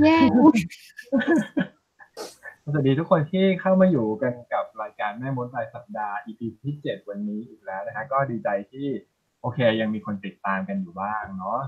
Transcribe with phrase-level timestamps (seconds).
[0.00, 0.16] แย่
[2.64, 8.86] สวัสดีทุกคนที่เข้ามาอยู่กันกับรายการแม่มดรายสัปดาห์ EP ที่เจ็ดวันนี้อีกแล้วนะฮะก็ดีใจที่
[9.40, 11.60] โอเค ยังมีคนติดตามกันอยู่บ้างเนาะ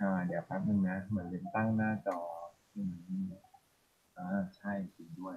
[0.00, 2.18] อ่าเดี๋ยวแป๊บนึงนะ เหมือนลืมตั้งหน้าจอ
[2.76, 2.82] อื
[3.26, 3.30] ม
[4.16, 4.26] อ่า
[4.56, 5.36] ใช่จริงด้วย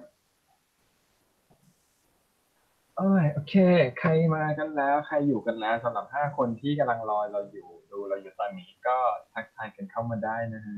[2.98, 3.54] เอ้ยโอเค
[3.98, 8.96] ใครมากันแล้ว ใครอยู่กันแล้วสำหรับห้าคนที่กำลังรอเราอยู่ดูเราอยู่ตอนนี้ก็
[9.32, 10.76] ทักทายกันเข้ามาได้นะฮะ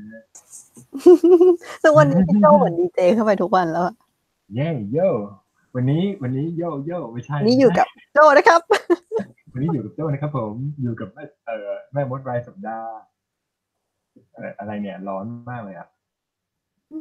[1.83, 3.95] ซึ่งวันนี้พี่โจเหมือนดีเจเข้าไปทุกวันแล้วอะ
[4.55, 4.99] เย่โย
[5.75, 8.61] วันนี้วันนี้โยโย่ไม่ใช่นี่อยู่กับโจนะครับ
[9.53, 12.91] วันนี้อยู่กับโจ้นะครับผมอยู่กับแม่เอ่อแม่มดรายสัปดาห์
[14.35, 15.89] เอ่ออะไรเนี่ย ร้อนมากเลยอะ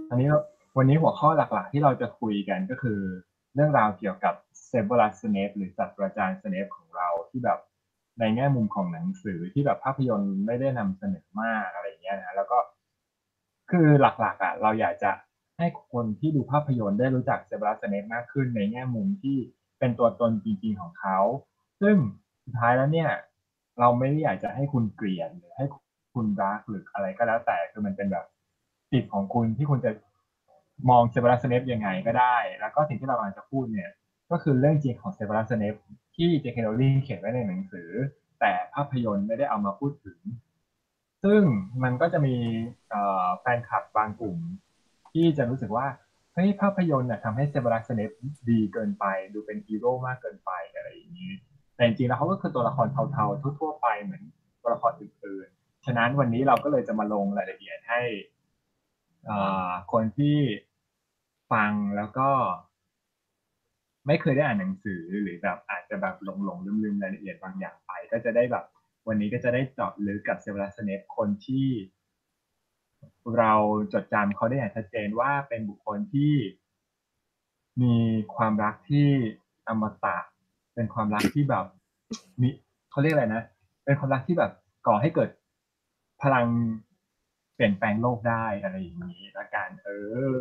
[0.10, 0.40] อันนี้เรา
[0.78, 3.00] วันนี้หัวข้อหลัก ๆ ที่เราจะคุยกันก็คือ
[3.56, 4.36] เรื่องราวเกี่ยวกับ
[4.68, 7.60] เซเบอรัสเนปหรือศาสตราจารย์สเนปของเราที่แบบ
[8.20, 12.58] ในแง่มุมของหนังสือที่แบบภาพยนตร์ไม่ได้นำเสนอมากอะไรอย่างเงี้ยนะแล้วก็
[13.72, 15.12] คือหลักๆอะเราอยากจะ
[15.58, 19.38] ให้คนที่ดูภาพยนตร์ได้รู้จักเซเบอรัสสเนปมากขึ้นในแง่มุมที่
[19.80, 21.20] เป็นตัวตนจริงๆของเขา
[21.82, 21.96] ซึ่ง
[22.46, 23.10] สุดท้ายแล้วเนี่ย
[23.80, 25.66] เราไม่ได้อยากจะให้คุณเกลียดหรือให้
[26.14, 28.26] คุณรักหรืออะไรก็แล้วแต่คือมันเป็นแบบ
[28.92, 29.92] สิทธิ์ของคุณที่คุณจะ
[30.90, 33.92] มองเซเบอรัสเนปยังไงก็ได้ แล้วก็สิ่งที่เรากำลังจะพูดเนี่ย
[34.32, 35.76] ก็คือเรื่องจริงของเซเบอรัสเนป
[36.16, 37.90] ที่เจคโนลิงเขียนไว้ในหนังสือ
[38.40, 40.20] แต่ภาพยนตร์ไม่ได้เอามาพูดถึง
[41.24, 41.42] ซึ่ง
[41.84, 42.36] มันก็จะมี
[43.40, 44.38] แฟนคลับบางกลุ่ม
[45.12, 45.88] ที่จะรู้สึกว่า
[46.34, 48.12] เฮ้ยภาพยนตร์น่ะทำให้เซเบอรัสเนป
[48.50, 51.32] ดีเกินไปดูเป็นฮีโร่มากเกินไปอะไรอย่างนี้
[51.76, 54.24] แต่จริงๆแล้วเขาก็คือตัวละครเทาๆทั่วๆไปเหมือน
[54.62, 58.02] ตัวละครอื่นๆฉะนั้นวันนี้เราก็เลยจะมาลงรายละเอียดให้
[59.92, 60.38] คนที่
[61.52, 62.30] ฟังแล้วก็
[64.08, 68.66] ไม่เคยได้อ่านหนังสือหรือแบบอาจจะแบบหลงๆลืมๆรายละเอียดบางอย่างไป ก็จะได้แบบ
[69.08, 71.68] วันนี้ก็จะได้เจาะลึกกับเซเวรัสเนปคนที่
[73.38, 73.54] เรา
[73.94, 76.34] จดจำเขาได้อย่างชัดเจนว่าเป็นบุคคลที่
[77.82, 77.96] มี
[78.36, 79.10] ความรักที่
[79.68, 80.18] อมตะ
[80.76, 81.66] เป็นความรักที่แบบ
[82.42, 82.50] มี
[82.92, 83.44] เขาเรียกอะไรนะ
[83.86, 84.52] เป็นความรักที่แบบ
[84.88, 85.30] ก่อให้เกิด
[86.22, 86.46] พลัง
[87.56, 89.90] เปลี่ยนแปลงโลกได้อะไรอย่างนี้ละกันเอ
[90.34, 90.36] อ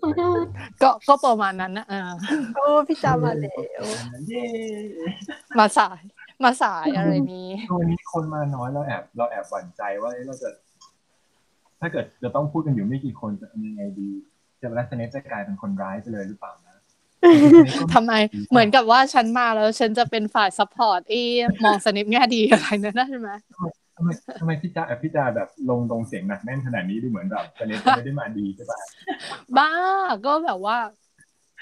[0.00, 0.44] ขอโทษ
[0.82, 2.10] ก็ก็ประมาณนั้นนะเออ
[2.54, 3.82] โอ้พี่จามาแล้ว
[4.28, 4.44] เย้
[5.58, 6.00] มาสาย
[6.44, 10.48] มาสายอะไรนี้วันนี้คนมาน้อยเราแอบเราแอบหวั่นใจว่าเอ๊ะเราจะ
[11.80, 14.10] ถ้าเกิดจะต้องพูดกันอยู่ไม่กี่คนจะทำยังไงดี
[14.60, 16.76] จะรัสเนปจะกลายเป็นคนร้ายไปเลยหรือเปล่านะ
[17.94, 18.12] ทำไม
[18.50, 21.22] เหมือนกับว่าฉันมาแล้วฉันจะเป็นฝ่าย support อี
[21.64, 23.30] มองสเนปแง่ดีอะไรนั่นใช่ไหม
[23.98, 24.10] ทำไม
[24.40, 28.78] ทำไมพี่จาพี่จาแบบลงตรงเสียงหนักแน่นขนาดนี้ดูเหมือนแบบสเนปไม่ได้มาดีใช่ปะ
[29.56, 29.70] บ้า
[30.26, 30.76] ก็แบบว่า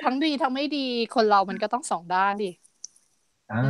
[0.05, 2.51] ทั้งดีทั้งไม่ดีคนเรามันก็ต้องสองด้านดิ
[3.53, 3.63] อ่า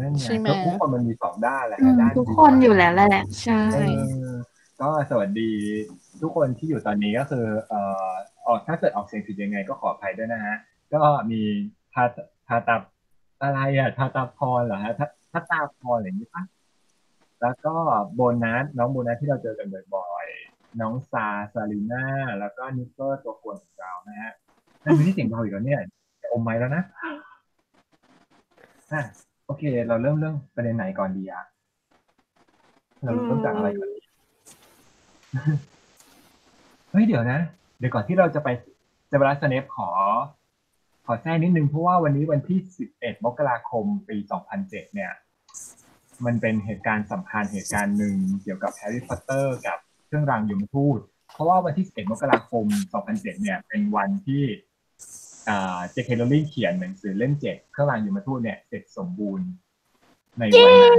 [0.00, 3.78] นั่นไงใช่ไหมก็ทุกคนมันมีสองด้านแหละอืมด้านทุกคนอยู่แล้วแหละใช่เอ
[4.30, 4.32] อ
[4.80, 5.50] ก็สวัสดี
[6.22, 8.12] ทุกคนที่อยู่ตอนนี้ก็คือเอ่อ
[8.46, 10.56] ออกถ้าเกิดออกเสียงผิดยังไงก็ขออภัยด้วยนะฮะ
[10.92, 11.00] ก็
[11.30, 11.40] มี
[11.94, 12.04] ทา
[12.48, 12.76] ทาตา
[13.42, 16.42] อะไรอะทาตาพรเหรอฮะทาทาตาพรอะไรอย่างนี้ปะ
[17.44, 17.74] แล้วก็
[18.14, 22.04] โบนัสน้องโบนัสที่เราเจอกันบ่อยๆ น้องซาซาลีน่า
[22.40, 24.32] แล้วก็นิกเกอร์ตัวกวนของเรานะฮะ
[24.84, 25.80] นั่นคือที่เสียงเบาอีกแล้วเนี่ย
[26.22, 26.82] จะอมไม้แล้วนะ
[28.92, 29.02] อะ
[29.46, 31.44] โอเค เราเริ่มเรื่องประเด็นไหนก่อนดีอะ
[33.02, 34.00] เราเริ่มจากอะไรก่อนดี
[36.90, 37.38] เฮ้ยเดี๋ยวนะ
[37.78, 38.48] เดี๋ยวก่อนที่เราจะไป
[39.08, 39.90] เซเวอรัส สเนปขอ
[41.06, 42.58] ขอแทรกนิดนึงเพราะว่าวันนี้วันที่
[42.92, 44.16] 11 มกราคม ปี
[44.56, 45.12] 2007 เนี่ย
[46.26, 50.98] มันเป็นเหตุการณ์สำคัญเหตุการณ์หนึ่งเกี่ยวกับแฮร์รี่พอตเตอร์กับเครื่องรางยมทูต
[51.32, 52.66] เพราะว่าวันที่11มกราคม
[53.04, 54.42] 2007 เนี่ย เป็นวันที่
[55.48, 59.46] อ่าเจเคโรว์ลิงเขียนหนังสือเล่มเจ็ดเครื่องรางยมทูตเนี่ยเสร็จสมบูรณ์
[60.38, 60.98] ในวันนั้น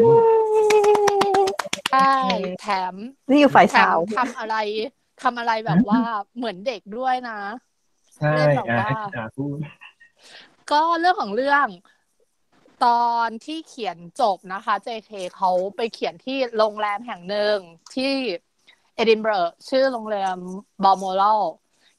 [1.92, 2.16] ใช่
[2.62, 2.96] แถม
[3.30, 4.56] นี่อยู่ฝ่ายแถสามวทำอะไร
[5.24, 6.02] ทำอะไรแบบว่า
[6.38, 7.40] เหมือนเด็กด้วยนะ
[8.16, 9.58] ใช่เล่นแบบอะว่าให้พี่ดาพูด
[10.72, 11.68] ก็เรื่องของเรื่อง
[12.86, 17.58] ตอนที่เขียนจบนะคะ JK เขาไปเขียนที่โรงแรมแห่งหนึ่ง
[17.96, 18.14] ที่
[18.96, 20.38] เอดินบะระชื่อโรงแรม
[20.84, 21.23] บอมโมล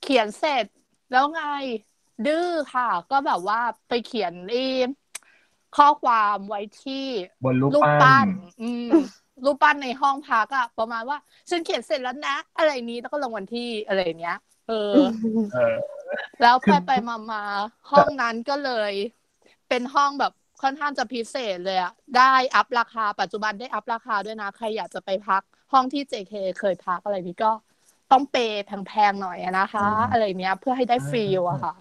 [0.03, 0.65] เขียนเสร็จ
[1.11, 1.43] แล้วไง
[2.27, 4.69] ดื้อค่ะ ก็แบบว่าไปเขียนอี
[5.77, 7.07] ข้อความไว้ที่
[7.45, 8.29] บนรูปรูปปั้ปั้นน
[8.61, 8.91] อืม
[9.45, 11.19] รูปปั้นในห้องพักอะประมาณว่า
[11.51, 14.73] ฉันเขียนเสร็จแล้วนะ อะไรนี้แล้วก็ลงวันที่อะไรอย่างเงี้ยเออ
[15.53, 15.75] เออ
[16.41, 17.43] แล้วคืไปอไปมามา
[17.91, 18.93] ห้องนั้นก็เลย
[19.69, 25.43] เป็นห้องแบบ ค่อนข้างจะพิเศษเลยอะได้อัพราคา ปัจจุบันได้อัพราคาด้วยนะ ใครอยากจะไปพัก
[25.73, 27.53] ห้องที่ JK เคยพักอะไรนี้ก็
[28.13, 31.75] ต้องเปย์แพงๆหน่อยอะนะคะ อะไรเนี้ยเพื่อให้ได้ฟรีลอะค่ะ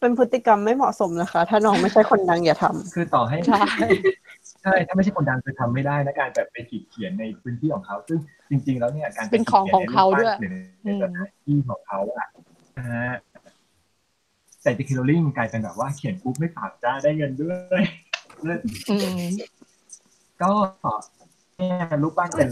[0.00, 3.64] เป็นพฤติกรรมไม่เหมาะสมนะคะ ถ้าน้องไม่ใช่คนดังอย่าทำคือต่อให้ใช่
[4.62, 8.18] ใช่ถ้าไม่ใช่คนดังคือทำไม่ได้นะการแบบไปขีดเขียนในพื้นที่ของเขา ซึ่ง
[8.50, 12.26] จริง ๆ แล้วเนี่ยการไเป็นของของเขาด้วยขีนในรูปปั้นหรือในสถานที่ของเขาอะ
[12.78, 13.10] นะฮะ
[14.62, 18.09] แต่จิคิโรลิงกลายเป็นแบบว่าเขียนปุ๊บไม่ปากจ้าได้เงินด้วยเลิศอืม
[20.42, 20.50] ก็
[21.58, 22.50] เนี่ยรูปปั้นเป็น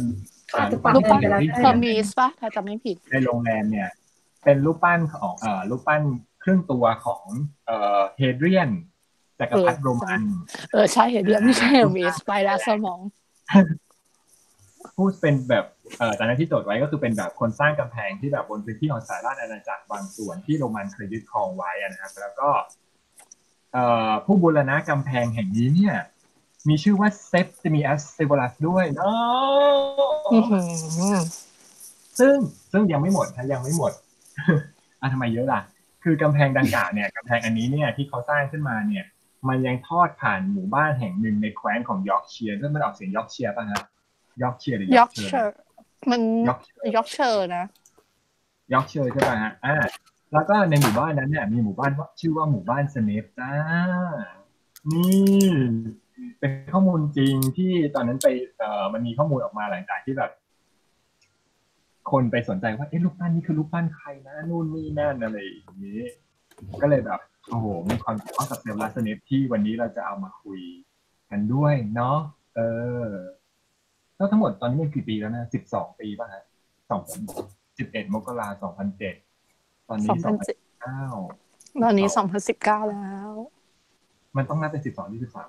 [0.52, 3.88] เอ่อรูปปั้นเขียที่เ e อร์มิสปะถ้าจำไม่ผิด ในโรงแรมเนี่ย
[4.44, 6.02] เป็นรูปปั้นของเอ่อรูปปั้น
[6.43, 7.25] ครึ่งตัวของ
[7.67, 8.70] เอ่อเฮเดรียน
[9.40, 10.23] จักรพรรดิเออโรมัน
[10.73, 13.00] เออใช่เห็นเดียวไม่ใช่เออร์มิสไปแล้วสมอง
[14.96, 15.64] พูดเป็นแบบ
[15.99, 22.88] เอ่อตอนนั้นที่โจทย์ไว้ก็คือเป็นแบบคนสร้างกำแพงที่แบบบนพื้นที่ของสหราชอาณาจักรบางส่วนที่โรมันเคยยึดครองไว้อะนะครับแล้วก็เอ่อ
[24.25, 25.94] ผู้บูรณะกำแพงแห่งนี้เนี่ย
[26.69, 30.61] มีชื่อว่าเซปติมิอัสเซเวอรัสด้วยเนาะอื้อหื
[31.15, 31.19] อ
[32.19, 32.37] ซึ่ง
[32.73, 33.93] ซึ่งยังไม่หมดนะยังไม่หมด
[35.00, 35.61] อะทำไมเยอะล่ะ
[36.03, 39.05] คือกำแพงดังกล่าวเนี่ยกำแพงอันนี้เนี่ยที่เขาสร้างขึ้นมาเนี่ย
[39.49, 43.82] มันยังทอดผ่านหมู่บ้านแห่งหนึ่งในแคว้นของยอร์กเชียร์ซึ่งมันออกเสียงยอร์กเชียร์ป่ะฮะ
[44.43, 45.55] ยอร์กเชียร์หรือยยออร์ร์กกเชียร์เชอร์
[46.11, 47.64] มันยอร์กเชียร์ยอร์กเชอร์นะ
[48.73, 49.75] ยอร์กเชียร์ใช่ป่ะฮะอ่า
[50.32, 53.52] แล้วก็ในหมู่บ้านนั้นเนี่ยมีหมู่บ้านว่าชื่อว่าหมู่บ้านสเนปจ้า
[54.92, 55.48] นี่
[56.40, 58.28] เป็นข้อมูลจริงที่ตอนนั้นไป
[58.58, 60.30] เอ่อมันมีข้อมูลออกมาหลังจากที่แบบ
[62.10, 66.00] คนไปสนใจว่าเอ๊ะรูปปั้นนี่คือรูปปั้นใครนะนู่นนี่นั่นอะไรอย่างนี้
[66.82, 70.60] ก็เลยแบบโอ้โหมีความเกี่ยวข้องกับเซลล์ลาสเนปที่วันนี้เราจะเอามาคุย
[71.30, 72.19] กันด้วยเนาะ
[72.54, 72.60] เอ
[73.06, 73.08] อ
[74.16, 76.44] แล้วทั้งหมดตอนนี้มันกี่ปีแล้วนะสิบสองปีป่ะฮะ
[76.90, 77.00] สอง
[77.78, 79.14] สิบเอ็ดมกราสองพันเจ็ด
[79.88, 81.05] ตอนนี้สองพัน2007เก้า
[81.82, 82.08] ตอนนี้
[82.49, 83.31] 2019แล้ว
[84.37, 85.49] มันต้องนับเป็นสิบสองที่สิบสาม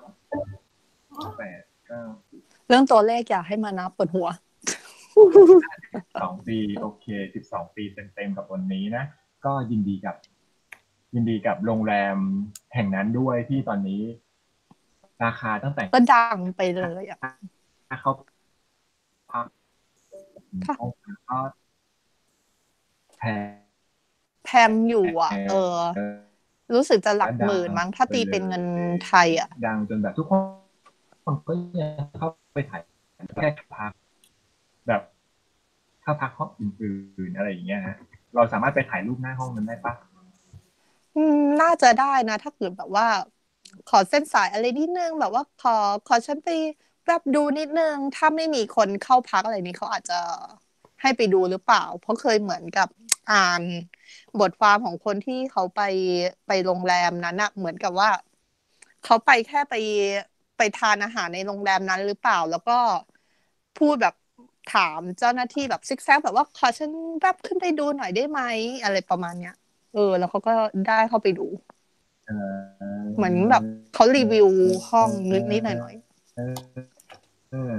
[1.38, 2.02] แปดเก้า
[2.68, 4.28] เรื่องตัวเลขอยากให้มานับปวดหัว
[6.22, 7.82] สองปีโอเคสิบสองปี
[8.14, 9.04] เต็มๆกับวันนี้นะ
[9.44, 10.16] ก็ยินดีกับ
[11.14, 12.16] ยินดีกับโรงแรม
[12.74, 14.02] แห่งนั้นด้วยที่ตอนนี้
[15.24, 17.18] ราคาตั้งแต่ก็ดังไปเลยอะ
[17.88, 18.12] ถ้าเขา
[19.30, 19.46] พัก
[20.66, 21.38] ค่ะห้องพักก็
[23.18, 26.14] แพงแพมอยู่อะเออเออ
[26.74, 28.64] รู้สึกจะหลักหมื่นมั้งถ้าตีเป็นเงิน
[29.06, 30.40] ไทยอะ ดังจนแบบทุกคน
[31.24, 32.82] คนก็ยังเข้าไปถ่าย
[33.38, 33.92] แค่พัก
[34.86, 35.02] แบบ
[36.04, 37.96] ถ้าพักห้องอื่นๆอะไรอย่างเงี้ยฮะ
[38.34, 39.94] เราสามารถไปถ่ายรูปหน้าห้องนั้นได้ปะ
[41.14, 43.06] อืมน่าจะได้นะ ถ้าเกิดแบบว่า
[43.86, 45.70] ขอเส้นสายอะไรนิดนึงแบบว่าขอ
[46.04, 46.48] ขอฉันไป
[47.06, 50.14] แบบดูนิดนึง ถ้าไม่มีคนเข้าพักอะไรนี้เขาอาจจะ
[51.00, 52.88] ให้ไปดูหรือเปล่า เพราะเคยเหมือนกับ
[53.28, 53.62] อ่าน
[54.40, 55.80] บทความของคนที่เขาไป
[56.46, 58.10] ไปโรงแรมนั้นอะเหมือนกับว่า
[59.04, 59.74] เขาไปแค่ไป
[60.56, 62.78] ไปทานอาหารในโรงแรมนั้นหรือเปล่า แล้วก็
[63.78, 64.14] พูดแบบ
[64.74, 66.90] ถามเจ้าหน้าที่แบบซิกแซกแบบว่าขอฉัน
[67.22, 68.40] แบบขึ้นไปดูหน่อยได้ไหม
[68.82, 69.54] อะไรประมาณเนี้ย
[69.94, 70.52] เออ แล้วเขาก็
[70.86, 71.46] ได้เข้าไปดู
[73.16, 73.62] เหมือนแบบ
[73.94, 74.48] เขารีวิว
[74.90, 75.94] ห้องนิดนิดๆหน่อยหน่อย
[76.36, 76.54] เออ
[77.50, 77.74] เออ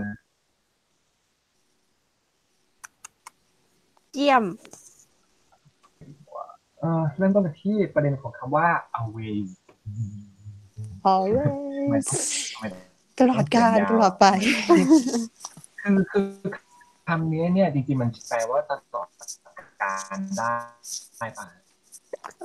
[4.15, 4.43] เยี่ยม
[6.81, 8.67] เออเริ่มต้นกันที่ประเด็นของคำว่า
[8.99, 9.47] always
[11.05, 12.07] ๆ always
[12.53, 12.65] ทำไม
[13.19, 14.25] ตลอดการตลอดไป
[15.81, 16.27] คือคือ
[17.07, 19.07] คำนี้เนี่ยจริงๆมันแปลว่าตลอด
[19.83, 20.55] การได้
[21.17, 21.45] ได้ปะ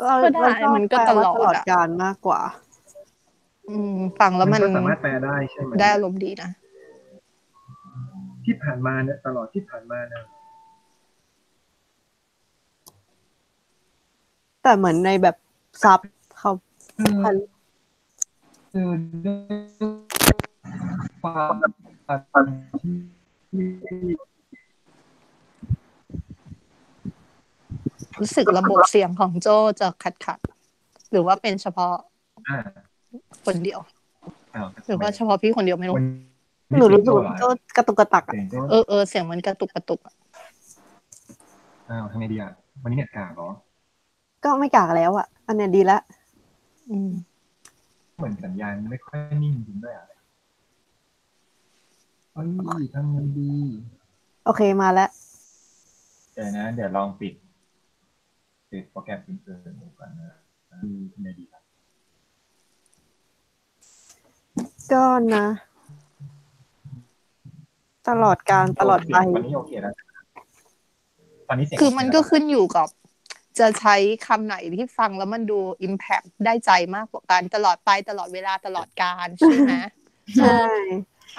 [0.05, 2.41] เราก็ได้เราชอบมันก็แปลว่าตลอดตลอดอะการมากกว่า
[3.69, 6.51] อืม ฟังแล้วมันก็สามารถแปลได้ใช่ไหมได้อารมณ์ดีนะ
[8.45, 10.23] ที่ผ่านมาเนี่ยตลอดที่ผ่านมาเนี่ย
[14.69, 15.37] แต่เหมือนในแบบ
[15.83, 16.01] ซับ
[16.39, 16.53] เขา
[16.99, 17.35] คือพัน
[18.73, 18.89] คือ
[19.27, 20.35] ด้วย
[21.21, 21.55] ความ
[22.81, 22.97] ที่
[28.21, 29.49] รู้สึกระบบเสียงของโจ
[29.81, 31.95] จะขัดขัดๆหรือว่าเป็นเฉพาะ
[32.49, 32.59] อ่า
[33.45, 33.81] คนเดียว
[34.55, 36.07] อ้าวหรือว่าเฉพาะพี่คนเดียวไม่รู้วัน
[36.79, 40.15] หนูรู้สึกเสียงว่าโโจ้กระตุกกระตักอะเสียงโจ้เออเออเสียงเหมันกระตุกกระตุกอะ
[41.91, 42.51] อ้าวทำไงดีอะ
[42.83, 43.49] วันนี้เน็ตกากเหรอ
[44.47, 45.99] ก็ไม่กากแล้วอะ อันเนี้ยดีละ
[46.91, 47.11] อืม
[48.17, 50.07] เหมือนสัญญาณไม่ค่อยนิ่งจริงด้วยอะ
[52.33, 52.45] เอ้
[52.83, 53.51] ยทำไงดี
[54.45, 55.11] โอเคมาแล้ว
[56.35, 57.35] เดี๋ยวนะ เดี๋ยวลองปิด
[58.71, 60.31] ปิดโปรแกรมอื่นๆดูก่อนนะ
[60.73, 61.63] อืมทำไงดีครับ
[64.93, 65.47] ก็นะ
[68.09, 69.93] ตลอดการตลอดไปตอนนี้โอเคแล้ว
[71.49, 72.89] ตอนนี้เสียงคือมันก็ขึ้นอยู่กับ
[73.59, 73.97] จะใช้
[74.27, 79.73] คำไหนที่ฟังแล้วมันดู impact ได้ใจมากกว่ากันตลอดไปตลอดเวลาตลอดการใช่ไหม
[80.39, 80.59] ใช่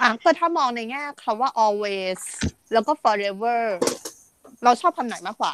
[0.00, 2.20] อะก็ถ้ามองในแง่คำว่า always
[2.72, 3.62] แล้วก็ forever
[4.64, 5.52] เราชอบคำไหนมากกว่า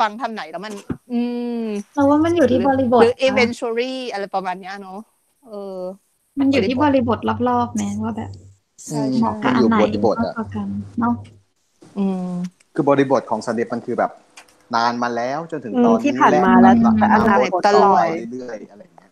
[0.00, 0.72] ฟังคำไหนแล้วมัน
[1.12, 1.20] อื
[1.62, 4.98] มเราว่ามันอยู่ที่บริบทหรือนะ eventually อะไรประมาณเนี้ยเนาะ
[5.46, 5.78] เออ
[6.38, 7.18] มันอยู่ที่บริบท
[7.48, 8.30] รอบๆแม้ว่าแบบ
[8.86, 10.68] ใช่เหใช่มาะกับอันไหนอยู่บริบทมากอะกว่ากัน
[11.00, 11.14] เนาะ
[11.98, 12.28] อืม
[12.74, 14.10] คือบริบทของสเนปมันคือแบบ
[14.76, 19.10] นานมาแล้วจนถึงอืมตอนที่นี้ผ่านมาแล้วหลังแต่อนาคตตลอดไปเรื่อยๆอะไรอย่างเงี้ย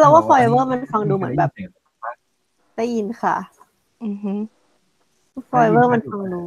[0.00, 1.50] เราว่า Forever มันฟังดูเหมือนแบบ
[2.76, 3.36] ได้ยินค่ะ
[4.04, 4.32] อือฮึ
[5.50, 6.42] Forever มันฟังดู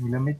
[0.00, 0.34] มีเรื่องไม่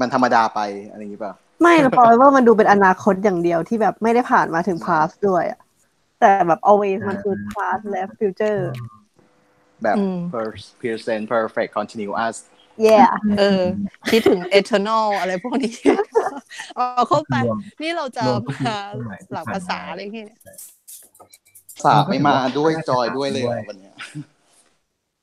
[0.00, 0.60] มันธรรมดาไป
[0.90, 5.60] อะไรอย่างงี้ป่ะไม่ Forever มันดูเป็นอนาคตอย่างเดียวที่แบบไม่ได้ผ่านมาถึง past ด้วยอะ
[6.20, 8.60] แต่แบบ always มันคือ past และ future
[9.82, 12.36] แบบอืม per- present perfect continuous
[12.86, 13.62] yeah เออ
[14.10, 15.74] คิดถึง eternal อะไรพวกนี้
[16.76, 20.28] เอาเข้าไปรวมนี่เราจะรวมทุกมายุคสมัยที่หลักผ่านมาภาษาอะไรอย่างเงี้ย
[21.84, 23.94] สาไม่มาด้วยจอยด้วยเลยเหรอวันเนี้ย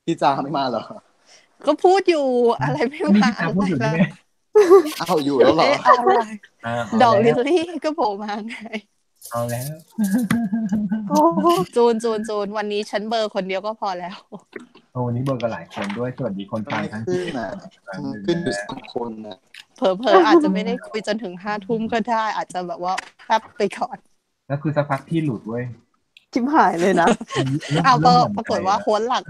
[0.04, 0.82] พี่จาไม่มาเหรอ
[1.66, 2.26] ก็พูดอยู่
[2.62, 3.98] อะไรไม่นี่มาพี่ตาพูดอยู่อะไรใช่ไหม
[5.00, 8.56] อ้าวอยู่แล้วเหรอเอ๊ะอะไราดอกเาลิแวลลี่ก็โผล่มาไง
[9.30, 9.66] เอาแล้ว
[11.10, 14.16] โอ้โหจูนจูนจูนวันนี้ฉันเบอร์คนเดียวก็พอแล้ว
[14.92, 17.48] โอ้วันนี้เบอร์กันหลายคนด้วย สวัสดีคนฟังไม่ทั้งขึ้นอะ
[17.88, 19.36] ทั้งมันขึ้นอยู่สองคนอะ
[19.76, 22.94] เผลอๆอาจจะไม่ได้คุยจนถึงห้าทุ่มก็ได้ อาจจะแบบว่า
[23.26, 23.96] แป๊บไปก่อน
[24.48, 25.64] แล้วคือสักพักที่หลุดเว้ย
[26.32, 27.08] ชิมหายเลยนะ
[27.84, 29.22] เอาปเริ่รามหวั่นปรากฏว่าโค้ดหลัก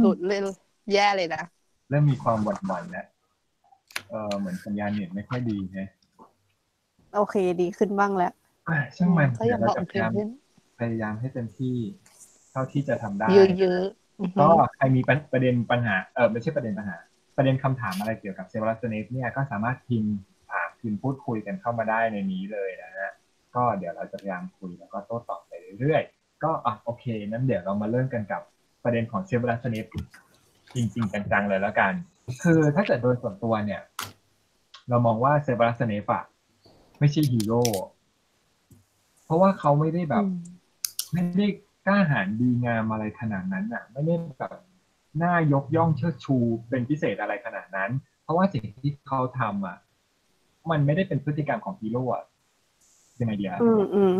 [0.00, 0.40] หลุดเลย
[0.92, 1.42] แย่เลยนะ
[1.90, 3.06] เริ่มมีความหวั่นหวั่นแล้ว
[4.10, 5.88] เออเหมือนสัญญาณเน็ตไม่ค่อยดีนะ
[7.14, 8.32] โอเคดีขึ้นบ้างแล้ว
[8.68, 10.12] อะช่างมันก็เดี๋ยังวเราจะพยายาม
[10.78, 11.76] พยายามให้เต็มที่
[12.50, 13.28] เท่าที่จะทำได้
[13.60, 15.00] เยอะๆก็ใครมี
[15.32, 16.96] ประเด็นปัญหาเออไม่ใช่ประเด็นปัญหา
[17.36, 20.14] ประเด็นคำถามอะไรเกี่ยวกับเซเวอรัส สเนปเนี่ยก็สามารถพิมพ์
[20.50, 23.10] ถามพิมพ์พูดคุยกันเข้ามาได้ในนี้เลยนะฮะ
[23.54, 28.42] ก็เดี๋ยวเราจะพยายามคุยแล้วก็โต้ตอบไปเรื่อยๆก็อะโอเคนั้นเดี๋ยวเรามาเริ่มกันกับ
[28.84, 29.86] ประเด็นของเซเวอรัส สเนป
[30.74, 31.92] จริง ๆ จังๆเลยแล้วกัน
[32.42, 33.82] คือถ้าเกิดโดยส่วนตัวเนี่ย
[34.88, 36.24] เรามองว่าเซเวอรัส สเนปอะ
[36.98, 37.62] ไม่ใช่ฮีโร่
[39.24, 40.24] เพราะว่าเขาไม่ได้แบบ
[41.12, 41.46] ไม่ได้
[41.86, 44.52] กล้าหาญดีงามอะไรขนาดนั้นอะ ไม่ได้แบบ
[45.18, 46.36] หน้ายกย่องเชิดชู
[46.68, 47.90] เป็นพิเศษอะไรขนาดนั้น
[48.22, 49.76] เพราะว่าสิ่งที่เขาทำอะ
[50.70, 52.24] มันไม่ได้เป็นพฤติกรรมของฮีโร่อะ
[53.20, 54.14] ยังไงเดียวอืมอืม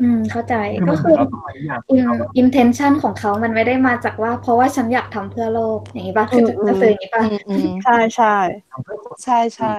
[0.00, 8.36] อืมเข้าใจคือก็มันคือเราต้องมานิยามอินเขาว่า intention ของเขามันไม่ได้มาจากว่า เพราะว่าฉันอยากทำเพื่อโลกอย่างนี้ป่ะคืออืมจะสื่ออย่างนี้ป่ะอืมอืมใช่ใช่
[8.70, 9.74] ทำเพื่อคนใช่ใช่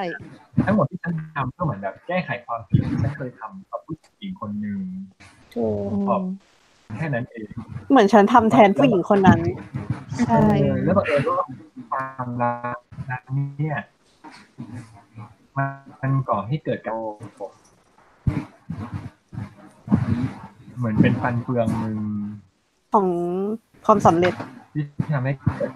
[0.65, 4.79] ทั้งหมดที่ฉันทำก็เหมือนแบบแก้ไขความผิดที่ฉันเคยทำกับผู้หญิงคนหนึ่ง
[5.53, 6.23] ถูกอืม
[6.97, 7.47] แค่นั้นเอง
[7.89, 9.39] เหมือนฉันทำแทนผู้หญิงคนนั้น
[10.25, 11.45] ใช่เออแล้วบังเอิญว่า
[11.89, 12.77] ความรัก
[13.11, 13.23] นั้น
[13.57, 13.77] เนี่ย
[15.57, 15.69] มัน
[16.01, 16.95] มันก่อให้เกิดการ
[20.77, 21.99] เหมือนเป็นฟันเฟืองหนึ่ง
[22.93, 23.07] ของ
[23.85, 24.33] ความสำเร็จ
[24.73, 24.83] ที่
[25.15, 25.71] ทำให้เกิด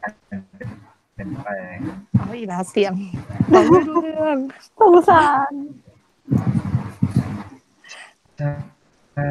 [0.00, 0.12] การ
[1.18, 1.78] เปลี่ยนแปลง
[2.18, 2.92] เอาอีกแล้วเสียง
[3.50, 4.38] เราไม่รู้เรื่อง
[4.80, 5.52] สงสาร
[8.38, 8.50] ใช่
[9.14, 9.28] ใช่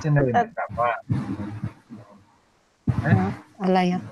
[0.00, 0.90] เช่นเลยแบบว่า
[3.62, 4.02] อะไรอะ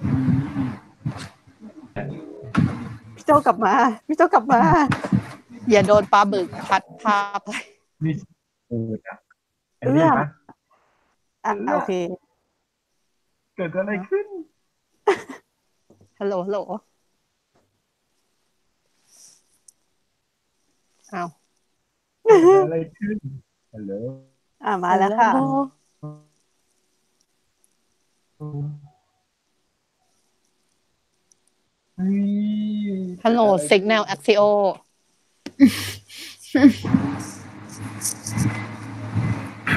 [3.17, 3.75] พี่โจกลับมา
[4.07, 4.61] พี่โจกลับมา
[5.71, 7.49] อย่าโดนปลาบึกพัดพาไป
[8.05, 8.15] นี่
[8.69, 9.17] เอออะ
[9.81, 10.27] อันนี้ปะ
[11.45, 11.93] อะโอเค
[13.57, 14.27] เกิดอะไรขึ้น
[16.23, 16.59] ฮัลโหลฮัลโหล
[21.13, 21.29] อ้าว
[22.23, 23.19] เกิดอะไรขึ้น
[23.73, 23.93] ฮัลโหล
[24.65, 25.55] อะมาแล้วค่ะ ฮัลโหล
[31.97, 32.21] เฮ้ย
[33.25, 34.41] ฮัลโหล signal axio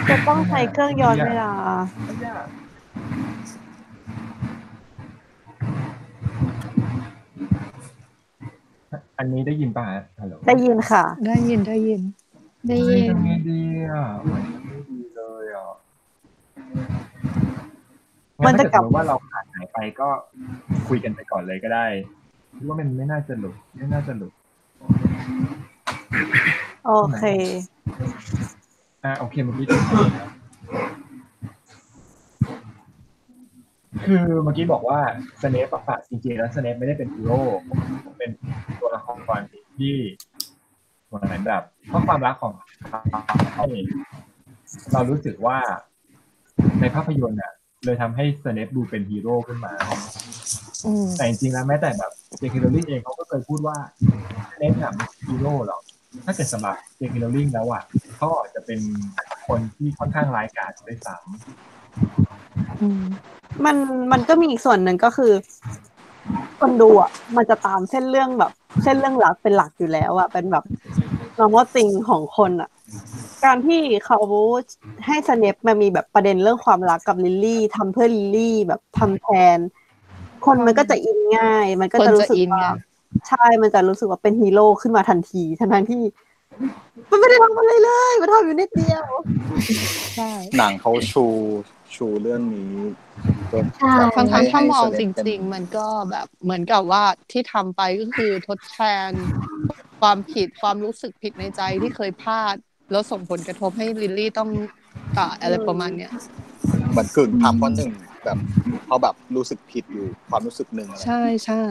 [0.10, 1.52] จะต้องใช้เครื่องย้อนเวลา
[9.18, 9.86] อันนี้ได้ยินป่ะ
[10.22, 12.02] ฮัลโหลได้ยินค่ะ ได้ยินได้ยิน
[12.68, 13.60] ได้เฮ้ยยินทำไงดี
[13.92, 15.70] อะเหมือนไม่ดีเลยอะ
[18.46, 20.10] มันจะกลับงั้ถ้าเดสมมุติว่าเราขาดหายไปก็
[20.88, 21.86] คุยกันไปก่อนเลยก็ได้
[22.56, 24.34] คิดว่ามันไม่น่าจะหลุดไม่น่าจะหลุด
[26.86, 27.24] โอเค
[29.04, 29.82] อ่าโอเคเมื่อกี้ถึง
[30.14, 30.30] แล้ว
[34.06, 35.00] คือเมื่อกี้บอกว่า
[35.42, 37.42] สเนปอะจริงๆแล้วสเนปไม่ได้เป็นฮีโร่
[38.18, 38.65] เป็นตัวละคร
[39.78, 39.94] ที่
[41.06, 42.54] เหมือนแบบเพราะความรักของ
[43.54, 43.66] เขา
[44.94, 45.58] เรารู้สึกว่า
[46.80, 47.54] ในภาพยนตร์อะ
[47.86, 49.74] เลยทำให้สเนปดูเป็นฮีโร่ขึ้นมา
[50.86, 53.78] อืมแต่จริงๆแล้วแม้แต่แบบเจเค โรว์ลิงเองเขาก็เคยพูดว่า
[54.52, 55.82] สเนปน่ะไม่ใช่ฮีโร่หรอก
[56.26, 57.84] ถ้าเกิดสำหรับเจเค โรว์ลิงแล้วอะ
[58.18, 58.80] เขาอาจจะเป็น
[59.48, 61.16] คนที่ค่อนข้างร้ายกาจด้วยซ้
[62.82, 63.04] อืม
[63.66, 63.76] มัน
[64.12, 65.32] มันก็มีอีกส่วนหนึ่งก็คือ
[66.60, 68.52] คนดูอะ มันจะตามเส้นเรื่องแบบ
[68.84, 70.64] เส้นเรื่องหลักเป็นหลักอยู่แล้วอะเป็นแบบ
[71.40, 74.20] normal thing ของคนอะกการที่เขา
[75.06, 79.58] ให้สเนปมามีแบบประเด็นเรื่องความรักกับลิลลี่ทำเพื่อลิลลี่แบบทำแทน
[80.46, 82.72] คนมันก็จะอินง่าย มันก็คนจะรู้จะสึกอินไงว่า
[83.28, 86.02] ใช่มันจะรู้สึกว่าเป็นฮีโร่ขึ้นมาทันทีทั้งทั้งๆที่
[87.10, 89.06] มันไม่ได้ทำอะไรเลย มันทำอยู่นิดเดียว
[90.16, 91.26] ใช่ หนังเขาชู
[91.98, 92.74] ชูเรื่องนี้
[93.52, 99.12] จนใช่แบบทั้งทั้งๆถ้ามองให้จให้ริง ๆ มันก็แบบเหมือนกับว่าที่ทำไปก็คือทดแทน
[100.02, 102.56] ความผิดความรู้สึกผิดในใจที่เคยพลาด
[102.92, 104.50] แล้วส่งผลกระทบให้ลิลลี่ต้อง
[105.18, 106.12] ตายอะไรประมาณเนี้ย
[106.98, 107.92] มันกึ่งทำเพราะหนึ่ง
[108.24, 108.38] แบบ
[108.86, 111.62] เขาแบบรู้สึกผิดอยู่ความรู้สึกหนึ่งอะไรใช่ใช่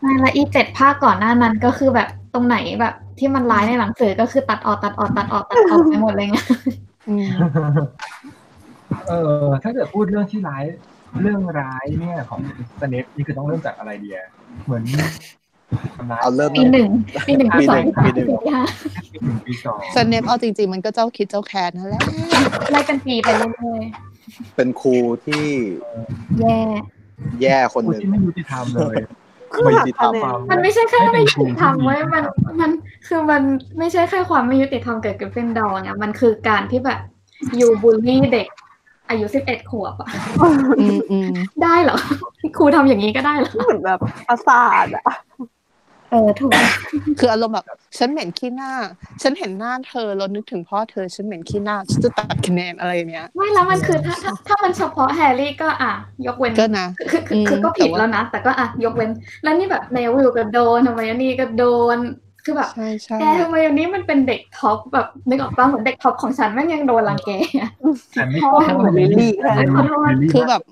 [0.00, 6.38] ไม่และอีเจ็ดภาคก่อนหน้านั้นก็คือแบบตรงไหนแบบที่มันร้ายในหนังสือก็คือตัดออกตัดออกตัดออกตัดออกไปหมดเลยไง
[7.08, 7.28] อืม
[9.08, 10.64] เออถ้าเกิดพูดเรื่องที่ร้าย
[11.20, 12.40] เรื่องร้ายเนี่ยของ
[12.80, 14.18] สเนปนี่คือต้องเริ่มจากอะไรเดีย
[14.64, 14.82] เหมือน
[15.96, 16.88] ทำร้ายเอาเริ่มปีหนึ่ง
[17.26, 18.62] ปีหนึ่งปีสองปีปีหนึ่งสามปีห้า
[19.12, 22.02] ปีหนึ่งปีสองสเนปเอาจริง ๆ มันก็เจ้าคิดเจ้าแค้นนั่นแหละ
[22.72, 23.82] ไล่กันปีไปเรื่อย
[24.56, 24.94] เป็นครู
[25.26, 26.60] ที่ๆแย่
[27.42, 28.94] แย่คนผู้หนึ่งที่ไม่ยุติธรรมเลย
[29.52, 32.70] คือไม่หักยุติธรคะรมแนนมันไม่ใช่แค่ไม่ยุติธรรมไม่เว้ยเป็นมันครูที่มัน
[33.06, 33.42] คือมัน
[33.78, 37.00] ไม่ใช่แค่ความไม่ยุติธรรมเกิดกับกริฟฟินดอร์ไงมันคือการที่แบบ
[37.56, 38.48] อยู่บูลลี่เด็ก
[39.10, 40.08] อายุสิบเอ็ดขวบอะ
[40.80, 41.30] อืมอืม
[41.62, 41.98] ได้เหรอ
[42.56, 45.04] ครูทำอย่างนี้ก็ได้เหรอเหมือนแบบประสาทอะ
[46.10, 46.52] เออถูก
[47.18, 47.66] คืออารมณ์แบบ
[47.98, 48.72] ฉันเหม็นขี้หน้า
[49.22, 55.92] ฉันเห็นหน้าเธอแล้วนึกถึงพ่อเธอ ฉันเหม็นขี้หน้าฉันจะตัดคะแนนอะไรเนี้ยไม่แล้วมันคือถ้าถ้าถ้ามันเฉพาะแฮร์รี่ก็อะ
[56.26, 59.10] ยกเว้นก็นะคือคือคืออืมก็ผิดแต่ว่าแล้วนะ แต่ก็อะยกเว้น
[59.42, 61.96] แล้วนี่แบบเนวิลก็โดนทำไมอันนี้ก็โดน
[62.48, 67.70] คือแบบใช่ใช่แกทำไมอันนี้มันเป็นเด็กท็อปแบบนึกออกป่ะเหมือนเด็กท็อปของฉันแม่งยังโดนรังแกอะ
[68.14, 69.70] แต่ไม่เพราะว่าเหมือนลิลลี่ลิล
[70.22, 70.62] ลี่คือแบบ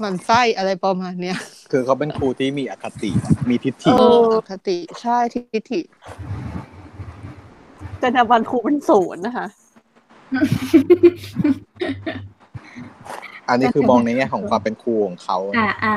[0.00, 1.36] หมันไส้อะไรประมาณเนี้ย
[1.70, 3.10] คือเขาเป็นครูที่มีอคติ
[3.48, 5.80] มีทิฏฐิเอออคติใช่ทิฏฐิ
[8.02, 9.46] จรรยาบรรณครูเป็นศูนย์นะคะ
[13.48, 15.96] อันนี้คือมองในแง่ของความเป็นครูของเขาอ่าอ่า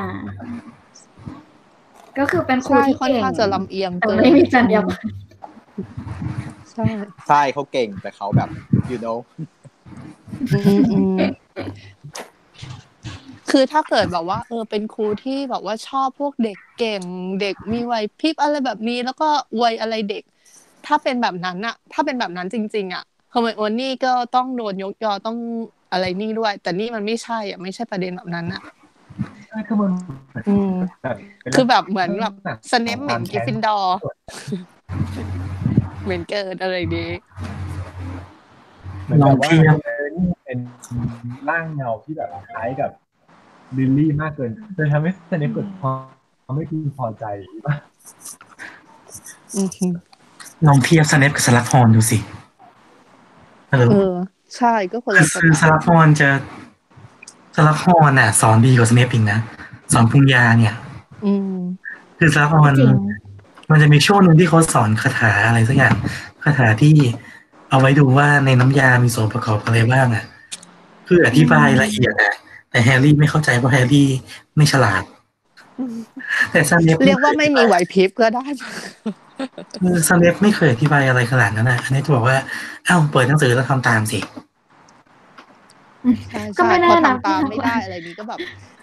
[2.19, 5.07] ก็คือเป็นครูใช่ที่ค่อนเก่งข้างจะลำเอียงแต่เกินไม่มีจรรยาบรรณ
[6.71, 6.85] ใช่
[7.27, 8.49] ใช่เขาเก่งแต่เขาแบบ
[8.89, 9.17] you know
[10.53, 11.17] อืมอืม
[13.51, 17.01] คือถ้าเกิดแบบว่า เออเป็นครูที่แบบว่าชอบพวกเด็กเก่ง
[17.41, 20.23] เด็กมีไหวพริบอะไรแบบนี้ แล้วก็อวยอะไรเด็ก
[20.85, 25.37] ถ้าเป็นแบบนั้นอะถ้าเป็นแบบนั้นจริง ๆอะเฮอร์ไมโอนี่ก็ต้องโดนยกยอต้อง
[25.91, 28.84] อะไรนี่ด้วย แต่นี่มันไม่ใช่อะไม่ใช่ประเด็นแบบนั้นอะใช่
[29.67, 29.91] คือมัน
[30.47, 30.71] อืม
[31.03, 32.33] แบบเป็นคือแบบเหมือนแบบ
[32.71, 33.97] สเนปเหม็นกิฟฟินดอร์
[36.03, 37.05] เหม็นเกินอะไรดี
[39.03, 39.49] เหมือนแบบว่า
[39.85, 40.57] เออนี่เป็น
[41.49, 42.91] ร่างเงาที่แบบคล้ายกับ
[43.77, 45.91] ลิลลี่มากเกินเลยทำให้สเนปเกิดควา
[46.49, 47.25] มไม่พึงพอใจ
[47.67, 47.75] ป่ะ
[49.55, 49.93] อือหือ
[50.67, 52.17] ลองเทียบสเนปกับสลักฮอนดูสิ
[53.71, 54.13] เออเออ
[54.57, 56.29] ใช่ก็คนคืละอสคือไตสลักล์ฮอนจะ
[57.55, 59.39] สลักฮอนน่ะ สอนดีกว่าสเนปอีกนะ
[59.93, 60.75] สอนปรุงยาเนี่ย
[61.25, 61.57] อืม
[62.17, 62.91] คือสลักฮอนจริง
[63.71, 65.95] มันจะมีช่วงหนึ่งที่เขาสอนคาถาอะไรสักอย่าง
[66.43, 66.93] คาถาที่
[67.69, 70.23] เอาไว้ดูว่าในน้ำยามีส่วนประกอบอะไรบ้างอะ
[71.07, 72.33] คืออธิบายละเอียดอะ
[72.69, 74.07] แต่แฮร์รี่ไม่เข้าใจเพราะแฮร์รี่
[74.55, 75.03] ไม่ฉลาด
[76.51, 78.45] แต่สเนปเรียกว่าไม่มีไหวพริบก็ได้
[79.81, 82.37] คือสเนปไม่เคยอธิบายอะไรขนาดนั้นนะอันนี้จะบอกว่า
[82.85, 84.44] เอ้าเปิดหนังสือแล้วทำตามสิใช่
[86.57, 88.39] ก็ใช่ไม่แน่พอนะทำตามไม่ได้อะไรนี้ก็แบบ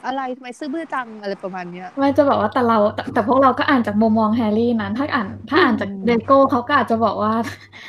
[0.06, 7.32] อะไรทำไมซื่อบื้อจังอะไรประมาณเนี้ยไม่จะบอกว่าแต่เราแต่แต่พวกเราก็อ่านจากมุมมองแฮร์รี่นั้น ถ้าอ่านถ้าอ่านจากอืมเดรโกเขาก็อาจจะบอกว่า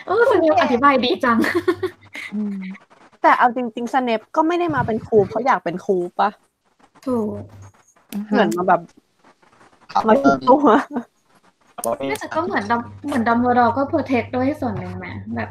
[0.06, 1.38] เออสเนปอธิบายดีจัง
[2.34, 2.58] อืม
[3.22, 6.30] แต่เอาจริงๆสเนปก็ไม่ได้มาเป็นครูเพราะอยากเป็นครูปะ
[7.06, 7.28] ถูก
[8.30, 8.82] เหมือนมาแบบ
[9.92, 10.68] ครับมาถึงตัว
[11.98, 15.50] ไม่แต่ก็เหมือนดัมเหมือนดัมเบลดอร์ก็ protect ด้วยส่วนหนึ่งไหมแบบ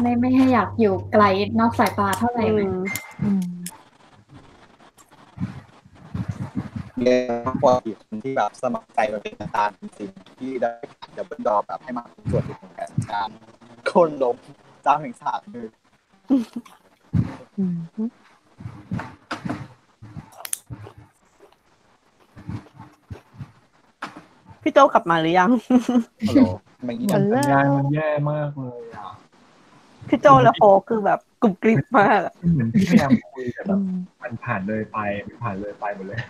[0.00, 1.24] ไม่ไม่ให้อยากอยู่ไกล
[1.60, 2.82] นอกสายตาเท่าไหร่ไหมอืม
[3.24, 3.44] อืม
[7.02, 7.18] เรีย
[7.54, 10.72] กว่าอีกคนที่แบบสมัครใจมาเป็นอาจารย์จริงๆที่ได้
[11.16, 13.28] ดัมเบิลดอร์แบบให้มาส่วนหนึ่งของแผนการ
[13.86, 14.36] โค่นล้ม
[14.82, 15.66] เจ้าแห่งศาสตร์คือ
[17.58, 17.76] อืม
[24.62, 25.50] พี่โจกลับมาหรือยัง
[26.28, 26.42] ฮัลโหล
[26.84, 29.23] ไม่งี้สัญญาณมันแย่มากเลยอะ
[30.14, 36.20] พี่โจและโฟคือแบบกรุบกริบมากอะเหมือนที่พยายามคุยแต่แบอืบมมันผ่านเลยไปมันผ่านเลยไปหมดเลย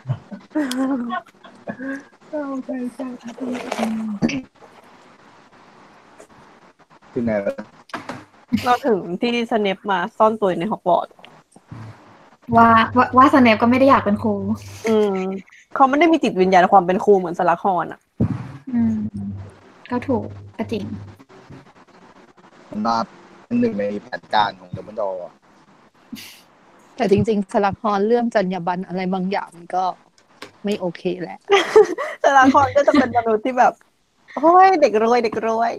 [7.12, 7.54] คือไงวะ
[8.64, 11.12] เราถึงที่สเนปมาซ่อนตัวอยู่ในฮอกวอตส์
[12.56, 14.34] ว่าว่าว่าสเนปก็ไม่ได้อยากเป็นครู
[14.86, 15.16] อืม
[15.74, 18.00] เขาไม่ได้มีจิตวิญญาณความเป็นครูเหมือนสลักฮอนอะ
[18.72, 18.94] อืม
[19.90, 20.24] ก็ถูก
[20.56, 20.84] ก็จริง
[22.70, 23.23] มันมาเป็น
[23.60, 25.20] หนึ่งในแผนการของดัมเบิลดอร์
[26.96, 29.84] แต่จริง ๆสลักฮอนเรื่องจรรยาบรรณอะไรบางอย่างมันก็
[30.64, 31.38] ไม่โอเคแหละ
[32.22, 33.72] แต่ละคนก็จะเป็นมนุษย์ที่แบบ
[34.36, 35.72] โอ้ยเด็กรวยเด็กรวย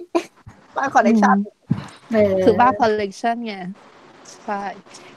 [0.76, 1.38] บ้านคอ nection
[2.14, 3.56] เออคือบ้าคอลเลกชันไง
[4.46, 4.62] ใช่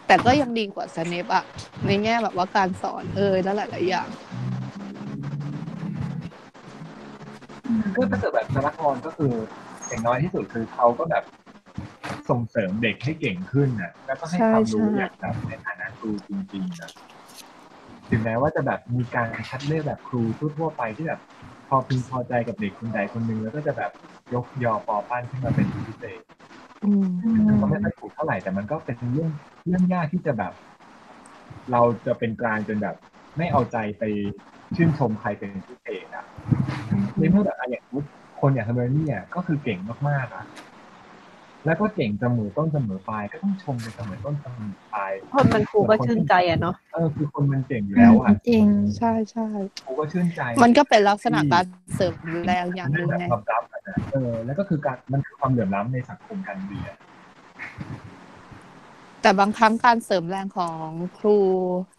[0.06, 1.44] แต่ก็ยังดีกว่าสเนปอะ
[1.86, 4.08] ในแง่แบบว่าการสอนเอยแล้วหลายๆอย่าง
[7.94, 9.32] ก็ถ้าเกิดแบบสลักออนก็คือ
[9.88, 11.24] อย่างน้อยที่สุดคือเขาก็แบบ
[12.30, 16.90] ส่งเสริมเด็กให้เก่งขึ้นนะแล้วก็ให้ความรู้ใช่ใช่อย่างแบบในฐานะครูจริงๆนะ
[18.10, 20.22] ถึงแม้ว่าจะแบบมีการคัดเลือกแบบครู
[20.58, 21.20] ทั่วๆไปที่แบบ
[21.68, 23.90] พอพึงพอใจกับเด็กคนใดคนหนึ่งแล้วก็จะแบบ
[24.34, 26.20] ยกยอปอปั้นขึ้นมาเป็นพิเศษ
[26.84, 29.30] อืมมันก็ไม่ค่อยถูกเท่าไหร่แต่มันก็เป็นเรื่อง
[29.66, 30.52] เรื่องยากที่จะแบบ
[31.72, 32.96] เราจะเป็นกลางจนแบบ
[33.36, 34.02] ไม่เอาใจไป
[34.76, 36.24] ชื่นชมใครเป็นพิเศษอะ
[37.16, 38.08] ในเมื่อแบบอะอย่างสมมุติ
[38.40, 40.44] คนอย่างเฮอร์เมนี่อะก็คือเก่งมากๆอะ
[41.68, 48.66] แล้วก็เก่งเสมอต้นเสมอปลายก็ต้องชมไปเสมอต้นเสมอปลายคนมันครูก็ชื่นใจอะเนาะเออคือคนมันเก่งอยู่แล้วอะจริง
[48.98, 49.46] ใช่ใช่
[49.86, 52.14] กูก็ชื่นใจ มันก็เป็นลักษณะการเสริม
[52.46, 56.94] แรงอย่างหนึ่งแบบไงความลับอะนะเออ แล้วก็คือการมันคือความเหลื่อมล้ำในสังคมการเรียน
[59.22, 61.38] แต่บางครั้งการเสริมแรงของครู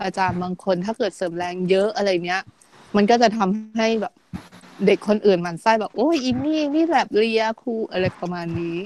[0.04, 2.42] อาจารย์บางคน ถ้าเกิดเสริมแรงเยอะอะไรเนี้ย
[2.96, 4.14] มันก็จะทำให้แบบ
[4.86, 8.78] เด็กคนอื่นหมันไส้แบบโอ้ยอินนี่นี่แบบเรียครูอะไรประมาณนี้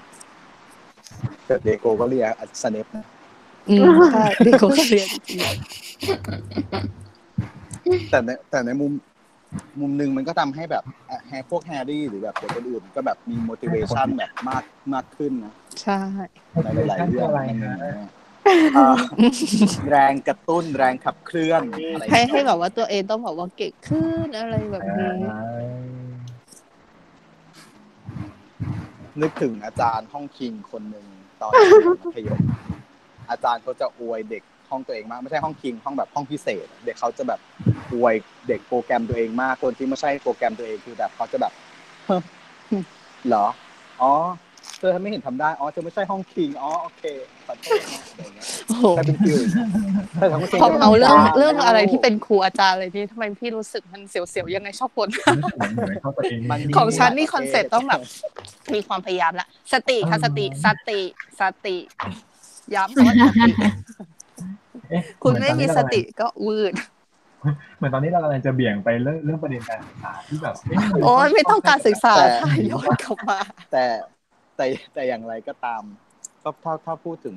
[1.45, 2.33] เกิดเดโกก็เรียก
[2.63, 3.05] สเนปนะ
[3.69, 3.83] อืม
[4.13, 5.39] ใช่เด็กเขาก็เรียนจริง
[8.09, 8.91] แต่ในแต่ในมุม
[9.79, 16.01] มุมหนึ่งมันก็ทำให้แบบอะแฮพวกแฮร์รี่หรือแบบเด็กคนอื่นก็แบบมี motivation แบบมากมากขึ้นนะๆใช่
[16.63, 18.09] ในหลายๆเรื่องอะไรมันนะ
[18.75, 18.95] เอ่อ
[19.89, 21.61] แรงกระตุ้นแรงขับเคลื่อน
[21.93, 25.09] อะไรให้ให้แบบว่าตัวเองต้องแบบว่าเก่งขึ้นอะไรแบบนี้
[29.21, 31.05] นึกถึงอาจารย์ห้องคิงคนหนึ่ง
[31.43, 32.39] ตอนเรียนมัธยม
[33.29, 37.39] อาจารย์เขาจะอวยเด็กห้องตัวเองมาก ไม่ใช่ห้องคิงห้องแบบห้องพิเศษ เด็กเขาจะแบบ
[37.93, 38.15] อวย
[38.47, 41.53] เด็กโปรแกรมตัวเองมากคนที่ไม่ใช่โปรแกรมตัวเองคือแบบเขาจะแบบ
[43.27, 43.45] เหรอ
[44.01, 44.11] อ๋อ
[44.83, 47.03] ธอไม่เห็นทำได้ อ๋อ เธอไม่ใช่ห้องคิง อ๋อ โอเค
[47.47, 49.67] ขอโทษนะอะไรเงี้ยโอ้โหแต่เป็นฟิลอย่างเงี้ย
[50.19, 55.09] แต่ทั้งจริงพอเอาเรื่องก็เรื่องอะไรที่เป็นครูอาจารย์อะไรนี่ทำไมพี่รู้สึกมันเสียวๆยังไงชอบคน
[56.51, 58.01] มันมีของฉันนี่คอนเซ็ปต์ต้องแบบ
[58.73, 60.99] มีความพยายามละ สติค่ะสติ สติ
[61.39, 61.77] สติ
[62.75, 63.51] ย้ำคำว่าสติ
[65.23, 66.73] คุณไม่มีสติก็วืด
[67.77, 73.39] เหมือนตอนนี้เรากำลังจะเบี่ยงไปเรื่องเรื่องประเด็นการศึกษาที่แบบเะโอ้ยไม่ต้องการศึกษาค่ะย้อนกลับมา
[73.71, 73.83] แต่
[74.57, 75.83] แต่แต่อย่างไรก็ตาม
[76.43, 77.35] ก็ถ้าถ้าพูดถึง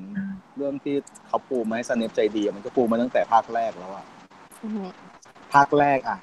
[0.57, 0.95] เรื่องที่
[1.27, 4.05] เขาปูมาให้สเนปใจดีอะมันก็ปูมาตั้งแต่ภาคแรกแล้วอะ
[5.53, 6.17] ภาคแรกอะ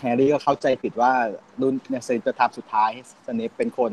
[0.00, 1.12] แฮร์รี่ก็เข้าใจผิดว่า
[1.60, 2.90] รุ่นเนี่ยสเนปจะทำสุดท้าย
[3.26, 3.92] สเนปเป็นคน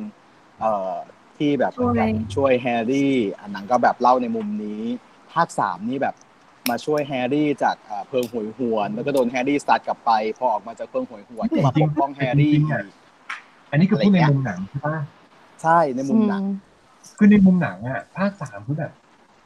[0.60, 0.96] เอ่อ
[1.38, 4.82] ที่แบบช่วยแบบช่วยแฮร์รี่ อันนั้นก็แบบเล่าในมุมนี้
[5.34, 6.16] ภาคสามนี่แบบ
[6.70, 12.64] มาช่วยแฮร์รี่จากเอ่อเพิงโหยหวน แล้วก็โดนแฮร์รี่ stun กลับไป พอออกมาจากเพิงโหยหวนก็มาปกป้องแฮร์รี่อีก
[13.70, 14.96] อันนี้คือพูดในมุมหนังใช่ปะ
[15.64, 16.44] ใช่ในมุมหนัง
[17.18, 18.92] คือในมุมหนังอะภาคสามคือแบบ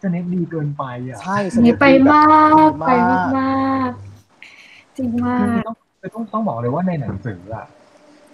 [0.02, 3.92] สเนปดีเกินไปอะใช่สนี่เปไปแบบมากดีไปมากมาก
[4.98, 5.76] จริงมาคือกต้อง
[6.14, 7.66] ต้องต้องบอกเลยว่าในหนังสืออะ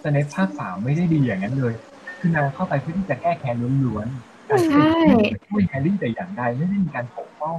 [0.02, 1.74] สเนปภาคสามไม่ได้ดีอย่างนั้นเลย
[2.20, 7.56] คือนางเข้าไปเพื่อที่จะแก้แค้นล้วนๆการที่จะช่วยแฮร์รี่แต่อย่างใดไม่ได้มีการปกป้อง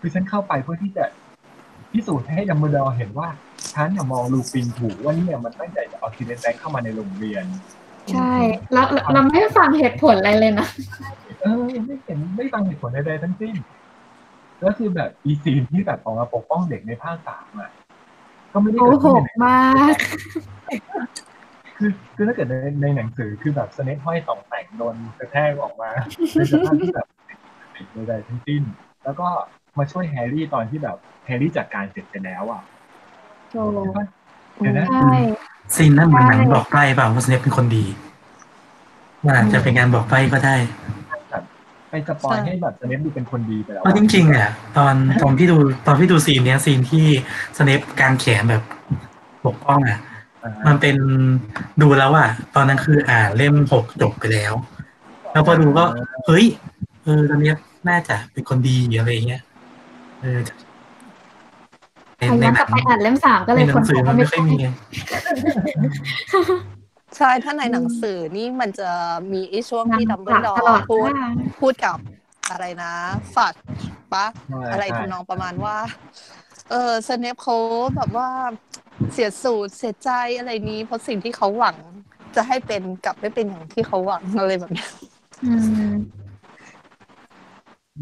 [0.00, 1.04] คือฉันเข้าไปเพื่อที่จะ
[1.92, 3.28] พิสูจน์ให้ดัมเบิลดอร์เห็นว่า
[3.72, 7.44] ฉันน่ะมองลูปินถูกว่าเนี่ยมันตั้งใจจะเอาซีเนแบงเข้ามาในโรงเรียน
[8.10, 8.32] ใช่
[8.72, 10.66] แล้วแล้วเราไม่ฟังเหตุผลอะไรเลยนะ
[11.40, 13.54] เออไม่เห็นไม่ฟังเหตุผลใดๆทั้งสิ้น
[14.60, 17.70] แล้วคือแบบอีซีนที่แบบออกมาปกป้องเด็กในภาคสามอะ
[18.52, 19.58] ก็ไม่ได้โกเกิดหขึ้นกในมา
[19.92, 19.94] ก
[21.78, 25.90] คือคือถ้าเกิดในในหนังสือคือแบบสเนปห้อยสองแต่งโดนกระแทกออกมา
[26.32, 27.06] ในสภาพที่แบบ
[28.08, 28.62] ใดๆทั้งสิ้น
[29.04, 29.28] แล้วก็
[29.78, 32.62] มาช่วยแฮร์รี่ตอนที่แบบแฮร์รี่จัดการเสร็จไปแล้วอะ
[33.50, 34.06] โจใช่ปะ
[34.56, 35.14] เดี๋ยวนะใช่
[35.76, 37.84] ซีนนั้นเหมือนหนังใช่บอกใบ้เปล่าว่าสเนปเป็นคนดี
[39.24, 40.56] มันอาจจะเป็นการบอกใบ้ก็ได้
[41.30, 41.42] แบบ
[41.90, 45.56] ไปสปอยให้แบบสเนปดูเป็นคนดีไปแล้วเพราะจริงๆอะตอนตอนที่ดู
[45.86, 47.06] ตอนที่ดูซีนเนี้ยซีนที่
[47.58, 48.62] สเนปกางแขนแบบ
[49.46, 49.98] ปกป้องอะ
[50.42, 50.96] อ่ามันเป็น
[51.82, 54.54] ดูแล้วอะตอนนั้นคืออ่านเล่มหกจบไปแล้ว
[55.32, 55.84] แล้วพอดูก็
[56.26, 56.44] เฮ้ย
[57.04, 57.56] เออตอนเนี้ย
[57.88, 59.42] น่าจะเป็นคนดีอะไรเงี้ย
[60.20, 60.71] เออในใครใน
[62.44, 64.66] ย้อนหกนัลับงไปอ่านเล่มสามก็ในเลยหนัคนงสืพอบมัว่านไม่ไม่ค่อยใช่มีไง
[67.16, 68.90] ใช่ถ้าในหนังสือนี่มันจะ
[69.32, 71.98] มีไอ้ช่วงที่ดัมเบิลดอตลอดร์พูดทางพูดกับ
[72.50, 72.92] อะไรนะ
[73.34, 73.54] ฝัด
[74.12, 75.76] ปะใช่อะไรใช่ทำนองประมาณว่า
[76.70, 77.56] เออสเนปเขา
[77.96, 78.28] แบบว่า
[79.12, 81.76] เสียสูตรเสียใจอะไรนี้ เพราะสิ่งที่เขาหวัง
[82.36, 84.90] จะให้เป็นกลับไม่เป็นอย่างที่เขาหวังอะไรแบบเนี้ย
[85.44, 85.52] อื
[85.88, 85.90] ม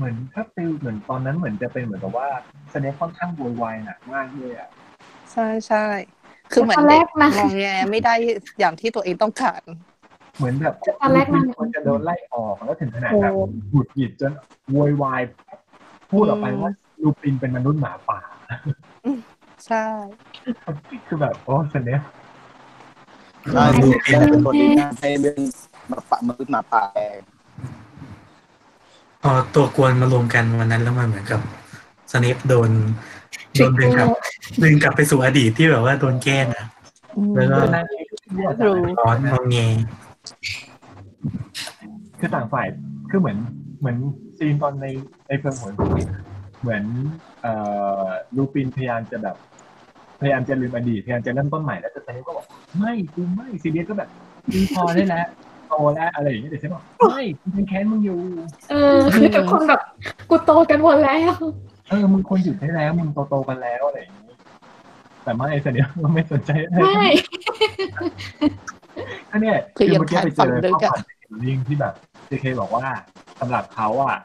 [0.01, 2.29] เหมือนถ้าฟิลเหมือนตอนนั้นเหมือนจะเป็นเหมือนกับว่า
[2.73, 4.69] สเนปค่อนข้างโวยวายหนักมากด้วยอะ
[5.33, 5.87] ใช่ใช่
[6.53, 8.15] คือเหมือนตอนแรเด็กกนะงองแงไม่ได้
[8.61, 9.63] อย่างที่ตัวเองต้องการ
[10.37, 13.33] เหมือนแบบตอนแรกมันคนจะโดนไล่ออกแล้วถึงขนาดโอ้แบบ
[13.71, 14.33] หงุดหงิดจน
[14.73, 15.23] โวยวาย
[16.11, 18.21] พูดออกไปว่าลูปินเป็นมนุษย์หมาป่า
[19.67, 19.87] ใช่
[21.07, 22.01] คือแบบโอ้สเนป
[23.53, 23.91] ใช่คือ
[24.31, 25.41] เป็นคนที่น่าให้เรื่อง
[25.89, 27.21] หมาป่ามนุษย์หมาป่าแดง
[29.23, 31.41] พอตัวกวนมารวมกันวันนั้นแล้วมันเหมือนกับ
[32.13, 32.71] สเนปโดน
[33.55, 34.09] โดนดึงกลับ
[34.63, 36.67] ดึงกลับไปสู่อดีตที่แบบว่าโดนแกล้งอะ
[37.35, 37.61] แล้วก็
[38.67, 39.57] รู้ร้อนงองแง
[42.19, 42.67] คือต่างฝ่าย
[43.11, 43.39] คือเหมือน
[43.81, 43.97] เหมือน
[44.39, 44.87] ซีนตอนใน
[45.27, 45.71] ในเฟิร์มหัว
[46.63, 46.85] เหมือน
[47.43, 47.53] เอ่
[48.05, 48.07] อ
[48.37, 49.37] ลูปินพยายามจะแบบ
[50.21, 52.47] พยายามจะลืมอดีตพยายามจะเริ่มต้นใหม่แล้วแต่สเนปก็บอก
[52.79, 54.09] ไม่กูไม่ซีเรียสก็แบบ
[54.53, 55.27] กูพอได้แล้ว
[55.71, 58.17] โตแล้วอะไรอย่างเงี้ยแต่ฉันบอกไม่กูยังแค้นมึงอยู่
[58.71, 59.81] เออ คือทุกคนแบบ
[60.31, 61.35] กูโตกันหมดแล้ว
[61.89, 64.35] เออมึงควรหยุดได้แล้วมึงโตๆกันแล้วอะไรอย่างนี้
[65.23, 67.09] แต่ไม่เสนียมันไม่สนใจอะไรไม่
[69.31, 71.95] ก็เนี่ยคือยังเมื่อกี้ไปเจอแค่ฝันลึกข้ออะความในลิงก์ที่แบบ
[72.27, 72.87] เจเคบอกว่า
[73.41, 74.19] สำหรับเขาอะ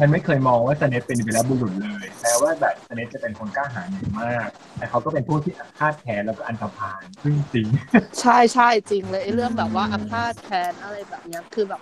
[0.00, 7.66] มันไม่เคยมองว่าสเนปเป็นวีรบุรุษเลยแม้ว่าแบบสเนปจะเป็นคนกล้าหาญอย่างมาก แต่เขาก็เป็นผู้ที่อาฆาตแค้นแล้วก็อันธพาลซึ่งจริง
[8.20, 11.80] ใช่ใช่จริงเลยไอ้เรื่องแบบว่าอาฆาตแค้นอะไรแบบเนี้ยคือแบบ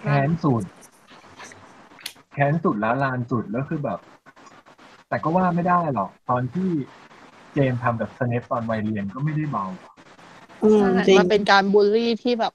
[0.00, 0.64] แค้นสุด
[2.32, 3.98] แค้นสุดแล้วลานสุดแล้วคือแบบ
[5.08, 6.68] แต่ก็ว่าไม่ได้หรอก ตอนที่
[7.52, 9.64] เจมส์ทำกับสเนปตอนวัยเรียนก็ไม่ได้เบา
[10.62, 12.52] อืมใช่จริงมันเป็นการบูลลี่ที่แบบ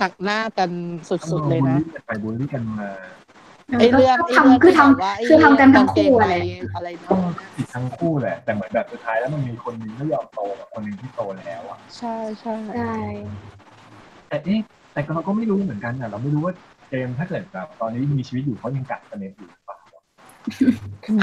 [0.00, 0.70] หักหน้ากัน
[1.08, 2.88] สุดๆเลยนะบูลลี่กันไปบูลลี่กันมา
[3.78, 6.34] ไอ้เรื่องก็ไอ้เรื่องทำคือทที่แบบว่าไำคือทำกันทั้งคู่กางอะเกไรงใน
[6.74, 12.94] อะไรก็เนาะผิดทั้งคู่แหละ แต่เหมือนแบบสุดท้ายแล้วมันมีคนหนึงไม่ยอมโตกับคนหนึงที่โตแล้วอะใช่ใช่ใช่
[14.28, 14.60] แต่เอ๊ะ
[14.92, 16.54] แต่เราก็ไม่รู้เหมือนกันอะเราไม่รู้ว่า
[16.88, 19.78] เจมส์ถ้าเกิดแบบตอนนี้มีชีวิตอยู่เขายังกัดสเนปอยู่หรือเปล่า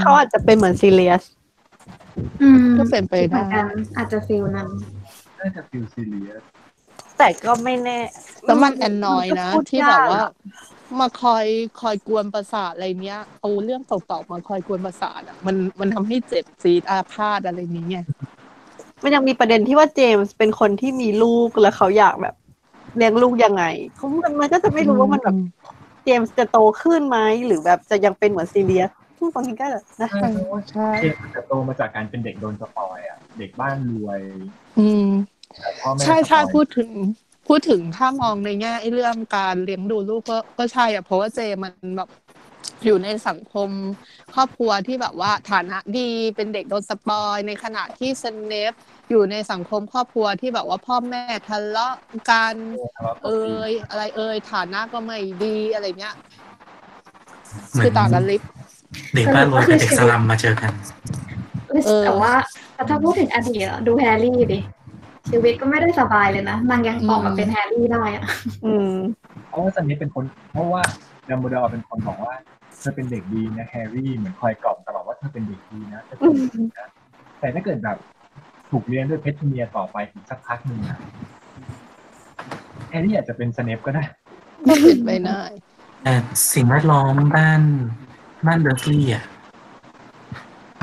[0.00, 1.24] เขาอาจจะเป็นเหมือนซีเรียส
[2.42, 4.68] อืมก็เป็นไปเหมืได้อนกันอาจจะ feel นั้น
[5.38, 6.42] น่าจะฟิลซีเรียส
[7.18, 7.98] แต่ก็ไม่แน่
[8.46, 10.30] แล้วมัน annoy นะพูดที่แบบยกว่าอะ
[11.00, 11.46] มาคอย
[11.80, 17.98] คอยกวนประสาทอะไรเนี้ยเอาเรื่องเก่าๆมาคอยกวนประสาทอะมันมันทำให้เจ็บซีดอาฆาตอะไรนี้ไง
[19.02, 22.34] มันยังมีประเด็นที่ว่าเจมส์เป็นคนที่มีลูกแล้วเขาอยากแบบ
[22.96, 23.64] เลี้ยงลูกยังไง
[23.96, 25.36] เขามันมันก็จะไม่รู้ว่ามันแบบ
[26.04, 34.20] เจมส์จะโตขึ้นไหมหรือแบบจะยังเป็นเหมือนซีเรียสซึ่งบางทีก็แบบนะใช่เพราะว่าใช่เจมส์จะโตมาจากการเป็นเด็กโดน spoil อะ เด็กบ้านรวย
[34.78, 35.08] อืม
[35.60, 36.90] แต่พ่อแม่ใช่ใช่ spoil พูดถึง
[37.46, 42.08] พูดถึงถ้ามองในแง่ไอ้เรื่องการเลี้ยงดูลูกก็ก็ใช่อะเพราะว่าเจมส์มันแบบ
[42.84, 43.68] อยู่ในสังคม
[44.34, 48.72] ครอบครัวที่แบบว่าฐานะดีเป็นเด็กโดน spoil ในขณะที่สเนป
[49.10, 51.94] อยู่ในสังคมครอบครัวที่แบบว่าพ่อแม่ทะเลาะ
[52.30, 52.56] กัน
[53.24, 56.14] เอ่ยอะไรเอ่ยฐานะก็ไม่ดีอะไรเงี้ย
[57.70, 58.42] คือเหมือนต่างกันลิบ
[59.14, 60.72] เด็กบ้านรวยกับเด็กสลัมมาเจอกัน
[61.86, 62.32] เออแต่ว่า
[62.74, 64.58] แต่ถ้าพูดถึงอดีตอะดูแฮร์รี่ดิ
[65.32, 68.24] ชีวิตก็ไม่ได้สบายเลยนะนางยังออกมาเป็นแฮร์รี่ได้อะ
[68.64, 68.94] อืม
[69.48, 70.82] เพราะว่าสเนปเป็นคน เพราะว่า
[71.28, 72.34] ดัมเบิลดอร์เป็นคนบอกว่า
[72.80, 76.88] เธอเป็นเด็กดีนะแฮร์รี่เหมือนคอยกล่อมตลอดว่าเธอเป็นเด็กดีนะเธอเป็นเด็กดีนะ
[77.40, 77.96] แต่ถ้าเกิดแบบ
[78.70, 80.98] ถูกเลี้ยงด้วยเพ็ตทูเนียต่อไปถึงสักพักหนึ่งอะ
[82.90, 84.02] แฮร์รี่อาจจะเป็นสเนปก็ได้
[84.68, 85.42] ก็เป็นไปได้
[86.02, 86.14] แต่
[86.54, 87.62] สิ่งแวดล้อมบ้าน
[88.46, 89.24] บ้านเดอร์สลีย์อะ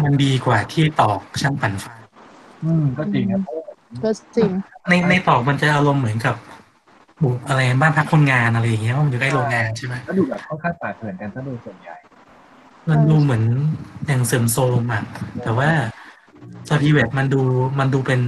[0.04, 1.86] มันดีกว่าที่ตอกช่างปั่นไฟ
[2.64, 3.69] อืมก็จริงนะเพราะว่า
[4.04, 4.50] ก็จริง
[4.90, 6.36] ในในตอกมันจะอารมณ์เหมือนกับ
[7.24, 11.96] บุอะไรบ้านพักคนงานอะไรอย่างเงี้ยว่ามันอยู่ใกล้โรงงานใช่ไหมก็ดูแบบค่อนข้างป่าเถื่อนกันซะโดยส่วนใหญ่
[12.90, 13.44] มันดูเหมือน
[14.08, 15.04] อย่างเสริมโซมอะ
[15.44, 15.70] แต่ว่า
[16.68, 17.42] ซาพีเวตมันดู
[17.80, 18.22] มันดูเป็น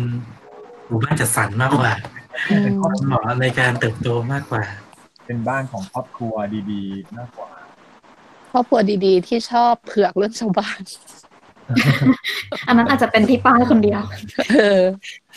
[0.88, 1.92] หมู่บ้านจัดสรรมากกว่า
[2.50, 4.64] อืมเป็นครอบเหมาะในการเติบโตมากกว่า
[5.26, 6.34] เป็นบ้านของครอบครัว
[6.72, 7.50] ดีๆ มากกว่า
[8.52, 10.80] ครอบครัวดีๆ ที่ชอบเผือกเรื่องชาวบ้าน
[12.68, 14.02] อันนั้นอาจจะเป็นที่ป้ายคนเดียว
[14.52, 14.84] เออ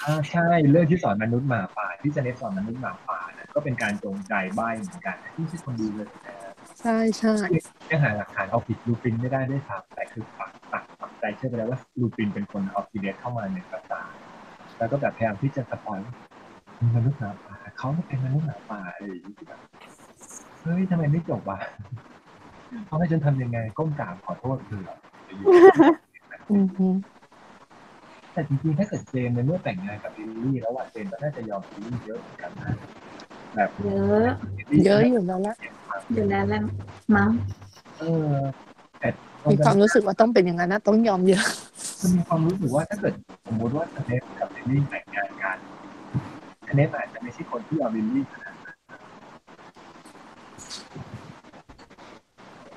[0.03, 6.35] อ่าใช่เรื่องที่สอนมนุษย์หมาป่า ที่จะเน้นสอนมนุษย์หมาป่านะก็เป็นการจงใจใบ้เหมือนกันที่ไม่ใช่คนดีเลยนะ
[6.81, 7.35] ใช่ใช่
[7.91, 14.03] ยังหาหลักฐานเอาผิดลูปินไม่ได้ด้วยซ้ำแต่คือปักปักปักใจเชื่อไปแล้วว่าลูปินเป็นคนเอาซีเรียสเข้ามาในกระตา
[14.79, 16.15] แล้วก็แบบพยายามที่จะสปอยว่า
[16.79, 19.61] มึงมนุษย์หมาป่าเขาไม่เป็นมนุษย์หมาป่าอะไรอย่างนี้แบบ
[20.63, 21.59] เฮ้ยทำไมไม่จบวะ
[22.87, 24.91] เขาให้ฉันทำยังไงก้มกราบขอโทษเธอเหร
[26.51, 26.89] ออือฮึ
[28.33, 32.73] แต่จริงๆ ถ้าเกิดเจนในเมื่อแต่งงานกับลิลลี่แล้วอะเจนก็น่าจะยอมลิลลี่เยอะเหมือนกันนะ
[33.55, 34.29] แบบเยอะ
[34.85, 35.55] เยอะอยู่แล้วละ
[36.15, 36.61] อยู่แล้วแหละ
[37.17, 37.31] มั้ง
[37.99, 38.33] เออ
[39.01, 39.09] แต่
[39.51, 41.45] มีความรู้สึกว่าต้องเป็นอย่างนั้นนะต้องยอมเยอะ
[42.03, 43.15] มันมีความรู้สึกว่าถ้าเกิด
[43.47, 45.57] สมมติว่าสเนปกับลิลลี่แต่งงานกัน
[46.69, 48.55] สเนปอาจจะไม่ใช่คนที่ยอมลิลลี่ขนา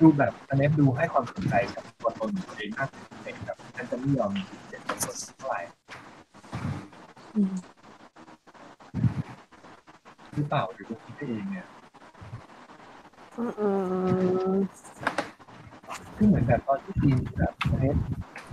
[0.00, 2.88] นั้นดูแบบสเนปดูให้ความสนใจกับตัวตนของตัวเองมาก
[3.22, 4.30] เป็นพิเศษแบบฉันจะไม่ยอม
[4.66, 5.60] เปลี่ยนตัวตนเท่าไหร่
[7.34, 7.52] อืม
[10.34, 11.66] หรือเปล่าหรือตัวคิดไปเองเนี่ย
[13.36, 13.44] อื
[14.52, 14.56] ม
[16.16, 17.96] คือเหมือนแบบตอนที่ทีมแบบสเนป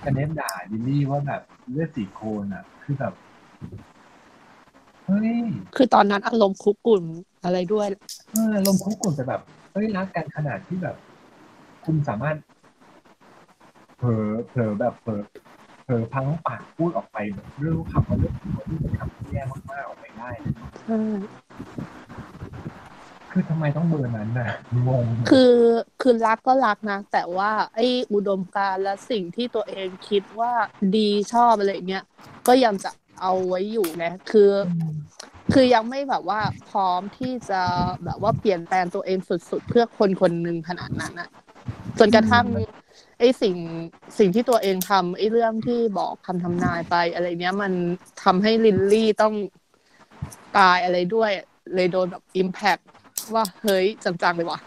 [0.04, 3.14] สเนปด่าดิลลี่ว่าแบบเลือดสีโคลนอะ คือแบบ
[5.06, 5.36] เฮ้ย
[5.76, 7.04] คือตอนนั้นอารมณ์คุกกุ่น
[7.44, 7.88] อะไรด้วย
[8.32, 9.42] เออลมคุกกุ่นแต่แบบ
[9.74, 10.96] เฮ้ยรักกันขนาดที่แบบ
[11.86, 12.36] คุณสามารถ
[13.98, 15.22] เผลอเผลอแบบเผลอ
[15.84, 20.54] เผลอพังปากพูดออกไปแบบเรื่องคำว่าเรื่องคนที่เป็นคำที่แย่มากๆออกไปได้เลย
[23.32, 24.52] คือทำไมต้องเบอร์นั้นน่ะ
[24.88, 25.56] งงคือ
[26.02, 30.52] คือรักก็รักนะ แต่ว่าไอ้อุดมการณ์และสิ่งที่ตัวเองคิดว่า
[30.96, 32.04] ดีชอบอะไรเงี้ย
[32.48, 34.52] ก็ยังจะเอาไว้อยู่นะคือ
[35.54, 37.62] คือยังไม่แบบว่าพร้อมที่จะ
[38.06, 39.18] แบบว่าเปลี่ยนแปลงตัวเอง
[39.50, 41.30] สุดๆ เพื่อคนคนหนึ่งขนาดนั้นนะ
[42.00, 42.46] จนกระทั่ง
[43.20, 43.56] ไอ้สิ่ง
[44.20, 47.72] สิ่งที่ตัวเองทำไอ้เรื่องที่บอกคำทำนายไปอะไรเนี้ยมัน
[48.24, 49.34] ทำให้ลินลี่ต้อง
[50.58, 51.32] ตายอะไรด้วย
[51.74, 52.78] เลยโดนแบบ impact
[53.34, 54.60] ว่าเฮ้ยจังๆเลยว่ะ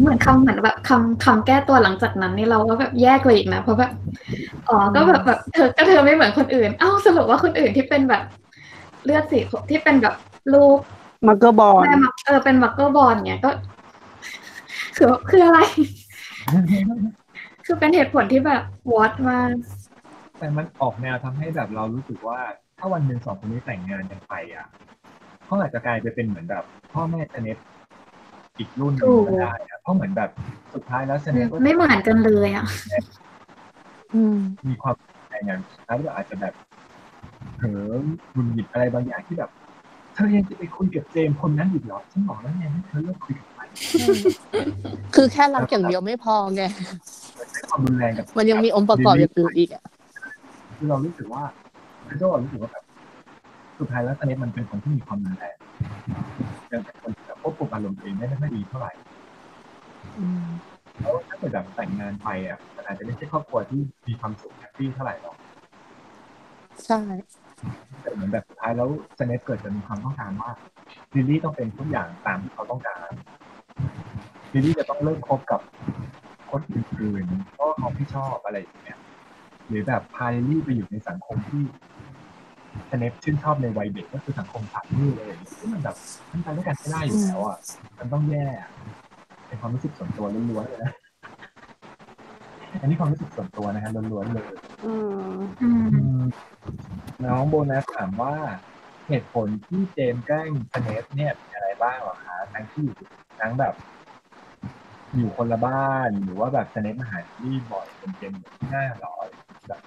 [0.00, 3.92] เหมือนคำเหมือนแบบคำคำแก้ตัวหลังจากนั้นนี่เราก็แบบแย่กว่าอีกนะเพราะแบบ
[4.68, 8.22] อ๋อก็แบบแบบเธอก็เธอไม่เหมือนคนอื่นเอ้าสรุปว่าคนอื่นที่เป็นแบบ
[9.04, 9.38] เลือดสี
[9.70, 10.14] ที่เป็นแบบ
[10.54, 10.78] ลูก
[11.26, 13.50] Muggle-born แม่มักเออเป็น Muggle-born เนี่ยก็
[14.96, 15.60] คือคืออะไร
[17.64, 19.52] คือเป็นเหตุผลที่แบบวอตมาก
[20.38, 22.38] แต่มันออกแนวทำให้แบบเรารู้สึกว่า
[22.78, 24.66] ถ้าวันหนึ่งสองคนนี้แต่งงานกันไปอะ
[25.44, 27.58] เขาอาจจะกลายไปเป็นเหมือนแบบ พ่อแม่สเนป
[28.58, 30.30] อีกรุ่นหนึงก็ได้อะเพราะเหมือนแบบ
[30.74, 32.66] สุดท้ายแล้วสเนปก็ไม่เหมือนกันเลยอะ
[34.14, 34.36] อืม
[34.68, 34.94] มีความ
[35.30, 36.54] แต่งงานแล้วก็อาจจะแบบ
[37.56, 37.92] เผลอ
[38.34, 39.50] บุญหยิบอะไรบางอย่างที่แบบ
[40.14, 43.53] เธอยังจะไปคุยกับเจมส์คนนั้นอีกเหรอฉันบอกแล้วไงให้เธอเลิกคุยกับมัน
[45.14, 46.62] คือแค่รักอย่างเดียวไม่พอไง
[47.50, 49.82] ใช้ความรุนแรงกับมันยังมีองค์ประกอบอย่างอื่นอีกอะ
[50.78, 51.42] คือเรารู้สึกว่า
[52.08, 52.84] คือก็รู้สึกว่าแบบ
[53.78, 55.56] สุดท้ายแล้วสเนปมันเป็นคนที่มีความรุนแรง
[56.68, 58.92] เป็นคนที่แบบควบคุมอารมณ์ตัวเองได้ไม่ค่อยดีเท่าไหร่
[60.18, 60.44] อืม
[61.00, 65.36] แล้วถ้าเกิดแบบแต่งงานไปอะมันอาจจะไม่ใช่ครอบครัวที่มีความสุขแฮปปี้เท่าไหร่หรอก
[66.86, 67.00] ใช่
[68.00, 70.50] แต่เหมือนแบบสุดท้ายแล้วสเนปเกิดจะมีความต้องการว่า
[71.14, 73.10] ลิลลี่ต้องเป็นทุกอย่างตามที่เขาต้องการ
[74.52, 75.60] ลิลลี่จะต้องเลิกคบกับ
[76.50, 78.98] คนอื่นๆเพราะว่าเขาไม่ชอบอะไรอย่างเงี้ย
[79.68, 81.64] หรือแบบพาลิลลี่ไปอยู่ในสังคมที่
[82.90, 85.96] สเนปชื่นชอบในวัยเด็กก็คือสังคมสามนี่อะไรอย่างเงี้ยที่มันแบบ
[86.30, 87.58] มันไปด้วยกันไม่ได้อยู่แล้วอะ
[87.98, 88.70] มันต้องแย่อะ
[89.46, 90.92] เป็นความรู้สึกส่วนตัวล้วนๆเลยนะ
[92.80, 94.46] อันนี้ความรู้สึกส่วนตัวนะฮะล้วนๆเลย
[94.84, 94.92] อื
[95.28, 96.24] มอืมอืม
[97.24, 98.34] น้องโบนัสถามว่า
[99.08, 102.86] เหตุผลที่เจมส์แกล้งสเนปเนี่ยมีอะไรบ้างเหรอคะทั้งที่
[103.40, 103.74] ทั้งแบบ
[105.16, 109.14] อยู่คนละบ้านหรือว่าแบบสเนปมาหาที่บ่อยเป็นเจมส์ที่หน้าหรอ
[109.66, 109.80] แบบ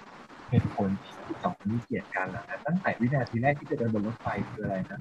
[0.49, 0.87] เหตุผล
[1.27, 4.99] ที่สองคนนี้เกลียดกันเหรอคะตั้งแต่วินาทีแรกที่จะเดินบนรถไฟคืออะไรนะ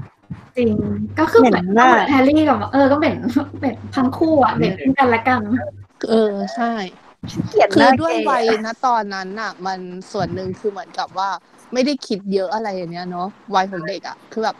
[0.57, 0.73] จริง
[1.19, 3.15] ก็คือเหมือนเหม็นมากเหมือนแฮร์รี่กับเออก็เป็น
[3.61, 5.43] เป็นทั้งคู่อะเป็นซึ่งกันและกัน
[6.11, 6.73] เออใช่
[7.49, 9.79] เกลียดคืหอน้าด้วยเกย์วัยนะตอนนั้นน่ะ มัน
[10.13, 11.31] ส่วนหนึ่งคือเหมือนกับว่า
[11.73, 14.57] ไม่ได้คิดเยอะอะไรอย่างเนี้ยเนาะวัยของเด็กอะ คือแบบ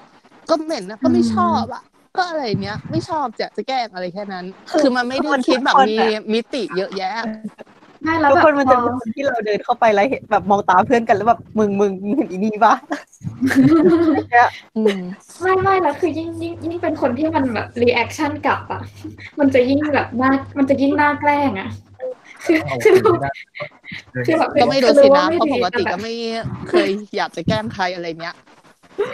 [0.51, 1.83] ก็เหม็นนะก็ไม่ชอบอะ
[2.19, 4.45] ก็อะไรเนี้ย ไม่ชอบจะจะแกล้งอะไรแค่นั้น
[4.83, 5.97] คือมันไม่ได้คิดแบบมี
[6.33, 7.13] มิติเยอะแยะ
[8.05, 12.75] ไม่แล้วทุกแบบคนมันพจะอเป็นคนที่เราเดินเข้าไปแล้วเห็นแบบมองตาเพื่อนกันแล้วแบบมึงมึงมึงเห็นอีนี่ปะ
[14.77, 14.99] อืม
[15.43, 18.83] ไม่ไม่แล้วคือยิ่งยิ่งยิ่งเป็นคนที่มันแบบ reaction กลับอะ
[19.39, 21.69] มันจะยิ่งแบบน่ามันจะยิ่งน่าแกล้งอะ
[22.47, 23.31] คือเอาคือคืนไม่ได้
[24.27, 26.15] คือแบบก็ไม่รู้สินะคือเพราะปกติแต่ก็แบบไม่
[26.69, 28.35] เคยอยากจะแกล้งใครอะไรเนี้ย
[28.99, 29.07] คือ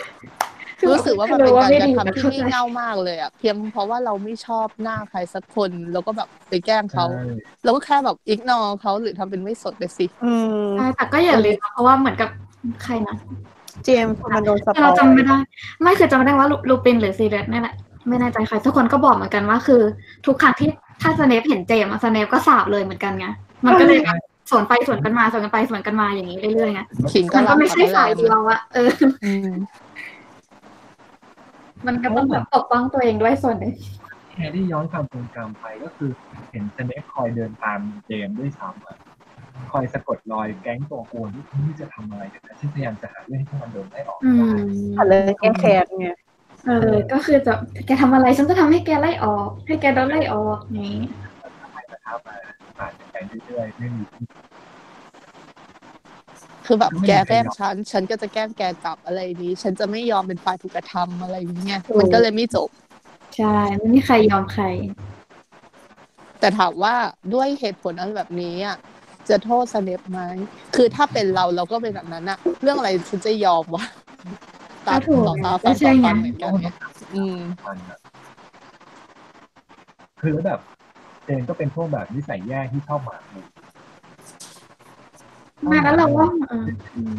[0.90, 7.24] รู้สึกว่ามันเป็นคือการไม่กระดีทำที่แต่งี่เง่ามากเลยอะเพียงเพราะว่าเราไม่ชอบหน้าใครสักคนแล้วก็แบบไปแกล้งเขาใช่
[7.64, 10.32] เราก็แค่แบบอิกนอเขาหรือทำเป็นไม่สดไปสิอื
[10.64, 12.28] มใช่แต่ก็อย่าลืมนะเพราะว่าเหมือนกับ
[12.84, 13.16] ใครนะ
[13.84, 15.36] เจมส์มันโดนสปเราอยจำไม่ได้
[15.82, 17.74] ไม่คือจำไม่ได้ว่าลูลูปินหรือซีเรตนี่แหละ
[18.08, 19.82] ไม่แน่ใจใครทุกคนก็บอกเหมือนกันว่าคือ
[20.26, 20.68] ทุกครั้งที่
[21.02, 23.26] ถ้าสเนปเห็นเจมส์อะสเนปก็สาบเลยเหมือนกันไง
[23.66, 24.16] มันก็เลยแบบ
[24.50, 26.80] สวนไปสวนกันมาสวนกันไปสวนกันมาอย่างนี้เรื่อยๆไง
[27.12, 28.90] ขิงก็มันรัก็บไม่ใช่กับแรฝ่ายงเดียวอะเออ
[29.24, 29.30] อื
[31.82, 33.72] มมันก็ต้องแบบปกป้องตัวเองด้วยส่วนหนึ่ง
[34.36, 36.10] แฮร์รี่ย้อนความทรงจำไปก็คือ
[36.50, 38.96] เห็นสเนปคอยเดินตามเจมส์ด้วยซ้ำอะ
[39.72, 44.48] คอยสะกดรอยแก๊งตัวโกนที่นี่จะทำอะไรกันนะที่พยายามจะหาเรื่องให้พวกมันโดนได้ออกอืได้
[44.92, 46.08] มอะไรแก้แค้นไง
[46.66, 47.52] เออ ก็คือจะ
[47.86, 51.00] แกทำอะไรฉันจะทำให้แกไล่ออก ให้แกโดนไล่ออกอย่างนี้
[51.72, 52.36] ไปประทับมา
[52.78, 53.16] ผ่านไป
[53.46, 54.24] เรื่อยๆไม่มีที่
[56.72, 62.68] คือแบบไม่มีแกใครแกล้งยอมฉัน ฉันก็จะแกล้งแกกลับอะไรนี้ ฉันจะไม่ยอมเป็นฝ่ายถูกกระทำอะไรอย่างเงี้ยถูกมันก็เลยไม่จบ
[63.36, 64.64] ใช่ไม่มีใครยอมใคร
[66.40, 66.94] แต่ถามว่า
[67.34, 68.76] ด้วยเหตุผลอะไรแบบนี้อะ
[69.28, 70.20] จะโทษสเนปไหม
[70.76, 73.84] คือถ้าเป็นเราเราก็เป็นแบบนั้นอะเรื่องอะไรฉันจะยอมวะ
[74.86, 76.74] ตาก็ถูกต่อตาก็ฟังใช่ต่อไงฟังเหมือนกันเนี่ย
[77.14, 77.98] อืมมันอะ
[80.20, 80.60] คือแล้วแบบ
[81.24, 83.44] เจนก็เป็นพวกแบบนิสัยแย่ที่ชอบหมาหมู่
[85.70, 87.16] มาแล้วเราว่าเอออืม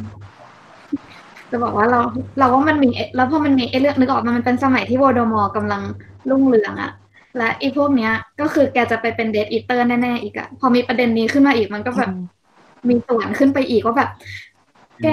[1.51, 1.99] จะบอกว่าเรา
[2.39, 5.81] เราว่ามันมีเอแล้วพอมันมีไอ้เรื่องนึกออกมามันเป็นสมัยที่โวลเดอมอร์กำลัง
[6.29, 6.91] รุ่งเรืองอะ
[7.37, 12.11] และไอ้พวกเนี้ย ก็คือแกจะไปเป็นเดทอีเตอร์แน่ๆอีกอะพอมีประเด็นนี้ขึ้นมาอีกมันก็แบบ
[12.89, 14.09] มีส่วนขึ้นไปอีกว่าแบบ
[15.03, 15.07] แก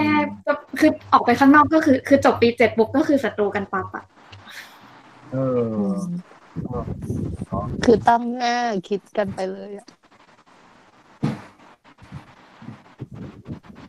[0.46, 4.04] จะคือออกไปข้างนอกก็คือ คือจบปีเจ็ดปุ๊บก็คือศัตรูกันปั๊บอะ
[5.32, 5.96] เออเออ
[6.64, 8.56] เนาะคือตั้งแง่
[8.88, 9.86] คิดกันไปเลยอะ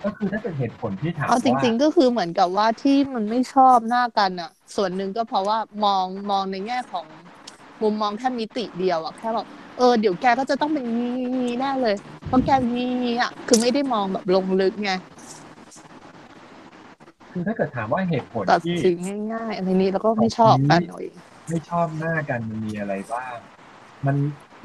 [0.04, 7.06] ก็คือถ้าเป็นเหตุผลที่ถามเอาจริงว่าๆก็คือเหมือนกับว่าที่มันไม่ชอบหน้ากันอะส่วนหนึ่งก็เพราะว่ามองมองในแง่ของ
[7.82, 9.48] มุมมองแค่มิติเดียวอะแค่แบบ
[9.78, 11.96] เออเดี๋ยวแกก็จะต้องเป็นงี้งี้แน่เลย
[12.28, 14.92] เพราะแกงี้อะคือไม่ได้มองแบบลงลึกไง
[17.32, 18.96] คือถ้าเกิดถามว่าเหตุผลตัดที่สิน
[19.34, 21.06] ง่ายๆอะไรนี้แล้วก็ไม่ชอบกันหน่อย
[21.50, 23.36] ไม่ชอบหน้ากันมันมีอะไรบ้าง
[24.06, 24.16] มัน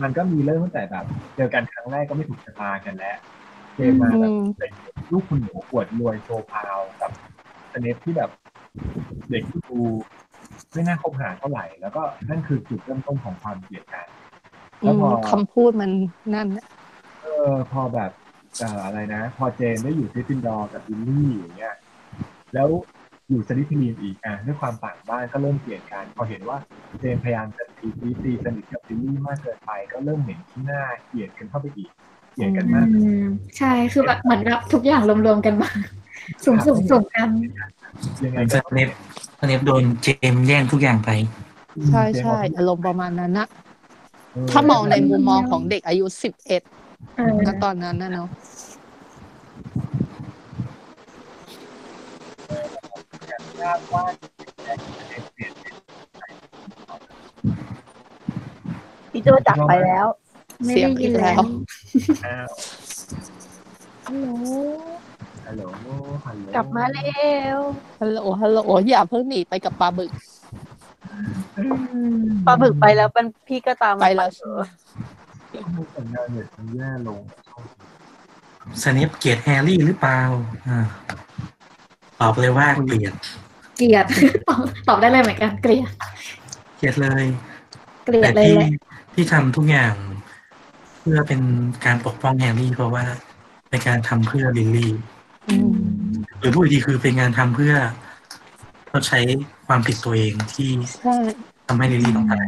[0.02, 1.04] มันก็มีเรื่องตั้งแต่แบบ
[1.36, 3.16] เจอกันครั้งแรกก็ไม่ถูกชะตากันแล้ว
[3.76, 4.72] เจอมาแบบเป็น
[5.12, 7.10] ลูกคุณหนูปวดรวยโชว์พาวกับ
[7.72, 8.30] สเนปที่แบบ
[9.30, 9.80] เด็กที่ดู
[10.72, 14.06] ไม่น่าคบหาเท่าไหร่ แล้วก็นั่นคือจุดเริ่มต้นของความเกลียดกัน
[14.80, 15.90] แล้วพอคำพูดมัน
[16.34, 16.66] นั่นน่ะ
[17.22, 18.10] เออพอแบบ
[18.58, 21.74] เอ่ออะไรนะ พอเจมส์ได้อยู่กริฟฟินดอร์กับลิลลี่อย่างเงี้ย
[22.54, 22.68] แล้ว
[23.28, 26.58] อยู่สลิธีรินอีกอะด้วยความต่างบ้านก็เริ่มเกลียดกันพอเห็นว่า
[27.00, 31.90] เจมส์พยายามจะตีตีตีสนิทกับลิลลี่มากเกินไป ก็เริ่มเห็นที่หน้าเกลียดกันเข้าไปอีก
[32.36, 33.24] เกลียดกันมากอืม
[33.58, 35.70] ใช่คือแบบเหมือนแบบทุกอย่างรวมๆกันมา
[36.44, 37.28] สุ่มๆสุ่มกัน
[38.22, 38.88] ยังเหไงมือนก็สเนป
[39.40, 41.10] สเนปโดนเจมส์แย่งทุกอย่างไป
[41.90, 43.46] ใช่เจนใช่บอกอารมณ์ประมาณนั้นนะ
[44.32, 46.62] เออถ้ามองในมุมมองของเด็กอายุสิบเอ็ด
[47.16, 48.28] เออณตอนนั้นนะเนาะ
[53.60, 54.04] ทราบว่า
[59.10, 60.25] พี่โจจากไปแล้วไม่
[60.68, 61.42] เสียได้งยิอีนกแล้แล้วว
[62.24, 62.50] อ้าว
[64.06, 64.26] ฮัลโหล
[65.46, 65.62] ฮัลโหล
[66.26, 67.58] ฮัลโหลกลับมาแล้ว
[68.00, 70.12] ฮัลโหลฮัลโหลอย่าเพิ่งหนีไปกับปลาบึก
[72.46, 74.58] ปลาบึกไปแล้วเป็นพี่ก็ตามไปแล้วใช่ไหม
[75.96, 77.20] สัญญาณเน็ตมันแย่ลง
[78.82, 80.20] สเนปเกลียดแฮร์รี่หรือเปล่า
[80.68, 80.78] อ่า
[82.20, 83.14] ตอบเลยว่าเกลียด
[83.76, 84.06] เกลียด
[84.48, 85.92] ตอบตอบได้เลยเหมือนกันเกลียด
[86.76, 87.24] เกลียดเลย
[88.04, 88.70] เกลียแต่ดเลยที่แหละ
[89.14, 89.94] ที่ทำทุกอย่าง
[90.25, 91.42] เพื่อเป็น
[91.86, 93.04] การปกป้องแฮร์รี่เพราะว่า
[93.70, 94.92] เป็นการทำเพื่อลิลลี่
[95.48, 95.72] อืม
[96.38, 97.74] หรือพูดอีกทีคือเป็นงานทำเพื่อ
[98.88, 99.20] เขาใช้
[99.66, 101.16] ความผิดตัวเองที่ใช่
[101.66, 102.46] ทำให้ลิลลี่ต้องตาย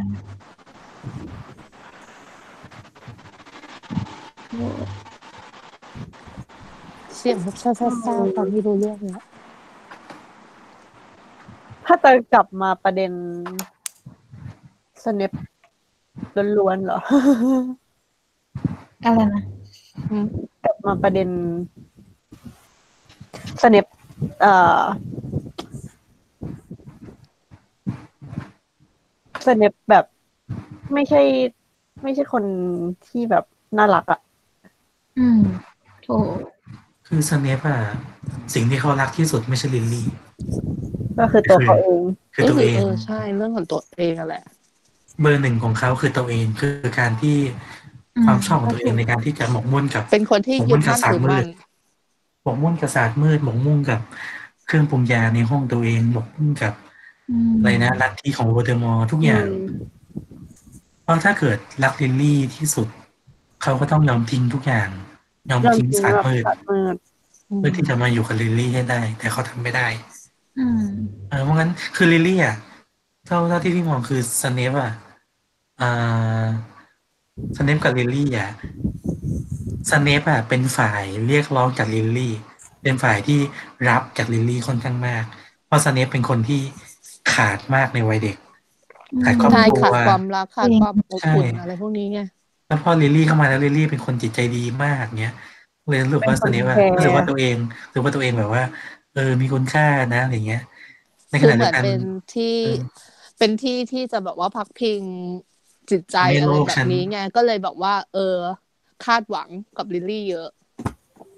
[7.17, 9.23] เสียงแบบซ่าๆๆฟังไม่รู้เรื่องเลยอะ
[11.85, 13.11] ถ้าจะกลับมาประเด็น
[15.03, 15.31] สเนป
[16.57, 16.99] ล้วนๆเหรอ
[19.05, 19.43] อะไรนะ
[20.09, 20.25] อืม
[20.63, 21.29] กลับมาประเด็น
[23.61, 23.85] สเนป
[24.41, 24.81] เอ่อ
[29.45, 30.05] สเนปแบบ
[30.93, 31.21] ไม่ใช่
[32.03, 32.43] ไม่ใช่คน
[33.07, 33.43] ที่แบบ
[33.77, 34.19] น่ารักอะ
[35.19, 35.41] อืม
[36.03, 36.07] โถ
[37.07, 37.79] คือสเนปอะ
[38.53, 40.07] สิ่งที่เขารักที่สุดไม่ใช่ลิลลี่
[41.19, 42.01] ก็คือตัวเขาเอง
[42.35, 44.43] คือก็ตัวคือเองเออใช่เรื่องของตัวเองอะแหละ
[45.21, 47.37] เบอร์หนึ่งของเขาคือตัวเองคือการที่
[48.25, 51.45] ความชอบของตัวเองในการที่จะหมกมุ่นกับ เป็นคนที่ยึดมั่นถือมั่น
[52.43, 53.99] หมกมุ่นกับศาสตร์มืด หมกมุ่นกับ
[54.65, 56.73] เครื่องปรุงยาในห้องตัวเองหมกมุ่นกับ
[57.49, 59.47] มอะไรนะลัทธิของโวลเดอมอร์ทุกอย่าง
[61.03, 62.87] เพราะถ้าเกิดรักลิลลี่ที่สุด
[63.63, 64.89] เขาก็ต้องยอมทิ้งทุกอย่าง
[65.49, 66.95] ยอมเลิกทิ้งจริงศาสตร์แบบมืดศาสตร์มืด
[67.57, 69.87] เพื่อที่จะมาอยู่กับลิลลี่ให้ได้ แต่เขาทำไม่ได้
[70.59, 70.83] อืม
[71.29, 72.55] เออเพราะงั้นคือลิลลี่อะ
[73.25, 74.91] เท่าเท่าที่พี่มองคือสเนปอะ
[75.81, 76.43] อ่า
[77.57, 78.49] สเนปกับลิลลี่อะ
[79.91, 82.33] สเนปอะเป็นฝ่ายเรียกร้องจากลิลลี่
[82.83, 83.39] เป็นฝ่ายที่
[83.87, 85.23] รับจากลิลลี่ค่อนข้างมาก
[85.65, 86.61] เพราะสเนปเป็นคนที่
[87.33, 88.37] ขาดมากในวัยเด็ก
[89.23, 92.19] ขาดครอบใช่ครัวขาดความรักขาดความอบอุ่นใช่อะไรพวกนี้ไง
[92.67, 95.33] แล้วพอลิลลี่เข้ามาแล้วลิลลี่เป็นคนจิตใจดีมากเนี้ย
[95.89, 97.55] เลยรู้สึกว่าเป็นสคนเนปอะแคร์รู้สึกว่าตัวเอง
[97.87, 98.63] รู้สึกว่าตัวเองแบบว่า
[99.13, 100.61] เออมีคุณค่านะอะไรเงี้ย
[101.31, 102.79] ในขคือณะเหเดีมืยอนวกันเป็นที่เออ
[103.37, 105.03] เป็นที่ที่จะแบบว่าพักพิง
[105.91, 108.19] จิตใจในอะไรโลกแบฉับนนี้ไงก็เลยแบบว่า เออ
[109.01, 110.47] คาดหวังกับลิลลี่เยอะ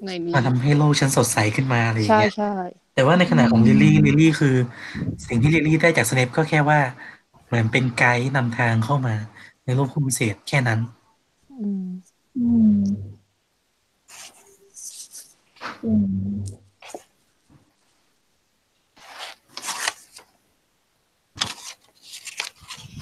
[0.06, 2.46] ในนี้มาทำให้โลกฉันสดใสขึ้นมาอะไรอย่างใช่เงี้ยใช่
[2.94, 4.56] แต่ว่าในขณะของลิลลี่ลิลลี่คือ
[5.28, 6.80] สิ่งที่ลิลลี่ได้จากสเนปก็แค่ว่า
[7.46, 9.16] เหมือนเป็นไกด์นำทางเข้ามา
[9.66, 10.80] ในโลกผู้พิเศษแค่นั้น
[11.50, 11.86] ออืม
[12.36, 12.46] อื
[12.80, 12.82] ม
[15.84, 16.62] อืม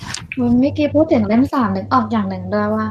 [0.04, 2.86] วัน เมื่อกี้พูดถึงเล่มสามนึกออกอย่างหนึ่งด้วยว่า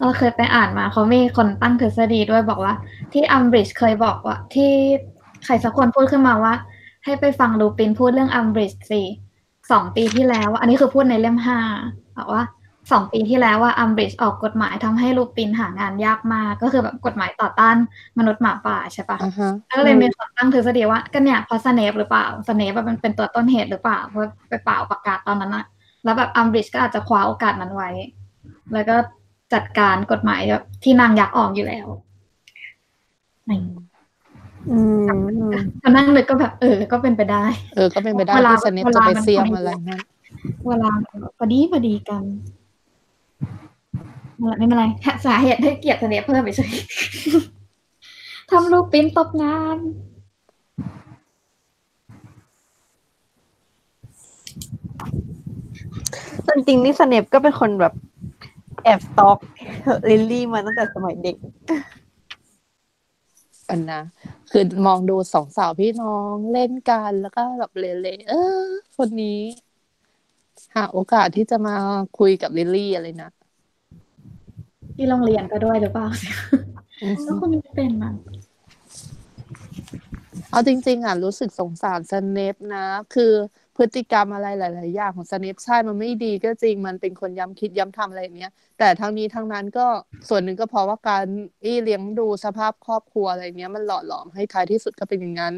[0.00, 2.74] เราเคยไปอ่านมาเขามีคนตั้งทฤษฎีด้วยบอกว่า
[3.12, 4.72] ที่อัมบริดจ์เคยบอกว่า ที่
[5.44, 6.54] ใครสักคนพูดขึ้นมาว่า
[7.04, 9.02] ให้ไปฟังลูปินพูดเรื่องอัมบริดจ์สิ
[9.70, 11.58] สองปีที่แล้ว อันนี้คือพูดในเล่มห้า
[12.18, 12.44] บอกว่า
[12.92, 17.76] สองปีที่แล้วว่าอัมบริดจ์ออกกฎหมายทำให้ลูปินหางานยากมาก ก็คือแบบกฎหมายต่อต้าน
[18.18, 25.64] มนุษย์หมาป่าใช่ปะอ่าฮะก็เลยมีคนตั้งทฤษฎีว่าก็เนี่ยเพราะสเนปหรือเปล่าสเนปมันเป็นตัวต้นเหตุหรือเปล่าเพราะไปเป่าประกาศตอนนั้นอะ
[26.04, 27.90] แล้วแบบอัมบริดจ์ก็อาจจะคว้าโอกาสนั้นไว้
[28.72, 28.96] แล้วก็
[29.52, 31.86] จัดการกฎหมายแบบที่นางยักษ์ออกอยู่แล้ว
[33.50, 33.58] นี่
[34.70, 37.44] อืมพอนั่งนึกก็แบบเออ ก็เป็นไปได้
[37.74, 40.00] เออ ก็เป็นไปได้เวลาที่สเนปจะไปเซียมอะไรนั่น
[40.68, 40.90] เวลา
[41.38, 42.22] พอดีพอดีกัน
[44.58, 44.84] ไม่เป็นไร
[45.26, 46.72] สาเหตุให้เกียรติสเนปเพิ่มไปเฉย
[48.50, 49.78] ทำลูกปิ้นตกงาน
[56.46, 57.92] จริงๆนี่สเนปก็เป็นคนแบบ
[58.84, 59.38] แอบสต็อก
[60.10, 61.36] ลิลลี่มาตั้งแต่สมัยเด็ก
[63.68, 64.02] อันนะ
[64.50, 68.64] คือมองดูสองสาวพี่น้องเล่นกันแล้วก็แบบเละๆเออ
[68.96, 69.40] คนนี้
[70.74, 71.76] หาโอกาสที่จะมา
[72.18, 73.30] คุยกับลิลลี่อะไรนะ
[74.96, 76.06] ที่โรงเรียนก็ด้วยหรือเปล่า
[77.24, 78.14] แล้วคนนี้เป็นมัน
[80.50, 83.32] เอาจริง ๆ อะ รู้สึกสงสารสเนปนะ คือ
[83.76, 89.86] พฤติกรรมอะไรหลาย ๆ อย่างของสเนปใช่มันไม่ดีก็จริงมันเป็นคนย้ำคิดย้ำทำอะไรเนี้ย แต่ทั้งนี้ทั้งนั้นก็
[90.28, 91.26] ส่วนหนึ่งก็เพราะว่าการ
[91.64, 95.54] อีเลี้ยงดูสภาพครอบครัวอะไรเนี้ย มันหล่อหลอมให้ท้ายที่สุดก็เป็นอย่างนั้น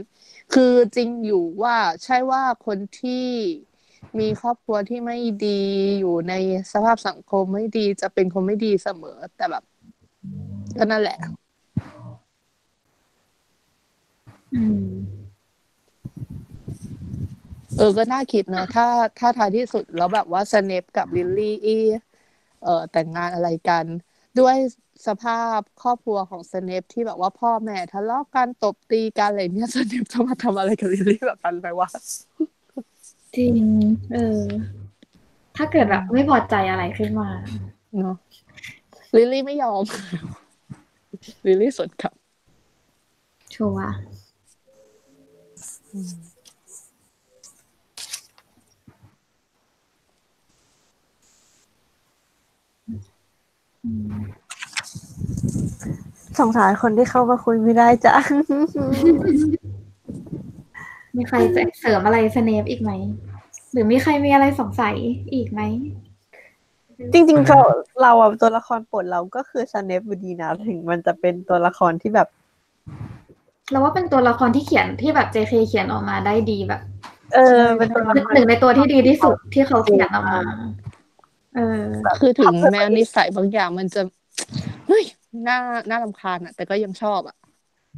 [0.55, 3.27] คือจริงอยู่ว่าใช่ว่าคนที่
[4.19, 5.63] มีครอบครัวที่ไม่ดี
[6.01, 6.35] อยู่ใน
[6.73, 9.65] สภาพสังคมไม่ดีจะเป็นคนไม่ดีเสมอแต่แบบ
[10.79, 11.27] ก็นั่นแหละ อื
[14.39, 14.42] ม
[17.77, 18.87] เออก็น่าคิดเนอะถ้า
[19.19, 21.79] ถ้าท้ายที่สุดแล้วแบบว่าสเนปกับลิลลี่อี
[22.63, 23.85] เอ่อแต่งงานอะไรกัน
[24.41, 24.57] ด้วย
[25.07, 31.89] สภาพครอบครัวของสเนปที่แบบว่าพ่อแม่ทะเลาะกันตบตีกันอะไรเนี่ยสเนปจะมาทำอะไรกับลิลลี่แบบนั้นไปวะ
[33.37, 33.53] จริง
[34.13, 34.43] เออ
[35.57, 37.29] ถ้าเกิดแบบไม่พอใจอะไรขึ้นมา
[37.99, 38.17] เนาะ
[39.17, 39.83] ลิลลี่ไม่ยอม
[41.47, 42.15] ลิลลี่สวนกลับ
[43.55, 44.12] ชัวร์อืม
[45.93, 45.95] ส
[56.49, 58.15] งสารคนที่เข้ามาคุยไม่ได้จ้ะ
[61.17, 62.93] มีใครจะเสริมอะไรสเนปอีกไหม
[63.73, 64.97] หรือมีใครมีอะไรสงสัย
[65.35, 65.61] อีกไหม
[67.13, 67.61] จริงๆเรา
[68.03, 72.29] เราอะตัวละครโปรดเราก็คือสเนปอยู่ดีนะ ถึงมันจะเป็นตัวละครที่แบบ
[73.71, 76.81] เราว่าเป็นตัวละครที่เขียนที่แบบ JK เขียนออกมาได้ดีแบบ
[77.35, 80.41] เออเป็นตัวละครหนึ่งในตัวที่ดีที่สุดที่เขาเขียนออกมา
[81.57, 81.83] เออ
[82.21, 84.01] คือถึงแม้นิสัยบางอย่างมันจะ
[84.87, 85.05] เฮ้ย
[85.49, 85.59] น่า
[85.91, 87.37] น่ารำคาญอะแต่ก็ยังชอบอะ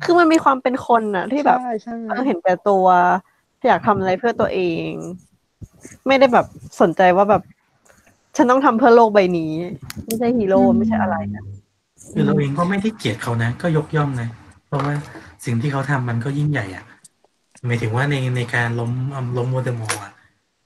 [0.05, 2.87] คือมันมีความเป็นคนอะที่แบบใช่ใช่ต้องเห็นแก่ตัว
[3.67, 4.89] อยากทำอะไรเพื่อตัวเอง
[6.07, 6.47] ไม่ได้แบบ
[6.81, 7.43] สนใจว่าแบบ
[8.37, 9.53] ฉันต้องทำเพื่อโลกใบนี้
[10.05, 11.45] ไม่ใช่ฮีโร่อืมไม่ใช่อะไรนะ
[12.13, 14.29] คือเราเองก็ไม่ได้เกลียดเขานะ ก็ยกย่องนะ
[14.67, 14.95] เพราะว่า
[15.45, 16.85] สิ่งที่เขาทำมันก็ยิ่งใหญ่อะ
[17.67, 18.93] หมายถึงว่าในในการล้ม
[19.39, 20.13] ล้มโวลเดอมอร์อะ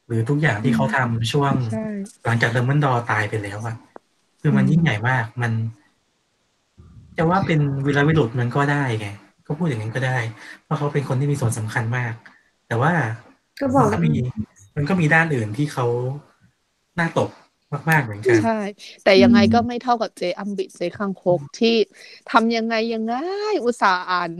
[0.06, 1.86] หรือทุกอย่างที่เขาทำช่วงใช่
[2.24, 3.76] หลังจากดัมเบิลดอร์ตายไปแล้วอะ
[4.40, 5.52] คือมันยิ่งใหญ่มากมัน
[7.16, 9.08] จะว่าเป็นวีรบุรุษมันก็ได้ไง
[9.46, 10.18] ก็พูดอย่างนั้นก็ได้
[10.64, 12.12] เพราะเขาเป็นคนที่มีส่วนสำคัญมาก
[12.68, 12.92] แต่ว่า
[13.60, 14.10] ก็บอกมันแล้ก็วมี
[14.76, 15.86] มันก็มีด้านอื่นที่เขา
[16.98, 17.30] น่าตบ
[17.90, 18.60] มากๆเหมือนกันใช่
[19.04, 21.76] แต่ยังไงก็ไม่เท่ากับเจ๊อัมบริดจ์เจ๊คางคกที่
[22.30, 23.14] ทำยังไงยังไง
[23.64, 24.32] อุตส่าห์อ่าน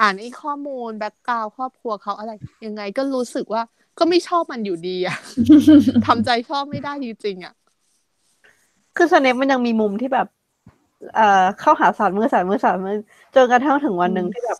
[0.00, 2.32] อ่านไอ้ข้อมูล background ครอบครัวเขาอะไร
[2.66, 3.62] ยังไงก็รู้สึกว่า
[3.98, 5.16] ก็ไม่ชอบมันอยู่ดีอะ
[6.06, 7.54] ทำใจชอบไม่ได้จริงๆอะ
[8.96, 10.26] คือสเนปมันยังมีมุมที่แบบ
[11.14, 12.96] เอ่อเข้าหาศาสตร์มืดศาสตร์มืดศาสตร์มืด
[13.34, 14.58] จนกระทั่งถึงวันหนึ่งที่แบบ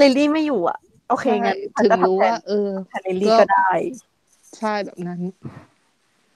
[0.00, 0.78] ลิลลี่ไม่อยู่อะ
[1.08, 3.70] โอเคงั้นฉันถึงก็รู้ทำแทว่านเออแทนลิลลี่ก็ได้
[4.58, 5.20] ใช่แบบนั้น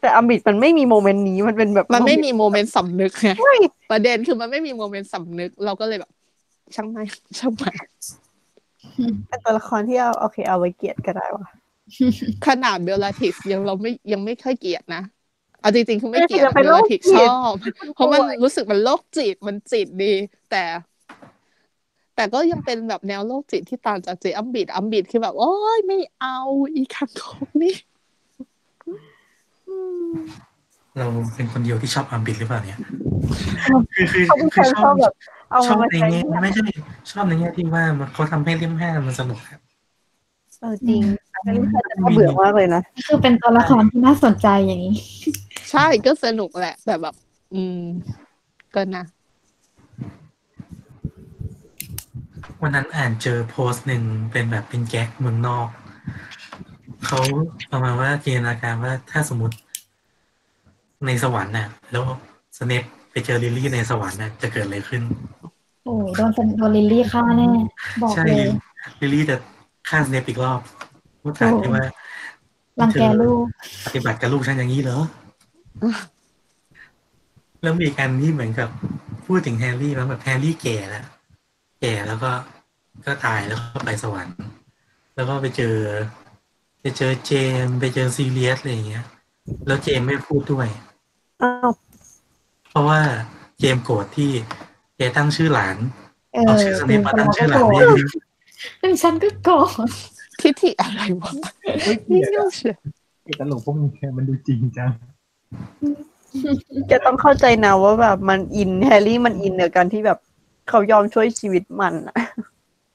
[0.00, 3.54] แต่อัมบริดจ์มันไม่มี moment นี้มันเป็นแบบ มันไม่มี moment สำนึกไงใช่
[3.90, 6.10] ประเด็นคือมันไม่มี moment สำนึก เราก็เลยแบบ
[6.74, 7.02] ช่างไม่
[7.38, 7.72] ช่างไม่
[9.28, 11.46] เป็นตัวละครที่เอาโอเคเอาไว้เกลียดก็ได้วะ
[12.46, 15.02] ขนาดเบลลาทริกซ์ยังเราไม่ยังไม่ค่อยเกลียดนะ
[15.60, 17.54] เอาจริงๆคือไม่เกลียดไม่เบเป็นลโรลาคทิกจิชตอบ
[17.94, 20.12] เพราะมันรู้สึกมันโรคจิตมันจิตดี
[20.50, 20.64] แต่
[22.16, 26.38] แต่ก็ยังเป็นแบบแนวโรคจิตที่ต่างจากเจอัมบิดอัมบิดคือแบบ โอ้ยไม่เอา
[26.74, 27.74] อีคังคกนี่
[30.98, 32.80] เราเป็นคนเดียวที่ชอบอัมบิดหรือเปล่าเนี่ย
[33.94, 35.14] คือคือเขาเป็นคคือนชชออบบแบบ
[35.50, 36.64] เอาชอบมาในใช้แง่ไม่ใช่
[37.12, 39.60] ชอบในแง่ที่ว่ามันเขาทำให้เล่มห้ามันสนุกครับ
[40.60, 44.94] เออจริงอันนี้แต่ก็เบื่อมากเลยนะคือเป็นตัวละครที่น่าสนใจอย่างนี้
[45.70, 47.14] ใช่ก็สนุกแหละ แต่แบบ
[47.54, 47.80] อืม
[48.74, 49.04] ก็นะ
[52.62, 55.68] วันนั้นอ่านเจอโพสต์หนึ่งเป็นแบบเป็นแก๊กเมืองนอก
[57.06, 57.20] เขา
[57.72, 59.56] ประมาณว่าจินตนาการว่าถ้าสมมติ
[61.06, 62.04] ในสวรรค์น่ะ แล้ว
[62.58, 65.02] สเนปไป เจอลิลลี่ในสวรรค์น่ะจะเกิดอะไรขึ้น
[65.84, 67.48] โอ้โดนโดนลิลลี่ฆ่าแน่
[68.02, 68.50] บอกใช่เลย
[69.00, 69.36] ลิลลี่จะ
[69.88, 70.60] ฆ่าสเนปอีกรอบ
[71.22, 71.84] พูดถามที่ว่า
[72.80, 73.44] รังแกลูก
[73.86, 74.98] ปฏิบัติกับลูกฉันอย่างนี้เหรอ
[77.62, 78.68] แล้วมีการที่เหมือนกับ
[79.26, 81.04] พูดถึงแฮร์รี่แล้วแบบแฮร์รี่แก่แล้ว
[81.80, 82.30] แก่แล้วก็
[83.06, 84.36] ก็ตายแล้วก็ไปสวรรค์
[85.14, 85.76] แล้วก็ไปเจอ
[86.80, 87.32] ไปเจอเจ
[87.64, 89.04] มส์ไปเจอซิเรียสอะไรอย่างเงี้ย
[89.66, 90.68] แล้วเจมส์ไม่พูดด้วย
[91.42, 91.85] อ้าวเพ
[92.76, 93.00] ราะว่า
[93.58, 94.30] เจมส์โกรธที่
[94.96, 95.76] แกตั้งชื่อหลาน
[96.32, 98.02] เอเอาอชื่อสเนปมาตั้งชื่อหลานโกรไม่ธดี
[98.80, 99.54] ซึ่งฉันก็โกร
[99.88, 99.90] ธ
[100.40, 101.32] ทิฐิอะไรวะ
[101.82, 102.74] เฮ้ยนี่เดี๋ยวเชื่อ
[103.24, 104.90] ไอ้ตลกพวกนี้มันดูจริงจัง
[106.88, 110.18] แกต้องเข้าใจนะว่าแบบมันอินแฮร์รี่มันอินกับการที่แบบ
[110.68, 112.16] เขายอมช่วยชีวิตมันอะ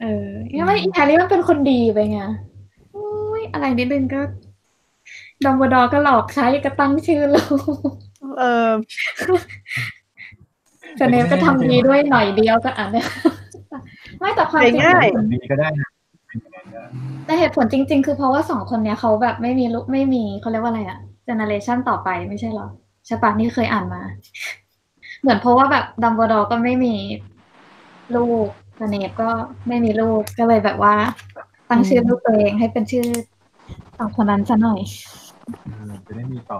[0.01, 2.19] เออยังไม่แฮร์รี่มันเป็นคนดีไปไง
[2.91, 3.09] โอ้
[3.39, 4.21] ยอะไรนิดนึงก็
[5.45, 7.43] ดัมเบลดอร์ก็หลอกใช้ก็ตั้งชื่อลู
[7.91, 7.93] ก
[8.37, 8.69] เออ
[10.99, 13.07] สเนปก็ทำดีด้วยหน่อยเดียวก็อ่านเนี่ย
[14.19, 15.89] ไม่แต่ความจริงง่ายผลดีก็ได้นะ
[16.27, 16.85] เป็นอย่างนั้นนะ
[17.25, 22.67] แต่เหตุผลจริง ๆ คือเพราะว่าสองคนเนี้ยเขาแบบไม่มีลูกไม่มีเขาเรียกว่าอะไรอะ generation ต่อไปไม่ใช่เหรอ
[23.05, 24.01] ใช่ปะนี่เคยอ่านมา
[25.21, 26.95] เหมือนเพราะว่าแบบดัมเบลดอร์ก็ไม่มี
[28.15, 28.47] ลูก
[28.79, 29.29] สเนปก็
[29.67, 30.95] ไม่มีลูกก็เลยแบบว่า
[31.69, 33.05] ตั้งชื่อลูกตัวเองให้เป็นชื่อ
[33.97, 34.81] สองคนนั้นซะหน่อย
[35.65, 36.59] เออจะได้มีต่อ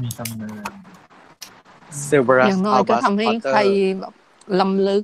[0.00, 0.72] มีตำนาน
[2.04, 3.58] เซเวอรัสย่างน้อยก็ทำให้ใคร
[4.00, 4.14] แบบ
[4.60, 5.02] รำลึก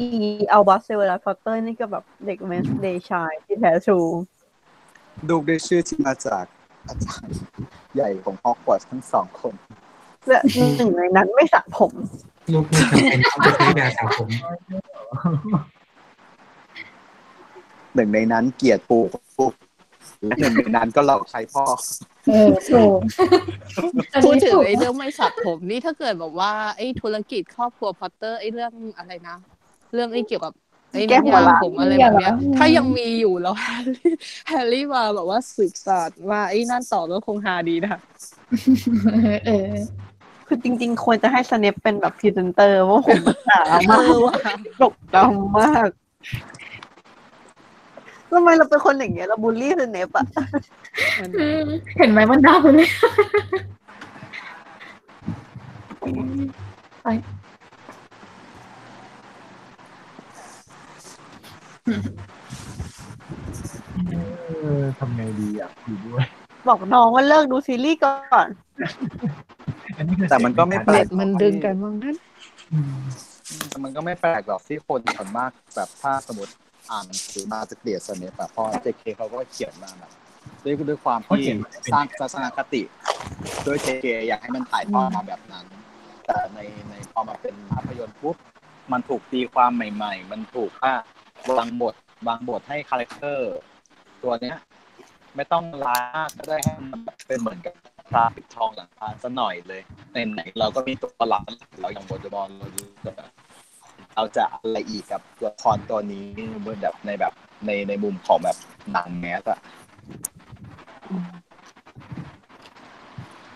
[0.00, 0.08] อี
[0.52, 4.00] อัลบัสเซเวอรัสพอตเตอร์นี่ก็แบบเด็กเมนเดย์ชายที่แท้ true
[5.28, 6.44] ดูได้ชื่อที่มาจาก
[6.86, 7.34] อาจารย์
[7.94, 9.54] ใหญ่ของฮอกวอตส์ทั้งสองคน
[10.28, 10.40] และ
[10.76, 11.92] หนึ่งในนั้นไม่สระผม
[12.52, 14.28] ลูกไม่จำเป็นต้องไปซื้อยาสระผม
[17.94, 19.02] หนึ่งในนั้นเกลียดปู่
[19.36, 19.71] ปู่และ
[20.38, 21.64] หนึ่งในนั้นก็หลอกใช้พ่อ
[22.28, 22.98] เออถูก
[24.24, 29.36] พูดถึงถูกไอ้เรื่องไม่สระผมนี่ถ้าเกิดแบบว่าไอ้ธุรกิจครอบครัวพอตเตอร์ไอ้เรื่องอะไรนะ
[29.94, 30.52] เรื่องไอ้เกี่ยวกับ
[30.92, 34.12] ไอ้แก้หัวน้ำยาล้างผมอะไรแบบเนี้ย ถ้ายังมีอยู่แล้วแฮร์รี่
[34.48, 37.96] แฮร์รี่มาแบบว่าสืบสานว่าไอ้นั่นต่อก็คงฮาดีนะ
[39.46, 39.72] เออ
[40.46, 44.34] คือจริง ๆ ควรจะให้สเนปเป็นแบบพรีเซนเตอร์ว่าผมมันหนาเอมากอว่ะ
[44.82, 45.88] ดกดำมาก
[48.32, 50.24] ทำไมเราเป็นคนอย่างเงี้ยเราบูลลี่สเนปอะ
[51.98, 52.90] เห็นไหมมันน่าคุณเลย
[57.02, 57.08] ไป
[64.08, 66.24] เออทำไงดีอะคุยด้วย
[66.68, 68.48] บอกน้องว่าเลิกดูซีรีส์ก่อน
[69.96, 72.16] อันนี้คือแต่มันก็ไม่แปลเน็กตมันดึงกันมองนั้น
[72.72, 73.02] อืม
[73.68, 76.52] แต่มันก็ไม่แปลกหรอกที่คนส่วนมากแบบถ้าสมมติ
[76.92, 80.10] อ่านหนังสือมาจะเกลียดสเนปอะเพราะเจเคเขาก็เขียนมาแบบ
[80.64, 81.44] ด้วยด้วยความที่
[81.92, 82.82] สร้างทัศนคติ
[83.66, 85.66] ด้วยเจเคอยากให้มันถ่ายทอดมาแบบนั้น
[86.26, 88.36] แต่ในในพอมาเป็นภาพยนตร์ปุ๊บ
[88.92, 90.92] มันถูกตีความใหม่ ๆ มันถูกว่า
[91.58, 91.94] วางบท
[92.28, 93.52] วางบทให้คาแรคเตอร์
[94.22, 94.56] ตัวเนี้ย
[95.36, 95.98] ไม่ต้องล้า
[96.36, 97.74] ก็ได้ให้มันแบบเป็นเหมือนกับ
[98.10, 99.80] พระปิดทองหลังพระซะหน่อยเลย
[100.12, 101.42] ในไหนๆเราก็มีตัวหลัก
[101.80, 103.16] เราอย่างบทบอลเราดูแบบ
[104.16, 106.24] เราจะอะไรอีกกับตัวละครตัวนี้
[106.64, 107.32] บนแบบในแบบ
[107.66, 108.56] ในในมุมของแบบ
[108.92, 109.58] หนังแมสอะ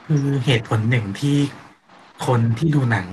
[0.07, 1.37] คือเหตุผลหนึ่งที่
[2.27, 3.07] คนที่ดูหนัง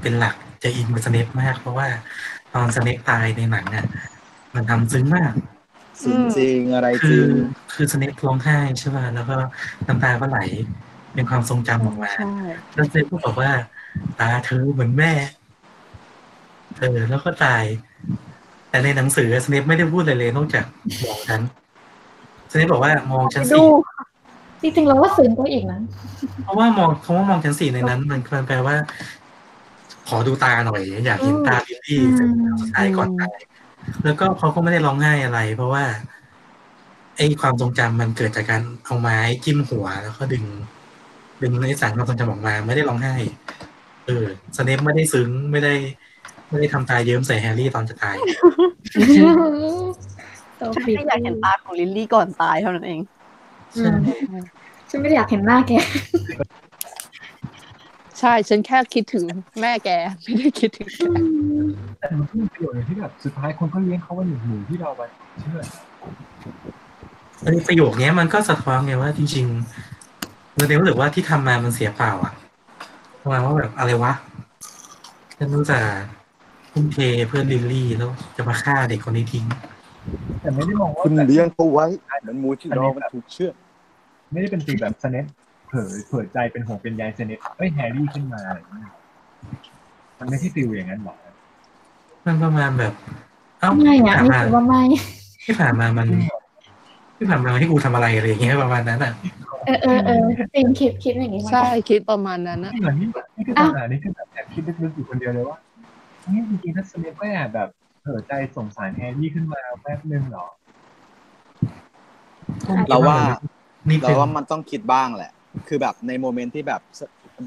[0.00, 1.88] เป็นหลักจะอินกับสเนปมาก เพราะว่า
[2.54, 3.86] ตอนสเนปตายในหนังอะ
[4.54, 5.32] มันทำซึ้งมาก
[6.04, 7.28] จริงจริงอะไรจคืริอง
[7.72, 9.36] คือสเนปร้องไห้ใช่ป่ะแล้วก็
[9.86, 10.38] น้ำตาก็ไหล
[11.14, 12.30] เป็นความทรงจำออกมาใช่
[12.74, 13.50] แล้วสเนปก็บอกว่า
[14.18, 15.12] ตาเธอเหมือนแม่
[16.80, 17.64] เออแล้วก็ตาย
[18.68, 20.64] แต่ในหนังสือสเนปไม่ได้พูดอะไรเลยนอกจาก
[21.04, 21.40] มองฉัน
[22.52, 23.64] สเนปบอกว่ามองฉันไปสิดู
[24.62, 25.80] จริงๆเราว่าซึ้งก็อีกนะ
[26.44, 28.76] เพราะว่ามองคำว่ามองชั้นสี่ในนั้น มันมันแปลว่า
[30.08, 33.38] ขอดูตาหน่อย อยากเห็นตาลิลลี่อืมสุดท้ายก่อนตาย
[34.04, 35.84] แล้วก็เขาก็ไม่ได้ร้องไห้อะไร เพราะว่า
[37.16, 40.44] ไอ้ความทรงจำมันเกิดจากการเอาไม้จิ้มหัวแล้วก็ดึง
[41.42, 43.14] ดึงไอ้สารความทรงจำออกมา ไม่ได้ร้องไห้
[44.06, 45.74] เออสเนปไม่ได้ซึ้งไม่ได้
[46.54, 48.16] ไม่ได้ทำตาเยิ้มใส่แฮร์รี่ตอนจะตาย
[50.60, 53.00] ตัวฉันปิดแค่อยากเห็นตาของลิลลี่ก่อนตายเท่านั้นเอง
[53.76, 53.96] อืม
[54.90, 55.72] ฉันไม่ได้อยากเห็นหน้าแก
[58.20, 59.24] ใช่ ฉันแค่คิดถึง
[59.60, 59.90] แม่แก
[60.22, 61.00] ไม่ได้คิดถึงแก
[62.00, 65.02] แต่มันก็มีประโยชน์อย่างที่แบบสุดท้ายคนก็เลี้ยงเขาว่าหนึ่งหมูที่เราไป
[65.40, 65.60] เชื่อ
[67.42, 72.32] ไอ้ประโยคเนี้ยมันก็สะท้อนไงว่าจริงๆเราเรียรู้สึกว่าที่ทำมามันเสียเปล่าอะ
[73.22, 74.12] ประมาณว่าแบบอะไรวะ
[75.38, 75.78] ฉันรู้จะ
[76.74, 76.98] ทุ่มเท
[77.28, 79.44] เพื่อนลิลลี่แล้วจะมาฆ่าเด็กคนนี้ทิ้ง
[80.40, 81.86] แต่ไม่ได้มองว่าคุณแบบเลี้ยงเขาไว้
[82.22, 83.54] เหมือนหมูที่รอมันถูกเชือด
[84.32, 85.24] ไม่ได้เป็นตีแบบสเนป
[85.68, 88.92] เผยเผยใจเป็นห่วงเป็นใยสเนปเอ้ยแฮร์รี่ขึ้นมาอะไรอย่างเงี้ย
[90.18, 91.16] มันไม่ใช่ฟิลอย่างนั้นหรอก
[92.26, 92.92] มันประมาณแบบ
[93.60, 94.82] เอ้าไม่ที่อะผ่านนี่มาถือว่าไม่
[95.44, 96.08] ที่ผ่านมามัน
[97.16, 99.12] ที่ผ่านมาให้กูทำอะไรอะไรอย่างเงี้ยประมาณนั้นอะ
[99.66, 100.20] เออเออเออ
[100.54, 105.58] จริงคิดคิดอย่างนี้เหมือนใช่กันคิดประมาณนั้นนะนี่เหมือนนี่นี่คือปัญหานี่คือแบบแอบคิดลึกๆอยู่คนเดียวเลยว่า
[106.30, 107.68] นี่จริงๆถ้าสเนปก็แอบแบบ
[108.02, 110.46] เผยใจสงสารแฮร์รี่ขึ้นมาแป๊บนึงเหรอ
[112.88, 113.18] เราว่า
[113.88, 115.32] นี่เราเป็นว่ามันต้องคิดบ้างแหละ
[115.68, 116.80] คือแบบใน moment ที่แบบ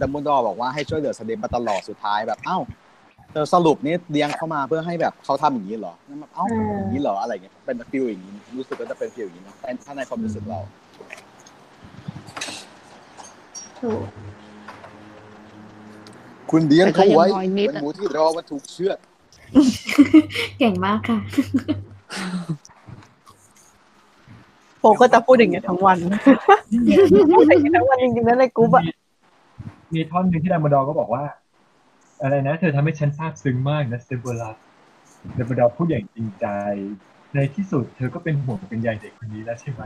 [0.02, 2.58] ดัมเบิลดอร์บอกว่าให้ช่วยเหลือสเนปมาตลอดสุดท้ายแบบเอ้า
[3.32, 9.56] เธอสรุปนี่เลี้ยงเข้ามาเพื่อให้แบบเขาทำอย่างนี้เหรอนั่นแบบเอ้าอย่างนี้เหรออะไรอย่างเงี้ยเป็น feel อย่างนี้รู้สึกว่าจะเป็น feel อย่างนี้นะ
[9.86, 10.60] ถ้าในความรู้สึกเรา
[13.80, 14.02] ถูก
[16.52, 18.98] คุณเลี้ยงเขาไว้แต่ก็ยังน้อยนิดเป็นอะหมูที่รอมันถูกเชือด
[20.60, 21.18] เก่งมากค่ะ
[24.80, 25.98] โฟก็จะพูดอย่างเงี้ยทั้งวัน
[27.34, 28.84] พูดอย่างเงี้ยทั้งวันจริงๆนะในกรุ๊ปอะ
[29.94, 31.24] มีท่อนหนึ่งที่ดัมเบิลดอร์ก็บอกว่า
[32.22, 34.58] อะไรนะ เธอทำให้ฉันซาบซึ้งมากนะเซเวอร์รัส
[35.38, 36.46] ดัมเบิลดอร์พูดอย่างจริงใจ
[37.36, 39.82] ในที่สุดเธอก็เป็นห่วงเป็นใยเด็กคนนี้แล้วใช่ไหม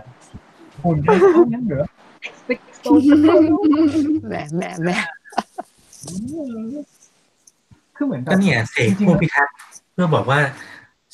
[0.84, 1.86] ห่วงใยเท่านั้นเหรอ
[4.28, 4.90] แหมแหมแหม
[7.96, 9.56] คือเหมือนแบก็บเนี่ยเสกผู้พิทักษ์
[9.94, 10.40] เพื่อบอกว่า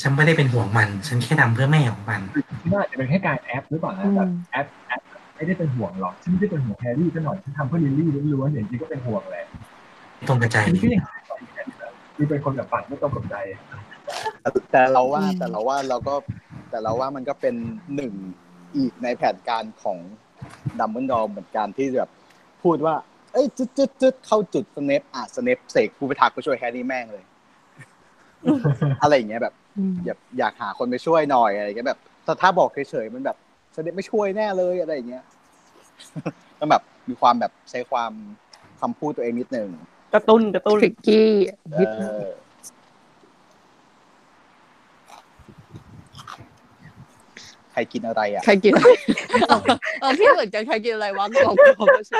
[0.01, 2.21] ฉันไม่ได้เป็นห่วงมัน ฉันแค่ทำเพื่อแม่ของมัน
[2.61, 5.01] คิดว่าอาจจะเป็นแค่การแอ๊บหรือเปล่านะแบบแอ๊บแอ๊บ
[5.35, 9.45] ไม่ได้เป็นห่วงหรอกฉันไม่ได้เป็นห่วงแฮร์รี่ซะหน่อยฉันทำเพื่อลิลลี่ล้วนๆอย่างจริงก็เป็นห่วงแหละ
[10.27, 11.03] ตรงกระจายอันนี้ก็ยัง
[12.15, 13.35] คือเป็นคนแบบปากไม่ตรงกับใจ
[14.71, 16.15] แต่เราว่าแต่เราว่าเราก็
[16.69, 17.55] แต่เราว่ามันก็เป็น
[17.95, 18.13] หนึ่ง
[18.77, 19.97] อีกในแผนการของ
[20.79, 22.09] ดัมเบิลดอร์เหมือนกันที่แบบ
[22.63, 27.23] พูดว่าเอ้ยจึ๊ดจึ๊ดจึ๊ดเข้าจุดสเนปอะสเนปเสกผู้พิทักษ์ไปช่วยแฮร์รี่แม่งเลย
[29.03, 29.53] อะไรอย่างเงี้ยแบบ
[30.05, 33.37] อยากอยากหาคนไปช่วยหน่อยอะไรอย่างเงี้ยแบบแต่ถ้าบอกเฉยๆมันแบบ
[33.75, 35.23] สเนปไม่ช่วยแน่เลยอะไรอย่างเงี้ย
[36.59, 38.11] ต้องแบบมีความแบบใช้ความ
[38.81, 39.69] คำพูดตัวเองนิดนึง
[40.13, 41.29] กระตุ้นกระตุ้นทริกกี้
[41.79, 42.25] นิด เอ นึง อ
[47.66, 48.89] ใค รกินอะไรอะใครกินอะไร
[50.01, 52.19] เออพี่เหมือนกันใครกินอะไรวะกรอบกรอบใช่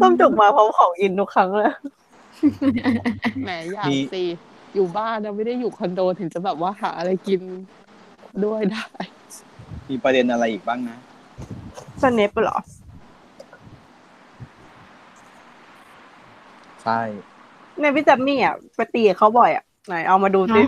[0.00, 1.72] ต้มจุกมาพร้อมของอินทุกครั้งเลย
[3.44, 4.22] แหมอยากสิ
[4.74, 7.40] อยู่บ้านนะไม่ได้อยู่คอนโดถึงจะแบบว่าหาอะไรกิน
[8.44, 8.86] ด้วยได้
[9.90, 10.96] มีประเด็นอะไรอีกบ้างนะ
[12.02, 12.58] สเนปเหรอ
[16.82, 17.00] ใช่
[17.80, 20.62] ในพี่จัมมี่อะไปตีกับเขาบ่อยอะไหนเอามาดูสิ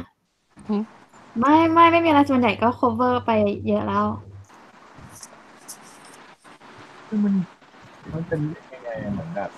[1.40, 3.30] ไม่ไม่ไม่มีอะไรส่วนใหญ่ก็ cover ไป
[3.66, 4.06] เยอะแล้ว
[7.06, 7.34] คือมัน
[8.12, 8.40] มันเป็น
[8.72, 9.50] ยังไงอะเหมือนแบบ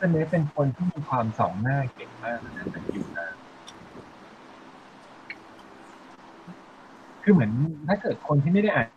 [0.00, 3.26] สเนปเป็นคนที่มีความสองหน้าเก่งมากนะแต่อยู่หน้า
[7.22, 7.50] คือเหมือน
[7.88, 8.88] ถ้าเกิดคนที่ไม่ได้อ่าน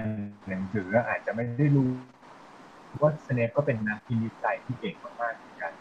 [0.50, 1.90] หนังสืออาจจะไม่ได้รู้
[3.02, 5.72] ว่าสเนปก็เป็นนักพินิจใจที่เก่งมากๆเหมือนกัน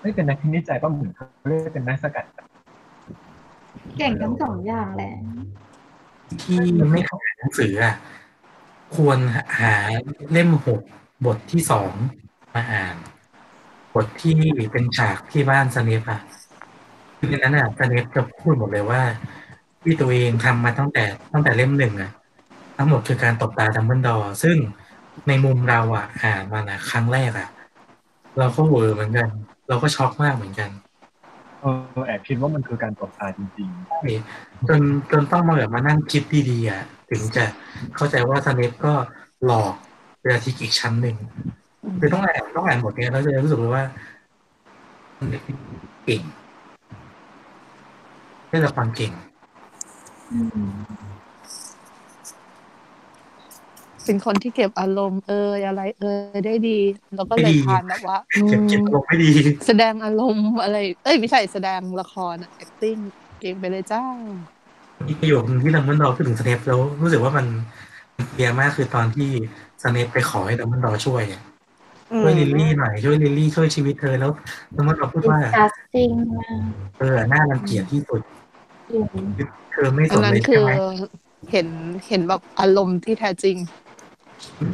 [0.00, 2.24] ไม่เป็นนักพินิจใจก็เหมือนเขาเรียกเป็นนักสกัด
[3.98, 5.14] เก่งทั้งสองอย่างแหละ
[6.42, 6.58] ที่
[6.92, 7.94] ไม่เข้าอ่าหนังสืออะ
[8.94, 9.18] ควร
[9.60, 9.74] หา
[10.32, 10.80] เล่มหก
[11.26, 11.92] บทที่สอง
[12.54, 12.96] มาอ่าน
[13.94, 14.38] บทที่
[14.72, 16.20] เป็นฉากที่บ้านสเนปอะ
[17.18, 19.02] คือในนั้นอะสเนปจะพูดหมดเลยว่า
[19.82, 22.10] ที่ตัวเองทำมาตั้งแต่ตั้งแต่เล่มหนึ่งอะ
[22.76, 24.56] ทั้งหมดคือการตบตาดัมเบิลดอร์ซึ่ง
[25.28, 27.48] ในมุมเราอะอ่านมานะครั้งแรกอะ
[28.38, 29.28] เราก็เวอร์เหมือนกัน
[29.68, 30.70] เราก็ช็อกมากเหมือนกัน
[31.60, 31.66] เอ
[31.98, 33.68] อแอบคิดว่ามันคือการตบตาจริง
[34.68, 34.80] จน
[35.10, 37.44] จนต้องมาแบบมานั่งคิดดีๆอะถึงจะ
[37.96, 38.92] เข้าใจว่าสเนปก็
[39.44, 39.72] หลอก
[40.20, 41.16] เวลาทิกอีกชั้นหนึ่ง
[42.00, 43.84] คือต้องอ่านต้องอ่านบทเนี้ยแล้วจะรู้สึกเลยว่า
[46.04, 46.22] เก่ง
[48.48, 49.12] ได้รับความเก่ง
[54.10, 56.02] เป็นคนที่เก็บอารมณ์เอยอะไร เอ
[56.36, 56.70] ยได้ดี
[57.14, 59.30] แล้วก็เลยดีทานแบบว่าเก็บเก็บอืมลงไม่ดี
[59.66, 63.00] แสดงอารมณ์อะไร เอ้ยไม่ใช่แสดงละครอะ acting
[63.38, 64.00] เก่งไปเลยจ้า
[65.06, 67.46] มีประโยคนึงที่ดัมเบิลดอร์พูดถึงสเนปแล้วรู้สึกว่ามัน
[68.30, 69.28] เคลียร์มากคือตอนที่
[69.82, 71.40] สเนปไปขอให้ดัมเบิลดอร์ช่วยอะ
[72.10, 74.30] อืมช่วยลิลลี่หน่อยช่วยลิลลี่ช่วยชีวิตเธอแล้ว
[74.76, 76.62] ดัมเบิลดอร์พูดว่า disgusting มาก
[76.98, 78.20] เออหน้ารังเกียจที่สุด
[78.88, 79.06] จริง
[79.72, 80.70] เธอไม่สอันนนั้นเลยคืใช่อไหม
[81.50, 81.68] เห็น
[82.06, 83.56] เห็นแบบอารมณ์ที่แท้จริง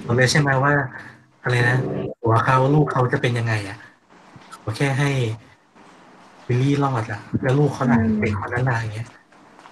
[0.05, 0.73] ผมเลยใช่ไหมว่า
[1.43, 1.77] อะไรนะ
[2.21, 3.77] หัวเขาลูกเขาจะเป็นยังไงอะ
[4.63, 5.11] ขอแค่ให้
[6.47, 9.09] วิลลี่รอดอะ แล้วลูกเขาหลังเป็นคนนั้นลายอย่างเงี้ย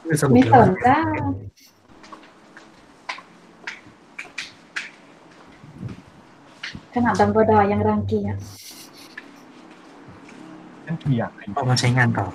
[0.02, 0.98] คือสรุปไม่เลยสว่านจ้า
[6.94, 8.36] ขนาดดัมเบิลดอร์ยังรังเกียจ
[10.86, 12.26] นั่นคืออยากให้เอามาใช้งานต่อ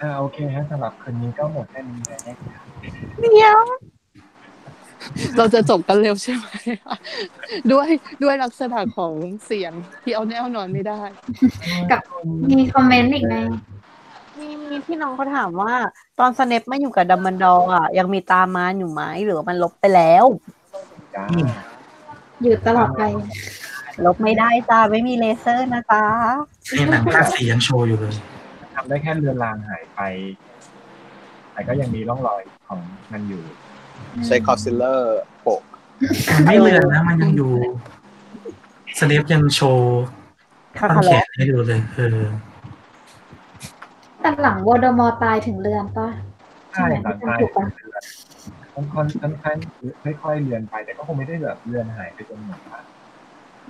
[0.00, 2.63] อ่าโอเคฮะสำหรับคืนนี้ก็หมดแค่นี้นะ
[3.20, 3.58] เดี๋ยว
[5.36, 6.46] เราจะจบกันเร็วใช่ไหม
[7.72, 7.88] ด้วย
[8.22, 9.12] ด้วยลักษณะของ
[9.46, 9.72] เสียง
[10.02, 11.00] ที่เอาแน่นอนไม่ได้
[11.90, 12.00] กับ
[12.58, 13.36] มีคอมเมนต์อีกใน
[14.38, 15.74] มีมีพี่น้องเขาถามว่า
[16.18, 20.24] ตอนสเนปไม่อยู่กับดัมเบิลดอร์อะ ยังมีตรามารอยู่ไหมหรือว่ามันลบไปแล้ว
[21.14, 21.26] จ้า
[22.42, 23.02] อยู่ตลอดไป
[24.04, 26.04] ลบไม่ได้จ้าไม่มีเลเซอร์นะจ๊ะ
[26.72, 28.14] ในหนังภาคสี่ยังโชว์อยู่เลย
[28.74, 30.00] ทำได้แค่เลือนรางหายไป
[31.54, 32.80] แต่ก็ยังมีร่องรอยของ
[33.12, 33.42] มันอยู่
[34.26, 35.60] ใช้คอนซีลเลอร์โปะ
[36.34, 37.52] มันไม่เลือนนะมันยังอยู่
[38.98, 40.02] สเนปยังโชว์
[40.78, 42.26] คาต้นคาแขแลนให้ดูเลยเออ
[44.20, 46.08] แต่หลังโวลเดอมอร์ตายถึงเลือนปะ
[46.72, 48.02] ใช่หลังตายถูกปะเลือน
[48.74, 49.56] ค่อนค่อนค่อนข้าง
[50.22, 52.80] ค่อยๆเลือนไปแต่ก็คงไม่ได้แบบเลือนหายไปจนหมดว่า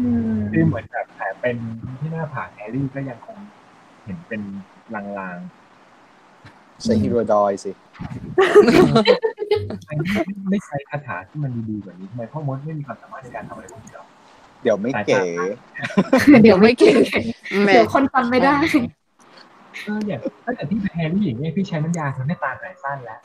[0.01, 1.57] อืมคือเหมือนแบบแผลเป็น
[1.99, 3.37] ที่หน้าผากแฮร์รี่ก็ยังคง
[4.05, 4.43] เห็นเป็น
[4.94, 5.37] ราง
[6.82, 9.96] ใช้ฮีรูดอยด์สิๆไม่
[10.50, 14.04] ไม่ใช้คาถาที่มันดีๆกว่านี้ทำไมพ่อมดไม่มีความสามารถในการทำอะไรพวกนี้หรอ
[14.62, 15.22] เดี๋ยวไม่เก๋
[16.42, 16.96] เดี๋ยวไม่เก่ง
[17.64, 18.54] แหม่เดี๋ยวคนฟังไม่ได้
[19.84, 23.18] เอออย่างตั้งแต่ที่แฮร์รี่อย่างเงี้ยพี่ใช้น้ำยาทำให้ตาหายสั้นแล้ว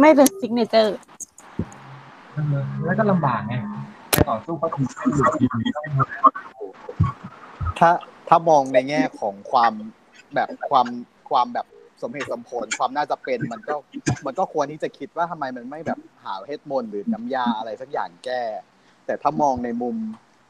[0.00, 0.96] ไม่เป็น signature
[2.32, 3.54] เออแล้วก็ลำบากไง
[4.10, 5.24] ไปต่อสู้ก็ถูกให้อยู่
[5.62, 6.06] ดีๆต้องมา
[7.78, 7.90] ถ้า
[8.28, 9.72] ถ้ามองในแง่ของความ
[10.34, 10.86] แบบความ
[11.30, 11.66] ความแบบ
[12.02, 13.74] สมเหตุสมผลความน่าจะเป็นมันก็
[14.26, 18.42] มันก็ควรที่จะคิดว่าทำไมมันไม่แบบหาเวทมนตร์หรือน้ำยาอะไรสักอย่างแก้
[19.06, 19.96] แต่ถ้ามองในมุม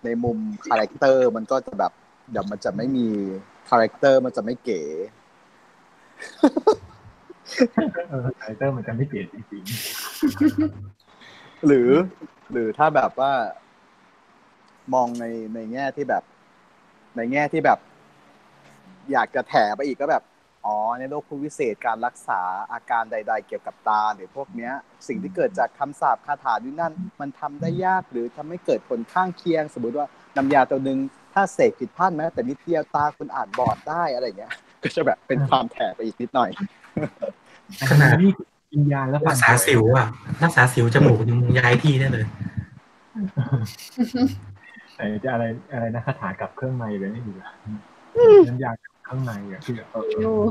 [0.05, 0.39] ในมุม
[0.71, 1.93] character มันก็จะแบบ
[2.31, 3.09] เดี๋ยวมันจะไม่มี
[3.71, 4.83] character มันจะไม่เก๋
[8.11, 9.63] เออ character มันจะไม่เปลี่ยนจริง
[11.67, 11.91] หรือ
[12.53, 13.33] หรือถ้าแบบว่า
[14.95, 16.23] มองในในแง่ที่แบบ
[17.17, 17.79] ในแง่ที่แบบ
[19.13, 20.23] อยากจะแถไปอีกก็แบบ
[20.67, 22.41] อ๋อในโลกผู้วิเศษการรักษา
[22.73, 24.73] อาการใด ๆ เกี่ยวกับตาหรือพวกเนี้ย
[25.09, 30.07] สิ่งที่เกิดจากคำสาปคาถาด้วยนั่น มันทำได้ยากหรือทำให้เกิดผลข้างเคียง สมมติว่า
[30.37, 30.99] น้ำยาตัวหนึ่ง
[31.35, 34.53] ถ้าเสกผิดพลาดแม้แต่นิดเดียวตาคุณอาจบอดได้อะไรเงี้ย
[34.83, 38.31] ก็จะแบบเป็นความแถไปอีกนิดหน่อยๆขนาดนี่
[38.73, 40.07] กินยาแล้วฟัรักษาสิวอะ
[40.45, 42.27] รักษาสิวจมูกยังย้ายที่ได้เลย
[44.97, 47.35] ไอ้จะอะไรอะไรนะคาถากับเครื่องในเลยไม่อยู่
[48.49, 48.71] น้ำยา
[49.07, 49.97] กับเครื่องในอะคือเอ
[50.41, 50.45] อ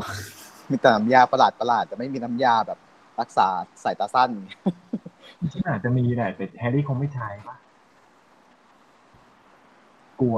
[0.70, 2.80] มีแต่น้ำยาประหลาดประหลาดๆแต่ไม่มีน้ำยาแบบ
[3.20, 3.48] รักษา
[3.84, 4.30] สายตาสั้น
[5.52, 7.56] ที่อาจจะมีแหละแต่แฮร์รี่คงไม่ใช้ปะ
[10.22, 10.38] กลัว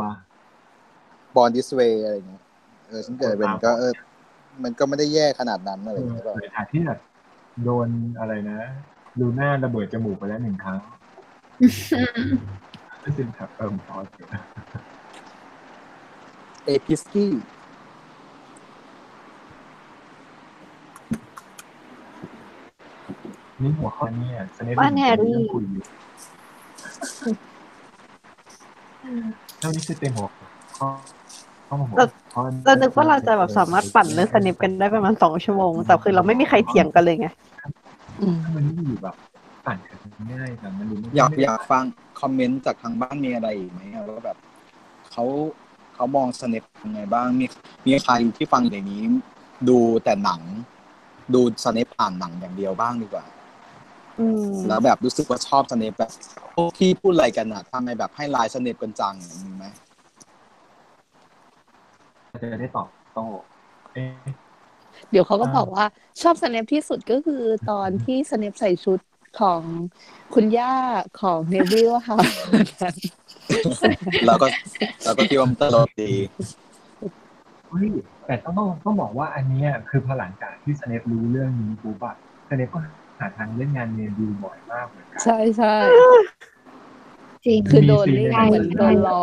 [1.36, 2.44] บอลดิสเวย์อะไรเงี้ย
[2.88, 3.92] เออฉันเกิดเป็นก็เออ
[4.64, 7.00] มันก็ไม่ได้แย่ขนาดนั้นอะไรเออเงี้ยหรอกหรืออาจที่แบบ
[7.64, 7.88] โดน
[8.20, 8.60] อะไรนะ
[9.20, 10.78] ลูน่าระเบิดจมูกไปแล้วหนึ่งครั้ง
[13.04, 14.42] ก็จึงถับเติมซอสอยู่นะ
[16.66, 17.32] เอพิสกี้
[23.62, 25.84] นี่หัวข้อเนี้สเนปบ้านแฮร์รี่คุยอยู่
[29.60, 30.28] เท่านี้คือเต็มหัว
[30.78, 30.88] ข้อ
[31.68, 31.96] ข้อหัว
[32.34, 37.28] ข้อเรานึกว่าเราจะแบบสามารถปั่นเรื่องสเนปกันได้ประมาณสองชั่วโมง แต่คือเราไม่มีใครเถียงกันเลยไง
[38.22, 39.16] อืมมันไม่อยู่แบบ
[39.66, 40.00] ปั่นกัน
[40.34, 41.84] ง่ายแต่มันดูไม่อยากอยากฟัง
[42.22, 44.38] คอมเมนต์จากทางบ้านมีอะไรอีกไหมว่าแบบ
[45.12, 45.24] เขา
[45.96, 47.46] เขามองสเนปยังไงบ้างมี
[47.88, 49.04] มีใครที่ฟังอย่างนี้
[49.70, 50.42] ดูแต่หนัง
[51.34, 53.35] ดูสเนปผ่านหนังอย่างเดียวบ้างดีกว่าอืม
[54.68, 56.12] แล้วแบบรู้สึกว่าชอบสเนปแบบ
[56.56, 59.14] พวกที่พูดอะไรกันอะทำไมแบบให้ลายสเนปกันจัง
[59.44, 59.66] มีไหม
[62.42, 63.26] จะได้ตอบโต้
[63.94, 64.32] เอ๊ะ
[65.12, 65.86] เดี๋ยวเขาก็บอกว่า
[66.22, 69.00] ชอบสเนปที่สุดก็คือตอนที่สเนปใส่ชุด
[69.40, 69.62] ของ
[70.34, 70.74] คุณย่า
[71.22, 72.18] ของเนวิลค่ะ
[74.26, 74.48] แล้วก็
[75.04, 76.12] แล้วก็คิดว่ามันตลกดี
[77.70, 77.90] เฮ้ย
[78.26, 82.16] แต่ต้องต้องต้องบอกว่าอันเนี้ยคือพอหลังจากที่สเนปรู้เรื่องนี้ปุ๊บอะ
[82.50, 82.80] สเนปก็
[83.20, 85.76] หาทางเล่นงานเนวิลบ่อยมากเหมือนกันใช่ใช่
[87.46, 89.22] จริงคือโดนเรียกใช่เหมือนโดนล้อ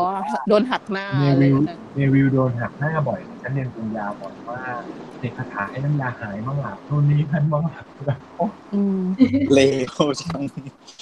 [0.49, 4.80] โดนหักหน้าเนอะไรวิลแบบนั้นเนวิลโดนหักหน้าบ่อยฉันเรียนปริญญาบ่อยมาก
[5.18, 9.01] เด็กคาถาให้น้ำยาหายบ้างหลับโน่นนี่พันบ้างหลับแบบโอ้อืม
[9.55, 10.43] เลวจัง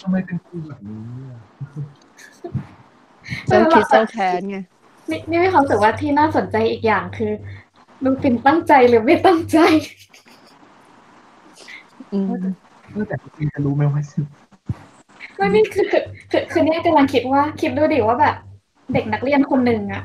[0.01, 1.41] ทำไมเป็นครูแบบนี้อะ
[3.47, 4.57] เจ้าคิดเจ้าแค้นไง
[5.11, 7.33] นี่นี่มีความรู้สึกว่าที่น่าสนใจอีกอย่างคือ
[8.05, 9.59] ลูปินตั้งใจหรือไม่ตั้งใจ
[12.13, 12.45] อืม
[12.93, 14.03] เออแต่จริงๆจะรู้ไหมว่า
[15.37, 15.87] ก็นี่คือ
[16.31, 18.37] คือคือเนี่ยกำลังคิดว่าคิดดูดิว่าแบบ
[18.93, 20.03] เด็กนักเรียนคนหนึ่งอะ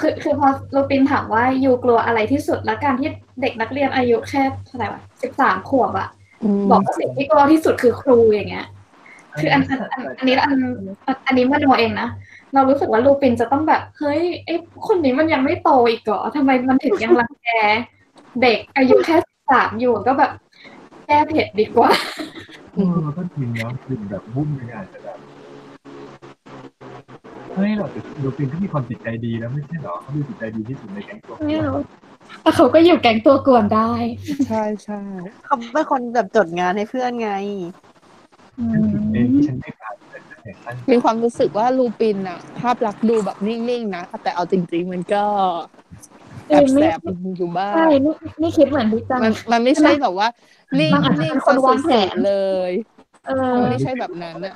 [0.00, 3.08] คือคือพอลูปินถามว่ายูกลัวอะไรที่สุดแล้วการที่
[3.40, 6.08] เด็กนักเรียนอายุแค่เท่าไหร่วะสิบสามขวบอะ
[6.70, 8.66] บอกว่าสิ่งที่กลัวที่สุดคือครูอย่างเงี้ย
[9.40, 10.58] คืออันอันอันอันนี้อัน
[11.06, 12.08] อันอันนี้มันโมเองนะ
[12.54, 14.54] เรารู้สึกว่าลูปินจะต้องแบบเฮ้ยไอ้
[14.86, 17.48] คนนี้มันยังไม่โตอีกเหรอทำไมมันถึงยังรังแก
[18.42, 19.16] เด็กอายุแค่
[19.50, 20.30] สามอยู่ก็แบบ
[21.08, 21.90] แก้เผ็ดดีกว่า
[22.74, 25.18] เออมันก็จริงเนาะคือแบบวุ่นเลยอาจจะแบบ
[27.54, 31.78] เฮ้ยเราแต่ดูเป็นที่มีความจิตใจดีแล้วไม่ใช่เหรอเขาดูจิตใจดีที่สุดในแก๊งตัวไม่รู้
[32.42, 33.92] แต่เขาก็อยู่แก๊งตัวกวนได้
[34.48, 35.00] ใช่ใช่
[35.44, 37.32] เขาเป็นคนแบบจดงานให้เพื่อนไง
[38.72, 45.24] ฉันผิดเองที่ฉันไม่ผ่านแต่ฉันเห็นตั้งมีความรู้สึกว่าลูปินอะภาพลักษณ์ดูแบบนิ่งๆนะแต่เอาจริง ๆ มันก็
[46.48, 46.98] แอบแสบ
[47.38, 50.28] อยู่บ้างใช่นี่นี่คิดเหมือนพี่จันมันมันไม่ใช่แบบว่า
[50.80, 52.34] นิ่งบางอาจจะนิ่งเป็นคนวางแผนสุดๆเล
[52.70, 52.72] ย
[53.26, 54.54] เออมันไม่ใช่แบบนั้นอะ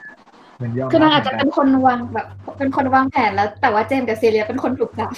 [0.57, 2.27] เหมือนยอมคือนางรับอาจจะเป็นคนวางแบบ
[2.59, 5.13] เป็นคนวางแผนแล้ว แต่ว่าเจมส์กับซีเรียเป็นคนถูกจับ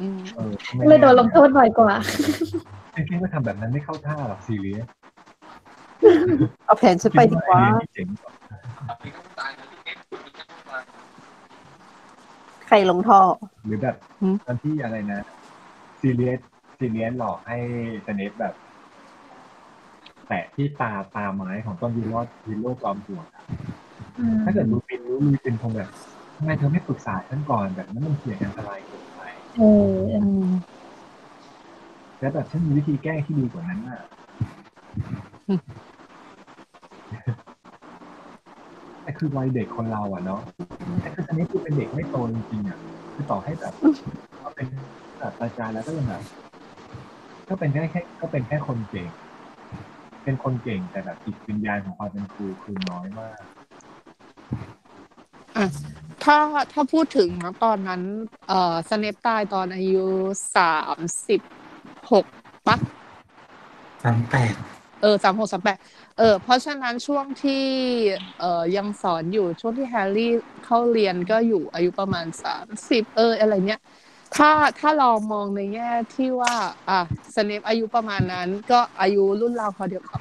[0.00, 0.52] อืมเออ
[0.88, 1.94] เลยโดนลงโทษบ่อยกว่า
[2.94, 4.86] จริงๆก็ทำแบบนั้นไม่เข้าท่าหรอกซีเรียส
[6.66, 7.60] เอาแผนฉันไปดีกว่า
[7.94, 8.32] เจ๋งกว่า
[12.66, 13.20] ใครลงท่อ
[13.66, 15.20] หรือแบบหืมตอนที่อะไรนะ
[16.00, 16.40] ซีเรียส
[16.78, 17.58] ซีเรียสหลอกให้
[18.06, 18.54] สเนปแบบ
[20.28, 22.14] แตะที่ตาตาไม้ของต้นยูโร
[22.48, 23.44] ยูโรจอมปลวกอะ
[24.44, 25.90] ถ้าเกิดลูปินรู้ลูปินคงแบบ
[26.36, 29.20] ทำไมเธอไม่ปรึกษาฉันก่อนแบบนั้นมันเสี่ยงอันตรายเกินไป
[29.58, 30.12] เออ
[32.20, 34.00] แล้วแบบฉันมีวิธีแก้ที่ดีกว่านั้นอะ
[39.02, 40.40] แต่คือวัยเด็กคนเราอะเนาะ
[41.00, 42.78] แต่คืออันนี้คือเป็นเด็กไม่โตจริงๆอะ
[43.14, 43.74] คือต่อให้แบบ
[44.40, 44.66] เขาเป็น
[45.20, 46.22] ศาสตราจารย์แล้วก็ยังแบบ
[47.48, 49.08] ก็เป็นแค่แค่ก็เป็นแค่คนเก่ง
[50.26, 53.38] เป็นคนเก่งแต่แบบจิตวิญญาณของความเป็นครูคือน้อยมาก
[56.24, 56.36] ถ้า
[56.72, 58.02] ถ้าพูดถึงนะตอนนั้น
[58.48, 60.06] เอ่อสเนปตายตอนอายุ
[60.56, 60.98] สาม
[61.28, 61.40] สิบ
[62.12, 62.24] หก
[62.66, 62.76] ปะ
[64.04, 64.54] สามแปด
[65.02, 65.78] เออสามหกสามแปด
[66.18, 67.64] เออเพราะฉะนั้นช่วงที่
[68.40, 70.32] เอ่อยังสอนอยู่ช่วงที่แฮร์รี่
[70.64, 73.80] เข้าเรียนก็อยู่อายุประมาณสามสิบเอออะไรเนี้ย
[74.36, 76.54] ถ้าถ้าเรามองในแง่ที่ว่า
[76.90, 77.00] อะ
[77.36, 80.20] สเนปอายุประมาณนั้น ก็อายุรุ่นราวพอเดียวกับ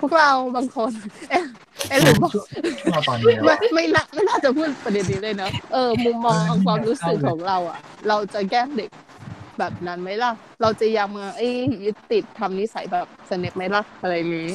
[0.00, 0.92] พวกเราบางคน
[1.30, 1.44] เอ๊ะ
[1.88, 2.46] เอ๊ะหรือบอกช่วง
[2.80, 7.78] ช่วงเราตอนเนี้ยไม่ไม่น่าไม่น่าจะพูดประเด็นนี้เลยเนอะเออ มุมมองความรู้สึกของเราอะ
[8.08, 8.90] เราจะแกล้งเด็ก
[9.58, 10.32] แบบนั้นไหมล่ะ
[10.62, 11.48] เราจะยังมาไอ้
[11.84, 14.50] ยึดติดทำนิสัยแบบสเนปไหมล่ะอะไรอย่างนี้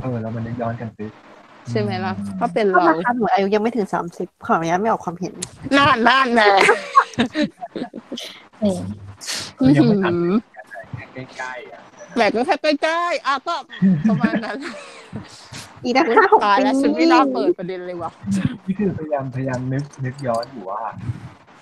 [0.00, 1.06] เออแล้วมันนึกย้อนกันสิ
[1.70, 5.34] ใช่ไหมล่ะถ้าเป็นก็เรานะคะหนูอายุยังไม่ถึงสามสิบขออนุญาตไม่ออกความเห็น
[5.76, 6.50] น่านน่านแน่
[8.60, 8.80] เออ
[9.56, 10.14] เออยังไม่ทัน
[11.12, 11.80] แค่ใกล้ๆอะ
[12.16, 13.54] แหลกก็แค่ใกล้ๆอะก็
[14.08, 14.58] ประมาณนั้น
[15.82, 18.10] อีกนะห้าหกตายปีแล้วฉันไม่น่าเปิดประเด็นเลยว่ะ
[18.66, 20.82] นี่คือพยายามพยายามนึกนึกย้อนอยู่ว่า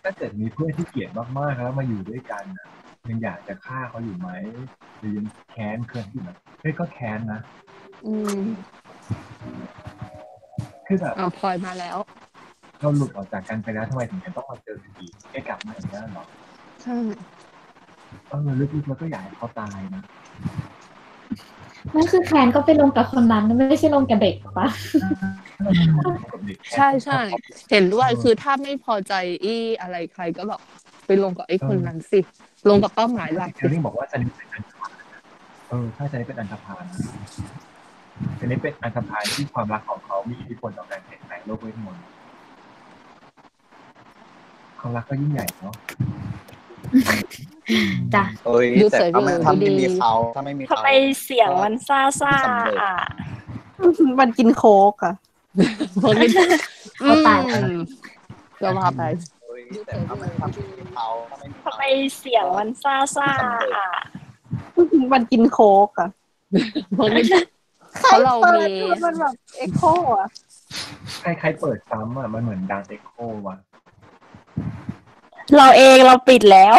[0.03, 2.69] ถ้าเกิดมีเพื่อนที่เกลียดมากๆแล้วมาอยู่ด้วยกันน่ะ
[3.09, 4.29] ยังอยากจะฆ่าเขาอยู่ไหม
[4.99, 6.31] หรือยังแค้นเครื่องอยู่ไหม
[6.61, 7.41] เฮ้ยก็แค้นนะ
[8.07, 8.41] อืม
[10.93, 11.97] คือแบบอะพลอยมาแล้ว
[12.81, 16.25] เราหลุดออกจากกันไปแล้วทำไมถึงยังต้องมาเจอกันอีกแค่กลับมาอย่างนี้นเหรอ
[16.83, 16.97] ใช่
[18.29, 20.03] เออลึกๆเราก็อยากให้เขาตายนะ
[21.95, 24.69] นั่นคือแคนก็ไปลงกับคนนั้นไม่ใช่ลงกับเด็กปะ
[26.75, 27.21] ใช่ใช่
[27.71, 29.15] เห็นด้วยคือถ้าไม่พอใจ
[29.45, 30.61] อีอะไรใครก็แบบ
[31.07, 32.21] ไปลงกับไอ้คนนั้นสิ
[32.69, 34.91] ลงกับเป้าหมายหลักแคสิลรี่บอกว่าจะนี่เป็นอันธพาล
[35.69, 37.72] เออถ้าจะนี่เป็นอันธพาลนะ
[38.39, 42.03] จะนี่เป็นอันธพาลที่ความรักของเขามีอิทธิพลต่อการเปลี่ยนแปลงโลกเวทมนต์
[44.81, 45.75] ความรักก็ยิ่งใหญ่เนาะ
[48.15, 50.89] จ้ะ เอ้ยดูแต่สวยถ้าไม่ดูถ้าไม่ดีมีเขาถ้าไม่มีทำเขาไม
[51.25, 52.95] เสียงมันซ่าซ่าสำเร็จอะ
[54.21, 55.15] มันกินโค้กอะ
[56.03, 56.29] คนนี้
[56.99, 57.79] เขาตายอืม
[58.61, 59.03] ก็ว่าไป
[59.43, 61.83] เอ้ยแต่ถ้าไม่ถ้าไม่มีเขาถ้าไม่มีทำเขาไม
[62.19, 63.29] เสียงมันซ่าซ่า
[63.77, 63.89] อะ
[65.13, 66.09] มันกินโค้กอะ
[66.99, 67.11] คน
[67.95, 68.75] นี้เพราะเรามี
[69.05, 69.83] มันแบบเอ็กโค
[70.19, 70.29] อะ
[71.21, 73.15] ใครใครเปิดซ้ำอะ มันเหมือนดังเอ็กโค
[73.47, 73.57] ว่ะ
[75.57, 76.77] เราเองเราปิดแล้ว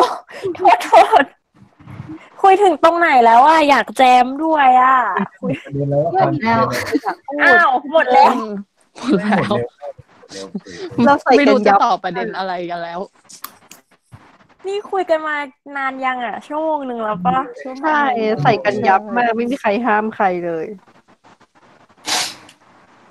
[0.56, 1.24] โทษโทษ
[2.42, 4.98] คุยถึงตรงไหนแล้วอะอยากแจมด้วยอะ
[5.42, 6.62] คุยเรียนแล้วว่าตอนแล้ว
[7.44, 8.34] อ้าวหมดแล้ว
[9.00, 9.52] หมดแล้ว
[10.32, 10.48] เร็ว
[11.04, 13.00] เร็วเราใส่ไม่กันรู้จะยับตอบประเด็นอะไรกันแล้ว
[14.68, 15.36] นี่คุยกันมา
[15.78, 17.40] นานยังอะชั่วโมงหนึ่งแล้วปะ
[17.82, 18.00] ใช่
[18.44, 20.66] ใส่กันยับมากไม่มีใครห้ามใครเลย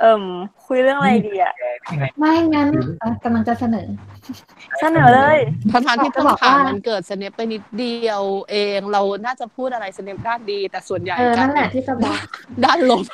[0.00, 0.22] เอิ่ม
[0.66, 2.68] คุยเรื่องอะไรดีอะแกยังไงไม่งั้น
[3.00, 3.88] เอ่อกำลังจะเสนอ
[4.80, 5.38] เสนอเลย
[5.72, 12.18] ทั้งๆที่จะเพิ่งบอกผ่านว่ามันเกิดสเนปไปนิดเดียวเอง เราน่าจะพูดอะไรสเนปด้านดี แต่ส่วนใหญ่เออด้านั่นนแหละที่จะบอก
[12.64, 13.04] ด้านลบ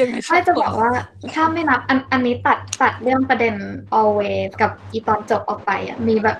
[0.00, 0.90] ยังไงไม่จะบอกว่า
[1.34, 3.54] ถ้าไม่นับอันอันนี้ตัดตัดเรื่องประเด็น
[4.00, 6.36] always กับอีตอนจบออกไปอะมีแบบ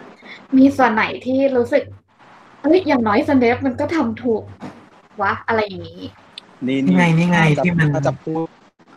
[0.59, 1.83] มีส่วนไหนที่รู้สึก
[2.63, 4.43] เฮ้ยอย่างน้อยสเนปมันก็ทำถูก
[5.23, 6.03] วะอะไรอย่างนี้
[6.67, 8.47] นี่นี่ไงนี่ไงที่มันถ้าจะพูด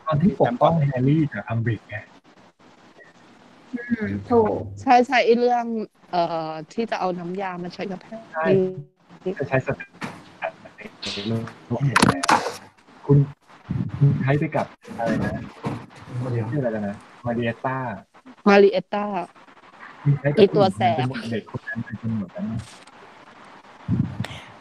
[0.05, 1.97] ตอนที่ปกป้องแฮร์รี่กับอัมบริดไง
[3.73, 5.65] อืมถูกใช่ใช่ไอ้เรื่อง
[6.11, 8.45] เอ่อที่จะเอาน้ำยามาใช้กับแพทย์ใช่
[9.39, 9.85] จะใช้สติ
[11.13, 11.33] ในโล
[11.79, 12.23] กเห็นแล้ว
[13.05, 13.17] คุณ
[13.97, 14.65] คุณใช้ไปกับ
[14.99, 15.31] อะไรนะ
[16.51, 16.95] ชื่ออะไรนะ
[17.25, 17.77] มาเดียต้า
[18.47, 19.05] มาริเอตตา
[20.03, 20.97] คุณใช้กับไอ้ตัวแสบ
[21.31, 22.59] เด็กคนนั้นเป็นหมดแล้วนะ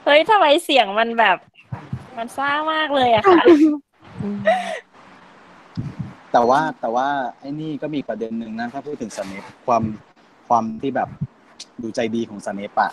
[0.05, 1.37] เฮ้ยทำไมเสียงมันแบบ
[2.17, 3.43] มันซ่ามากเลยอะค่ะ
[6.35, 7.09] แต่ว่าแต่ว่า
[7.41, 9.83] ไอ้นี่ก็มีประเด็นหนึ่งนะถ้าพูดถึงสเนปความ
[10.49, 11.09] ความที่แบบ
[11.83, 12.91] ดูใจดีของสเนปอะ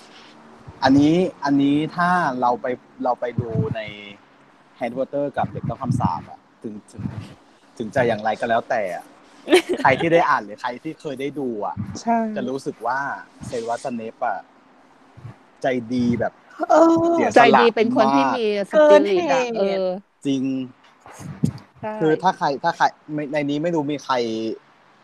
[0.84, 2.10] อันนี้อันนี้ถ้า
[2.42, 2.66] เราไป
[3.04, 3.82] เราไปดูใน
[4.78, 7.04] แฮร์รี่พอตเตอร์กับเด็กต้องคำสาปอะถึงถึง
[7.78, 9.06] ถึงจะอย่างไรก็แล้วแต่อะ
[9.82, 13.00] ใครที่ได้อ่านหรือใครที่เคยได้ดูอะใช่จะรู้สึกว่า
[13.48, 14.40] เซวัสสเนปอะ
[15.62, 16.34] ใจดีแบบ
[16.70, 19.88] เออเสียใจดีเป็นคนที่มีสปิริตอะเกินเหตุเออ
[20.26, 20.44] จริง
[21.18, 21.61] ใช่
[22.02, 24.16] คือถ้าใครถ้าใครไม่ในนี้ไม่รู้มีใคร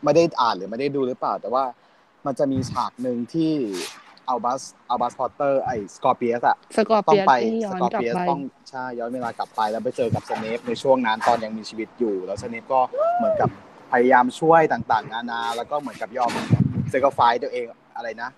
[0.04, 1.64] ไม่ได้อ่านหรือไม่ได้ดูหรือเปล่า แต่ว่า
[2.26, 3.52] มันจะมีฉากหนึ่งที่
[4.28, 12.80] อัลบัสอัลบัสพอตเตอร์ไอ้สกอร์เปียสอะสกอร์ต้อเปีงยนไปที่ย้อสนกอร์กลับเปียสไปต้องใช่ย้อนเวลากลับไปแล้วไปเจอกับสเนปในช่วงนั้นตอนยังมีชีวิตอยู่ แล้วสเนปก็
[13.18, 13.50] เหมือนกับ
[13.92, 16.32] พยายามช่วยต่างๆ นานาแล้วก็เหมือนกับยอม
[16.90, 17.66] sacrifice ตัวเอง
[17.96, 18.30] อะไรนะ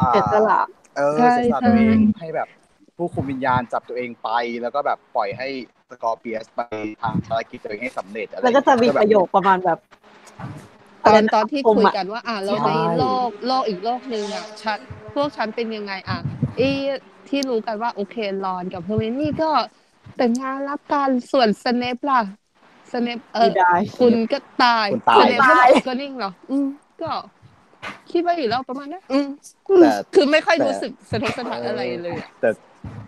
[0.00, 0.60] อ่าเสียสละ
[0.96, 2.48] เออใช่เสียสละใช่ตัวเองให้แบบ
[2.96, 4.28] ผู้คุมวิญญาณจับตัวเองไป
[4.62, 5.48] แล้วก็แบบปล่อยให้
[5.83, 6.60] ส กอร์เปียสไป
[7.02, 9.78] ทำภารกิจตัวเองให้สำเร็จอะไรแล้วก็จะมีประโยคประมาณแบบ
[11.06, 14.78] ตอนตอนที่ผมคุยอะกันว่า อะแล้วในโลกโลกอีกโลกหนึ่งอะฉัน
[15.14, 16.18] พวกฉันเป็นยังไงอะ
[16.56, 16.70] ไอ้
[17.28, 19.50] ที่รู้กันว่าโอเครอนกับเฮอร์เมนี่ก็
[20.16, 22.20] แต่งงานรักกันส่วนสเนปล่ะ
[22.92, 26.66] สเนปเออไม่ได้คุณก็ตายคุณตาสยเนปก็บอกก็นิ่งเหรออืม
[27.02, 27.10] ก็
[28.10, 29.28] คิดว่าอยู่แล้วประมาณนั้นอืม
[29.82, 32.50] แต่คือไม่ค่อยแต่รู้สึกสะทกสะท้านอะไรเลยอะแต่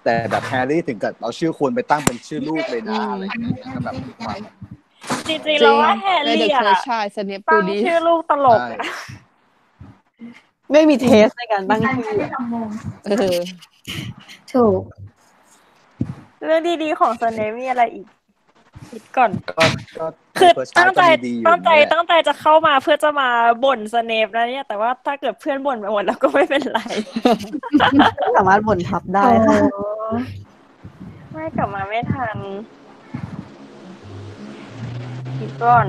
[0.04, 4.38] แต่แบบแฮร์รี่ถึงกับเอาชื่อควรไปตั้งเป็นชื่อลูกเลยนะอะไรอย่างเงี้ยก็แบบมีความ
[5.28, 8.94] จริงๆแล้วว่าแฮร์ในเดรี่อะอะเคอร์ชายสเนปดูตั้งดีชื่อลูกตลกใช่อะ
[10.72, 12.68] ไม่มีเทสในการตั้งการชื่อใช้ทำงง
[13.06, 13.38] เออ
[14.52, 14.80] ถูก
[16.44, 18.06] เรื่องดีๆของสเนปมีอะไรอีก
[18.90, 19.64] คิดก่อน ก็
[19.98, 20.06] ก็
[20.38, 23.28] คือเฟิร์สตั้งใจก็มีดีอยู่ตั้งใจนั่นแหละตั้งใจจะเข้ามาเพื่อจะมา
[23.64, 26.80] บ่นสเนปนะเนี่ย แต่ว่าถ้าเกิดเพื่อนบ่นไปหมดแล้วก็ไม่เป็นไร
[28.36, 29.58] สามารถบ่นทับได้ค่ะ
[31.32, 32.36] ไม่กลับมาไม่ทัน
[35.38, 35.86] คิดก่อน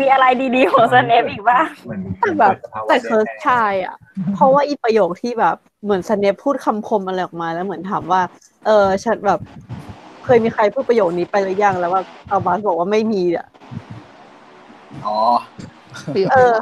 [0.00, 3.96] มีอะไรดีๆของสเนปอีกบ้างเหมือนแต่แบบเกิดสภาวะแต่เคิร์สแดงชายอะ
[4.34, 8.22] เพราะว่าอีประโยคที่แบบเหมือนสเนปพูดคำคมอะไรออกมาแล้วเหมือนถามว่า
[8.66, 9.40] เออฉันแบบ
[10.24, 13.46] เคยมีใครพูดประโยคนี้ไปหรือยังแล้วว่าอัลบัสบอกว่าไม่มีอะ
[15.06, 15.18] อ๋อ
[16.32, 16.54] เออ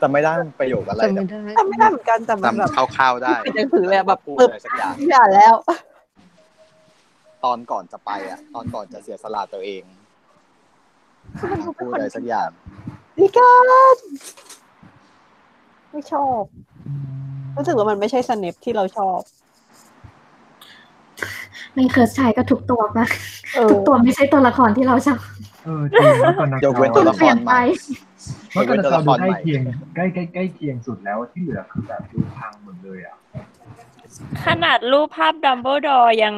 [0.00, 5.54] จำไม่ได้ประโยคอะไรจำแต่ไม่ได้จำไม่ได้เหมือนกันแต่มันแบบจำคร่าวๆได้เป็นหนังสือเลยอะแบบพูดปึ๊บอะไรสักอย่างอย่าแล้ว
[7.44, 9.82] ตอนก่อนจะไปอะ ตอนก่อนจะเสียสละตัวเอง
[11.78, 12.48] พูดอะไรสักอย่าง
[13.18, 13.52] นี่กั
[13.94, 13.96] น
[15.90, 16.42] ไม่ชอบ
[17.56, 19.18] รู้สึกว่ามันไม่ใช่สเนปที่เราชอบ
[21.76, 23.06] ในเคิร์สชายก็ทุกตัวปะ
[23.54, 25.18] เออทุกตัวไม่ใช่ตัวละครที่เราชอบ
[25.64, 27.60] เออจริงแล้วตอนนั้นยกเว้นตัวละคเปลี่ยรนใหไปม่
[28.50, 29.62] เพราะตอนนั้นยกเว้นตัวเราละคดูรใกล้ใหม่เคียง
[29.94, 33.16] ใกล้ใกล้ใกล้เคียงสุดแล้วที่เหลือคือแบบดูพังหมดเลยอะ
[34.46, 36.34] ขนาดรูปภาพดัมเบิลดอร์ยัง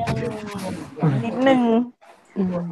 [0.00, 0.06] ยั
[1.10, 1.60] งนิดนึง
[2.36, 2.68] อืม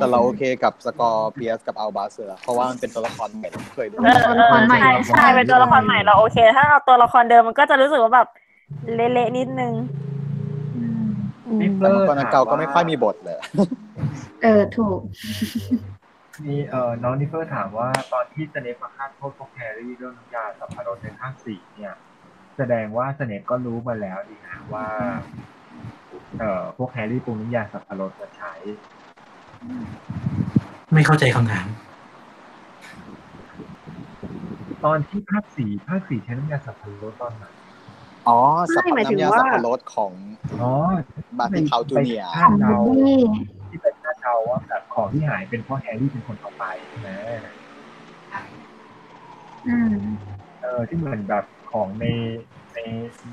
[0.00, 8.28] แต่เราโอเคกับสกอร์เปียสกับอัลบัสเออเพราะว่ามันเป็นตัวละครใหม่ที่ไม่เคยดูเออตัวละครใหม่ใช่ใช่เป็นตัวละครใหม่เราโอเค ถ้าเอาตัวละครเดิมมันก็จะรู้สึกว่าแบบ
[8.94, 9.74] เละๆนิดนึง
[11.60, 13.38] นิปเปแต่อมังร์กรนักเก่าก็ไม่ค่อยมีบทเลย
[14.42, 15.00] เออถูก
[16.44, 21.94] มีเอ่อน้องนิปเปอร์ถามว่าตอนที่สเนปมาฆ่าโทษพวกแฮร์รี่เรื่องน้ำยาสรรพรสในภาคสี่เนี่ย
[22.56, 24.86] แสดงว่าสเนปก็รู้มาแล้วดีนะว่า
[26.38, 28.52] เอ่อพวกแฮร์รี่ปรุงน้ำยาสรรพรสมาใช้
[30.92, 31.66] ไม่เข้าใจคำถาม
[34.84, 37.44] ตอนที่ภาคสี่ภาคสี่ใช้น้ำยาสรรพรสตอนไหน
[38.28, 38.38] อ๋อ
[38.74, 40.12] สับไม่หมายถึงน้ำยาว่าสรรพรสของ
[40.60, 40.70] อ๋อ
[41.38, 43.18] บาร์ตี้เคร้าช์จูเนียร์คาดเดานี่
[43.68, 47.08] ที่เป็นคาดเดาว่าแบบของที่หายเป็นเพราะแฮร์รี่เป็นคนเอาไปใช่ไหม
[49.66, 49.94] อืม
[50.60, 52.06] เออที่เหมือนแบบของใน
[52.74, 52.78] ใน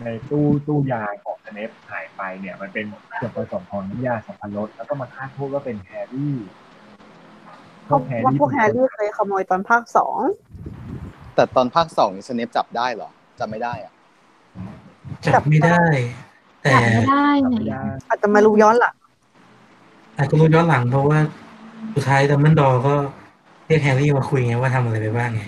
[0.02, 2.86] ในตู้ตู้ยาของสเนปหายไปเนี่ย มันเป็น
[3.20, 6.38] ส่วนผสมของน้ำยาสรรพรสแล้วก็มาคาดโทษว่าเป็นแฮร์รี่
[7.86, 10.18] เพราะว่าพวกแฮร์รี่เคยขโมยตอนภาคสอง
[11.36, 13.10] แต่ตอนภาคสองนี่สเนปจับได้เหรอ
[13.40, 13.94] จำไม่ได้อะ
[15.26, 15.84] จับไม่ได้
[16.64, 18.96] แต่จับไม่ได้ไงไม่ได้อาจจะมารู้ย้อนหลัง
[20.18, 21.20] อาจจะรู้ย้อนหลังเพราะว่า
[21.96, 22.96] สุดท้ายดัมเบิลดอร์ก็
[23.68, 25.42] เรียกแฮร์รี่มาคุยไงว่าทำอะไรไปบ้างไง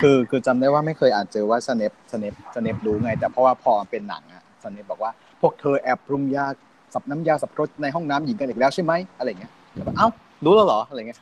[0.00, 5.10] คือคือจำได้ว่าไม่เคยอ่านเจอว่าสเนปสเนปสเนปรู้ไง แต่เพราะว่าพอเป็นหนังอะสเนปบอกว่า
[5.40, 6.46] พวกเธอแอบปรุงยา
[6.94, 10.08] สรรพน้ำยาสรรพรสในห้องน้ำหญิงกันอีกแล้วใช่ไหมอะไรเงี้ยแล้วแบบเอ้า
[10.44, 11.20] รู้แล้วเหรออะไรเงี้ย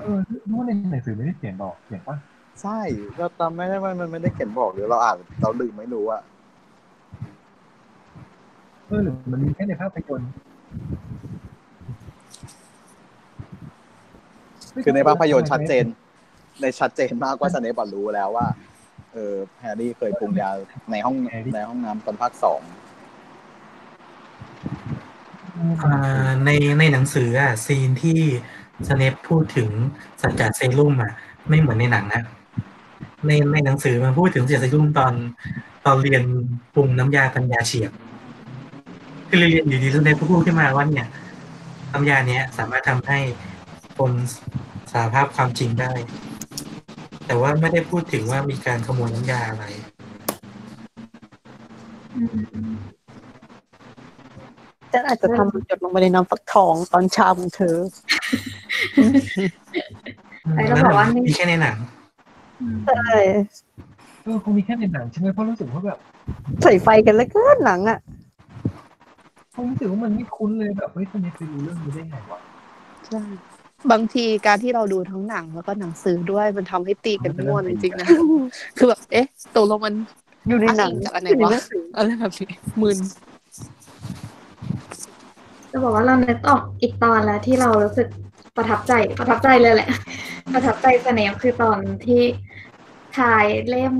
[0.00, 0.18] เออ
[0.48, 2.16] รู้ว่าในหนังสือไม่ได้เขียนบอกเขียนปะ
[2.62, 2.80] ใช่
[3.16, 6.22] เราจำไม่ได้ว่ามันไม่ได้เขียนบอกหรือเราอ่านเราลืมไม่รู้อะ
[8.86, 10.30] เออหรือมันมีแค่ในภาพยนตร์
[14.84, 15.84] คือในภาพยนตร์ชัดเจน
[16.60, 18.46] ในชัดเจนมากว่าสเนปอะรู้แล้วว่า
[19.12, 20.50] เออแฮร์รี่เคยปรุงยา
[20.90, 21.16] ในห้อง
[21.54, 22.60] ในห้องน้ำตอนภาคสอง
[25.82, 28.20] อ่าในในหนังสืออะซีนที่
[28.88, 29.70] สเนปพูดถึง
[30.20, 31.12] สัจจะเซรุ่มอะ
[31.48, 32.22] ไม่เหมือนในหนังนะ
[33.26, 35.12] ในในหนังสือมันพูดถึงสัจจะเซรุ่มตอน
[35.86, 36.22] ตอนเรียน
[36.74, 37.90] ปรุงน้ำยาปัญญาเฉียบ
[39.28, 41.06] คือเรียนอยู่ดีสเนปก็พูดขึ้นมาว่าเนี่ย
[41.92, 43.18] น้ำยาเนี้ยสามารถทำให้
[43.98, 44.12] คน
[44.92, 45.92] สารภาพความจริงได้
[47.26, 49.64] แต่ว่าไม่ได้พูดถึงว่ามีการขโมยน้ำยาอะไร
[52.16, 52.22] อื
[52.68, 52.74] ม
[54.92, 57.76] ฉันอาจจะทำมันหยดลงไปในน้ำฟักทองตอนเช้าของเธอ
[60.54, 61.99] ไอ้เราบอกว่านี่มีแค่ในหนังอืม
[62.86, 63.02] ใช่
[64.22, 65.98] เออคงมีแค่ในหนังใช่ไหมเพราะรู้สึกว่าแบบ
[66.62, 67.98] ใส่ไฟกันแล้วก็หนังอะ
[69.54, 72.38] คงรู้สึกว่ามันไม่คุ้นเลยแบบเฮ้ยคนนี้ไปรู้เรื่องนี้ได้ไงวะ
[73.06, 73.22] ใช่
[73.90, 78.06] บางทีการที่เราดูทั้งหนังแล้วก็หนังสือด้วยมันทำให้ตีกันม่วนจริงๆนะ
[78.76, 79.26] คือแบบเอ๊ะ
[79.56, 79.94] ตกลงมัน
[80.48, 82.50] อยู่ในหนังอ้างอิงจากอันไหนอยู่ในวะหนังสืออะไรแบบนี้
[82.82, 82.98] มึน
[85.70, 88.08] จะบอกว่าเรานึกออกอีกตอนแล้วที่เรารู้สึก
[88.56, 89.90] ประทับใจประทับใจเลยแหละ
[90.54, 92.22] ประทับใจสเนปคือตอนที่
[93.18, 93.94] ทายเล่ม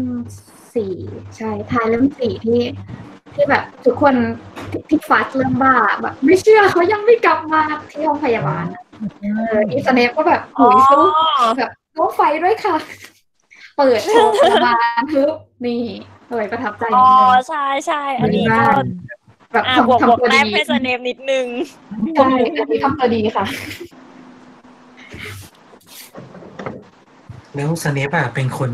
[0.74, 0.94] สี่
[1.36, 2.60] ใช่ทายเล่มสี่ที่
[3.34, 4.14] ที่แบบทุกคน
[4.88, 8.82] พิกฟัสเริ่มบ้าแบบไม่เชื่อเขายังไม่กลับมาที่ห้องพยาบาลอะ
[9.20, 9.26] เอ
[9.56, 11.04] ออีสเนปก็แบบหุยสู้
[11.58, 12.76] แบบลดไฟด้วยค่ะ
[13.76, 15.32] เปิดโชว์พยาบาลทึบ
[15.66, 15.82] นี่
[16.28, 18.62] เลยประทับใจอ๋นิอดนึงใช่ใช่อันนี้ก็
[19.52, 21.46] แบบอ่าทำบวกบวกทำตัวแต้ดีมให้สเนปนิดนึง
[22.16, 22.28] ใช่
[22.58, 23.44] อันนี้ทำตัวดีค่ะ
[27.56, 28.70] แล้วสเนปอะเป็นคน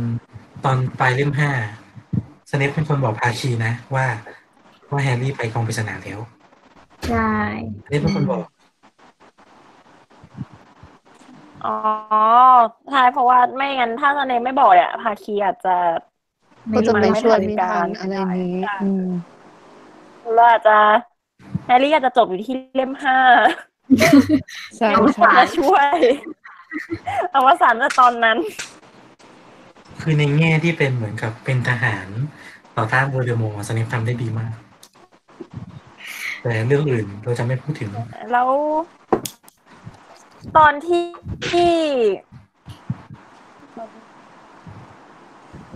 [0.64, 1.50] ตอนปลายเล่มห้า
[2.50, 4.06] สเนปเป็นคนบอกพาคีนะว่า
[4.90, 6.20] ว่าแฮร์รี่ไปกองปริศนาแล้ว
[7.08, 7.32] ใช่
[7.84, 8.44] สเนปเป็นคนบอก
[11.64, 11.74] อ๋อ
[12.90, 15.76] ใช่เพราะว่าไม่งั้นถ้าสเนปไม่บอกเนี่ยภาคีอาจจะ
[16.74, 19.06] ก็จะมันไปไม่ช่วยทันไม่การทันอะไรนี้อืม
[20.34, 20.78] เราอาจจะ
[21.66, 23.18] แฮร์รี่อาจจะจบอยู่ที่เล่มห้า
[24.76, 25.98] ใช่เอาใช่สามาช่วย
[27.34, 28.38] อวสานในตอนนั้น
[30.00, 32.08] คือในแง่ที่เป็นเหมือนกับเป็นทหาร
[32.76, 34.52] ต่อต้านโวลเดอมอร์สเนปทำได้ดีมาก
[36.42, 37.90] แต่เรื่องอื่นเราจะไม่พูดถึง
[38.32, 38.48] แล้ว
[40.56, 41.04] ตอนที่
[41.50, 41.76] ที่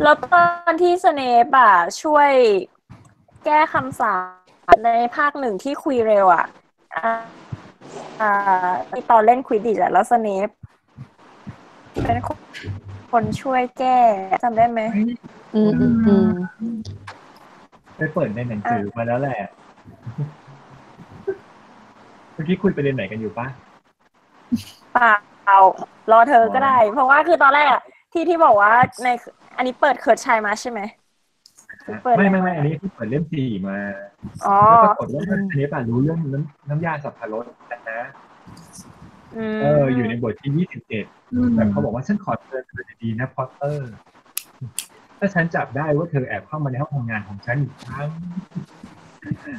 [0.03, 1.73] แล้วตอนที่สเนปอะ
[2.03, 2.31] ช่วย
[3.45, 4.15] แก้คำสา
[4.67, 6.45] ปในภาคหนึ่งที่คุยเร็วอะ
[6.95, 7.11] อ่า
[8.21, 10.49] อ่าในตอนเล่นควิดดิชอะแล้วสเนป
[12.07, 12.19] เป็น
[13.11, 13.99] คนช่วยแก้
[14.43, 15.11] จำได้ไหมเฮ้ย
[15.55, 16.29] อืมอืมอืม
[17.97, 19.37] ไปเปิดในหนังสือมาแล้วแหละ
[22.35, 23.47] เมื่อกี้คุยประเด็นไหนกันอยู่ปะ
[24.95, 25.59] เปล่า
[26.11, 28.73] รอเธอก็ได้ เพราะว่าคือตอนแรกอะที่ที่บอกว่า
[29.05, 29.09] ใน
[29.57, 30.81] อันนี้เปิด Cursed Child มาใช่ไหม
[32.03, 33.79] เปิดไม่ไม่ไม่อันนี้ที่เปิดเล่มสี่มา
[34.47, 37.45] อ๋อแล้วปรากฏว่าอันนี้ป่ะรู้เรื่องน้ำน้ำยาสรรพรส
[37.91, 38.30] นะอืม
[39.35, 43.93] เอออยู่ในบทที่ยี่สิบเอ็ดอืมแต่เขาบอกว่าฉันขอเตือนเธอดีๆนะพอตเตอร์
[45.19, 48.09] ถ้าฉันจับได้ว่าเธอแอบเข้ามาในห้องทำงานของฉันอีกครั้ง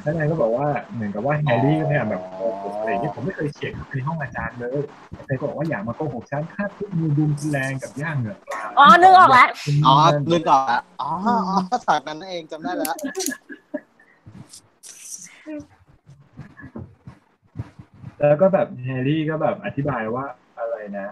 [0.04, 4.82] แล้วนายก็บอกว่าเหมือนกับว่าแฮร์รี่ก็เนี่ยแบบโกหกอะไรอย่างเงี้ยผมไม่เคยเฉียดเข้าไปในห้องอาจารย์เลย
[5.26, 9.48] แต่ก็บอกว่าอย่ามาโกหกฉันค่าทุกมือดุมแรงกับย่างเหงือกปลาอ๋อนึกออกแล้ว
[9.88, 9.96] อ๋อ
[10.32, 12.96] นึกออกละอ๋ออ๋อฉากนั้นเองจำได้แล้ว
[18.22, 20.26] แล้วก็แบบแฮร์รี่ก็แบบอธิบายว่า
[20.60, 21.08] อะไรนะ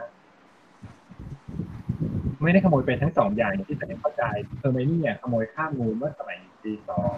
[2.42, 4.24] ไม่ได้ขโมยไปทั้งสองอย่างอย่างที่แต่เข้าใจ
[4.58, 7.16] เทอร์เมนี่เนี่ยขโมยข้ามงูเมื่อสมัยปีสอง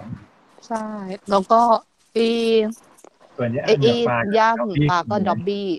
[0.67, 0.85] ใช่
[1.29, 1.61] แล้วก็
[2.15, 2.29] อี
[3.37, 5.69] ส่วนหญ้าไอ้เหงือกปลาหญ้าเหงือกปลาก็ขโมยด็อบบี้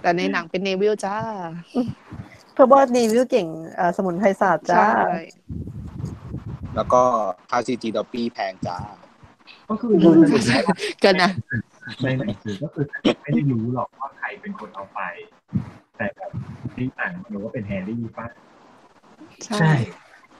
[0.00, 1.16] แต่ในหนังเป็นเนวิลจ้า
[2.54, 5.20] เพราะว่าเนวิลเก่งเอ่อสมุนไพรศาสตร์จ้าใช่
[6.74, 7.02] แล้วก็
[7.50, 8.78] ค่า CG ด็อบบี้แพงจ้า
[9.68, 10.62] ก็คือโดยสรุปแล้ว
[11.04, 11.30] กันนะ
[12.02, 12.84] ในหนังสือก็คือ
[13.22, 15.00] ไม่ได้รู้หรอกว่าใครเป็นคนเอาไป
[15.96, 16.30] แต่แบบ
[16.74, 18.26] ที่อ่านหนูว่าเป็นแฮร์รี่ป่ะ
[19.44, 19.72] ใช่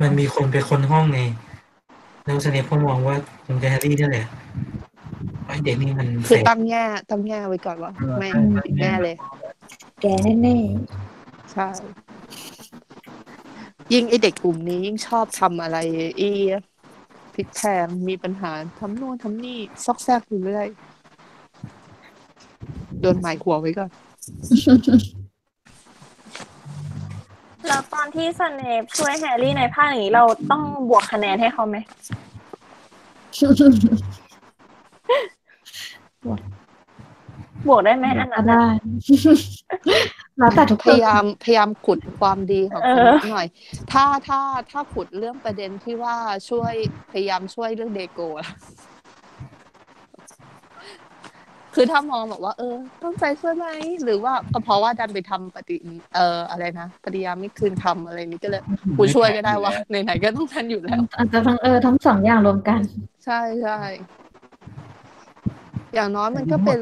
[0.00, 1.20] มันมีคนไปคนห้องไง
[2.24, 3.16] แล้วสเนปก็มองว่า
[3.46, 4.26] คงจะแฮร์รี่นี่แหละ
[5.46, 8.28] ไอเด็กนี่มันคือเสกตั้งแง่ตั้งแง่ไว้ก่อนว่าไม่
[8.64, 9.16] ผิดแน่เลย
[10.00, 10.58] แกแน่
[11.52, 11.68] ใช่
[13.92, 15.78] ยิ่งไอเด็กกลุ่มนี้ยิ่งชอบทำอะไร
[16.20, 16.30] อี
[17.34, 23.90] พลิกแพลงมีปัญหาทำโน่นทำนี่ซอกแซกอยู่เรื่อยโดนหมายหัวไว้ก่อน
[27.66, 31.76] แล้วตอนที่สเนปช่วยแฮร์รี่ในภาคนี้เราต้องบวกคะแนนให้เขาไหม
[37.68, 38.70] บวกได้ไหมอันๆก็นั้นได้อะ
[40.38, 43.46] แล้วแต่ทุกพคนยายามพยายามขุดความดีของเอคนอนิดหน่อย
[43.92, 46.16] ถ้าถ้าถ้าขุดเรื่องประเด็นที่ว่า
[46.50, 46.72] ช่วย
[47.10, 48.48] พยายามช่วยเรื่องเดโกอะ
[51.78, 53.66] คือถ้ามองบอกว่า เออ ต้องใจช่วยไหม
[54.02, 55.76] หรือว่าก็เพราะว่าดันไปทำปฏิ
[56.14, 58.62] เอ่ออะไรนะปฏิญาณไม่คืนคำอะไรนี้ก็เลย
[58.96, 59.72] กูช่วยก็ได้ว่า
[60.04, 62.80] ไหนๆก็ต้องทันอยู่แล้วอาจจะทั้งเออทั้งสองอย่างรวมกัน
[63.24, 63.78] ใช่ใช่
[65.94, 66.80] อย่างน้อยมันก็เป็น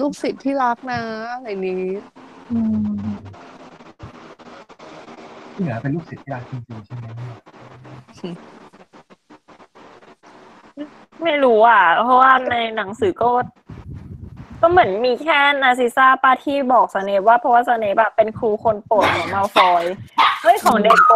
[0.00, 1.00] ลูกศิษย์ที่รักนะ
[1.34, 1.84] อะไรนี้
[2.50, 3.10] อืม
[5.54, 8.34] ที่เหลือเป็นลูกศิษย์ที่รักจริงๆใช่ไหมเนี่ย
[11.24, 13.30] ไม่รู้อะ เพราะว่าในหนังสือก็
[14.60, 19.84] ก็เหมือนมีแค่นาซิซ่าป้าที่บอกสเนปว่าเพราะว่าสเนปแบบเป็นครูคนโปรดของมาลฟอย
[20.42, 21.12] เฮ้ยของเดโก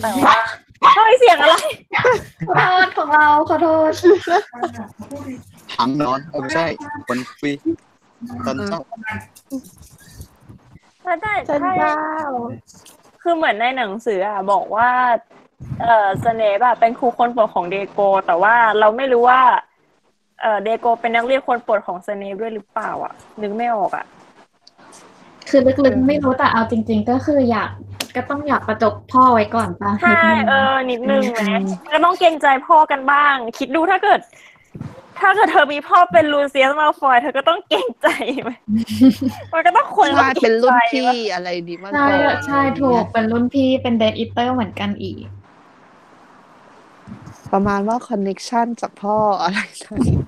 [0.00, 0.36] แต่ว่า
[0.94, 1.54] เฮ้ยเสียงอะไร
[2.46, 3.92] ขอโทษของเราขอโทษ
[5.74, 6.66] ถังนอนเออไม่ใช่
[7.06, 7.52] คนคุย
[8.46, 8.80] ตอนเช้า
[11.02, 11.94] ใช่ใช่ฉันใช่เจ้า
[13.22, 14.90] คือเหมือนในหนังสืออะบอกว่า
[15.82, 19.40] เออสเนปอะเป็นครูคนโปรดของเดรโก แต่ว่าเราไม่รู้ว่า
[20.44, 23.12] เออเดรโกเป็นนักเรียนคนโปรดของสเนปด้วยหรือเปล่าอะ
[23.42, 24.04] นึกไม่ออกอะ
[25.48, 27.68] คือลึกๆไม่รู้แต่เอาจริง ๆ ก็คืออยาก
[28.16, 31.40] ก็ต้องอยากประจบพ่อไว้ก่อนป่ะใช่นิดนึงเออ นิดนึงไหม
[31.92, 34.20] ก็ต้องเกรงใจพ่อกันบ้าง คิดดูถ้าเกิด
[35.20, 38.08] ถ้าเกิดเธอมีพ่อเป็นลูเซียสมัลฟอยเธอก็ต้องเกรงใจ
[38.42, 38.50] ไหม
[39.52, 42.06] มันก็ต้องคนใช่เป็นรุ่นกรงใจพี่วะอะไรดีมากใช่
[42.46, 45.18] ใช่ถูกเป็นรุ่นพี่เป็น Death Eaterตอร์เหมือนกันอีก
[47.54, 50.24] ประมาณว่า connection จากพ่ออะไรสักอย่าง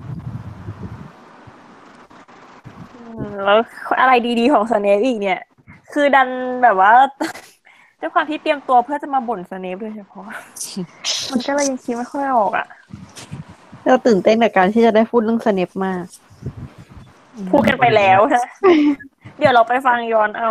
[2.93, 3.57] อืมแล้ว
[4.01, 5.39] อะไรดีๆของสเนปอีกเนี่ย
[5.93, 6.29] คือดัน
[6.63, 6.91] แบบว่า
[8.01, 10.25] ด้วยความที่เตรียมตัวเพื่อจะมาบ่นสเนปโดยเฉพาะ
[11.31, 12.67] มันก็เลยยังคิดไม่ค่อยออกอะ
[13.85, 16.03] เราตื่นเต้นกับการที่จะได้พูดเรื่องสเนปมาก
[17.51, 18.45] พูดกันไปแล้วนะ
[19.37, 20.49] เดี๋ยวเราไปฟังย้อนเอา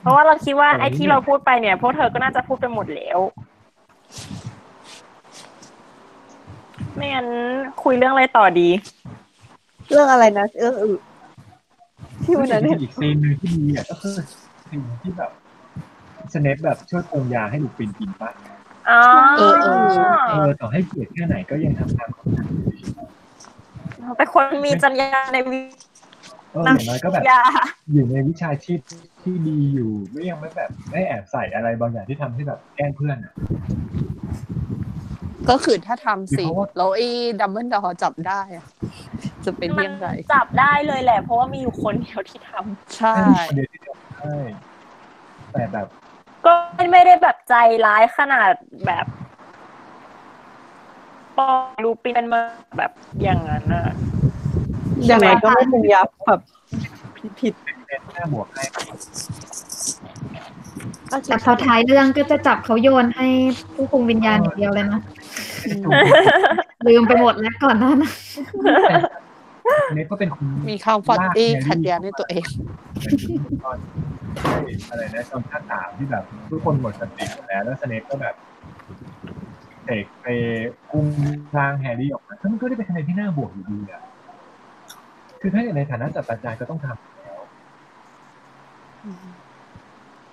[0.00, 3.18] เพราะว่าเราคิดว่าไอ้ที่เราพูดไปเนี่ย พวกเธอก็น่าจะพูดไปหมดแล้ว
[6.94, 7.26] ไม่งั้น
[7.82, 8.68] คุยเรื่องอะไรต่อดี
[9.90, 10.96] เรื่องอะไรนะเออเออ
[12.24, 14.16] ที่วันนั้นรู้เห็นสึกอีกซีนหนึ่งที่ดีอะก็คือ
[14.68, 15.30] ซีนที่แบบ
[16.32, 18.30] สเนปแบบช่วยปรุงยาให้ลูกปินกินปะ
[18.90, 19.00] อ๋อ
[19.36, 22.82] เออเออใช่เออต่อให้เกลียดแค่ไหนก็ยังทำตามคำสั่งอยู่ดี
[24.16, 25.60] เป็นคนมีจรรยาในวิ
[26.52, 27.42] เอออย่างน้อยก็แบบจรรยา
[27.92, 28.80] อยู่ในวิชาชีพ
[29.22, 33.32] ที่ดีอยู่ไม่ยังไม่แบบไม่แอบใส่อะไรบางอย่างที่ทำให้แบบแกล้งเพื่อนอะ
[35.50, 37.08] ก็คือถ้าทำสิเพราะว่าแล้วไอ้
[37.40, 38.66] ดัมเบิลดอร์จับได้อะ
[39.44, 43.14] จะเป็นมันยังไงจับได้เลยแหละ เพราะว่ามีอยู่คนเดียวที่ทำใช่
[43.48, 44.36] คนเดียวที่ทำได้
[45.52, 45.86] แต่แบบ
[46.46, 46.52] ก็
[46.92, 47.54] ไม่ได้แบบใจ
[47.86, 48.52] ร้ายขนาด
[48.86, 49.06] แบบ
[51.36, 51.48] ปอ
[51.84, 52.40] ลูปินเป็นมา
[52.78, 52.92] แบบ
[53.22, 53.86] อย่างนั้นอะ
[55.06, 56.40] อย่างไรก็ไม่ถึงยับแบบ
[57.40, 57.76] ผิดเป็น
[58.14, 60.47] หน้าบวกให้ๆ
[61.26, 63.26] แต่พอท้ายเรื่องก็จะจับเขาโยนให้
[63.74, 65.00] ผู้คุมวิญญาณอย่างเดียวเลยนะ
[66.86, 68.12] ลืมไปหมดแล้วก่อนหน้านั้น
[69.94, 72.46] เน็ตก็เป็นคนมีความฝันดีขัดแย้งในตัวเอง
[73.64, 73.76] ตอน
[74.42, 74.56] ใช่
[74.90, 78.34] อะไรนะตอนภาคสามที่แบบ ทุกคนหมดสติหมดแล้วแล้วสเนปก็แบบ
[79.84, 80.26] เตะไป
[80.90, 81.06] กุม
[81.56, 84.02] ร่างแฮร์รี่ออกมาแล้วมันก็ได้เป็นคะแนนที่น่าบวกอยู่ดีอะ
[85.40, 87.40] คือถ้าในฐานะจัดอาจารย์ก็ต้องทำอยู่แล้ว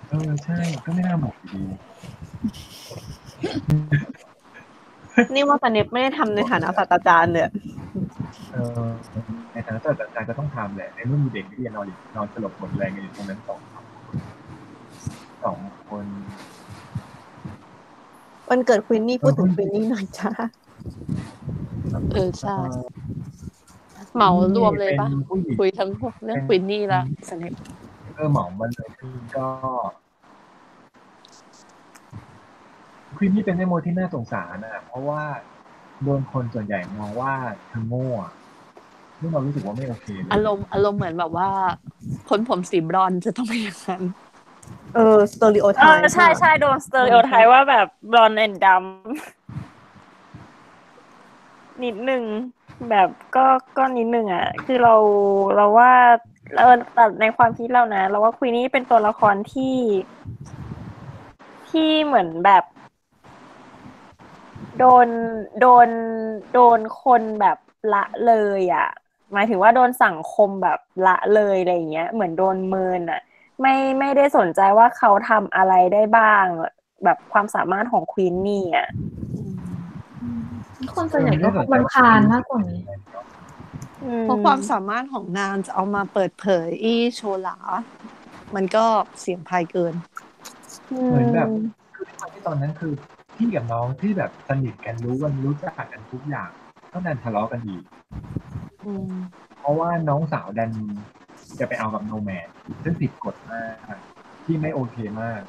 [0.09, 1.61] เออใช่ก็ไม่น่าบวกอยู่ดี
[5.33, 7.43] นี่ว่าสเนปไม่ได้ทำในฐานะศาสตราจารย์เลย
[8.51, 8.87] เออ
[9.53, 13.59] ในฐานะจัดอาจารย์ก็ต้องทำแหละในเมื่อมีเด็กนักเรียนนอนอยู่นอนสลบหมดแรงกันอยู่ตรงนั้นสอง
[15.43, 15.57] สอง
[15.89, 16.05] คน
[18.49, 20.31] วันเกิดควินนี่พูดถึงควินนี่หน่อยจ้า
[22.13, 22.55] เออใช่
[24.15, 25.89] เหมารวมเลยปะป็นผู้หญิงคุยทั้ง
[26.23, 27.53] เรื่องควินนี่ละสนิท
[28.15, 28.74] เออเหมามันเลยคือ
[29.35, 29.47] ก็
[33.17, 35.21] ควินนี่เป็นแม่มดที่น่าสงสารนะเพราะว่า
[36.03, 37.33] โดนคนส่วนใหญ่มองว่า
[37.69, 38.31] เธอโง่อะ
[39.19, 41.49] ซึ่งเรารู้สึกว่าไม่โอเคเลยอารมณ์อารมณ์เหมือนแบบว่า
[42.29, 44.03] คนผมสีบรอนซ์จะต้องเป็นอย่างนั้น
[44.95, 48.77] เออ stereotype ใช่ใช่โดน stereotype ว่าแบบ blonde and dumb
[51.83, 52.23] นิดนึง
[52.89, 53.45] แบบก็
[53.77, 54.95] ก็นิดนึงอะ คือเรา
[55.55, 55.91] เราว่า
[56.57, 59.77] เออแต่ในความคิดเรานะเราว่าควีนนี่เป็นตัวละครที่
[61.69, 62.63] ที่เหมือนแบบ
[64.79, 65.07] โดน
[65.59, 65.89] โดน
[66.53, 67.57] โดนคนแบบ
[67.93, 68.89] ละเลยอะ
[69.33, 73.21] หมายถึงว่าโดนสังคมแบบละเลยอะไรเงี้ย เหมือนโดนเมินอะ
[73.61, 76.45] ไม่ไม่ได้สนใจว่าเขาทำอะไรได้บ้าง
[77.03, 78.87] แบบความสามารถของควีนนี่อะ
[80.95, 82.81] คนส่วนใหญ่ก็รำคาญมากกว่านี้
[84.23, 87.57] เพราะความสามารถของนางจะเอามาเปิดเผยอีโชลา
[88.55, 88.85] มันก็
[89.19, 89.93] เสียงพายเกิน
[91.07, 91.49] เหมือนแบบ
[91.95, 92.93] คือตอนที่ตอนนั้นคือ
[93.35, 96.49] พี่กับน้องที่แบบสนิทกันรู้กันรู้จักกันทุกอย่าง
[96.91, 97.83] ก็ดันทะเลาะกันอีก
[98.85, 99.11] อืม
[99.59, 100.71] เพราะว่าน้องสาวดัน
[101.59, 102.47] จะไปเอากับโนแมน
[102.83, 103.75] ซึ่งผิดกฎมาก
[104.45, 105.41] ที่ไม่โอเคมาก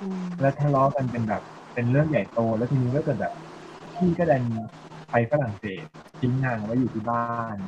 [0.00, 1.42] อืมแล้วทะเลาะกันเป็นแบบ
[1.74, 3.32] เป็นเรื่องใหญ่โตแล้วทีนี้ก็เกิดแบบ
[3.96, 4.42] พี่ก็ดัน
[5.10, 5.84] ไปฝรั่งเศส
[6.20, 7.58] ทิ้งนางไว้อยู่ที่บ้าน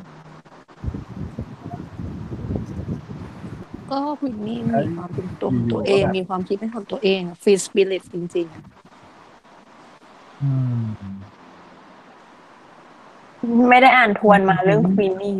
[3.90, 8.48] ก็วินนี่เอ้ยมีความเป็นตัวอยู่ๆตัวเองก็แบบมีความคิดเป็นของตัวเองฟรีสปิริตจริง
[10.40, 10.50] อื
[10.82, 10.84] ม
[13.70, 15.34] ไม่ได้อ่านทวนมาเรื่องควีนนี่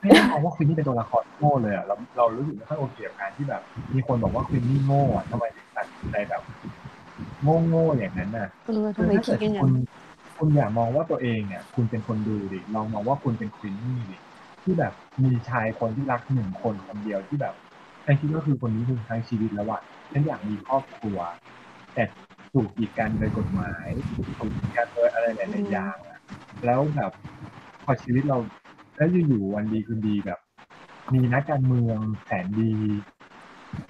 [0.00, 3.62] ไม่ได้มองว่าควินนี่เป็นตัวละครโง่เลยอะเราเรารู้สึกไม่ค่อยโอเคกับการที่แบบ
[3.94, 6.42] มีคนบอกว่าควินนี่โง่อะทำไมถึงตัดสินใจแบบ
[7.42, 9.70] โง่โง่ๆอย่างนั้นน่ะๆเออทำไมคิดอย่างนั้คุนณ
[10.38, 14.16] คุณอย่ามองว่าตัวเองเนี่ย คุณเป็นคนดูดิลองมองว่าคุณเป็นควินนี่ดิ
[14.62, 14.92] ที่แบบ
[15.22, 17.54] มีชายคนที่รักหนึ่งคนคนเดียวที่แบบ
[18.04, 19.80] ฉันคิดว่าคือคนนี้คือทั้งชีวิตแล้วอะ
[20.12, 21.18] ฉันอยากมีครอบครัว
[21.94, 22.02] แต่
[22.52, 26.18] ถูกกีดกันโดยกฎหมายถูกกีดกันโดยอะไรหลายๆอย่างอะ
[26.64, 27.12] แล้วแบบ
[27.84, 28.38] พอชีวิตเรา
[28.96, 30.38] แล้วอยู่ๆวันดีคืนดีแบบ
[31.12, 32.72] มีนักการเมืองแสนดี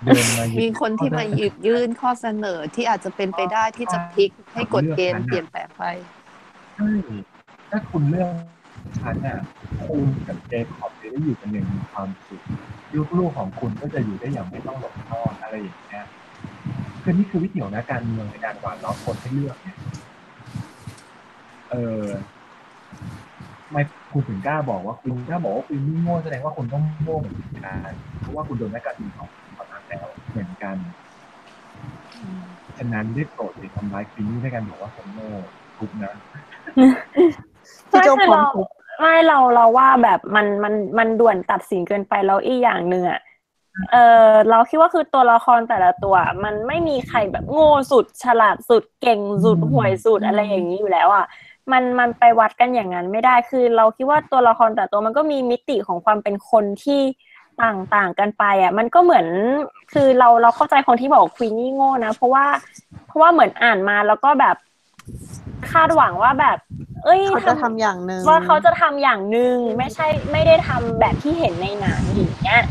[0.04, 5.84] เดินมาหยิบมีคนที่มาหยิบยื่นข้อเสนอที่อาจจะเป็นไปได้ที่จะพลิกให้กฎเกณฑ์เปลี่ยนแปลงไป
[6.74, 6.90] ใช่
[7.70, 8.30] ถ้าคุณเลือก
[9.00, 9.38] ฉันน่ะ
[9.86, 12.44] คุณกับเจคอบจะได้อยู่กันอย่างมีความสุข
[13.18, 16.04] ลูกๆของคุณก็จะอยู่ได้อย่างไม่ต้องหลบซ่อนอะไรอย่างเงี้ย
[17.02, 19.78] คือนี่คือวิถีของนักการเมืองในการหวานล้อมคนให้เลือกเนี่ย
[21.68, 22.34] เออ
[23.70, 23.82] ไม่
[24.12, 30.76] คุณถึงกล้าบอกว่าคุณกล้าบอกว่าคุณนี่โง่แสดงว่าคุณต้องโง่เหมือนกันเพราะว่าคุณโดนนักการเมืองของตอนนั้นแล้วเหมือนกัน
[32.76, 35.30] ฉะนั้นได้โปรดอย่าทำร้ายควินนี่ด้วยกันบอกว่าผมโง่
[35.78, 36.12] ทุกนะ
[37.90, 38.68] พี่โจไม่พร้อมเราทุก
[39.00, 43.20] ไม่เราเราว่าแบบมันมันมันด่วนตัดสินเกินไปแล้วอีกอย่างหนึ่งอะ
[43.92, 43.96] เอ
[44.26, 46.14] อเราคิดว่าคือตัวละครแต่ละตัว
[46.44, 51.26] มันไม่มีใครแบบโง่สุด ฉลาดสุดเก่งสุดอืมห่วยสุดอะไรอย่างนี้อยู่แล้วอะ
[51.72, 57.00] มันมันไปวัดกันอย่างนั้นไม่ได้คือ เราคิดว่าตัวละครแต่ละตัวมันก็มีมิติของความเป็นคนที่
[57.62, 59.26] ต่างต่างกันไปอะ มันก็เหมือน
[59.92, 62.46] คือเราเราเข้าใจคนที่บอกควีนนี่โง่นะ เพราะว่า
[63.06, 64.56] เพราะว่าเหมือนอ่านมาแล้วก็แบบ
[65.72, 66.58] คาดหวังว่าแบบ
[67.04, 72.62] เอ้ยเขาจะทำอย่างหนึ่งว่าเขาจะทำอย่างหนึ่งไม่ใช่ไม่ได้ทำแบบที่เห็นในหนังอย่างเงี้ย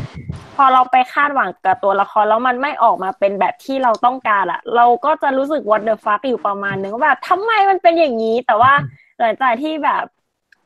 [0.56, 8.72] พอเราไปคาดหวังกับตัวละครแล้วมันไม่ออกมาเป็นแบบที่เราต้องการอะเราก็จะรู้สึก what the fuck อยู่ประมาณนึงว่าแบบทำไมมันเป็นอย่างนี้ แต่ว่า
[9.18, 10.04] หลังจากที่แบบ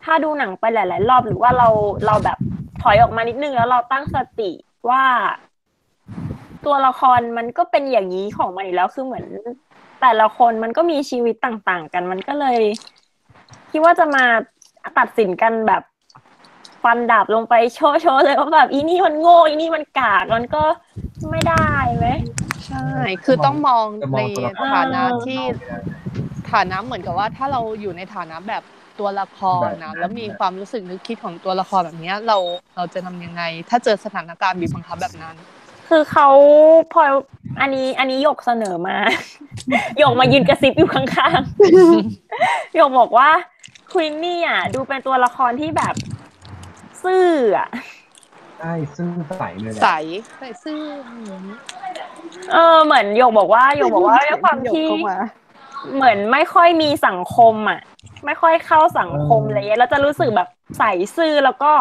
[0.05, 1.69] ถ้าดูหนังไปหลาย ๆ รอบหรือว่าเรา
[2.07, 2.39] เราแบบ
[2.83, 4.51] ถอยออกมานิดนึงแล้วเราตั้งสติ
[4.91, 5.03] ว่า
[6.67, 9.27] ตัวละครมันก็เป็นอย่างนี้ของมันอยู่แล้วคือเหมือน
[10.01, 12.61] แต่ละคนมันก็มีชีวิตต่าง ๆ กัน มันก็เลย
[13.71, 14.25] คิดว่าจะมา
[14.99, 15.83] ตัดสินกันแบบ
[16.83, 20.65] ฟันดาบลงไปโชว์โชว์เลยว่าแบบอีนี่มันโง่อีนี่มันกากมันก็
[21.31, 22.07] ไม่ได้ไหม
[22.67, 22.87] ใช่
[23.25, 25.77] คือต้องมองจะมในองตัวละครฐานะที่ไม่ได้
[26.53, 28.63] ฐานะเหมือนกับว่า ถ้าเราอยู่ในฐานะแบบ
[29.01, 32.39] ตัวละครแบบนั้นะนแล้วมีความรู้สึกนึกคิดของตัวละครแบบเนี้ยเรา
[32.77, 35.37] เราจะทำยังไง ถ้าเจอสถานการณ์บีบบังคับแบบนั้น
[35.89, 36.29] คือเขา
[36.93, 37.03] พอ
[37.61, 38.97] อันนี้อันนี้หยกเสนอมา
[39.99, 43.29] หยกมายืนกระซิบอยู่ข้างๆหยกบอกว่า
[43.93, 45.95] ควินนี่อะ ดูเป็นตัวละครที่แบบ
[47.05, 47.27] ซื่อ
[47.59, 47.69] อะ
[48.59, 49.89] ใช่ซื่อใสเลยแหละใส
[50.39, 51.45] ใส่ซื่ออืม
[52.53, 55.19] เออเหมือนหยกบอกว่าหยกบอกว่าด้วยความที่เข้ามา
[55.95, 57.81] เหมือนไม่ค่อยมีสังคมอะ
[58.27, 60.49] ไม่ค่อยเข้าสังคมอะไรเงี้ยแล้วจะรู้สึกแบบ
[60.79, 61.73] ใส่ซื่อแล้วก็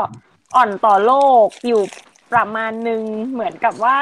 [0.55, 1.13] อ่อนต่อโล
[1.45, 1.81] กอยู่
[2.33, 3.01] ประมาณนึง
[3.31, 3.97] เหมือนกับว่า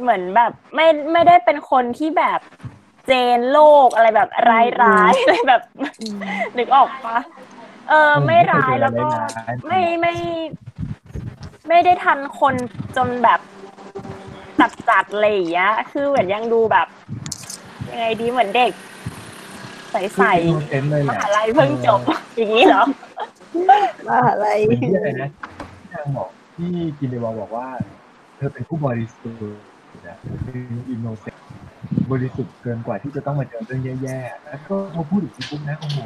[0.00, 2.40] เหมือนแบบ ไม่ไม่ได้เป็นคนที่แบบ
[3.06, 5.62] เจนโลกอะไรแบบร้ายร้ายๆอะไรแบบ
[6.58, 7.18] นึกออกปะ
[7.88, 9.06] เออ ไม่ร้ายแล้วก็
[9.66, 10.14] ไม่ไม่
[11.68, 12.54] ไม่ได้ทันคน
[12.96, 13.40] จนแบบ
[14.60, 16.86] จัดจัดๆอะไรอย่างเงี้ยคือเหมือนยังดูแบบ
[17.90, 18.72] ยังไงดีเหมือนเด็ก
[19.92, 22.00] ใสคืออินโนเซนต์เลยๆแหมละหาลัยเพิ่งจบ
[22.36, 22.84] อย่างนี้เหรอ
[24.08, 24.74] ว่าอะไรเป็
[26.02, 27.66] นที่างบอกที่กินเดวอลบอกว่า
[28.36, 29.62] เธอเป็นผู้บริสุทธิ์
[30.06, 30.60] นะเป็น
[30.90, 31.48] อินโนเซนต์
[32.10, 35.98] บริสุทธิ์เกินกว่าที่จะต้องมาเจอเรื่องแย่ๆแล้วก็พอพูดอีกทีปุ๊บนะโอ้โห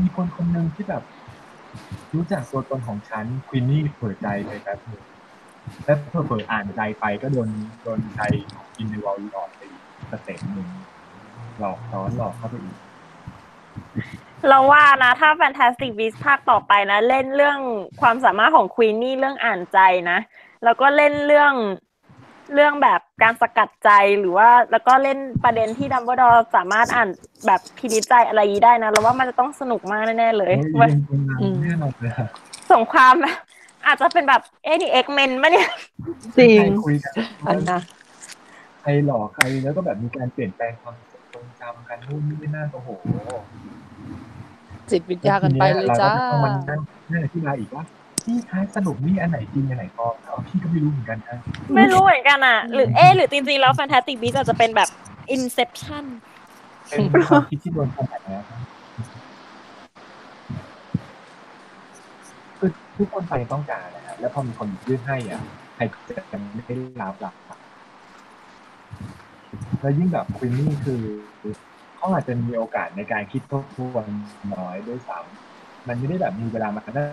[0.00, 1.02] มีคนคนหนึ่งที่แบบ
[2.14, 5.02] รู้จักตัวตนของฉันควีนนี่เปิดใจไปแป๊บนึง
[5.84, 5.96] แล้ว
[6.26, 7.48] เผลอๆอ่านใจไปก็โดน
[7.82, 8.20] โดนใจ
[8.58, 10.68] ของกรินเดลวัลด์หลอกไปอีก step หนึ่ง
[11.58, 12.76] หลอกซ้อนหลอกเข้าไปอีก
[14.48, 17.58] เราว่านะถ้า Fantastic Beasts ภาคต่อไปนะ เล่นเรื่อง
[18.00, 19.78] ความสามารถของควีนนี่เรื่องอ่านใจ
[20.10, 20.18] นะ
[20.64, 21.52] แล้วก็เล่นเรื่อง
[22.54, 27.08] เรื่องแบบการสกัดใจหรือว่า แล้วก็เล่นประเด็นที่ดัมเบิลดอร์สามารถอ่าน
[27.46, 32.26] แบบพินิจใจอะไรอย่างนี้ได้นะเราว่ามันจะต้องสนุกมากแน่ๆเลยเฮ้ยเป็นคนงานแน่นอนเลยอะ
[32.72, 33.36] สงครามแบบ
[33.86, 35.70] อาจจะเป็นแบบเอ๊ะนี่เอ็กเมนมะเนี่ย
[36.38, 37.12] จริงใครคุยกัน
[37.46, 37.80] อันนะ
[38.80, 40.94] ใครหลอกใครแล้วก็แบบมีการเปลี่ยนแปลงความ
[41.32, 42.88] ทรงจำกันนู่นนี่นั่นโอ้โห
[44.90, 46.80] จิตวิทยากันไปเลยจ้ารก็จะต้องมานั่ง
[47.12, 47.84] นั่งอธิบายอีกว่า
[48.24, 51.38] พี่ท้ายสรุปนี่อันไหนจริงอันไหนปลอมเอาพี่ก็ไม่รู้เหมือนกันนะ
[51.76, 54.88] ไม่รู้เหมือนกันอะ หรือเอ๊ะหรือจริงๆแล้ว Fantastic Beasts อาจจะเป็นแบบ
[55.36, 56.04] Inception
[56.88, 58.44] เป็นความคิดที่โดนขนาดนะ
[62.58, 65.42] คือทุกคนไปต้องการนะครับแล้วพอมีคนยื่นให้อะ
[65.74, 65.82] ใคร
[66.32, 67.34] จะไม่ได้รับหลัก
[69.80, 71.00] แล้วยิ่งแบบควินนี่คือ
[72.02, 74.06] เขาอาจจะมีโอกาสในการคิดทบทวน
[74.54, 77.08] น้อยด้วยซ้ำมันไม่ได้แบบมีเวลามานั่ง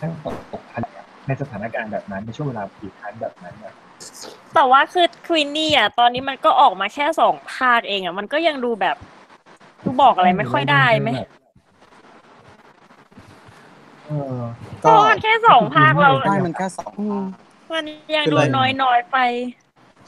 [0.00, 3.74] นั่งตกตกผลึกอะในสถานการณ์แบบนั้นในช่วงเวลาปีคันแบบนั้นอะ
[4.54, 8.96] แต่ว่าคือควีนนี่อะตอนนี้มันก็ออกมาแค่สองภาคเองอะมันก็ยังดูแบบ
[9.84, 11.08] ดูบอกอะไรไม่ค่อยได้ไหม
[14.06, 14.40] เออ
[14.80, 17.20] เพราะมันแค่สองภาคเราใช่มันแค่สองอืม
[17.68, 17.84] ภาคมัน
[18.16, 19.18] ยังดูน้อยๆไป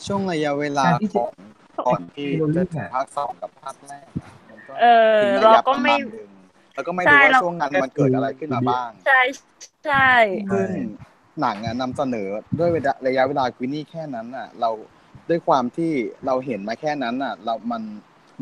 [0.07, 1.50] ช่วงระยะเวลาการที่ขจะอง
[1.87, 4.87] ก่อนที่ที่เราเลืจะอกถึงอะภาคสองกับภาคแรกอะมันก็เอ
[5.17, 6.31] อทิ้งเราระยะก็ประไม่มาณหนึ่ง
[6.75, 9.21] แล้วก็ไม่ใช่รู้ว่าเราช่วงนั้นมันเกิดอะไรขึ้นมาบ้าง ใช่
[9.87, 10.11] ใช่
[10.53, 10.69] ซึ่ง
[11.41, 12.29] หนังอะนำเสนอ
[12.59, 12.71] ด้วย
[13.07, 14.71] ระยะเวลากวินนี่แค่นั้นอะ เรา
[15.29, 15.93] ด้วยความที่
[16.27, 17.83] เราเห็นมาแค่นั้นอะ เรามัน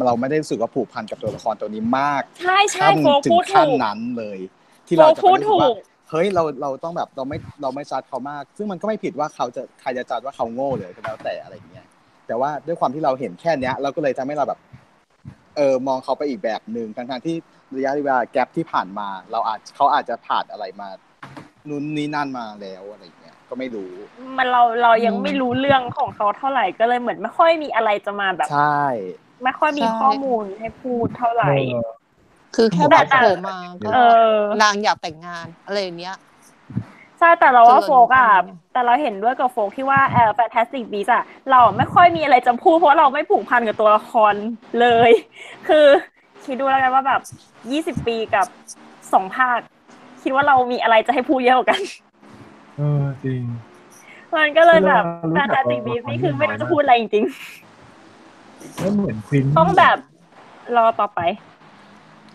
[0.06, 4.38] เราไม่ได้รู้สึกว่าผูกพันกับตัวละครตัวนี้มาก ใช่ใช่ขั้นโฟถึพูงดขั้นถูกนั้นเลย
[4.86, 5.76] ที่เราจะโฟพูดรู้สึกว่าถูก
[6.10, 11.86] เฮ้ยเราเราต้องแบบเราไม่เราไม่จัดเขามาก ซึ่งมันก็ไม่ผิดว่าเขาจะใครจะจัดว่าเขาโง่เลยก็แล้วแต่อะไรอย่างเงี้ย
[12.28, 14.60] แต่ว่าด้วยความที่เราเห็นแค่เนี้ย เราก็เลยทำให้เราแบบ
[15.56, 17.36] เออมองเขาไปอีกแบบหนึ่งทั้งๆที่
[17.76, 20.88] ระยะเวลาแกลบที่ผ่านมา เราอาจเขาอาจจะผ่านอะไรมา
[21.68, 23.90] นู่นนี่นั่นมาแล้วอะไรอย่างเงี้ยก็ไม่รู้
[24.36, 28.82] มันเราเรายังไม่รู้เรื่องของเขาเท่าไหร่ก็เลยเหมือนไม่ค่อยมีอะไรจะมาแบบใช่
[29.44, 31.90] ไม่ค่อยมีใช่ข้อมูลให้พูดเท่าไหร่เออ
[32.56, 33.98] คือแค่แต่แบบแต่โผล่มาก็เอ
[34.32, 36.16] อนางอยากแต่งงานอะไรอย่างเนี้ย
[37.18, 44.34] ใช่แต่เราว่าเจริญโฟกอะพันธุ์แต่เราเห็นด้วยกับโฟกที่ว่าแอร์แฟนตาสติกบีสอะเราไม่ค่อยมีอะไรจะพูดเพราะเราไม่ผูกพันกับตัวละคร
[44.80, 45.10] เลย
[45.68, 45.86] คือ
[46.44, 47.20] คิดดูแล้วกันว่าแบบ
[47.70, 48.46] ยี่สิบปีกับ
[49.12, 49.58] สองภาค
[50.22, 51.80] คิดว่าเรามีอะไรจะให้พูดเยอะกว่ากัน
[52.76, 53.42] เออจริง
[54.36, 57.24] มันก็เลยแบบคือแฟเรานรู้จัตากติกตัวบีละครนี่คือไม่น้อยรู้จะมากพูดอะไรจริง
[58.76, 59.98] แล้วเหมือนควินๆต้องแบบ
[60.76, 61.20] รอต่อไป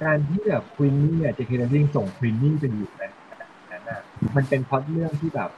[0.04, 3.23] การที่แบบควินนี่เนี่ยเจคเคเดลิงส่งควินนี่ไปอยู่ในนั้นน่ะ
[4.36, 5.52] มันเป็นพล็อตเรื่องที่แบบ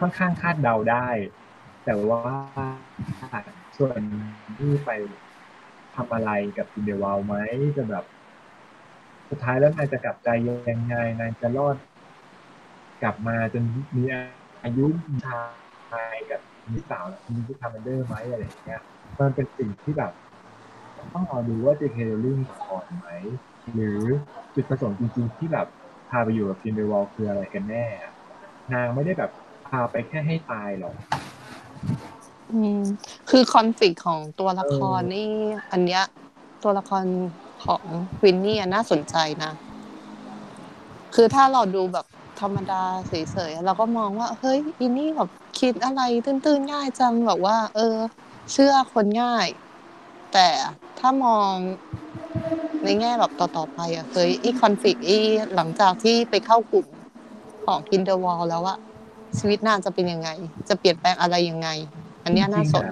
[0.00, 1.08] ค่อนข้างคาดเดาได้
[1.84, 2.22] แต่ว่า
[3.76, 4.00] ส่วน
[4.58, 4.90] ที่ไป
[5.96, 7.34] ทำอะไรกับซินเดอเรลไหม
[7.76, 8.04] จะแบบ
[9.30, 10.28] สุดท้ายแล้วนายจะกลับใจ
[10.70, 11.76] ยังไงนายจะรอด
[13.02, 13.62] กลับมาจน
[13.96, 14.04] มี
[14.64, 14.86] อายุ
[15.26, 17.04] ชายกับมีสาว
[17.34, 18.82] มีที่ทำมันเดอร์ไหมอะไรอย่างเงี้ย
[19.18, 20.12] มันเป็นสิ่งที่แบบ
[21.14, 23.06] ต้องรอดูว่าจะเคเลิ่งถอนไหม
[23.74, 24.00] หรือ
[24.54, 25.66] จุดประสงค์จริงๆที่แบบ
[26.12, 27.86] พาไปอยู่กับซินเดอเรลคืออะไรกันแน่
[28.72, 29.30] นางไม่ได้แบบ
[29.68, 30.94] พาไปแค่ให้ตายหรอก
[32.52, 32.80] อืม
[33.30, 35.30] คือคอนฟ lict ของตัวละครนี่
[35.72, 36.04] อันเนี้ย
[36.62, 37.04] ตัวละคร
[37.64, 37.84] ของ
[38.22, 39.52] วินนี่น่าสนใจนะ
[41.14, 42.06] คือถ้าเราดูแบบ
[42.40, 43.12] ธรรมดาเฉ
[43.48, 45.30] ยๆเราก็มองว่า เฮ้ยอินนี่แบบ
[45.60, 47.96] คิดอะไรตื้นๆง่ายจังแบบว่า เออ
[48.52, 49.46] เชื่อคนง่าย
[50.32, 50.48] แต่
[50.98, 51.56] ถ้ามอง
[52.84, 55.18] ในแง่แบบต่อๆไปอะเฮ้ยอีคอนฟ lict อี
[55.54, 56.86] หลังจากที่ไปเข้ากลุ่ม
[57.66, 58.78] ของกินเดอ w ว l แล้วอะ
[59.38, 60.28] ชีวิตนางจะเป็นยังไง
[60.68, 61.68] จะเปลี่ยนแปลงอะไรยังไง
[62.24, 62.84] อันนี้น่าสน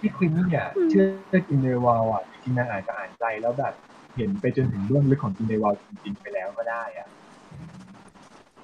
[0.00, 3.74] ที่ควีนนี่เนี่ยเชื่อกรินเดลวัลด์อะจริงๆนางอาจจะอ่านใจแล้วแบบ
[4.16, 7.08] เห็นไปจนถึงเรื่องลึกของกรินเดลวัลด์จริงๆไปแล้วก็ได้อะ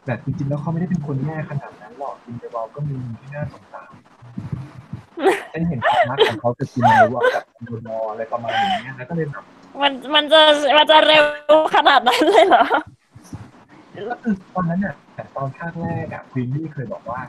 [0.07, 3.76] แบบจริงๆแล้วเขาไม่ได้เป็นคนแย่ขนาดนั้นหรอกกรินเดลวัลด์ก็มีที่น่าสงสาร
[5.53, 9.45] ฉันเห็นความรักของเขากับกรินเดลวัลด์กับกรินเดลวัลด์อะไรประมาณอย่างเงี้ยแล้วก็เลยแบบ
[9.83, 10.41] มันมันจะ
[10.77, 11.25] มันจะเร็ว
[11.75, 12.65] ขนาดนั้นเลยเหรอ
[14.11, 17.21] ก็คือตอนนั้นน่ะแต่ตอนภาคแรกอะควีนนี่เคยบอกว่า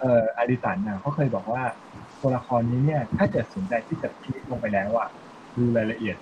[0.00, 5.08] เอ่ออาริสันน่ะเขาเคยบอกว่าเอตัวละครนี้เนี่ย ถ้าเกิดสนใจที่จะคลิกลงไปแล้วอะ
[5.56, 6.16] ดูรายละเอียด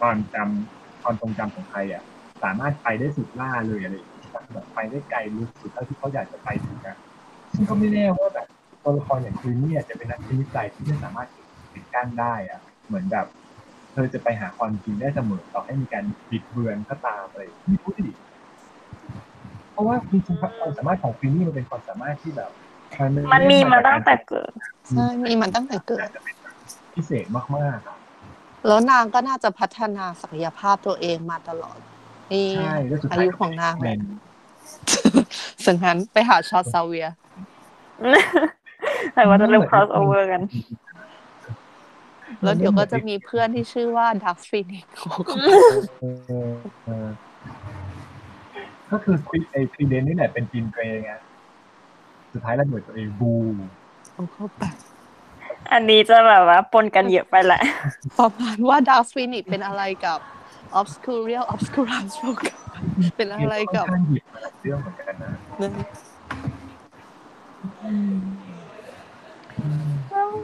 [0.00, 2.02] ความจำความทรงจำของใครอะ
[2.42, 6.96] สามารถไปได้สุดล่าเลยอะไรอย่างเงี้ยแบบไปได้ไกลลึกสุดเท่าที่เขาอยากจะไปถึงอะ
[7.54, 8.48] ซึ่งก็ไม่แน่ว่าแบบ
[8.88, 11.28] ตัวละครอย่างควีนเนี่ยจะเป็นนักวิจัยที่ไม่สามารถ
[11.72, 13.26] ปิดกั้นได้อะเหมือนแบบ
[13.92, 18.12] เธอจะไปหาความจริงได้เสมอต่อให้มีการบิดเบือนก็ตามอะไรไม่รู้ดิ
[19.72, 22.50] เพราะว่าจริงๆความสามารถของควีนนี่มันเป็นความสามารถที่แบบ
[23.32, 24.50] มันมีมาตั้งแต่เกิด
[24.88, 26.08] ใช่มีมันตั้งแต่เกิด
[26.94, 27.24] พิเศษ
[27.56, 27.96] มากๆอะ
[28.66, 31.78] แล้วนางก็น่าจะพัฒนาศักยภาพตัวเองมาตลอด
[32.32, 34.00] นี่ใช่แล้วสุดอาท้ายยุของนางเป็เนี่ยน
[35.66, 37.08] สังหันไปหาชอตซาเวีย
[39.14, 40.42] แต่ว่าจะเริ่ม crossover กัน
[42.42, 44.86] แล้วเดี๋ยวก็จะมีเพื่อนที่ชื่อว่าดักฟินิก
[46.00, 46.04] เอ
[46.50, 46.52] อ
[46.84, 47.08] เออ
[48.90, 51.12] ก็คือควิไอควีเดนนี่แหละเป็นจีนเกรย์ไง
[52.32, 53.32] สุดท้ายระเบิดตัวเองบู
[54.32, 54.74] เขาแบบ
[55.72, 57.62] อันนี้จะแบบว่าปนกันเยอะไปแหละ
[58.18, 60.18] ประมาณว่าดักฟินิกเป็นอะไรกับ
[60.80, 62.10] obscurial obscurus
[63.16, 65.32] เป็นอะไรกับค่อนข้างหยิบมาหลายเรื่องเหมือนกันนะ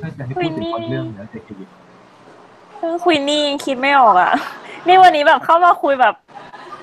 [0.03, 1.57] ถ้าจะให้พูดถึงคนเรื่องแล้วจะคิด
[2.79, 4.33] เรื่องคุยนี่ยังคิดไม่ออกอะ
[4.87, 6.15] นี่วันนี้แบบเข้ามาคุยแบบ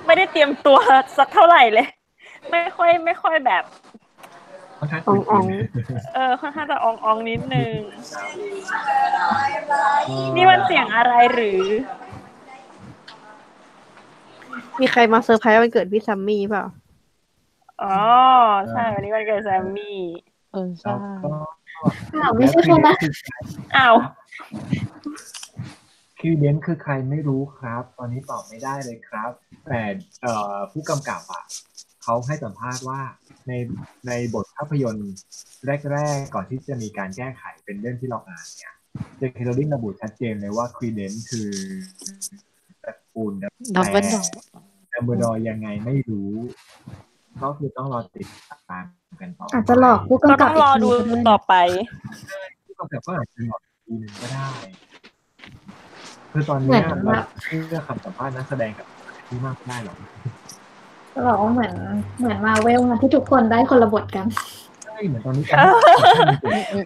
[0.05, 0.77] ไม่ได้เตรียมตัว
[1.17, 1.87] สักเท่าไหร่เลย
[2.49, 3.63] ไม่ค่อยไม่ค่อยแบบ
[4.79, 5.45] ค่อนข้างอ่อง
[6.15, 7.75] เออค่อนข้างจะอองอองๆนิดนึง
[10.35, 11.63] นี่มันเสียงอะไรหรือ
[14.79, 16.65] มีใครมาเซอร์ไพรส์วันเกิดพี่ซัมมี่เปล่า
[17.83, 17.97] อ๋อ
[18.71, 19.97] ใช่ วันนี้วันเกิดแซมมี่
[20.53, 20.93] เออ ใช่
[22.21, 22.97] อ้าวไม่ใช่แค่นั้น
[23.75, 23.95] อ้าว
[26.19, 29.31] คิวเดนคือใครไม่รู้ครับ ตอนนี้ตอบไม่ได้เลยครับ
[29.69, 29.81] แต่
[30.21, 31.43] เอ่อผู้กำกับอะ
[32.03, 32.99] เขาให้สัมภาษณ์ว่า
[33.47, 33.53] ใน
[34.07, 35.13] ในบทภาพยนตร์
[35.91, 38.73] แรก ๆ ก่อนที่จะมีการแก้ไขเป็นเรื่องที่เราอ่านเนี่ย
[39.17, 41.49] เจคเคโรลินระบุชัดเจนเลยว่าควีเดนคือ
[42.83, 43.33] ตระกูล
[43.75, 44.21] ดับเบิลดอ
[44.93, 46.31] ดัมเบิลดอร์ยังไงไม่รู้
[47.39, 48.27] ก็คือต้องรอติด
[48.69, 48.85] ตาม
[49.21, 51.53] กันต่ออาจจะหลอกผู้ก็กำต้กัอบงอีรกอทีดูด้วยต่อไป
[52.65, 54.47] ผู้กำกับก็อาจจะหลอกอีกทีหนึ่งก็ได้
[56.31, 58.87] คือตอนเนี้ยเราเชื่อคำสัมภาษณ์นักแสดงกับ
[59.27, 59.97] ที่มากไม่ได้หรอก
[61.13, 61.73] จะบอกว่าเหมือน
[62.19, 64.25] เหมือนมาเวลมาที่ทุกคนได้คนละบทกัน
[64.83, 65.57] ใช่เหมือนตอนนี้การ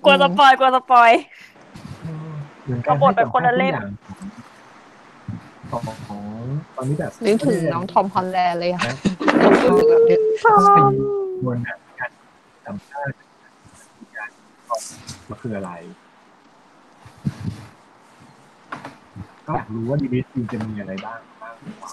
[0.05, 1.11] กลัวสปอยกลัวสปอย
[2.63, 3.75] เหมือนเอาบทเป็นคนละเล่ม
[4.07, 4.17] ของ
[5.71, 5.79] ขอ
[6.21, 6.23] ง
[6.75, 10.85] ตอนนี้แบบนึกถึงน้องทอมฮอลแลนด์เลยอะแบบเนี้ยต้องเป็น
[11.43, 12.11] มวลแบบการ
[12.65, 13.15] สัมภาษณ์
[14.15, 14.29] การ
[14.69, 14.81] ตอบ
[15.29, 15.71] มันคืออะไร
[19.45, 21.91] ก็อยากรู้ว่าดีบีซีจะมีอะไรบ้างบ้างกว่า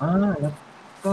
[0.00, 0.10] อ่า
[0.40, 0.52] แล้ว
[1.04, 1.12] ก็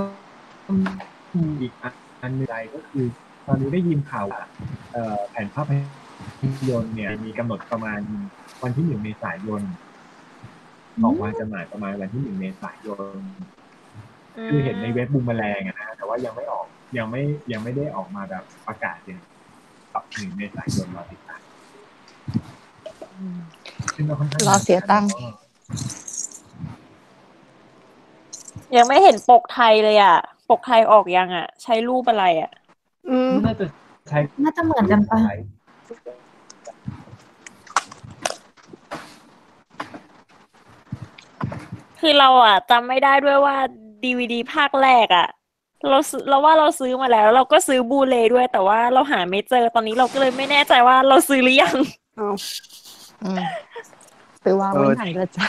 [1.35, 1.73] มีอีก
[2.21, 3.05] อันหนึงใจก็คือ
[3.45, 4.43] ตอนนี้ได้ยินข่าวว่า
[4.91, 5.69] เอ่อแผนภาพ
[6.69, 7.99] ยนตร์เนี่ยมีกำหนดประมาณ
[8.63, 9.61] วันที่หนึ่งเมษายน
[11.03, 13.19] ออกมาจำหน่ายประมาณวันที่หนึ่งเมษายน
[14.47, 16.65] คือเห็นในเว็บบูมแมลงอะนะแต่ว่ายังไม่ออก
[16.97, 17.21] ยังไม่
[17.51, 19.19] ยังไม่ได้ออกมาแบบประกาศเลย
[19.93, 21.41] กับหนึ่งเมษายนรอติดตาม
[23.95, 25.09] ซึ่งก็ค่อนข้างรอเสียตังค์
[28.75, 30.17] ยังไม่เห็นปกไทยเลยอะ
[30.49, 32.51] ปกไทยออกยังอะ ใช้รูปอะไรอะ
[33.09, 33.65] อืมน่าจะ
[34.09, 35.19] ใช้น่าจะเหมือนกันปะ
[42.01, 43.55] คือเราอะจำไม่ได้ด้วยว่า
[44.03, 45.27] ดีวดีภาคแรกอะ
[45.89, 51.77] เราซื้อเราว่าเราซื้อมาแล้ว เราก็ซื้อบูเลด้วย แต่ว่าเราหาไม่เจอตอนนี้เราก็เลยไม่แน่ใจว่าเราซื้อหรือยัง
[53.23, 53.39] อืม
[54.41, 55.47] ไปวางไว้ไหนละจ๊ะ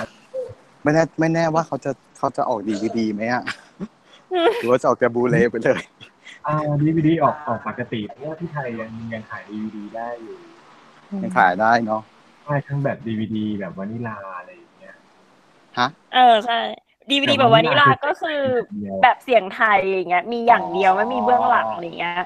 [0.82, 3.44] ไม่แน่ไม่แน่ว่าเขาจะเขาจะออกดีวดีไหมอะ
[4.60, 5.82] หรือว่าจะออกแต่บูเลไปเลย
[6.46, 10.36] อ่าดีวีดีออกออกปกติเพราะว่าที่ไทยยังยังขายดีวีดีได้อยู่
[11.22, 12.02] ยังขายได้เนาะ
[12.44, 14.61] ใช่ทั้งแบบดีวีดีแบบวานิลาอะไรอย่างเงี้ย
[15.78, 16.60] ฮะ เออใช่
[17.10, 18.40] ดีวดีแบบวานิลาก็คือ
[18.80, 22.16] เดียวแบบเสียงไทยอย่างเงี้ย มีอย่างเดียวไม่มีเบื้องหลังอะไรเงี้ย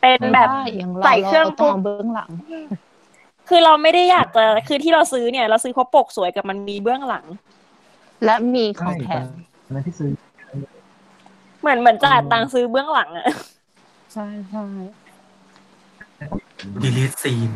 [0.00, 2.30] เป็นแบบไม่ได้อย่างเราใส่เครื่องเราต้องปุ๊บเอาเบื้องหลัง
[3.48, 7.24] คือเราไม่ได้อยากจะคือที่เราซื้อเนี่ย เราซื้อเพราะปกสวยกับมันมีเบื้องหลัง
[8.24, 9.26] และมีขใช่องแถตอนม
[9.74, 10.10] นั้นที่ซื้อ
[11.60, 13.26] เหมือนเหมือนจ่ายตังค์ซื้อเบื้องหลังอะ
[14.12, 14.64] ใช่ใช่
[16.82, 17.50] ดีลิทซีน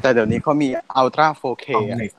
[0.00, 0.68] แต่เดี๋ยวนี้เขามี
[1.00, 2.12] Ultra 4K ของอะเหล็ก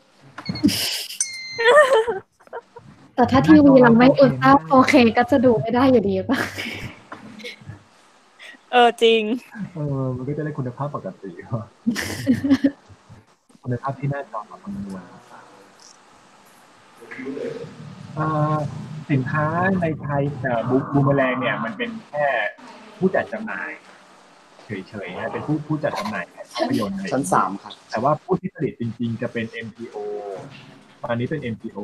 [3.15, 6.39] แต่ถ้าทีวีเราไม่อุลตร้าโอเคก็จะดูไม่ได้อยู่ดีปะ
[8.71, 9.21] เออจริง
[9.73, 11.29] เออมันก็จะได้คุณภาพปกติ
[13.63, 15.03] คุณภาพที่หน้าจอแบบคำนวณ
[18.15, 18.55] เอ่อ
[19.11, 19.45] สินค้า
[19.81, 22.25] ในไทยแต่บูบูมแมลงเนี่ย มันเป็นแค่
[22.97, 23.69] ผู้จัดจำหน่าย
[24.65, 26.25] เฉเฉยๆนะเป็นผู้ผู้จัดจำหน่าย
[26.55, 29.97] ภาพยนตร์อะไรอย่ชั้นงเงี้ยสามค่ะแต่ว่าผู้ที่ผลิตจริง ๆ จะเป็น MPO
[30.80, 31.79] ต อนนี้เป็น MPO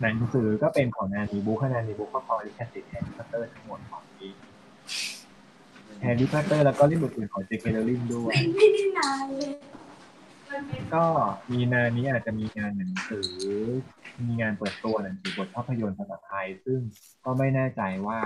[0.00, 4.32] หนังสือก็เป็นของนานมีบุ๊คส์นานมีบุ๊คส์ก็ครองลิขสิทธิ์แฮร์รี่พอตเตอร์ทั้งหมดของนี้
[6.02, 9.52] แฮร์รี่พอตเตอร์แล้วก็เรื่องอื่นๆของเจเคโรว์ลิ่งด้วย ไม่ได้นานเลย
[10.94, 11.04] ก็
[11.52, 13.30] มีนานี้อาจจะมีงานหนังสือ
[14.26, 16.80] มีงานเปิดตัวหนังสือบทภาพยนตร์ภาษาไทย ซึ่ง
[17.24, 18.18] ก็ไม่แน่ใจว่า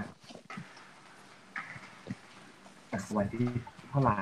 [2.93, 3.47] จากวันที่
[3.91, 4.19] เท่าไหร่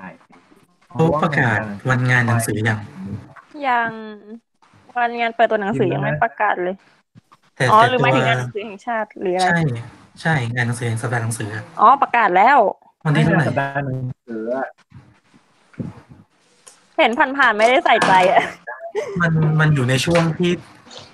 [0.91, 1.59] เขาประกาศ
[1.91, 2.81] วันงานหนังสืออย่าง
[3.69, 3.91] ยัง
[4.97, 6.77] วันงานเปิดตัวหนังสือยังไม่ประกาศเลย
[7.57, 9.61] แต่อ๋อแต่หรือหตัมายวถึงงานหนังสือแห่งชาติหรืออะไรใช่
[10.23, 12.59] ใช่งานหนังสือแห่งสัปดาห์หนังสืออะอ๋อประกาศแล้ว
[13.05, 14.69] วันที่เท่าไหร่สัปดาห์หนังสืออะ
[16.99, 18.43] เห็นผ่านๆไม่ได้ใส่ใจอะ
[19.21, 20.53] มันมันอยู่ในช่วงที่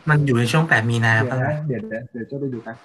[0.09, 2.77] มันอยู่ในช่วงแปดมีนาเดี๋ยวปะนะล่ะเดี๋ยวเดี๋ยวเดี๋ยวจะไปดูกัน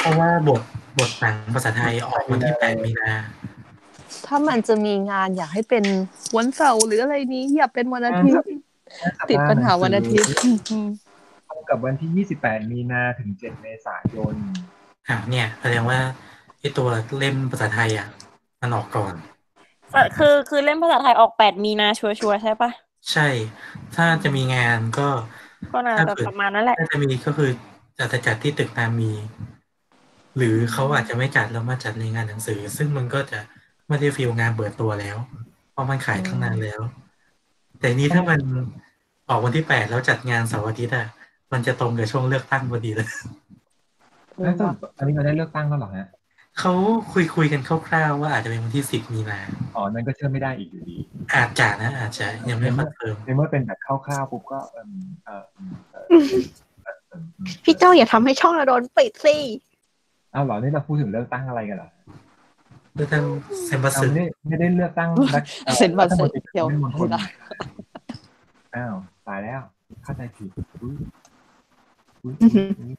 [0.00, 0.60] เพราะว่าบท
[0.98, 3.10] บทหนังภาษาไทยออกวันที่แปดมีนา
[4.26, 5.84] ถ้ามันจะมีงานอยากให้เป็น
[6.36, 8.46] วันเสาร์หรืออะไรนี้ อย่าเป็นวันอาทิตย์
[9.30, 10.88] ติดปัญหาวันอาทิตย์อืม
[11.48, 14.34] ตรงกับวันที่ 28 มีนาถึง 7 เมษายน
[15.08, 15.98] อะเนี่ยแสดงว่า
[16.60, 16.88] ไอตัว
[17.18, 18.06] เล่มภาษาไทยอะ
[18.60, 19.14] มันออกก่อน
[20.18, 22.70] คือคือเล่มภาษาไทยออกแปดมีนาชัวร์ๆใช่ปะ
[23.12, 23.28] ใช่
[23.94, 25.08] ถ้าจะมีงานก็
[25.72, 27.50] ก็น่าจะประมาณนั้นแหละถ้าจะมีก็คือ
[27.98, 29.12] อาจจะจัดที่ตึกนามี
[30.36, 33.40] หรือเขาอาจจะไม่จัดแล้วมาจัดในงานหนังสือ ซึ่งมันก็จะ
[33.88, 35.16] ไม่ได้ feel งานเปิดตัวแล้ว
[35.72, 36.80] เพราะมันขายตั้งนานแล้ว
[37.78, 38.40] แต่นี้ถ้ามัน
[39.28, 41.06] ออกวันที่แปดแล้วจัดงานเสาร์อาทิตย์อะ
[41.52, 43.08] มันจะตรงกับช่วงเลือกตั้งพอดีเลย
[44.42, 46.08] แล้วสรุปอันนี้เราได้เลือกตั้งแล้วเหรอฮะ
[46.60, 46.72] เขา
[47.12, 49.38] คุยคุยๆกันคร่าวๆว่าอาจจะเป็นวันที่สิบมีนา
[49.76, 50.96] อ๋อนั่นก็เชื่อไม่ได้อีกอยู่ดี
[51.34, 54.90] อาจจะนะ อาจจะยังไม่ confirm ในเมื่อเป็นแบบคร่าวๆปุ๊บก็เอม
[55.24, 56.04] เออเอมเออ
[56.82, 57.22] เออเออ
[57.64, 59.36] พี่เจ้าอย่าทำให้ช่องเราโดนปิดสิ
[60.32, 61.90] เอาเหรอนี่เราพูดถึงเลือกตั้งอะไรกันเหรอ
[62.96, 63.24] เลือกตั้ง
[63.66, 67.08] เซมบัสเอาสึไม่ได้ไม่ได้เลือกตั้งรัฐอ่อเซ็นบัตรรัฐมนตรีเดี๋ยวไม่มณฑล
[68.74, 68.94] อ้าว
[69.26, 69.60] ตายแล้ว
[70.04, 70.48] เข้าใจผิด
[70.82, 70.96] อุ๊ย
[72.22, 72.94] อุ๊ยอุ๊ย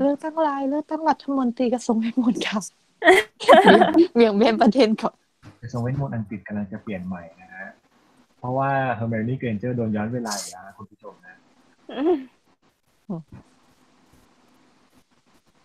[0.00, 2.62] เลือกตั้งลายเลือกตั้งรัฐมนตรีกระทรวงเวทมนต์ครับ
[4.14, 5.14] เบี่ยงเบนประเด็นก่อน
[5.62, 7.68] กระทรวงเวทมนต์อังกฤษกำลังจะเปลี่ยนใหม่นะฮะ
[8.38, 11.34] เพราะว่าเฮอร์เมนี่เกรนเจอร์โดนย้อนเวลาอีกแล้วนะคุณผู้ชมนะ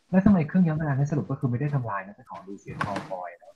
[0.10, 3.53] แล้วทำไมเครื่องย้อนเวลาในสรุปก็คือไม่ได้ทำลายนะเป็นของลูเซียสมัลฟอยนะ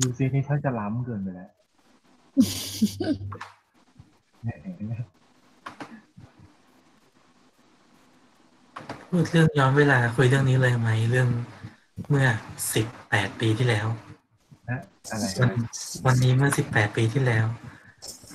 [0.00, 1.50] ลูเซียสนี่เขาจะล้ำเกินไปแล้ว
[4.44, 4.94] เนี่ยเห็นไหม
[9.08, 11.28] พูดเรื่องย้อนเวลาคุยเรื่องนี้เลยไหมเรื่อง
[12.08, 12.26] เมื่อ
[12.74, 13.86] สิบแปดปีที่แล้ว
[14.68, 14.80] นะ
[15.10, 15.50] อะไรวัน
[16.06, 17.46] วันนี้เมื่อสิบแปดปีที่แล้ว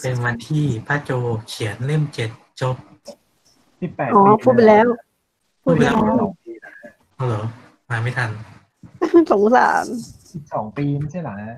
[0.01, 1.11] เป็นวันที่ป้าโจ
[1.47, 2.77] เขียนเล่มเจ็ดจบ
[3.81, 4.87] สิบแปดอ๋อปีพูดไปแล้ว
[5.63, 6.51] พูดไปแล้วสองปี
[7.15, 7.43] เอาเหรอ
[7.89, 8.29] มาไม่ทัน
[9.31, 9.85] สงสาร
[10.33, 11.57] สิบสองปีไม่ใช่เหรอฮะ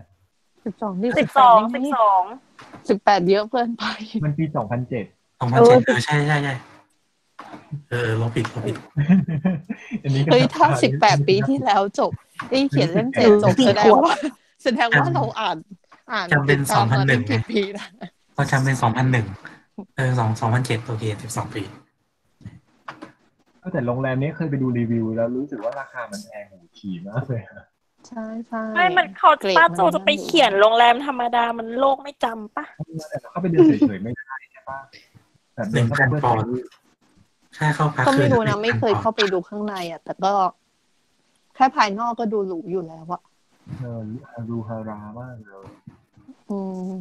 [0.66, 2.22] สิบสองนี่สิบสองสิบสอง
[2.90, 3.84] สิบแปดเยอะเกินไป
[4.24, 5.06] มันปีสองพันเจ็ด
[5.40, 6.54] สองพันเจ็ดเออใช่ใช่ใช่
[7.90, 8.76] เออเราผิดเราผิด
[10.04, 12.12] อันนี้ก็เฮ้ยถ้าสิบแปดปีที่แล้วจบ
[12.52, 14.16] นี่เขียนเล่มเจ็ดจบแสดงว่า
[14.64, 15.58] แสดงว่าเราอ่าน
[16.12, 17.86] อ่านจำเป็นติดตามมา2001ตั้งกี่ปีนะ
[18.36, 19.28] เราจำเป็นสองพันหนึ่ง
[19.96, 21.64] เออสองสองพันเจ็ดโอเคสิบสองปี
[23.62, 27.64] ก็แต่โรงแรมนี้เคยไปดูรีวิว แล้วรู้สึกว่าราคามันแพงหูฉี่มากเลยอะ
[28.08, 32.66] ใช่ใช่ไม่มันเขาเกรดป้ามันโจจะไปเขียนโรงแรมธรรมดามันโลกไม่จำปะ
[33.10, 34.80] แต่เราเข้าไปเดินเฉยๆไม่ได้ใช่ปะ
[35.54, 36.64] แต่เดิเข้าไปเพื่อถ่ายรูป
[37.58, 40.34] ค่าเข้าพักก็ไม่รู้คืนะอไม่เคยเข้าไปดูข้างในอะ แต่ก็
[41.56, 43.22] แค่ภายนอกก็ดูหรูอยู่แล้วอะ
[43.80, 45.66] เออฮารูฮารามากเลย
[46.50, 46.58] อื
[46.92, 46.94] ม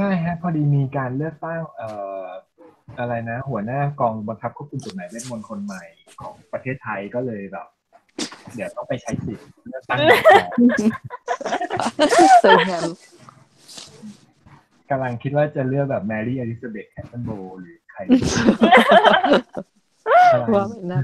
[0.00, 1.88] ช่ฮะพอดีมีการเลือกตั้งเอ่
[2.24, 2.26] อ
[2.98, 5.82] อะไรนะ หัวหน้ากองบังคับควบคุมกฎหมายเวทมนต์คนใหม่
[6.20, 7.66] ของประเทศไทยก็เลยแบบ
[8.54, 10.48] เดี๋ยวต้องไปใช้สิทธิ์เลือกตั้งใหม่ก่อน
[12.40, 12.84] เซอร์แฮม
[14.90, 17.30] กำลังคิดว่าจะเลือกแบบแมรี่อลิซาเบธแคทเทอร์โมล
[17.60, 18.00] หรือใคร
[20.32, 21.00] อะไรว่าไม่นะ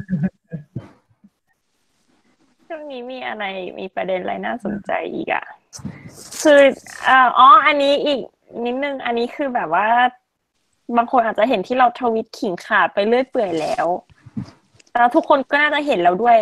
[2.68, 3.44] ช่วงนี้มีอะไร
[3.78, 5.44] มีประเด็นอะไรน่าสนใจอีกอะ
[6.42, 6.60] คือ
[7.04, 8.20] เอ่ออ๋ออันนี้อีก
[8.64, 9.88] นิดนึง อันนี้คือแบบว่า
[10.96, 13.86] บางคนอาจจะเห็นที่เราทวิตขิงขาดไปเรื่อยเปื่อยแล้ว
[14.94, 16.38] แล้วทุกคนก็น่าจะเห็นแล้วด้วย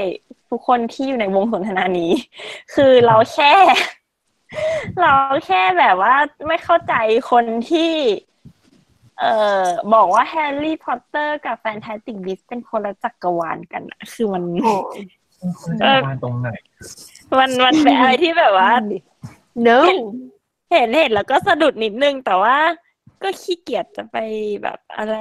[0.50, 2.12] ทุกคนที่อยู่ในวงสนทนานี้
[2.74, 3.52] คือเราแค่
[5.00, 5.12] เรา
[5.46, 6.14] แค่แบบว่า
[6.46, 6.94] ไม่เข้าใจ
[7.30, 7.92] คนที่
[9.18, 9.32] เอ่
[9.62, 9.64] อ
[9.94, 14.44] บอกว่าแฮร์รี่พอตเตอร์กับ Fantastic Beasts เป็นคนละจักรวาลกันอะคือมัน
[15.60, 16.48] คนจะประมาณตรงไหน
[17.38, 18.70] มันมันเป็นอะไรที่แบบว่า
[19.66, 19.78] no
[20.74, 22.56] เห็นเห็นแล้วก็สะดุดนิดนึง แต่ว่า
[23.22, 24.16] ก็ขี้เกียจจะไป
[24.62, 25.16] แบบอะไร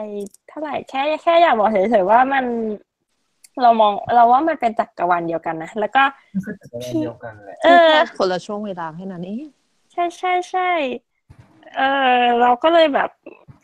[0.49, 2.45] เท่าไหร่แค่แค่อยากบอกเฉยๆว่ามัน
[3.61, 6.03] เรามองเราว่ามันเป็นจักรวาลเดียวกันนะ แล้วก็
[6.33, 9.49] มันก็จะเป็นเดียวกันแหละเออแค่คนละช่วงเวลาแค่นั้นเอง
[9.91, 10.69] ใช่ใช่ใช่
[11.75, 11.81] เอ
[12.17, 13.09] อเราก็เลยแบบ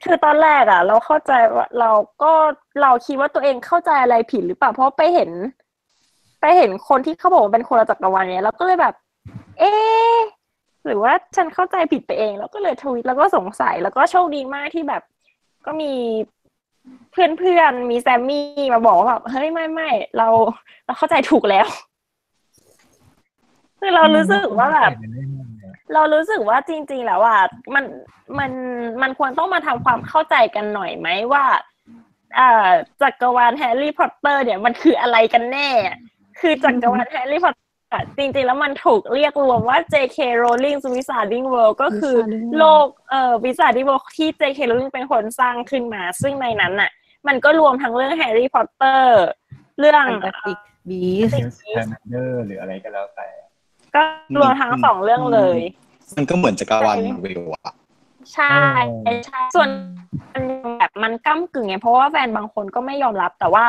[0.04, 1.92] คือตอนแรกอะ เราเข้าใจว่าเรา
[2.22, 2.32] ก็
[2.82, 5.32] เราคิดว่าตัวเองเข้าใจอะไรผิดหรือเปล่าเพราะไปเห็น
[6.42, 8.94] ไปเห็นคนที่เขาบอกว่าเป็นคนละจักรวาลเนี่ยเราก็เลยแบบ
[9.60, 10.18] เอ๊ะ
[10.90, 15.04] หรือว่าฉันเข้าใจผิดไปเอง แล้วก็เลยทวิตแล้วก็สงสัยแล้วก็โชคดีมากที่แบบ
[15.66, 15.94] ก็มี
[17.12, 20.28] เพื่อนๆมีแซมมี่มาบอกว่าแบบเฮ้ยไม่ไม่เรา
[20.86, 21.68] เราเข้าใจถูกแล้ว
[23.80, 24.94] คือเรารู้สึกว่าแบบ
[25.94, 27.42] เรารู้สึกว่าจริง ๆ แล้วอะ
[27.76, 27.86] มัน
[28.40, 28.52] มัน
[29.02, 31.46] มันควรต้องมาทำความเข้าใจกันหน่อยไหมว่า
[32.40, 32.70] อ่า
[33.02, 35.70] จักรวาลแฮร์รี่พอตเตอร์เนี่ยมันคืออะไรกันแน่
[36.40, 37.56] คือจักรวาลแฮร์รี่พอตเตอร์
[38.18, 40.18] จริงๆ แล้วมันถูกเรียกรวมว่า J.K.
[40.44, 44.60] Rowling Wizarding World ก็คือ Wizarding World โลกเอ่อ Wizarding World ที่ J.K.
[44.70, 46.92] Rowling เป็นคนสร้างขึ้นมา ซึ่งในนั้นน่ะ
[47.28, 49.24] มันก็รวมทั้งเรื่องแฮร์รี่พอตเตอร์
[49.80, 50.60] เรื่อง Fantas tic
[50.90, 53.28] Beasts นิวท์สคามันเดอร์หรืออะไรก็แล้วแต่
[53.96, 54.02] ก็
[54.38, 55.60] รวมทั้งสองเรื่องเลย
[56.18, 57.74] มันก็เหมือนจักรวาลมาร์เวลอะ
[58.34, 58.58] ใช่
[59.26, 59.70] ใช่ส่วน
[60.34, 60.44] มัน
[60.78, 63.66] แบบมันก้ากึ่งไงเพราะว่าแฟนบางคนก็ไม่ยอมรับแต่ว่า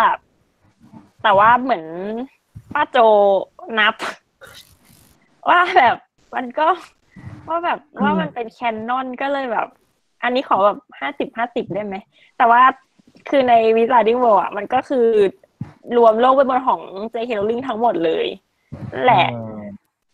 [1.22, 1.84] แต่ว่าเหมือน
[2.74, 2.98] ป้าโจ
[3.78, 3.94] นับ
[5.48, 5.96] ว่าแบบ
[6.34, 6.66] มันก็
[7.48, 9.66] ว่าแบบว่ามันเป็น canon ก็เลยแบบ
[10.22, 11.96] อันนี้ขอแบบห้าสิบห้าสิบได้ไหม
[12.38, 12.62] แต่ว่า
[13.28, 15.06] คือใน Wizarding World อะมันก็คือ
[15.96, 16.80] รวมโลกเป็นบนของ
[17.10, 18.26] เจค r o ลิงทั้งหมดเลย
[18.92, 19.28] นั่นแหละ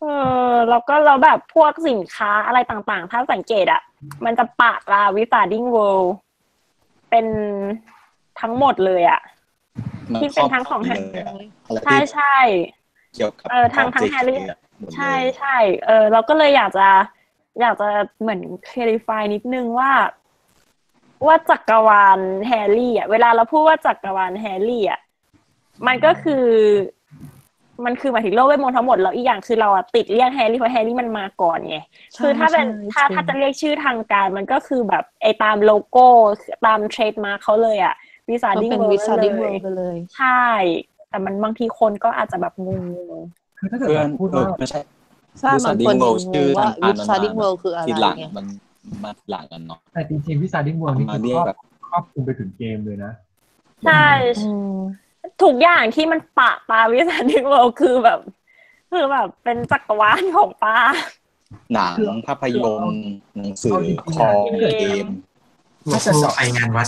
[0.00, 0.04] เอ
[0.50, 3.82] อแล้วก็เราแบบพวกสินค้าอะไรต่างๆ ถ้าสังเกตอะ
[4.24, 6.14] มันจะปะว่า Wizarding World
[7.10, 7.26] เป็น
[8.40, 9.20] ทั้งหมดเลยอะ
[10.12, 12.36] มันที่เป็นทั้งของครบเลยอะอะไรใช่ที่ใช่
[13.16, 15.56] เกี่ยวกับเออทางทาง JK แฮร์รี่อะหมดเลยใช่ใช่
[15.86, 16.88] เออเราก็เลยอยากจะ
[17.60, 17.88] อยากจะ
[18.20, 18.40] เหมือน
[18.70, 19.92] คล a ฟายนิดนึงว่า
[21.26, 25.00] ว่าจักรวาลแฮร์รี่อะเวลาเราพูดว่าจักรวาลแฮร์รี่อะ
[25.86, 26.46] มันก็คือ
[27.84, 31.78] มันคือหมายถึงโลกเวทมนต์ทั้งหมดแล้วอีกอย่างคือเราอะติดเรียกแฮร์รี่เพราะแฮร์รี่มันมาก่อนไง
[32.20, 36.06] คือถ้าเป็นถ้าถ้าจะเรียกชื่อทางการ มันก็คือแบบไอตามโลโก้
[36.66, 37.94] ตามเทรดมาร์เขาเลยอะ
[38.28, 40.44] วิสาก็ดิ้งเป็นเวิวิซาร์ดิ้งเลเวิยลด์ไปเลยใช่
[41.16, 42.84] แต่มันบางทีคนก็อาจจะแบบงง
[43.58, 44.80] คือถ้าเกิดเพื่อนเราพูดเออว่าไม่ใช่
[45.40, 48.46] ใช่บางคน Wizarding World ชื่อว่าทางวิการซาร์ดิ้งนานๆเวิลด์คืออะไรทีหลังไงมัน
[49.04, 54.06] มาทีหลังกันเนาะแต่จริงๆวิซาร์ดิ้งเวิร์นี่มาคือเรีคยรกอบแบบครอบคลุมไปถึงเกมเลยนะๆใช่
[54.38, 54.74] อืม
[55.42, 58.20] ทุกอย่างที่มันปะปาวิสาดิ้งเวิลด์คือแบบ
[58.92, 60.76] คือแบบเป็นจักรวาลของป้า
[61.72, 63.04] หนังคือภาพยนตร์
[63.36, 65.06] หนังสือเอาจริงๆคอมเกมเกม
[65.92, 66.86] ถ้าจะเจาะไปงานวัด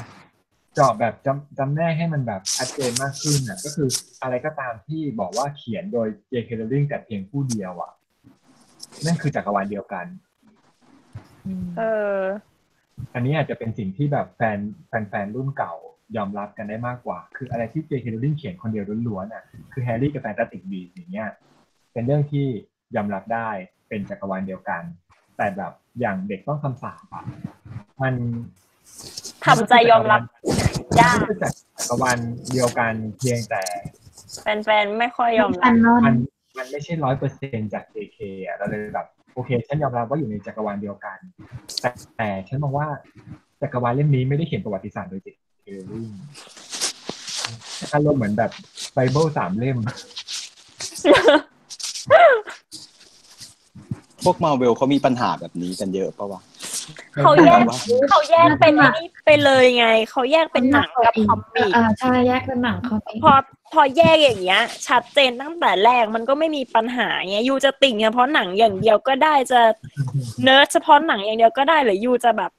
[0.80, 3.88] เจาะแบบจำจำแนกให้มันแบบชัดเจนมากขึ้นน่ะก็คือ
[4.22, 6.50] อะไรก็ตามที่บอกว่าเขียนโดย J.K.
[6.60, 7.92] Rowling แต่เพียงผู้เดียวอะ
[9.06, 10.06] นั่นคือจักรวาลเดียวกัน
[11.76, 11.82] เอ
[12.20, 12.22] อ
[13.14, 15.74] อันนี้อาจจะเป็นสิ่งที่แบบแฟนแฟนแฟนรุ่นเก่า
[16.16, 18.06] ยอมรับกันได้มากกว่า คืออะไรที่ J.K.
[18.14, 21.28] Rowling เขียนคนเดียวล้วนๆอะ คือแฮร์รี่กับแฟนตาติกบีอย่างเงี้ย
[21.92, 22.46] เป็นเรื่องที่
[22.96, 23.48] ยอมรับได้
[23.88, 24.82] เป็นจักรวาลเดียวกัน
[25.36, 27.24] แต่แบบอย่างเด็กต้องคำสาปอะ
[28.02, 28.14] มัน
[29.44, 30.20] ทำใจยอมรับ
[31.00, 31.48] ยากมันคือจั
[31.88, 32.18] กรวาล
[32.50, 33.62] เดียวกันเพียงแต่
[34.42, 36.16] แฟนๆ ไม่ค่อยยอมแฟรับนนอนมัน
[36.58, 41.18] มันไม่ใช่ร้อยเปอร์เซ็นจาก JK อะเราเลยแบบโอเค ฉันยอมรับว่าอยู่ในจักรวาลเดียวกัน
[41.80, 42.88] แต่แต่ฉันมองว่า
[43.62, 46.16] จักรวาลเล่มนี้ไม่ได้เขียนประวัติศาสตร์โดย JK Rowling
[47.94, 48.50] อารมณ์เหมือนแบบ
[48.94, 49.78] ไบเบิลสามเล่ม
[54.24, 56.40] พวกมาเวลเขามีปัญหาแบบนี้กันเยอะปะวะ
[57.22, 57.78] เขาแยกว่า
[58.10, 63.32] เขาแยกเป็นไอ้นี่ไปเลยไง เขาแยกเป็นหนังกับคอมิกอ่าใช่แยกเป็นหนังคอมิกพอ
[63.72, 69.60] พอแยกอย่างเงี้ย ชัดเจนตั้งแต่แรกมันก็ไม่มีปัญหาเงี้ย you จะติ่งเฉพาะหนังอย่างเดียวก็ได้จะ
[70.44, 72.50] เนิร์ดเฉพาะหนังอย่างเดียวก็ได้หรือ you จะแบบ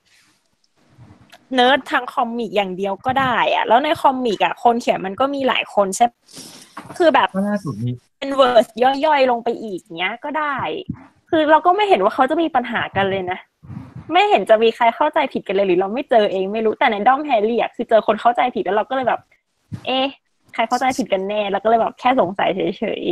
[1.56, 6.18] เนิร์ดทาง comic อย่างเดียวก็ได้อะแล้วใน comic อะคนเขียนมันก็มีหลายคนใช่ปะ
[6.98, 8.68] คือแบบก็ล่าสุดนี้เป็น verse
[9.06, 10.58] ย่อยๆลงไปอีกเงี้ยก็ได้
[11.30, 13.40] คือเราก็ไม่เห็นว่าเขาจะมีปัญหากันเลยนะ
[14.12, 19.22] ไม่เห็นจะมีใครเข้าใจผิดกันเลยหรือเราไม่เจอเองไม่รู้แต่ในด้อมแฮร์รี่อะคือเจอคนเข้าใจผิดแล้วเราก็เลยแบบ
[19.86, 20.06] เอ๊ะ
[20.54, 23.04] ใครเข้าใจผิดกันแน่ แล้วก็เลยแบบแค่สงสัยเฉย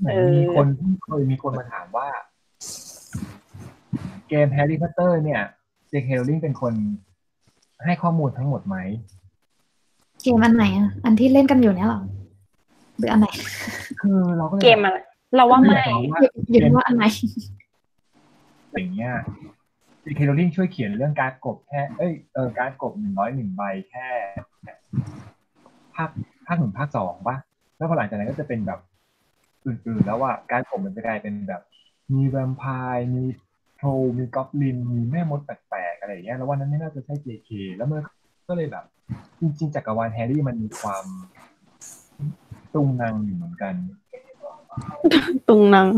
[0.00, 0.66] เหมือนเออมีคน
[1.04, 2.06] เคยมีคนมาถามว่า
[4.28, 5.42] เกมแฮร์รี่พอตเตอร์เนี่ย
[5.90, 6.08] J.K.
[6.18, 6.74] Rowling เป็นคน
[7.84, 8.76] ให้ข้อมูลทั้งหมดไหม
[10.22, 12.02] เกมอันไหนอะ อันที่เล่นกันอยู่เนี่ยเหรอ
[12.98, 13.28] หรืออันไหน
[14.00, 14.98] คือเราก็ลยๆเกมอะไร
[15.36, 17.04] เราว่าไม่อยกรู้ว่าอยู่ที่ว่าอันไหน
[18.72, 19.12] อย่างเงี้ย
[20.04, 20.20] J.K.
[20.28, 24.06] Rowling ช่วยเขียนเรื่องการดกบแค่เอ้ยเออการดกบหนึ่งร้อยหนึ่งใบแค่
[25.94, 26.10] ภาค
[26.46, 27.36] ภาคหนึ่งภาคสองปะ
[27.76, 28.80] แล้วพอหลังจากนั้นก็จะเป็นแบบ
[29.66, 31.62] อื่นๆแล้วว่าการดกบมันจะกลายเป็นแบบ
[32.12, 32.64] มีแวมไพ
[32.94, 33.24] ร์มี
[33.80, 38.00] ทรลมีกอบลินมีแม่มดแปลกๆอะไรอย่างเงี้ยแล้ววันนั้นไม่น่าจะใช่ JK แล้วมัน
[38.48, 38.84] ก็เลยแบบ
[39.40, 41.04] จริงๆจักรวาลแฮร์รี่มันมีความ
[42.74, 43.74] ตรงนางอยู่เหมือนกัน
[45.48, 45.88] ตุงนัง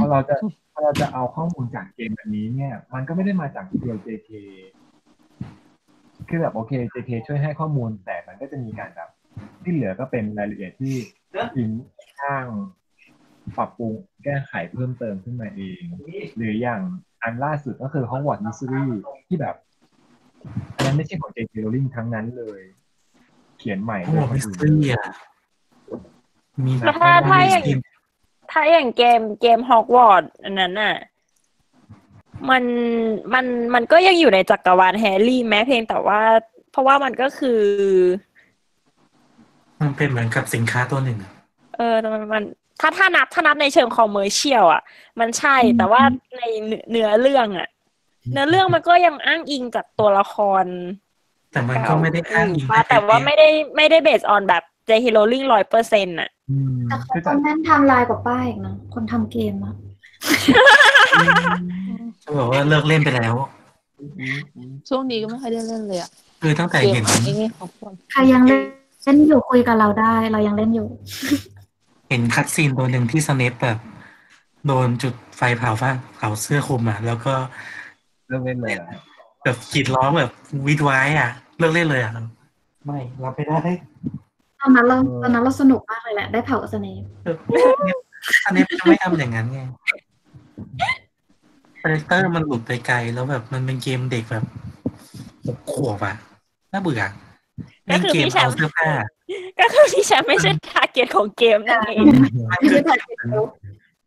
[0.00, 0.36] พอเราจะ
[0.74, 4.30] พอเราจะเอาข้อมูลจากเกมอันนี้เนี่ย มันก็ไม่ได้มาจากเดียว JK
[6.28, 9.08] คือแบบโอเค JK ช่วยให้ข้อมูลแต่มันก็จะมีการแบบ
[9.62, 10.94] ที่เหลือก็เป็นรายละเอียดที่
[11.56, 11.70] อิน
[12.20, 12.46] ข้าง
[13.56, 13.92] ปรับปรุง
[14.24, 15.82] แก้ไขเพิ่มเติมขึ้นมาเอง
[16.36, 16.80] หรืออย่าง
[17.22, 18.84] อันล่าสุดก็คือ Hogwarts Mystery
[19.26, 19.56] ที่แบบ
[20.76, 21.52] อันนั้นไม่ใช่ของ J.K.
[21.64, 22.60] Rowling ทั้งนั้นเลย
[23.58, 25.06] เขียนใหม่โอ้โดยคมินสอื่นเตอรี่อะ
[26.64, 27.64] มีแล้วถ้าถ้าอย่าง
[28.50, 30.94] ถ้าอย่างเกมเกมฮอกวอตส์อันนั้นน่ะ
[32.50, 32.64] มัน
[33.34, 36.20] มันมันก็ยังอยู่ในจักรวาลแฮร์รี่แม้เพียงแต่ว่า
[36.70, 37.60] เพราะว่ามันก็คือ
[39.80, 41.32] มันเป็นเหมือนกับสินค้าตัวหนึ่งอะ
[41.76, 42.42] เออมันมัน
[42.80, 44.82] ถ้าถ้านับถ้านับในเชิงคอมเมอร์เชียลอะ
[45.20, 46.02] มันใช่แต่ว่า
[46.38, 46.42] ใน
[46.90, 47.68] เนื้อเรื่องอะ
[48.32, 50.64] เนื้อเรื่องมันก็ยังอ้างอิงจากตัวละคร
[51.52, 56.33] แต่มันก็ไม่ได้อ้างอิงว่าแต่ว่าไม่ได้ไม่ได้เบสออนแบบเจฮิโรลิงร้อยเปอร์เซ็นต์อะอืม
[56.88, 59.74] แต่เขาคือต้จัอดงแม่นไทำลายกว่าป้าอีกนะคนทำเกมอะ
[62.22, 63.34] จะบอกว่าเลิกเล่นไปแล้ว
[64.88, 66.10] ช่วงนี้ก็ไม่ค่อยได้เล่นเลยอะ
[66.42, 68.62] คือตั้งแต่เกมเห็นของนี่ของคนใครยังเล่น
[69.04, 70.88] เล่นอยู่คุยกับเราได้ เรายังเล่นอยู่
[72.08, 73.78] เห็น cutscene ตัวหนึ่งที่สเนปแบบ
[74.66, 77.34] โดนจุดไฟเผาฟ้าเผาเสื้อคลุมอะ แล้วก็
[78.26, 78.86] เรื่องเล่นเลยเหรอ
[79.44, 80.30] แบบกรีดร้องแบบ
[80.66, 82.12] วี้ดว้ายอะ เลิกเล่นเลยอะ
[82.84, 84.23] ไม่รับไม่ได้ต
[84.64, 87.02] อนนั้นเราตอนนั้นเราสนุกมากเลยแหละ ได้เผาสเนป
[88.44, 89.60] สเนปจะไม่ทำอย่างนั้นไง
[91.80, 94.44] character มันหลุดไปไกลแล้วแบบมันเป็นเกมเด็กแบบ
[95.46, 96.16] หกขวบอะ
[96.72, 97.02] น่าเบื่อ
[97.86, 98.90] เล่นเกมเอาเสื้อผ้า
[99.58, 102.06] ก็คือที่ฉันไม่ใช่ target ของเกมนั่นเอง
[102.60, 103.00] ไม่ได้แผ่น
[103.30, 103.44] เร็ว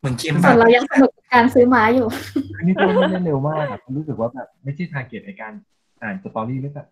[0.00, 2.06] เหมือนเกมแบบส่แบวนบเรายังสนุกกับการซื้อไม้อยู่
[2.56, 5.52] คือนี่ตัวเล่นเร็วมากอะผมรู้สึกว่าแบบไม่ใช่ target ในการ
[6.02, 6.86] อ่านสตอรี่หรือแบบ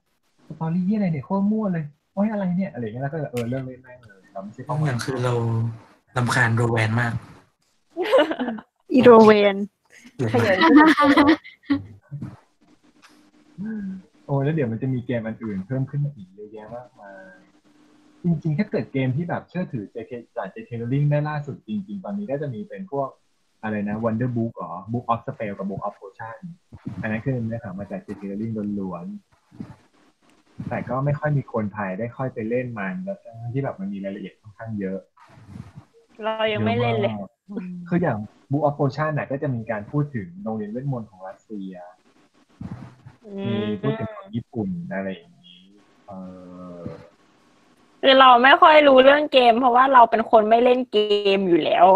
[0.48, 1.84] สตอรี่ยี่อะไรเนี่ยโคตรมั่วเลย
[2.16, 5.34] โอ้ยอะไรเนี่ยอะไรอย่างเงี้ยแล้วก็เออเริ่มเล่นแม่งเลยเราไม่ใช่เพเป้าราะหเหมืมาอยนคือเรา
[6.16, 7.12] ลำคาญโรแวนมาก
[8.94, 9.56] อีโรเวน
[10.32, 10.58] ขยัน
[14.26, 17.36] โอ้ยแล้วเดี๋ยวมันจะมีเกมอันอื่นเพิ่มขึ้นมาอีกเยอะแยะมากมาย
[18.24, 23.08] จริงๆ ถ้าเกิดเกมที่แบบเชื่อถือ JK จาก JK Rowling ได้ล่าสุดจริง ๆ ตอนนี้ก็จะมีเป็นพวก
[23.62, 26.38] อะไรนะ Wonder Book หรอ Book of Spell กับ Book of Potion
[27.02, 29.85] อันนั้นคือเนื้อหามาจาก JK Rowling ล้วนๆ
[30.68, 34.98] แต่ก็ไม่ค่อยมีคนไทยได้ค่อยไปเล่นมันแล้วทั้งที่แบบมันมีรายละเอียดค่อนข้างเยอะ
[36.24, 38.18] เรายังไม่เล่นเลยยอะมากคืออย่าง
[38.50, 41.72] Book of Potion น่ะก็จะมีการพูดถึงโรงเรียนเวทมนต์ของรัสเซีย
[43.26, 45.62] อืมีมพูดถึงของญี่ปุ่นอะไรอย่างนี้
[46.06, 46.12] เอ
[46.80, 46.84] อ
[48.02, 50.98] คือเราไม่ค่อยรู้เรื่องเกม เพราะว่าเราเป็นคนไม่เล่นเก
[51.36, 51.86] มอยู่แล้ว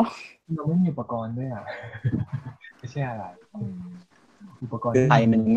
[0.57, 1.65] เราไม่มีอุปกรณ์ด้วยอะ
[2.79, 3.25] ไม่ใช่อะไร
[3.55, 3.81] อืม
[4.63, 5.57] อุปกรณ์คือไทยมันยังไ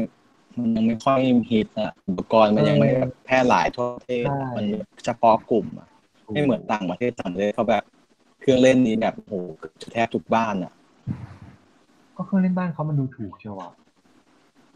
[0.56, 1.20] ม่มันยังไม่ค่อย
[1.52, 4.66] ฮิตอะอุปกรณ์มันยังไม่แบบแพร่หลายทั่วประเทศใช่มัน
[5.06, 5.88] เฉพาะกลุ่มอะ
[6.34, 7.84] ไม่เหมือนต่างประเทศต่างประเทศเขาแบบ
[8.42, 9.34] เครื่องเล่นนี้แบบโอ้โห
[9.94, 10.72] แทบทุกบ้านอะ
[12.16, 13.72] ก็เครื่องเล่นบ้านเขามันดูถูกเชียวอะ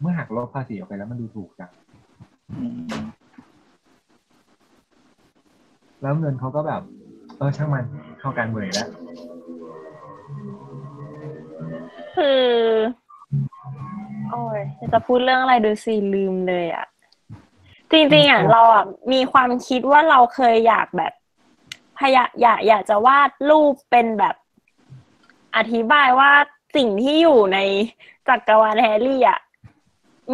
[0.00, 1.70] เมื่อหักลบภาษีออกไปแล้วมันดูถูกจัง
[2.58, 3.04] อืม
[6.02, 6.82] แล้วเงินเขาก็แบบ
[7.38, 7.84] เออช่างมัน
[8.20, 8.88] เข้าการเมืองอีกแล้ว
[12.16, 12.42] คือ
[14.30, 16.86] โอ้ยจะพูดเรื่องอะไรดูสิลืมเลยอะ
[17.92, 21.12] จริงๆอะเราอะมีความคิดว่าเราเคยอยากแบบ
[21.98, 24.34] พยาอยากอยากจะวาดรูปเป็นแบบ
[25.56, 26.32] อธิบายว่า
[26.76, 27.58] สิ่งที่อยู่ใน
[28.28, 29.40] จักรวาลแฮร์รี่อะ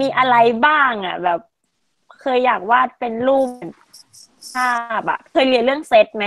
[0.01, 1.41] มีอะไรบ้างอะ แบบ
[2.21, 3.49] เคยอยากวาดเป็นรูป
[4.55, 6.25] ภาพอะ เคยเรียนเรื่องเซตไหม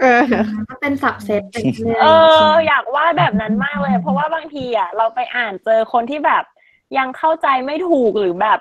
[0.00, 0.22] เออ
[0.68, 2.06] ก็เป็นสับเซตไปเรื่อยเอ
[2.50, 6.44] อ อยากวาดแบบนั้นมากเลย เพราะว่าบางทีอะ เราไปอ่านเจอคนที่แบบ
[6.98, 8.58] ยังเข้าใจไม่ถูกหรือแบบ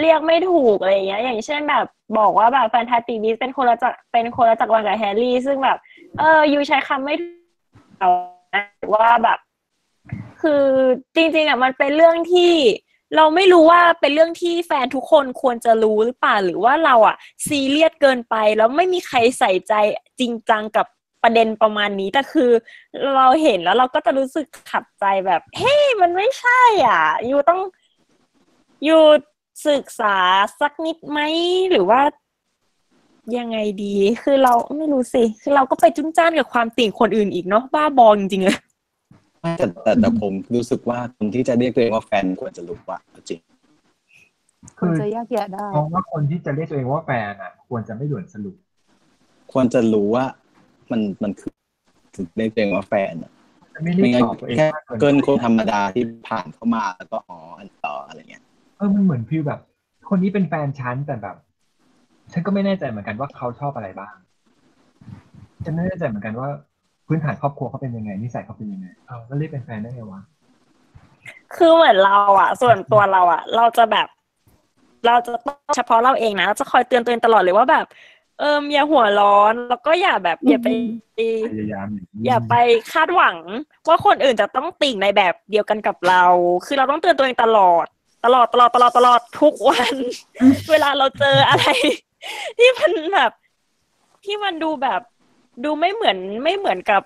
[0.00, 1.86] เรียกไม่ถูกอะไรอย่างเงี้ย อย่างเช่นแบบ
[2.18, 5.78] บอกว่าแบบแฟนตาตีบีเป็นคนละจักรเป็นคนละจักรวาลกับแฮร์รี่ ซึ่งแบบ
[6.18, 7.38] เออยูใช้คำไม่ถูก
[7.98, 8.10] เอา
[8.94, 9.38] ว่าแบบ
[10.42, 10.64] คือ
[11.14, 12.54] จริงๆอะมันเป็นเรื่องที่
[13.16, 19.72] เราไม่รู้ว่าเป็นเรื่องที่แฟนทุกคนควรจะรู้หรือเปล่าหรือว่าเราอะซีเรียสเกินไป แล้วไม่มีใครใส่ใจ
[20.20, 20.86] จริงจังกับ
[21.22, 22.50] ประเด็นประมาณนี้แต่คือ
[23.16, 27.60] เราเห็นแล้วเราก็จะรู้สึกขัดใจแบบ เฮ้ยมันไม่ใช่ อะยูต้อง
[28.88, 28.98] ยู
[29.68, 30.16] ศึกษา
[30.60, 31.18] สักนิดไหม
[31.70, 32.00] หรือว่า
[33.38, 38.58] ยังไงดี คือเราไม่รู้สิ คือเราก็ไปจุ้นจ้านกับความติ่งคนอื่นอีกเนาะบ้าบอจริงๆเลย
[39.40, 42.98] ไม่แต่แต่แต่ผมรู้สึกว่าคนที่จะเรียกตัวเองว่าแฟนควรจะรู้ว่า
[43.28, 43.40] จริง
[44.78, 48.56] คนจะแยกแยะได้มองว่าคนที่จะเรียกตัวเองว่าแฟนอะ ควรจะไม่ด่วนสรุป
[49.52, 50.24] ควรจะรู้ว่า
[50.92, 51.52] มันมันคือ
[52.14, 53.32] ถึงเรียกตัวเองว่าแฟนอะ
[53.74, 58.42] มันไม่รีไม่บงั้นตอบตัวเองแค่มากเกินเกินคนธรรมดาที่ผ่านเข้ามาแล้วก็อ๋ออันต่ออะไรเงี้ย
[58.76, 59.60] เออมันเหมือนฟิลแบบ
[60.08, 61.36] คนนี้เป็นแฟนฉันแต่แบบ
[62.32, 64.14] ฉันก็ไม่แน่ใจเหมือนกันว่าเขาชอบอะไรบ้าง
[65.64, 66.48] ฉันไม่แน่ใจเหมือนกันว่า
[67.06, 70.20] พื้นฐานครอบครัวเขาเป็นยังไงนิสัยเขาเป็นยังไงเอาแล้วเรียกเป็นแฟนได้ไงวะ
[71.56, 74.08] คือเหมือนเราอะส่วนตัวเราอะเราจะแบบ
[75.06, 77.86] เราจะต้องเฉพาะเราเองนะเราจะคอยเตือนตัวเองตลอดเลยว่าแบบ
[78.40, 80.68] เอิมอย่าหัวร้อน แล้วก็อย่าแบบอย่าไป
[81.50, 82.54] พยายามอย่างนี้อย่าไป
[82.92, 83.36] คาดหวัง
[83.88, 86.24] ว่าคนอื่นจะต้องติ่งในแบบเดียวกันกับเรา
[86.66, 87.86] คือเราต้องเตือนตัวเองตลอด
[88.24, 89.94] ตลอดตลอดตลอดตลอดทุกวัน
[90.70, 91.66] เวลาเราเจออะไร
[92.58, 93.32] ที่มันแบบ
[94.24, 95.00] ที่มันดูแบบ
[95.64, 97.02] ดูไม่เหมือนไม่เหมือนกับ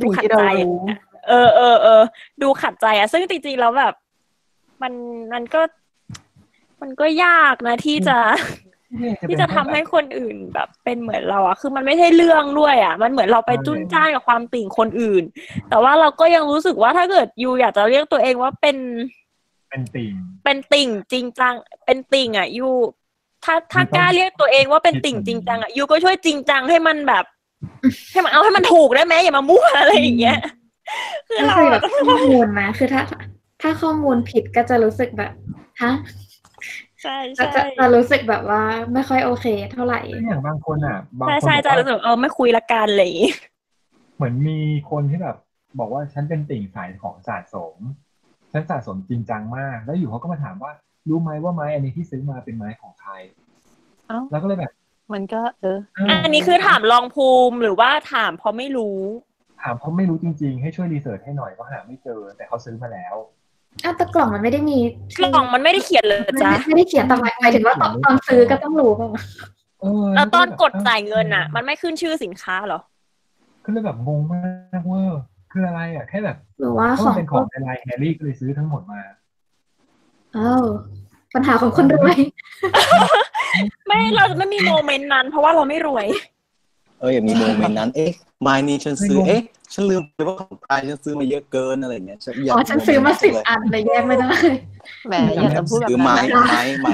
[0.00, 0.98] ดูขัดใจสิ่งที่เรารู้อะ
[1.28, 2.02] เออเออเออ
[2.42, 3.94] ดูขัดใจอะซึ่งจริงๆแล้วแบบ
[4.82, 4.92] มัน
[5.32, 5.60] มันก็
[6.80, 8.18] มันก็ยากนะที่จะ
[9.28, 15.24] ที่จะทำให้คนอื่นแบบเป็นเหมือนเราอะคือมันไม่ใช่เรื่องด้วยอะมันเหมือนเราไปจุนจ้านกับความติ่งคนอื่น
[15.68, 18.76] แต่ว่าเราก็ยังรู้สึกว่าถ้าเกิดยูอยากจะเรียกตัวเองว่าเป็น
[19.68, 20.12] เป็นติ่ง
[20.44, 21.54] เป็นติ่งจริงจัง
[21.84, 22.68] เป็นติ่งอะยู
[23.44, 27.24] ถ้าถ้ายูต้องกล้าเรียกตัวเองว่าเป็นติ่งคิดจริงแบบนี้จังอะยูก็ช่วยจริงจังให้มันแบบ
[28.12, 30.38] ให้มันเอาให้มันถูกได้ไหมอย่ามามั่วอะไรอย่างเงี้ย
[31.28, 33.02] คือก็เราคือแบอะบข้อมูลนะคือถ้า
[33.62, 35.32] ถ้าข้อมูลผิดก็จะรู้สึกแบบ
[35.82, 35.92] ฮะ
[37.02, 38.62] ใช่จะใช่จะจะรู้สึกแบบว่า
[38.92, 43.32] ไม่ค่อยโอเค เท่าไหร่อย่างบางคนอะบางใช่คนใช่บอกจะว่ารู้สึกเออไม่คุยละกันอะไรอย่างงี้
[44.16, 44.58] เหมือนมี
[44.90, 45.36] คนที่แบบ
[45.78, 47.76] บอกว่าฉันเป็นติ่งสายของสะสม
[48.52, 50.72] ฉันสะสมจริงจังมาก แล้วอยู่เขาก็มาถามว่า
[51.08, 53.12] รู้ไหมว่าไม้อันนี้ที่ซื้อมาเป็นไม้ของใคร
[54.08, 54.72] เอ้าแล้วก็เลยแบบ
[55.12, 58.98] มันก็ เออเอันนี้คือถามลองภูมิหรือว่าถามเพราะไม่รู้
[59.62, 63.14] ถามเขาไม่รู้จริง ๆ ให้ช่วยรีเสิร์ชให้หน่อยก็หาไม่เจอ แต่เขาซื้อมาแล้ว
[63.84, 64.78] อ้าวแต่กล่องมันไม่ได้มี
[65.18, 69.08] กล่องมันไม่ได้เขียนเลยไม่จ้ะได้ไม่ได้เขียนแต่หมายหมายถึงว่าตอนตอนซื้อก็ต้องรู้ป่ะ
[69.80, 72.80] เออแล้วตอนกดแบบจ่ายเงินอะ มันไม่ขึ้นชื่อสินค้าเหรอ
[73.64, 75.02] ก็เลยแบบงงมากเว่า
[75.52, 79.00] คืออะไรอะ แค่แบบหรือว่าเพราะขมัองนเป็นของในไลน์แฮร์รี่ก็เลยซื้อทั้งหมดมา
[80.36, 80.64] อ้าว
[81.34, 82.16] ปัญหาของคนรวย
[83.86, 86.06] ไม่เราจะไม่มี moment นั้น เพราะว่าเราไม่รวย
[87.02, 88.10] เอออย่ามี moment นั้น เอ๊ะ
[88.42, 89.42] ไม้นี้ฉันซื้อไม่งงเอ๊ะ
[89.74, 94.32] ฉันลืมไปว่าของใครฉันซื้อมาเยอะเกินอะไรอย่างเงี้ยฉันอยากอ๋อฉันซื้อมาสิบเลยอันเลยแยกไม่ได้
[95.08, 96.92] แหมอยากจะพูดแบบซื้อไม้นั้นนะไม้ไม้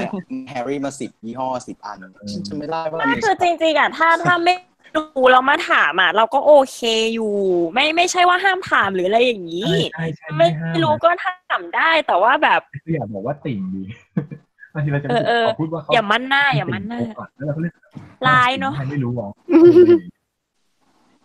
[0.49, 1.97] แฮร์รี่มาสิบยี่ห้อสิบอัน
[2.31, 4.53] ฉันจำไม่ได้ว่าไม่มีคือจริงๆอะถ้าถ้าไม่
[4.95, 6.79] ดูเรามาถามอะเราก็โอเค
[7.13, 7.33] อยู่
[7.73, 13.83] ไม่ไม่ใช่ว่าห้ามถามหรืออะไรอย่างนี้ใช่ใช่ใช่ไม่ห้ามรู้ก็ถามได้แต่ว่าแบบคืออยากบอกว่าติ่งดี
[14.79, 17.71] บางทีเราจะเออเออขอพูดว่าเขาอย่ามั่นหน้าอย่ามั่นหน้าติ่งก่อนแล้วเราก็เลย
[18.27, 19.31] ร้ายเนอะใครไม่รู้หรอก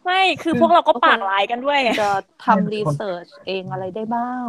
[0.05, 2.11] ไม่คือพวกเราก็ปากร้ายกันด้วยไงจะ
[2.45, 4.49] ทำ research เองอะไรได้บ้าง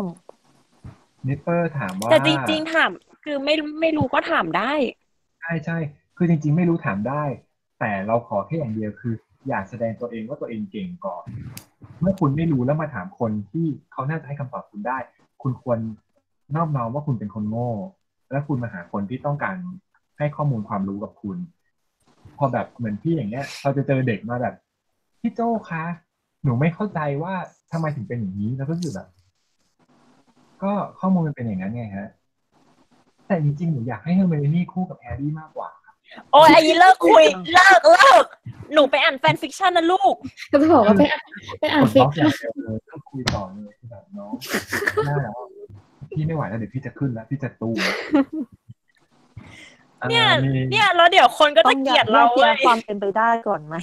[1.27, 2.91] นิปเปอร์ถามว่าแต่จริง ๆ ถาม
[3.25, 4.71] คือไม่ไม่รู้ก็ถามได้
[5.41, 5.77] ใช่ใช่
[6.17, 7.23] คือจริง ๆ ไม่รู้ถามได้
[7.79, 9.13] แต่เราขอแค่อย่างเดียวคือ
[9.49, 11.23] อยากแสดงตัวเองว่าตัวเองเก่งก่อน
[12.01, 14.97] เมื่อคุณไม่รู้แล้วมาถามคนที่เขาน่าจะให้คำตอบคุณได้
[15.43, 15.79] คุณควร
[16.55, 17.71] นอบน้อมว่าคุณเป็นคนโง่
[18.31, 19.55] และคุณมาหาคนที่ต้องการ
[20.17, 21.37] ให้ข้อมูลความรู้กับคุณ
[22.37, 24.55] พอแบบเหมือนพี่อย่างเงี้ยเราจะเจอเด็กมาแบบ
[25.21, 25.83] พี่โจ้คะ
[26.43, 27.33] หนูไม่เข้าใจว่า
[27.71, 29.09] ทำไมถึงเป็นอย่างนี้แล้วก็รู้สึกแบบ
[30.63, 32.09] ก็ข้อมูลมันเป็นอย่างนั้นไงฮะ
[33.27, 35.69] แต่จริงๆหนูอยากให้เฮอร์เมนี่คู่กับแฮร์รี่มากกว่า
[36.31, 38.25] โอ้ยอันนี้เลิกคุยเลิกเลิก
[38.73, 40.15] หนูไปอ่าน fan fiction นะลูก
[40.51, 41.23] ก็จะบอกว่าไปอ่าน
[41.59, 44.31] ไปอ่าน fic กดฟิบกล็อกอย่างเดียวเลยต้องคุยต่อเลยคือแบบน้อง
[45.05, 45.39] ได้แล้ว
[46.15, 47.77] พี่ไม่ไหวแล้วเดี๋ยวพี่จะขึ้นแล้วพี่จะตูม
[50.09, 53.75] เนี่ยอ่ามีเนี่ยแล้วเดี๋ยวคนก็จะเกลียดเราต้องแยกแยะเว้ยความเป็นไปได้ก่อนไหม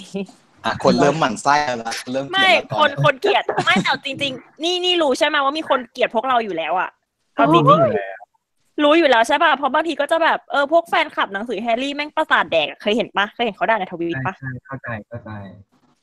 [0.64, 6.90] อะคนเริ่มหมั่นไส้แล้วเริ่มเกลีไม่ยดแล้วคตอนคนเกลียดไม่แต่จริง ๆ นี่นี่รู้ใช่ไหมว่ามีคนเกลียดพวกเราอยู่แล้วอะ
[7.34, 15.30] เอาจริงอยู่แล้วๆรู้อยู่แล้วใช่ป่ะเพราะบางทีก็จะแบบเออพวกแฟนคลับหนังสือแฮร์รี่แม่งประสาทแดกอะเคยเห็นปะเคยเห็นเขาด่าในทวีตใช่ปะใช่เข้าใจเข้าใจ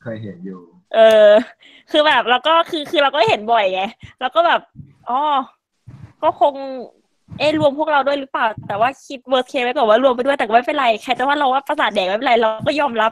[0.01, 0.61] เคยเห็นอยู่
[0.95, 1.29] เออ
[1.91, 3.81] คือแบบแล้วก็คือคือเราก็เห็นบ่อยไง
[4.21, 4.61] แล้วก็แบบ
[5.09, 5.19] อ๋อ
[6.23, 6.53] ก็คง
[7.39, 13.11] เอะรวมพวกเราด้วยหรือเปล่า แต่ว่าคิดเวอร์เคไว้ก่อนว่ารวมไปด้วยแต่ก็ไม่เป็นไรแค่จะว่าเราว่าประสาทแดกไม่เป็นไรเราก็ยอมรับ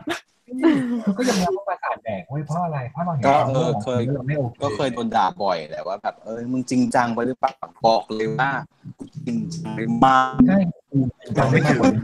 [1.06, 7.54] คือก็ยังรับว่าประสาทแดกเว้ยเพราะอะไรเพราะเราเห็นก็ความเอโง่อของเคคนยแล้วเราไม่โอเคก็เคยโดนด่าบ่อยแหละว่าแบบเออมึงจริงจังไปหรือเปล่า
[7.86, 8.50] บอกเลยว่า
[8.98, 10.58] กูจริงจังไปมากใช่
[10.92, 12.02] กูจริงจังได้มากกว่านี้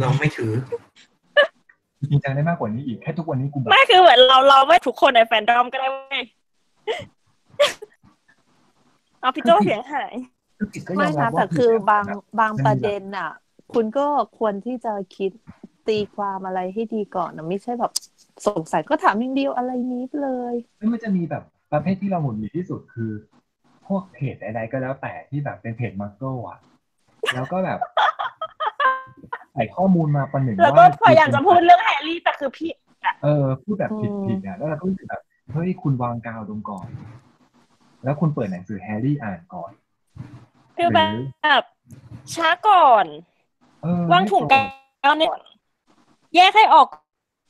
[0.00, 0.52] เราไม่ถือ
[2.10, 6.22] จริงจังได้มากกว่านี้อีกแค่ทุกวันนี้กูแบบไม่คือเหมือนเราเราไม่ทุกคนในแฟนดอมก็ได้เว้ย
[9.20, 10.14] เอาพี่โจ้เสียงหาย
[10.58, 13.30] คือผิดก็ยไม่อมรันะบว่าแต่คือบางแบบบางประเด็นอะ
[13.72, 14.06] คุณก็
[14.38, 15.30] ควรที่จะคิด
[15.88, 17.92] ตีความอะไรให้ดีก่อนนะไม่ใช่แบบ
[18.46, 21.42] สงสัยก็ถามอย่างเดียวอะไรนี้เลยเฮ้ยมันจะมีแบบ
[21.72, 23.10] ประเภทที่เราหงุดหงิดที่สุดคือ
[23.86, 26.58] พวกเพจใดๆก็แล้วแต่ที่แบบเป็นเพจมักเกิลอะ
[27.34, 27.80] แล้วก็แบบ
[29.54, 32.70] ใส่ข้อมูลมาประหนึ่งแล้วก็ว่าพยายามจะพูดเรื่องแฮร์รี่แต่คือพี่
[33.22, 33.92] เออพูดแบบ
[34.26, 35.22] ผิดๆอะแล้วเราก็รู้สึกแบบ
[35.52, 36.86] เฮ้ยเฮ้ยคุณวางกาวลงก่อน
[38.08, 39.72] แล้วคุณเปิดหนังสือแฮร์รี่อ่านก่อน
[40.76, 41.64] คือแบหรือบ
[42.34, 43.06] ช้าก่อน
[43.82, 44.62] เออวางถุงกา
[45.10, 45.32] วเนี่ย
[46.36, 46.86] แยกให้ออก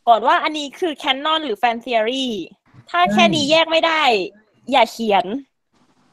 [0.08, 2.26] ก่อนว่าอันนี้คือแคนนอนหรือแฟน t ี o รี
[2.90, 4.02] ถ้าแค่นี้แยกไม่ได้
[4.72, 5.24] อย่าเขียน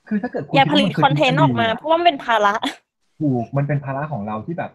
[0.08, 2.54] คือถ้าเกิดคุณอย่าผลิตคิดคว่าอนเทนต์ออกมาเพราะว่ามันเป็นภาระ
[3.22, 4.72] ถูกมันเป็นภาระของเราที่แบบ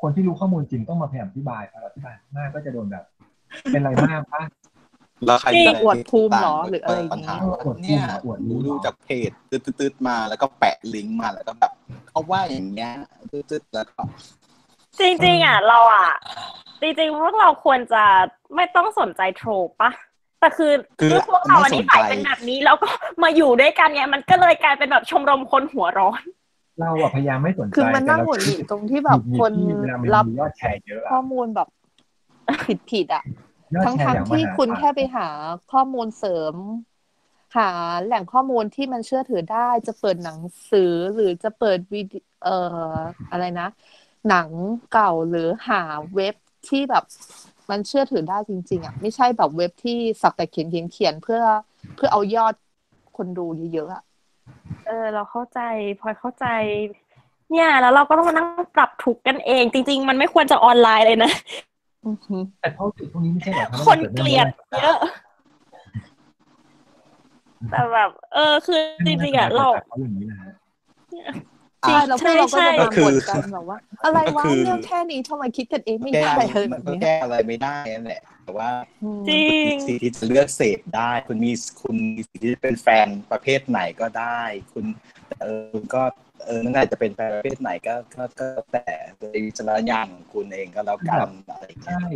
[0.00, 3.04] คนที่รู้ข้อมูลจริงต้องมาพยายามอธิบายพอเราอธิบายมากก็จะโดนแบบ
[3.72, 4.42] เป็นไรมากปะ
[5.26, 11.72] แล้วใครจริงจะอวดภูมิเหรอหรืออะไรอย่างปัญเงี้หายว่าอวดภูมิเนี่ยเหรออวดรู้รู้เหรอจากเพจตืดๆๆมาแล้วก็แปะลิงก์มาแล้วก็แบบ
[12.08, 12.92] เขาว่าอย่างเงี้ย
[13.32, 14.02] ตืดๆแล้วก็
[15.00, 16.10] จริงๆอะเราอะ
[16.82, 18.02] จริงๆพวกเราควรจะ
[18.56, 19.90] ไม่ต้องสนใจโทรปะ
[20.40, 22.88] แต่คือคือคือพวกเราอันไม่นี้สนใจใส่เป็นแบบนี้แล้วก็
[23.22, 26.22] มาอยู่ด้วยกันไงมันก็เลยกลายเป็นแบบชมรมคนหัวร้อน
[26.80, 31.68] เราอะพยายามไม่สนใจคือมันน่าแต่หงุดหงิดเราตรงที่แบบหงุดคนหงิดที่เวลามันรับมียอดแชร์เยอะอะข้อมูลแบบ
[32.66, 33.47] ผิดผิดๆอะยอด
[33.84, 35.28] ทั้งแชร์ทั้งอย่างมที่หาคุณศาลแค่ไปหา
[35.72, 36.54] ข้อมูลเสริม
[37.56, 37.68] หา
[38.04, 40.40] แหล่งข้อมูลที่มันเชื่อถือได้ จะเปิดหนัง
[40.70, 42.86] สือหรือจะเปิดวิดีเอ่อ
[43.30, 43.68] อะไรนะ
[44.28, 44.48] หนัง
[44.92, 45.82] เก่าหรือหา
[46.14, 46.34] เว็บ
[46.68, 47.04] ที่แบบ
[47.70, 51.42] มันเชื่อถือได้จริง ๆอะไม่ใช่แบบเว็บที่สักแต่เขียนเขียนเขียนเพื่อ
[51.96, 52.54] เพื่อเอายอด
[53.16, 54.02] คนดูเยอะๆอะ
[54.86, 55.60] เออ เราเข้าใจ
[56.00, 56.46] พลอยเข้าใจ
[57.50, 61.32] เนี่ย แล้วเราก็ต้องมานั่งปรับทุกข์กันเอง จริง ๆ มันไม่ควรจะออนไลน์เลยนะ
[62.06, 64.46] อือฮึแต่พวกพวกนี้ไม่ใช่เหรอรับคนเกลียด
[64.80, 64.98] เยอะ
[67.70, 70.52] แต่แบบ เออ คือจริงๆอะเราเขาอย่างนี้นะฮะ
[71.12, 71.24] จริง
[71.82, 78.70] ใช่แล้วพวกเราก็ใช่จะใช่มาบ่นกันแบบว่า อะไรวะก็คือเรื่องแค่นี้ทำไมคิดกันเองไม่แก้ได้เลยแบมันบก็นี้แก้อะไรไม่ได้นั่นแหละแต่ว่า
[79.02, 81.52] อืมจริงคุณมีสิทธิ์ที่จะเลือกเสพได้ คุณมี
[81.82, 84.40] คุณมีสิทธิ์ที่จะเป็นแฟนประเภทไหนก็ได้
[84.72, 84.84] คุณ
[85.40, 86.02] เออคุณก็
[86.46, 88.86] เออนั่นแหละจะเป็นแฟนประเภทไหนก็ก็ก็แต่
[89.18, 92.08] โดยวิจารณญาณของคุณเองก็แล้วกันอะไรอย่างเงี้ยใช่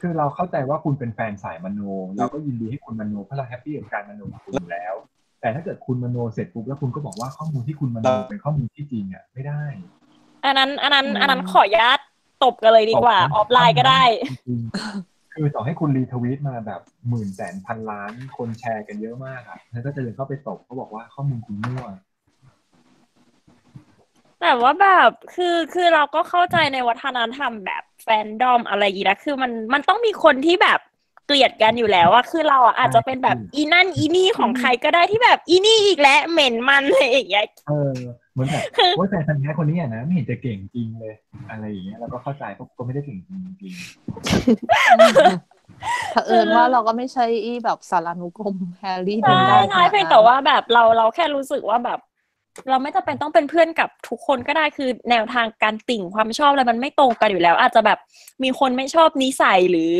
[0.00, 1.80] คือเราเข้าใจว่าคุณเป็นแฟนสายมโน
[2.16, 4.94] เราก็ยินดีให้คุณมโนเพราะเรา happy กับการมโนของคุณอยู่แล้ว
[5.40, 9.62] แต่ถ้าเกิดคุณมโนเสร็จปุ๊บแล้วคุณก็บอกว่าข้อมูลที่คุณมโนเป็นข้อมูลที่จริงอะไม่ได้
[10.44, 11.98] อันนั้น อันนั้นอืมอันนั้นขออนุญาต
[12.44, 21.84] ตบกันเลยดีกว่า ออฟไลน์ก็ได้จริงๆคือต่อให้คุณ retweet มาแบบหมื่นแสนพันล้านคนแชร์กันเยอะมากอะแล้วก็จะเดินเข้าไปตบเขาบอกว่าข้อมูลคุณมั่ว
[24.42, 30.80] แต่ว่าแบบคือคือเราก็เข้าใจในวัฒนธรรมแบบแฟนดอมอะไรอย่างงี้นะคือมันมันต้องมีคนที่แบบ
[31.26, 37.92] เกลียดกันอยู่แล้วอะคือเราอะอาจจะเป็นแบบอืมอีนั่นอีนี่ของใครก็ได้ที่แบบอีนี่อีกแล้วเหม็นมันอะไรอย่างเงี้ยเออ
[38.32, 41.14] เหมือนแบบคือโอ้ยแฟนพันธุ์แท้คนนี้อะนะไม่เห็นจะเก่งจริงเลย
[41.50, 43.74] อะไรอย่างเงี้ยเราก็เข้าใจเพราะก็ไม่ได้เก่งจริงจริง
[46.12, 51.98] เผอิญว่าเราก็ไม่ใช่อีแบบสารานุกรมแฮร์รี่ใช่เดินได้น้อยเพียงแต่ว่าแบบเราเราแค่รู้สึกว่าแบบ
[52.70, 57.98] เราไม่จำเป็นต้องเป็นเพื่อนกับทุกคนก็ได้คือแนวทางการติ่งความชอบอะไรมันไม่ตรงกันอยู่แล้ว อาจจะแบบ
[58.42, 59.92] มีคนไม่ชอบนิสัยหรือ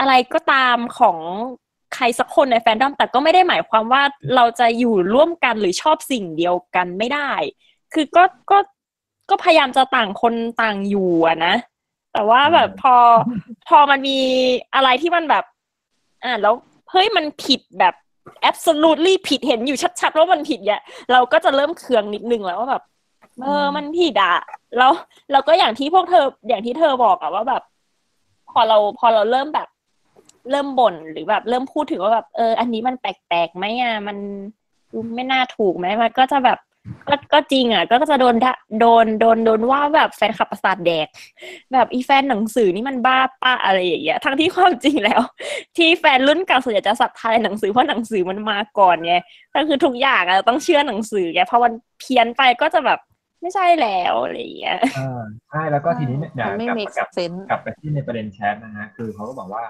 [0.00, 1.18] อะไรก็ตามของ
[1.94, 4.02] ใครสักคนในแฟนดอม แต่ก็ไม่ได้หมายความว่า
[4.34, 7.30] เราจะอยู่ร่วมกันหรือชอบสิ่งเดียวกันไม่ได้
[7.92, 8.58] คือก็ก็
[9.30, 11.10] ก็พยายามจะต่างคนต่างอยู่
[11.46, 11.54] นะ
[12.12, 12.96] แต่ว่าแบบพอ
[13.68, 14.18] พอมันมี
[14.74, 15.44] อะไรที่มันแบบ
[16.24, 16.54] อ่าแล้ว
[16.90, 17.94] เฮ้ยมันผิดแบบ
[18.50, 20.82] absolutely ผิดเห็นอยู่ชัดๆว่ามันผิดเนี่ย
[21.12, 22.82] เราก็จะเริ่มเคืองนิดนึงแล้วว่าแบบ
[23.42, 24.36] เออมันผิดอะ
[24.78, 24.92] แล้ว
[25.32, 27.62] เราก็อย่างที่พวกเธออย่างที่เธอบอกอะว่าแบบ
[28.50, 29.68] พอเราพอเราเริ่มแบบ
[30.50, 34.16] เริ่มบ่นหรือแบบเริ่มพูดถึงว่าแบบเออ อันนี้มันแปลกๆไหมอะมัน
[34.92, 36.58] ดูไม่น่าถูกไหมมันก็จะแบบ
[37.08, 41.06] ก็ก็จริงอะ ก็จะโดนด่าโดนโดนโดนว่าแบบแฟนขับประสาทแดก
[41.72, 45.20] แบบอีแฟนหนังสือนี่มันบ้าป้าอะไรอย่างเงี้ยทั้งที่ความจริงแล้ว
[45.76, 49.14] ที่แฟนรุ่นเก่าส่วนใหญ่จะศรัทธาในหนังสือเพราะหนังสือมันมาก่อนไง
[49.54, 52.98] ก็คือทุกอย่างอะต้องเชื่อหนังสือไงพอมันเพี้ยนไปก็จะแบบ
[53.40, 59.64] ไม่ใช่แล้วอะไรอย่างเงี้ยๆอ่าใช่แล้วก็ทีนี้เนี่ยมันไม่กลับ make กลับ sense กลับไปที่ในประเด็นแชทนะฮะคือเขาก็บอกว่า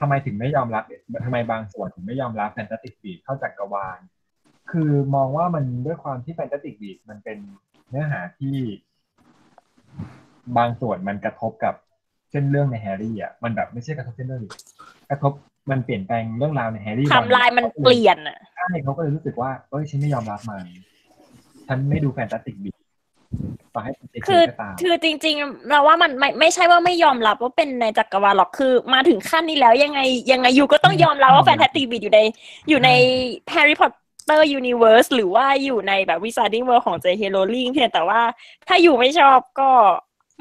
[0.00, 0.82] ทำไมถึงไม่ยอมรับ
[1.26, 3.98] ทำไมบางส่วนถึงไม่ยอมรับแฟนตาติกบีเข้าจักรวาล
[4.70, 7.38] คือมองว่ามันด้วยความที่แฟนตาติกบีมันเป็น
[7.88, 8.56] เนื้อหาที่
[10.56, 11.74] บางส่วนมันกระทบกับ
[12.30, 14.48] เส้นเรื่องในแฮร์รี่อะมันแบบไม่ใช่กระทบเส้นเรื่องดิ
[15.10, 15.32] กระทบ
[15.70, 20.64] มันเปลี่ยนแปลงเรื่องราวในแฮร์รี่ไทม์ไลน์มันเปลี่ยนอะใช่เขาก็เลยรู้สึกว่าเอ้ยฉันไม่ยอมรับมัน
[21.66, 22.70] ฉันไม่ดู Fantastic Beasts
[23.74, 30.00] ต่อให้เป็นเจเคก็ตามคือจริง ๆ เราว่ามันไม่ไม่ใช่ว่าไม่ยอมรับว่าเป็นในจักรวาลหรอกคือ มาถึงขั้นนี้แล้วยังไง
[30.32, 32.20] ยังไง you ก็ต้องยอมรับว่า Fantastic Beasts อยู่ใน
[32.68, 32.90] อยู่ใน
[33.50, 33.90] แฮร์รี่พอต
[34.24, 38.20] เตอร์ยูนิเว r ร์สหรือว่าอยู่ในแบบ Wizarding World ของเจเคโรว์ลิ่งเพียงแต่ว่า
[38.68, 39.70] ถ้าอยู่ไม่ชอบก็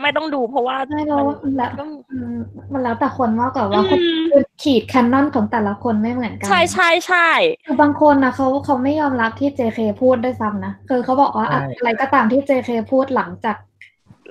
[0.01, 2.35] ไม่ต้องดูเพราะว่าไม่รู้มันแล้วก็อืม
[2.73, 7.29] มันแล้วแต่คนมากกว่าว่าอืคนมคือขีดแคนนอนของแต่ละคนไม่เหมือนกัน ใช่ใช่ใช่
[7.65, 13.57] คือบางคนนะเขาเขาไม่ยอมรับที่ JK พูดด้วยซ้ำนะคือเขาบอกว่าอะใช่อะไรก็ตามที่ JK พูดหลังจาก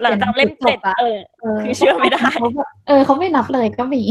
[0.03, 4.03] หลังจากเล่มเสร็จจบอะเออเออคือเชื่อไม่ได้เขาแบบเออเขาไม่นับเลยก็มี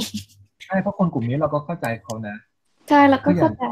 [0.65, 2.35] ใช่เพราะคนกลุ่มนี้เราก็เข้าใจเขานะ
[2.91, 3.63] ใช่แล้วก็เข้าใจ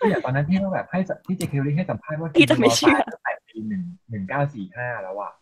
[0.00, 5.32] ก็อย่างตอนนั้นที่ว่าแบบให้สัมที่เจคเคลลี่ให้สัมภาษณ์ว่าพี่จะไม่เชื่อตายตั้งแต่ปีหนึ่งหนึ่งเก้าสี่ห้าแล้วอะ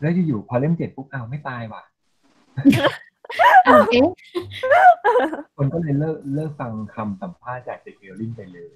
[0.00, 1.82] แล้วอยู่ๆพอเล่มเจ็ดปุ๊บอ้าวไม่ตายว่ะ
[3.66, 4.08] อ้าวเอ๊ะ
[5.56, 8.70] คนก็เลยเลิกเลิกฟังคำสัมภาษณ์จากเจคเคลลี่ไปเลย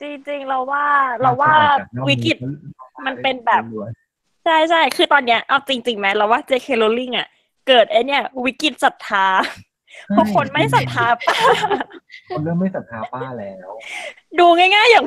[0.00, 0.86] จริงๆเราว่า
[1.20, 1.52] เราว่า
[2.08, 2.36] วิกฤต
[3.06, 3.62] มันเป็นแบบ
[4.44, 6.68] ใช่ใช่คือตอนเนี้ยเอาจริงๆไหมเราว่า J.K.
[6.82, 7.28] Rowling อะ
[7.68, 9.26] เกิดไอเนี่ยวิกฤตศรัทธา
[10.08, 11.36] เพราะคนไม่ศรัทธาป้า
[12.30, 13.68] คนเริ่มไม่ศรัทธาป้าแล้ว
[14.38, 15.06] ดูง่าย ๆ อย่าง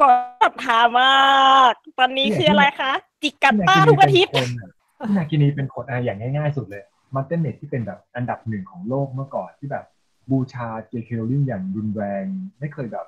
[0.00, 2.92] ก่อนศรัทธามาก ตอนนี้คืออะไรคะ
[3.22, 6.82] จิกกัดป้าทุกอาทิตย์พี่นากินีเป็นคนอะอย่างง่ายๆ สุดเลย
[7.14, 9.84] MuggleNet ที่เป็นแบบอันดับหนึ่งของโลกเมื่อก่อนที่แบบ
[10.30, 12.24] บูชาเจเคโรว์ลิ่งอย่างรุนแรง
[12.58, 13.06] ไม่เคยแบบ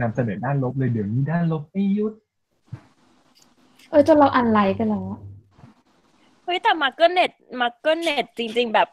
[0.00, 2.12] นำเสนอด้านลบเลยเดี๋ยวนี้ด้านลบไม่หยุด
[3.90, 5.20] เออจนเราอันไลค์ไปแล้วอะ
[6.44, 7.30] เฮ้ยแต่ MuggleNet
[7.60, 8.88] MuggleNet จริง ๆ แบบ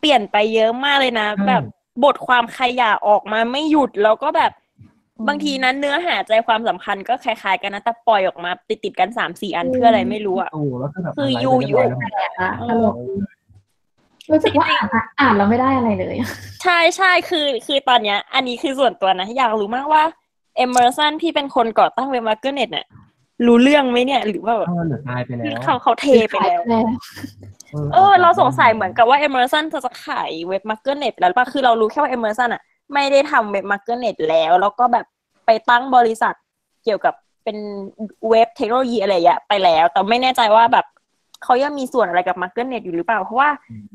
[0.00, 1.62] เปลี่ยนไปเยอะมากเลยนะใช่แบบ
[2.04, 4.52] บทความขยะออกมาไม่หยุดแล้วก็แบบ
[5.28, 12.94] บางทีนั้นเนื้อหาใจความสำคัญก็คล้ายๆกันนะแต่ปล่อยออกมาติดๆกันสามสี่อันเพื่ออะไรไม่รู้อะโอ้แล้วก็แบบคืออะไรอยู่ไปเรีบร้แล้วแปลกอะเอตอลก
[14.30, 16.30] รู้สึกว่าอ่านอะอ่านแล้วไม่ได้อะไรเลยอะ
[16.62, 20.02] ใช่ใช่คือ คือตอนเนี้ย อันนี้คือส่วนตัวนะ อยากรู้มากว่า
[20.56, 22.86] เอเมอร์สันที่เป็นคนก่อตั้งเว็บ MuggleNet เนี่ย
[23.46, 26.86] รู้เรื่องไหมเนี่ย หรือว่าแบบเออหรือตายไปแล้ว คือเขาเขาเทไปแล้วแล้ว
[27.92, 32.62] เออ เราสงสัยเหมือนกับว่าเอเมอร์สันจะขายเว็บ MuggleNet แล้วป่ะคือเรารู้แค่ว่าเอเมอร์สันอะ
[32.94, 35.06] ไม่ได้ทำเว็บ MuggleNet แล้ว แล้วก็แบบ
[35.46, 36.34] ไปตั้งบริษัท
[36.84, 37.14] เกี่ยวกับ
[37.44, 37.56] เป็น
[38.28, 40.86] เว็บเทคโนโลยีอะไรอย่างเงี้ยไปแล้ว แต่ไม่แน่ใจว่าแบบ
[41.44, 43.50] เขายังมีส่วนอะไรกับ MuggleNet อยู่หรือเปล่า เพราะว่า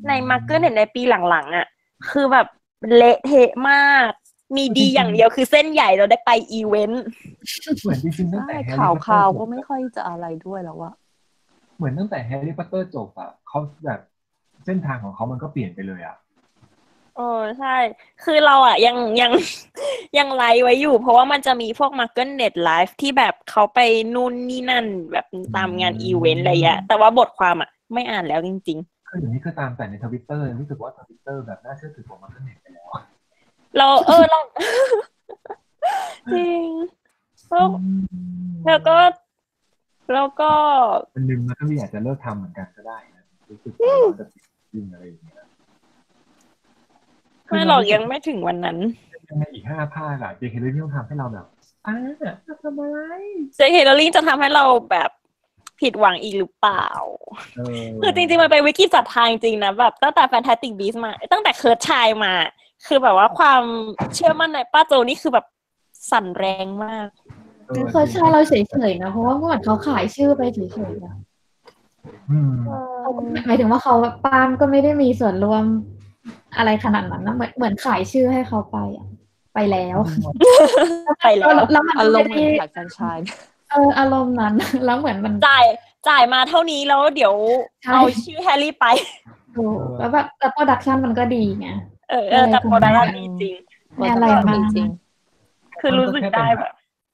[0.07, 1.67] ใน MuggleNet ในปีหลังๆอะ
[2.11, 2.47] คือแบบ
[2.95, 4.09] เละเทะมาก
[4.55, 7.03] มีดีอย่างเดียวคือเส้นใหญ่เราได้ไปอีเวนต์
[7.81, 10.93] เหมือนจริงๆตั้งแต่ใช่แฮร์ข่ารี่วพอตเตอข่าวข่าวก็ไม่ค่อยจะอะไรด้วยแล้วอะ
[11.75, 13.99] เหมือนตั้งแต่แฮร์รี่พอตเตอร์จบอะเขาแบบ
[14.65, 16.15] เส้นทางของเขามันก็เปลี่ยนไปเลยอะ
[17.17, 17.75] เออใช่
[18.23, 19.31] คือเราอะยังยัง
[20.17, 23.79] ยังไลฟ์ไว้อยู่ เพราะว่ามันจะมีพวก MuggleNet Live ที่แบบเขาไป
[24.15, 25.25] นู่นนี่นั่นแบบ
[25.55, 34.39] ตามงานอีเวนต์อะไรอย่างเงี้ยแต่ว่าบทความอะไม่อ่านแล้วจริงคืออย่างนี้คือตามแต่ในทวิตเตอร์รู้สึกว่าทวิตเตอร์แบบน่าเชื่อถือกว่า MuggleNet ไปแล้วๆเราเออเรา
[36.33, 36.67] จริง
[37.49, 37.67] แล้ว
[38.65, 38.95] แล้วก็
[40.13, 40.51] แล้วก็
[41.15, 45.35] วันหนึ่งมันก็มีอาจจะเลิกทำเหมือนกันก็ได้นะรู้สึกว่าเราจะติดจริงอะไรอย่างเงี้ย
[47.51, 48.77] ไม่หรอกยังไม่ถึงวันนั้น
[49.27, 51.45] ยังในอีกห้าภาคอะเจเคโรว์ลิ่งต้องทำให้เราแบบ
[51.87, 51.95] อ้า
[52.47, 52.97] จะทำอะไร
[53.55, 55.09] เจเคโรว์ลิ่งจะทำให้เราแบบ
[55.81, 56.87] ผิดหวังอีกหรือเปล่า
[57.57, 62.33] เออคือจริงๆ มันเป็นวิกฤตศรัทธาจริงๆนะแบบตั้งแต่ Fantastic Beasts มา ตั้งแต่ Cursed Child มา
[62.87, 63.63] คือแบบว่าความ
[64.15, 65.45] เชื่อมั่นในป้าโจนี่คือแบบ
[66.11, 67.07] สั่นแรงมาก
[67.69, 68.53] ออเคยใช่เราเฉ
[68.89, 70.59] ยๆนะ เพราะว่าเมื่อก่อนเขาขายชื่อไปเฉ
[70.89, 71.15] ยๆนะ
[72.31, 72.51] อืม
[73.01, 75.63] เขาก็หมายถึงว่าเขาปาล์มก็ไม่ได้มีส่วนร่วม
[76.57, 79.07] อะไรขนาดนั้นนะเหมือนเหมือนขายชื่อให้เขาไปอะ
[79.53, 79.97] ไปแล้ว
[81.21, 83.33] ไปแล้วแล้วมันอารมณ์ไม่เหมือนได้ขายแฟรนไชส์
[83.71, 84.53] เอออารมณ์นั้น
[84.85, 85.65] แล้วเหมือนมันจ่าย
[86.09, 87.33] จ่ายมาเท่านี้แล้วเดี๋ยว
[87.83, 88.85] ใช่เอาชื่อแฮร์รี่ไป
[89.55, 91.67] ถูกแล้วแบบแต่ production มันก็ดีไง
[92.09, 93.55] เออเออแต่ production ดีจริง
[93.95, 94.89] ไม่อะไรมากจริง
[95.81, 96.73] คือรู้สึกได้แบบ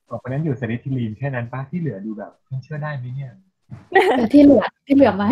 [0.09, 3.31] ต่อไปนั้นอยู่สลิธีรินแค่นั้นป้าที่เหลือดูแบบยังเชื่อได้ไหมเนี่ย
[4.17, 5.25] แต่ที่เหลือที่เหลือไหม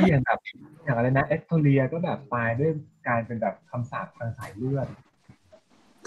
[0.00, 0.38] ที่อย่างแบบ
[0.84, 2.70] อย่างอะไรนะเอสโทเรียก็แบบตายด้วย
[3.08, 4.86] การเป็นแบบคำสาปทางสายเลือด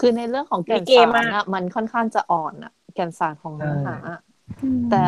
[0.00, 4.20] คือในเรื่องของแก่นสารลิเกมากอะมันค่อนข้างจะอ่อนอะแก่นสารของเนื้อหาอะ
[4.62, 5.02] อืมแต่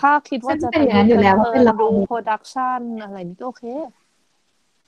[0.00, 3.64] ถ้าคิดว่าจะเป็นอย่างนั้นอยู่แล้วว่าเป็นละครดู production อะไรนี่ก็โอเค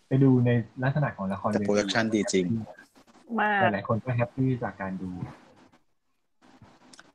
[0.09, 0.51] ไปดูใน
[0.83, 2.47] ลักษณะของละครแต่เวที production ดีจริง
[3.41, 5.11] มากหลายๆคนก็ happy จากการดู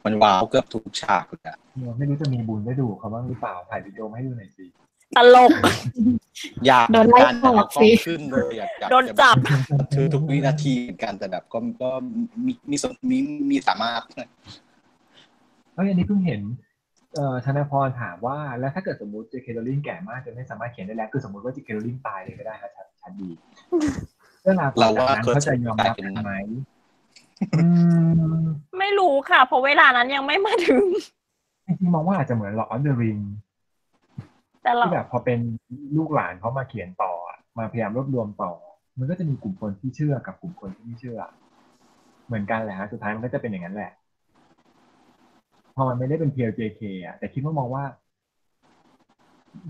[0.05, 4.65] มันว้าวเกือบทุกฉากเลยอะเนี่ยไม่รู้จะมีบุญได้ดูเขาบ้างหรือเปล่าถ่ายวิดีโอมาให้ดูหน่อยสิ
[5.17, 5.51] ตลก
[6.67, 9.35] อยากโดนไล่การออกเอากล้สิองขึ้นเลยอยากอยากโดนจับ
[9.79, 11.89] บันทึกทุกวินาทีเหมือนกันแต่แบบก็ก็
[12.45, 13.17] มีมีสมี
[13.51, 14.01] มีสามารถ
[15.75, 16.41] เฮ้ยอันนี้เพิ่งเห็น
[17.15, 23.29] เอ่อธนพรถามว่าแล้วถ้าเกิดสมมติเจเคโรลินแก่มากจนไม่สามารถเขียนได้แล้วคือสมมติว่าเจเคโรลินตายเลยก็ได้นะชัดชัดดี
[24.43, 26.61] เรื่องราวต่อจากนั้นเขาจะยอมรับกันไหมอืม
[28.79, 30.85] ไม่รู้ค่ะ เพราะเวลานั้นยังไม่มาถึง
[31.65, 33.19] จริงๆมองว่าอาจจะเหมือนหลอดเดอะริง
[34.63, 35.39] แต่เราที่แบบพอเป็น
[35.97, 38.53] ลูกหลานเขามาเขียนต่ออะมาพยายามรวบรวมต่อ
[38.99, 41.19] มันก็จะมีกลุ่มคนที่เชื่อกับกลุ่มคนที่ไม่เชื่อ
[42.27, 43.91] เหมือนกันแหละฮะสุดท้ายมันก็จะเป็นอย่างนั้นแหละ
[45.75, 47.83] พอมันไม่ได้เป็นเพียว JK อะแต่คิดว่ามองว่า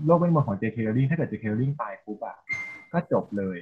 [0.04, 2.36] โลกเวทมนต์ของ JK Rowling ถ้าเกิด JK Rowling ตายปุ๊บอะ
[2.92, 3.58] ก็จบเลย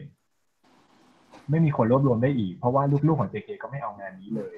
[1.50, 4.54] ไม่มีคนรวบรวมได้อีก เพราะว่าลูกๆของ JK ก็ไม่เอางานนี้เลย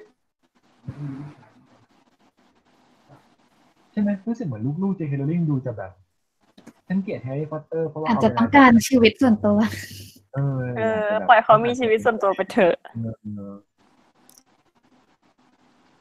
[3.91, 5.91] ใช่ไหมรู้สึกเหมือนลูกๆ JK Rowling ดูจะแบบ
[6.87, 9.57] ฉันเกลียดแฮร์รี่พอตเตอร์เพราะว่าอาจจะเวลต้องการชีวิตส่วนตัว
[10.33, 13.55] เออเออากจะแบบปล่อยเขามีชีวิตส่วนตัวไปเถอะเออเออ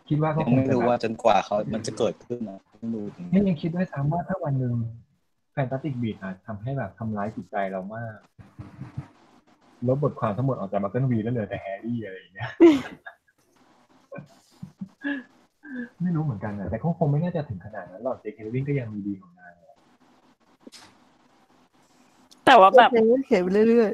[0.08, 4.74] คิดว่าก็ยังคงไม่จะรู้แบบว่าจนกว่าเขา มันจะเกิดขึ้นนะต้องดูถึงนี่ยังคิดด้วยซ้ำว่าถ้าวันหนึ่ง
[5.52, 8.16] แฟนตาติกบีดอาจทำให้แบบทำร้ายจิตใจเรามาก
[9.88, 12.50] ลบบทความทั้งหมดออกจากมาเกิลวีแล้วเหลือแต่แฮร์รี่อะไรอย่างเงี้ย
[16.02, 19.52] ไม่รู้เหมือนกันนะแต่เขาคงไม่น่าจะถึงขนาดนั้นหรอกเจคเคลวินก็ยังมีดีของนาง
[22.46, 22.90] แต่ว่าแบบ
[23.26, 23.92] เขียนไปเรื่อย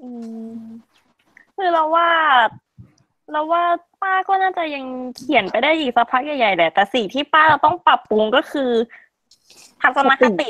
[0.00, 0.08] อื
[0.50, 0.58] ม
[1.56, 2.08] คือเราว่า
[3.32, 3.62] เราว่า
[4.02, 4.84] ป้าก็น่าจะยัง
[5.18, 8.70] เขียนไปได้อีกสักพักใหญ่ๆแหละแต่สิ่งที่ป้าเราต้องปรับปรุงก็คือ
[9.82, 10.48] ทัศนคติ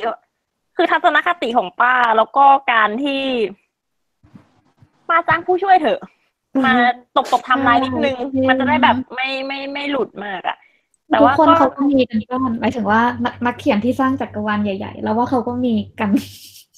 [0.77, 3.23] คือทัศนคติของป้าแล้วก็การที่
[5.09, 6.01] ป้าจ้างผู้ช่วยเถอะ
[6.65, 6.75] มา
[7.17, 10.57] ตบตบๆทำลายนิดนึงใช่มันจะได้แบบไม่ไม่ไม่หลุดมากอะ
[11.11, 16.11] แต่ทุกว่าคนก็เขาก็มีกันบ้างหมายถึงว่านักนักเขียนที่สร้างจักรวาลใหญ่ ๆ แล้วว่าเขาก็มีกัน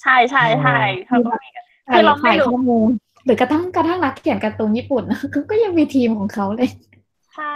[0.02, 2.90] ใช่ใช่ใช่เขาก็มีกันคืถ่าอยเราไม่ถ่ายรู้ข้อมูล
[3.24, 6.70] หรือกระทั่งกระทั่งนักเขียนการ์ตูนญี่ปุ่นนะเขาก็ยังมีทีมของเขาเลย
[7.35, 7.55] ใช่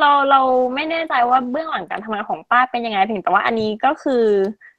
[0.00, 0.40] เราเรา
[0.74, 4.24] ไม่แน่ใจว่าเบื้องหลังการทำงานของป้าเป็นยังไงเพียงแต่ว่าอันนี้ก็คือ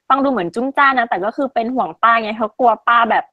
[0.09, 3.25] ฟังดูเหมือนจุ้งจ้านนะแต่ก็คือเป็นห่วงป้าไงเขากลัวป้าแบบ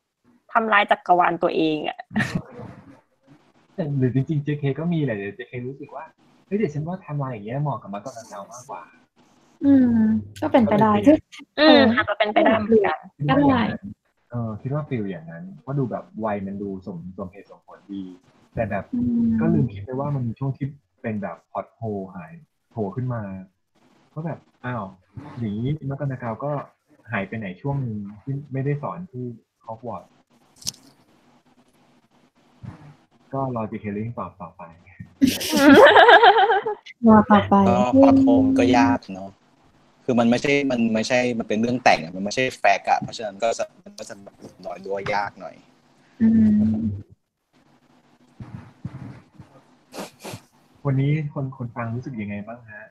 [0.52, 1.98] ทำลายจักรวาลตัวเองอะ
[3.74, 6.04] แต่หรือจริงๆ JK ก็มีแหละเดี๋ยว JK รู้สึกว่า
[6.46, 8.82] เฮ้ยเดี๋ยวฉันว่าไทำลายอย่างเงี้ยเหมาะกับมาร์กอนเนามากกว่า
[9.64, 9.98] อืม
[10.42, 11.18] ก็เป็นไปได้คือ
[11.60, 13.88] อืเอมออาจจะเป็นไปได้เหมือนกันคิดว่าอย่างนั้น
[14.30, 18.02] เออคิดว่าฟิลอย่างนั้นเพราะดูแบบวัยมันดูสมสมเหตุสมผลดี
[18.54, 20.66] แต่แบบอืมก็ลืมคิดไปว่ามันมีช่วงที่
[21.02, 21.80] เป็นแบบพอดโฮ
[22.14, 22.32] หาย
[22.70, 23.22] โผล่ขึ้นมา
[24.14, 24.84] ก็แบบอ้าว
[25.38, 26.52] อย่างนี้นักกรรกาวก็
[27.12, 29.24] หายไปไหนช่วงหนึงที่ไม่ได้สอนที่
[29.66, 30.10] ฮอกวอตส์
[33.32, 34.62] ก็รอจีเคลิงตอบต่อไป
[37.08, 39.30] รอต่อไปก็พอดโฮมก็ยากเนาะ
[40.04, 44.36] คือมันไม่ใช่มันไม่ใช่มันเป็นเรื่องแต่งอะมันไม่ใช่แฟกต์อะเพราะฉะนั้นก็จะมันก็จะแบบ
[44.66, 45.54] ลอยตัวยากหน่อย
[46.22, 46.82] อืม
[50.86, 52.82] วันนี้คนคนฟังรู้สึกยังไงบ้างฮะ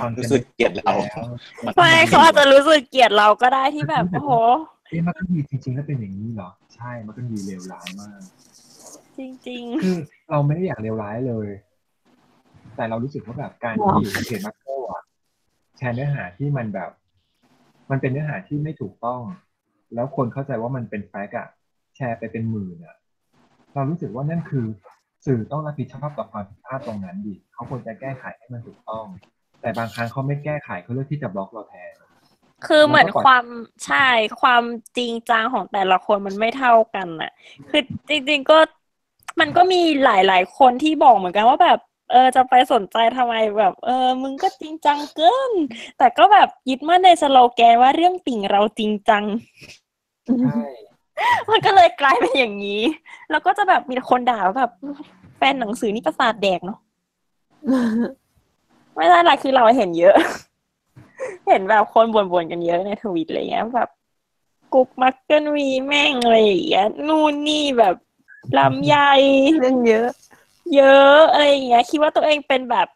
[0.00, 1.26] ฟังนรู้สึกเกลียดเราแล้ว
[1.76, 4.32] ไม่เขาอาจจะรู้สึกเกลียดเราก็ได้ที่แบบโอ้โห
[4.88, 8.20] เอ๊ะมันก็มีจริงๆแล้วเป็นอย่างนี้เหรอ ใช่มันก็มีเลวร้ายมาก
[9.18, 9.96] จริงคือ
[10.30, 11.48] เราไม่ได้อยากเลวร้ายเลย
[12.76, 15.02] แต่เรารู้สึกว่าแบบการที่เพจมาโคอะ
[15.76, 16.90] แชร์เนื้อหาที่มันแบบ
[17.90, 19.20] มันเป็นเนื้อหาที่ไม่ถูกต้อง
[19.94, 21.48] แล้วคนเข้าใจว่ามันเป็น fact อะ
[21.96, 22.96] แชร์ไปเป็นหมื่นอะ
[23.74, 24.66] เรารู้สึกว่านั่นคือ
[25.26, 29.06] สื่อต้องรับผิดชอบต่อความผิดพลาดตรงนั้นดิเขาควรจะแก้ไขให้มันถูกต้อง
[29.60, 33.46] แต่บางครั้งเขาไม่แก้ไขเขาเลือกที่จะบล็อกเราแทนๆคือเหมือนแล้วก็ปล่อยความ
[33.86, 34.06] ใช่
[34.42, 34.62] ความ
[34.96, 37.32] จริงจังของแต่ละคนมันไม่เท่ากันน่ะ
[37.68, 38.58] คือจริง ๆ ก็
[39.40, 41.78] มันก็มีหลาย ๆ คนที่บอกเหมือนกันว่าแบบ
[42.10, 45.52] เออจะไปสนใจทำไมแบบ เออ มึงก็จริงจังเกิน
[45.98, 49.24] แต่ก็แบบยึดมั่นในสโลแกนว่าเรื่องติ่งเราจริงจัง
[50.42, 50.60] ใช่
[51.50, 52.82] มันก็เลยกลายเป็นอย่างนี้
[53.30, 54.72] แล้วก็จะแบบมีคนด่าว่าแบบ
[55.36, 56.78] แฟนหนังสือนี่ประสาทแดกเนาะ
[58.94, 60.16] ไม่ได้อะไรคือเราเห็นเยอะ
[61.48, 63.88] เห็นแบบคนบ่นๆกันเยอะในทวิตอะไรเงี้ยแบบ
[64.74, 67.94] กุ๊ก MuggleV แม่งอะไรอย่างเงี้ยนู่นนี่แบบ
[68.58, 70.08] ลำไยๆเรื่องเยอะ
[70.76, 72.88] เยอะอะไรอย่างเงี้ย คิดว่าตัวเองเป็นแบบ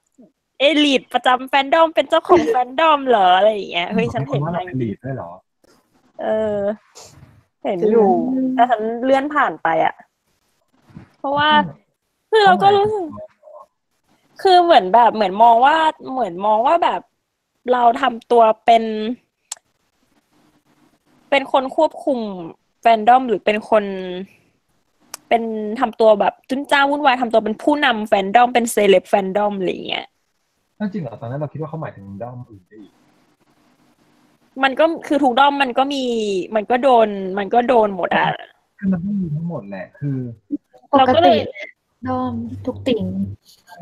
[0.58, 5.30] elite ประจำแฟนดอมเป็นเจ้าของแฟนดอมเหรออะไรอย่างเงี้ยเฮ้ยฉันเห็นว่าอะไรเราเป็น elite ด้วยเหรอ
[6.22, 6.58] เออ
[7.64, 8.08] เห็นอยู่
[8.54, 9.94] แต่ฉันเลื่อนผ่านไปอะ
[11.18, 11.50] เพราะว่า
[12.30, 13.06] คือเราก็รู้สึก
[14.42, 15.76] คือเหมือนแบบเหมือนมองว่า
[16.12, 17.00] เหมือนมองว่าแบบ
[17.72, 18.84] เราทำตัวเป็น
[21.30, 22.18] เป็นคนควบคุม
[22.80, 23.84] แฟนดอมหรือเป็นคน
[25.30, 25.42] เป็น
[25.80, 30.06] ทำตัวแบบจุนจ้าวุ่นวายทำตัวเป็นผู้นำแฟนดอมเป็นเซเลบแฟนดอมอะไรอย่างเงี้ย
[30.78, 32.92] นั่นจริงเหรอตอนนั้นเราคิดว่าเขาหมายถึงด้อมอื่นได้อีก
[34.62, 36.04] มันก็คือทุกดอมมันก็มี
[36.54, 37.08] มันก็โดน
[37.38, 38.28] มันก็โดนหมดอะ
[38.78, 40.18] คือมันไม่มีทั้งหมดแหละ คือ
[40.90, 41.38] ปเรากก็เลติย
[42.08, 42.32] ดอม
[42.66, 43.04] ทุกติ่ง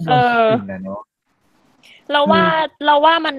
[0.08, 0.12] เอ
[0.42, 1.02] อโดนสิ่งนั้นเนาะ
[2.12, 2.44] เราว่า
[2.86, 3.36] เราว่ามัน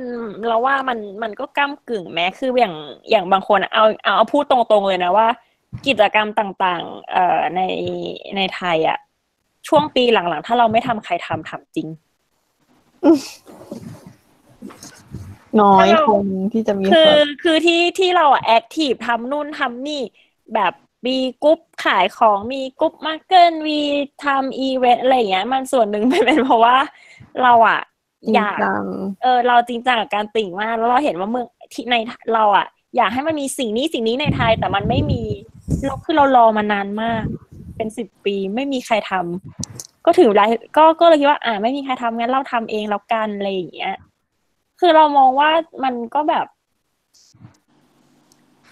[0.48, 2.76] เราว่ามันมันก็ก้ากึ่งแม้คืออย่าง
[3.10, 5.27] อย่างบางคนอะเอาเอาเอาพูดตรงๆเลยนะว่า
[5.88, 7.62] กิจกรรมต่างๆ เอ่อใน
[8.36, 9.00] ในไทยอะ
[9.68, 11.88] ช่วงปีหลังๆ ถ้าเราไม่ทำใครทำทำจริง
[15.62, 20.02] น้อยถ้าเราคนที่จะมีคืคอนคือที่ที่เรา active ทำนู่นทำนี่
[20.54, 20.74] แบบ
[21.08, 23.80] มีกรุ๊ปขายของมี group market มี
[24.26, 26.78] ทำอีเวนต์อะไรอย่างเงี้ย มันส่วนหนึ่งเป็นเป็นเพราะว่า
[27.44, 27.82] เราอะ
[28.24, 28.86] จริงอยากจัง
[29.22, 31.96] เออเราจริงจังกับการติ่งมาก แล้วเราเห็นว่าเมืองที่ใน
[32.34, 32.68] เราอะ
[32.98, 35.22] อยากให้มันมีสิ่งนี้สิ่งนี้ในไทยแต่มันไม่มี
[35.86, 37.24] เราคือเรารอมานานมาก
[37.76, 40.46] เป็นสิบปีไม่มีใครทำก็ถึงเวลา
[40.78, 43.96] ก็ก็เลยคิดว่า อ่า ไม่มีใครทำงั้นเราทำเองแล้วกันอะไรอย่างเงี้ย
[44.80, 45.50] คือเรามองว่า
[45.84, 46.46] มันก็แบบ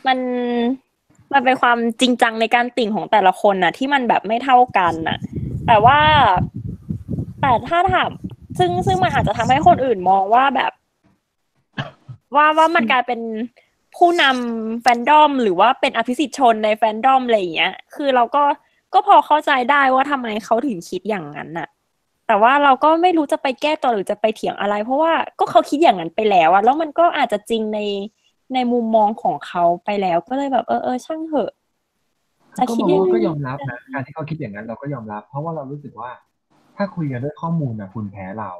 [0.07, 0.17] มัน
[1.33, 5.17] มันเป็นความจริงจังในการติ่งของแต่ละคนน่ะ ที่มันแบบไม่เท่ากันน่ะ
[5.67, 5.99] แต่ว่า
[7.41, 8.09] แต่ถ้าถาม
[8.59, 10.71] ซึ่งซึ่งมันอาจจะทำให้คนอื่นมองว่าแบบ
[12.35, 13.19] ว่าว่ามันกลายเป็น
[13.97, 18.43] ผู้นำแฟนดอมหรือว่าเป็นอภิสิทธิชนในแฟนดอมอะไรอย่างเงี้ย คือเราก็
[18.93, 21.67] ก็พอเข้าใจได้ว่าทำไมเขาถึงคิดอย่างนั้นน่ะ
[22.27, 27.79] แต่ว่าเราก็ไม่รู้จะไปแก้ตัวหรือจะไปเถียงอะไร เพราะว่าก็เขาคิดอย่างนั้นไปแล้วอะแล้วมันก็อาจจะจริงใน
[28.53, 31.51] ในมุมมองของเขาไปแล้วก็เลยแบบเออเออช่างเหอะ
[32.57, 36.11] จะก็คิดมองยังว่าไงก็ยอมรับนะการที่เขาคิดอย่างนั้นเราก็ยอมรับ เพราะว่าเรารู้สึกว่า
[36.75, 38.51] ถ้าคุยกันด้วยข้อมูลนะคุณแพ้เรา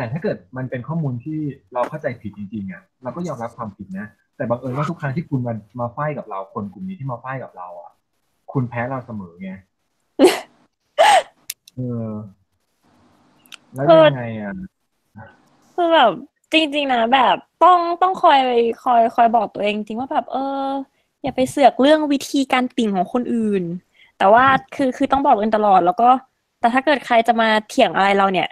[0.00, 1.38] แต่ถ้าเกิดมันเป็นข้อมูลที่
[1.74, 4.06] เราเข้าใจผิดจริงๆอะเราก็ยอมรับความผิดนะ
[4.36, 7.92] แต่บังเอิญว่าทุกครั้งที่คุณมันมาไฟกับเราคนกลุ่มนี้ที่มาไฟกับเรา อะ
[8.52, 9.50] คุณแพ้เราเสมอไง
[11.74, 12.10] เออ
[13.74, 14.54] แล้วยังไงอะ
[15.74, 16.12] คือแบบ
[16.52, 18.40] จริง ๆนะแบบต้องต้องคอย
[18.84, 20.66] คอยคอยบอกตัวเองจริงว่าแบบ เออ
[21.22, 23.64] อย่าไปเสือกเรื่องวิธีการติ่งของคนอื่น
[24.18, 26.08] แต่ว่าคือคือต้องบอกตัวเองตลอดแล้วก็
[26.60, 28.48] แต่ถ้าเกิดใครจะมาเถียงอะไรเราเนี่ย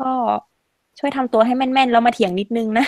[0.00, 0.10] ก็
[0.98, 2.86] ช่วยทำตัวให้แม่นๆแล้วมาเถียงนิดนึงนะ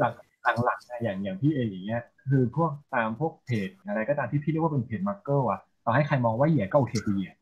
[0.00, 7.32] หลังหลังๆนะอย่างอย่างพี่เออย่างเงี้ยคือพวกตามพวกเพจอะไรก็ตามที่พี่เรียกว่าเป็น page Muggle อะต่อให้ใครมองว่าเหยียดก็โอเคคือเหยียด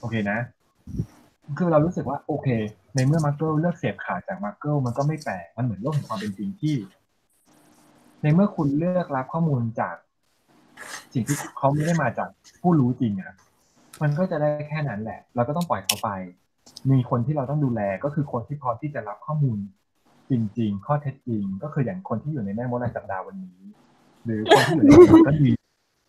[0.00, 0.38] โอเคนะ
[1.58, 2.48] คือเรารู้สึกว่าโอเค
[2.94, 6.76] ในเมื่อมาร์เกิลเลือกเสพข่าวจากมาร์เกิลมันก็ไม่แปลกมันเหมือนโลกแห่งความเป็นจริงที่
[8.22, 9.94] ในเมื่อคุณเลือกรับข้อมูลจาก
[11.12, 12.28] สิ่งที่เขาไม่ได้มาจาก
[12.62, 13.34] ผู้รู้จริงอะ
[14.02, 16.08] มันก็จะได้แค่นั้นแหละ เราก็ต้องปล่อยเขาไป
[16.90, 19.58] มีคนที่เราต้องดูแลก็คือคนที่พร้อมที่จะรับข้อมูล
[20.30, 23.60] จริง ๆ ข้อเท็จจริง ก็คืออย่างคนที่อยู่ในแม่มดรายสัปดาห์วันนี้
[24.24, 25.50] หรือคนที่อยู่ในก็ดี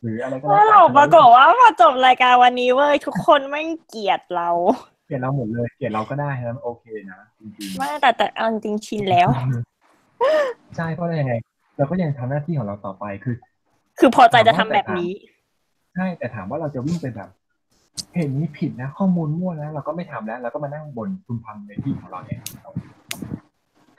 [0.02, 4.50] หรืออะไรก็ถ้าแล้วเราปรากฏว่าพอจบรายการวันนี้เว้ยทุกคนไม่งเกลียดเรา
[5.06, 11.34] เกลียดเราหมดเลยเกลียดเราก็ได้นะโอเคนะจริงไม่แต่แต่เอาจริงๆชินแล้วๆใช่เพราะอะไรยังไง
[11.78, 13.36] เราก็ยังทำหน้าที่ของเราต่อไปคือ
[14.00, 15.12] คือพอใจจะทำแบบนี้
[15.96, 17.30] ใช่แต่ถามว่าเราจะวิ่งไปแบบ
[18.12, 22.40] เพจนี้ผิดนะข้อมูลมั่วนะเราก็ไม่ทำแล้วเราก็มานั่งบนคุณพังในที่ของเราเนี่ย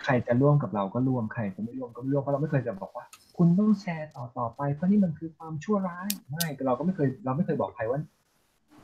[0.03, 3.05] ใครจะร่วมกับเราก็ร่วมใครจะไม่ร่วมก็ไม่ร่วมเพราะเราไม่เคยจะบอกว่า
[3.37, 8.01] คุณต้องแชร์ต่อต่อไปเพราะนี่มันคือความชั่วร้ายไม่เราก็ไม่เคยเราไม่เคยบอกใครว่า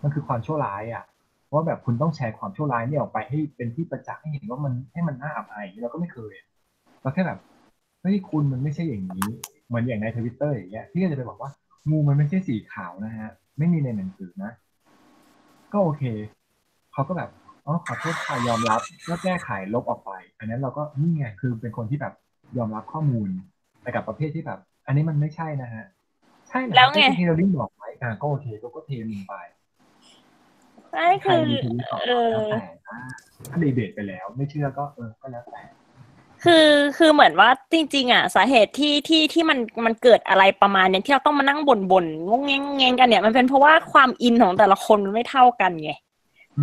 [0.03, 1.05] มันคือความชั่วร้ายอะ
[1.53, 6.33] ว่าแบบคุณต้องแชร์ความชั่วร้ายเนี่ยออกไปให้เป็นที่ประจักษ์ให้เห็นว่ามันให้มันน่าอับอายเราก็ไม่เคย
[7.03, 7.39] เราแค่แบบ
[8.03, 9.29] เฮ้ยคุณมันไม่ใช่อย่างนี้
[9.67, 11.51] เหมือนอย่างในทวิตเตอร์อย่างเงี้ยพี่ก็จะไปบอกว่า
[11.91, 14.53] งูมันไม่ใช่สีขาวนะฮะ ไม่มีในหนังสือนะ
[15.73, 16.05] ก็โอเค
[16.93, 17.31] เขาก็แบบ
[17.67, 22.15] อ๋อขอโทษค่ะยอมรับก็แก้ไขลบออกไป อันนั้นเราก็นี่ไงคือเป็นคนที่แบบ
[22.59, 23.29] ยอมรับข้อมูล
[23.83, 25.85] แต่กับประเภทที่แบบ อันนี้มันไม่ใช่นะฮะ
[26.49, 29.35] ใช่นะแล้วไงที่เราลิ่งบอกไว้อ่าก็โอเคก็ก็เทมึงไป
[30.93, 32.99] ใช่ใครคือมีทีวีต่อเอก็อแล้วแต่อ่า
[33.51, 35.63] ถ้าดีเบตไปแล้ว ไม่เชื่อก็เออก็แล้วแต่
[36.45, 45.93] คือคือเหมือนว่าจริง ๆ อะ สาเหตุที่ที่ที่มันมันเกิดอะไรประมาณเนี้ยที่เราต้องมานั่งบ่นบ่นงงงงงงกันเนี่ยมันเป็นเพราะว่าความอินของแต่ละคนมันไม่เท่ากันไง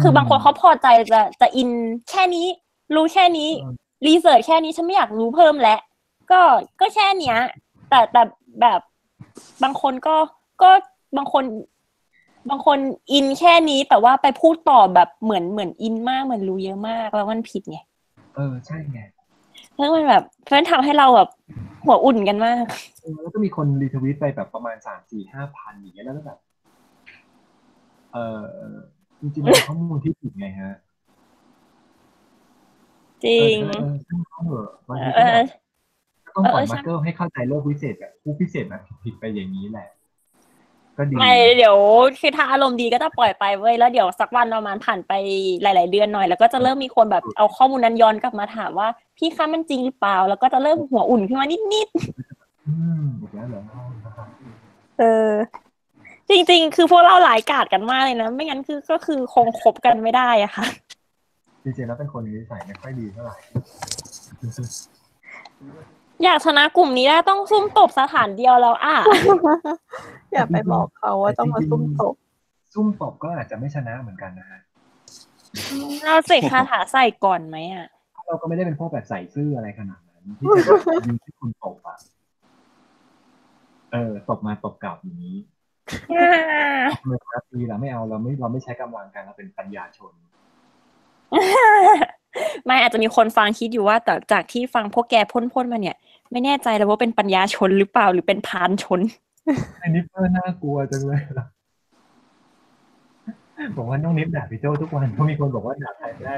[0.01, 1.69] คือบางคนเขาพอใจจะจะอิน
[2.10, 2.47] แค่นี้
[2.95, 3.49] รู้แค่นี้
[4.07, 5.80] รีเสิร์ชแค่นี้ฉันไม่อยากรู้เพิ่มแล้ว
[6.31, 6.41] ก็
[6.80, 7.38] ก็แค่เนี้ย
[7.89, 8.22] แต่แต่
[8.61, 8.80] แบบ
[9.64, 10.15] บางคนก็
[10.61, 10.69] ก็
[11.18, 11.43] บางคน
[12.49, 12.77] บางคน
[13.14, 17.77] อินแค่นี้แต่ว่าไปพูดต่อแบบเหมือนเหมือนอินมากเหมือนรู้เยอะมากแล้วมันผิดไง
[18.35, 18.99] เออใช่ไง
[19.80, 21.30] แล้วมันแบบเพื่อนทำให้เราแบบ
[21.85, 22.65] หัวอุ่นกันมาก
[23.01, 26.38] เออแล้วก็มีคนรีทวิตไปแบบประมาณสามสี่ห้าพันอย่างเงี้ยแล้วก็แบบ
[28.14, 28.41] เออ
[29.22, 30.73] จริงๆเป็นข้อมูลที่ผิดไงฮะ
[33.26, 35.43] จริงเออเออช่างเขาเถอะบางทีเอก็อแบบ
[36.35, 39.88] ต้องปล่อยเออมาใช่ร์เกอร์ให้เข้าใจโลกพิเศษแบบผู้พิเศษแบบผิดๆไปอย่างนี้แหละ
[41.00, 41.78] ก็ดีไม่เดี๋ยว
[42.20, 45.14] คือถ้าอารมณ์ดีก็จะปล่อยไปเว้ยแล้วเดี๋ยวสักวันประมาณผ่านไป
[45.62, 51.88] หลาย ๆ เดือนหน่อย แล้วก็จะเริ่มมีคนแบบเอาข้อมูลนั้นย้อนกลับมาถามว่า พี่คะมันจริงหรือเปล่า แล้วก็จะเริ่มหัวอุ่นขึ้นมานิด
[52.68, 55.32] อืมอีกแล้วเหรอๆเออ
[56.30, 60.66] จริง ๆ คือพวกเราหลายกาดกันมากเลยนะ ไม่งั้นคือก็คือคงคบกันไม่ได้อะค่ะ
[61.64, 63.36] จริงๆแล้วเป็นคนนิสัยไม่ค่อยดีเท่าไหร่
[66.24, 68.96] อยากชนะกลุ่มนี้ได้ต้องซุ่มตบสถานเดียวแล้วอะ
[70.34, 72.16] อย่าไปบอกเขาว่าต้องมาซุ่มตบ
[72.74, 74.60] ซุ่มตบก็อาจจะไม่ชนะเหมือนกันนะฮะ
[76.06, 77.88] เราเสกคาถาใส่ก่อนไหมอะ
[78.28, 81.98] เราก็ไม่ได้เป็นพวกแบบใส่ซื่ออะไรขนาดนั้นที่จะแบบยิงที่คุณตบอะ
[83.91, 85.38] เออตบมาตบกลับอย่างนี้
[87.02, 90.14] ทำไมครับดีเราไม่เอาเราไม่เราไม่ใช้กำลังกันเราเป็นปัญญาชน
[92.66, 95.98] ไม่อาจจะมีคนฟังคิดอยู่ว่าแต่จากที่ฟังพวกแกพ่นๆมาเนี่ย
[96.31, 98.99] ไม่แน่ใจเลยว่าเป็นปัญญาชนหรือเปล่าหรือเป็นพาลชน
[99.80, 101.45] ไอ้นิปเปอร์น่ากลัวจังเลยอะ
[103.77, 106.35] บอกว่าน้องนิฟด่าพี่โจทุกวันเพราะมีคนบอกว่าด่าใครได้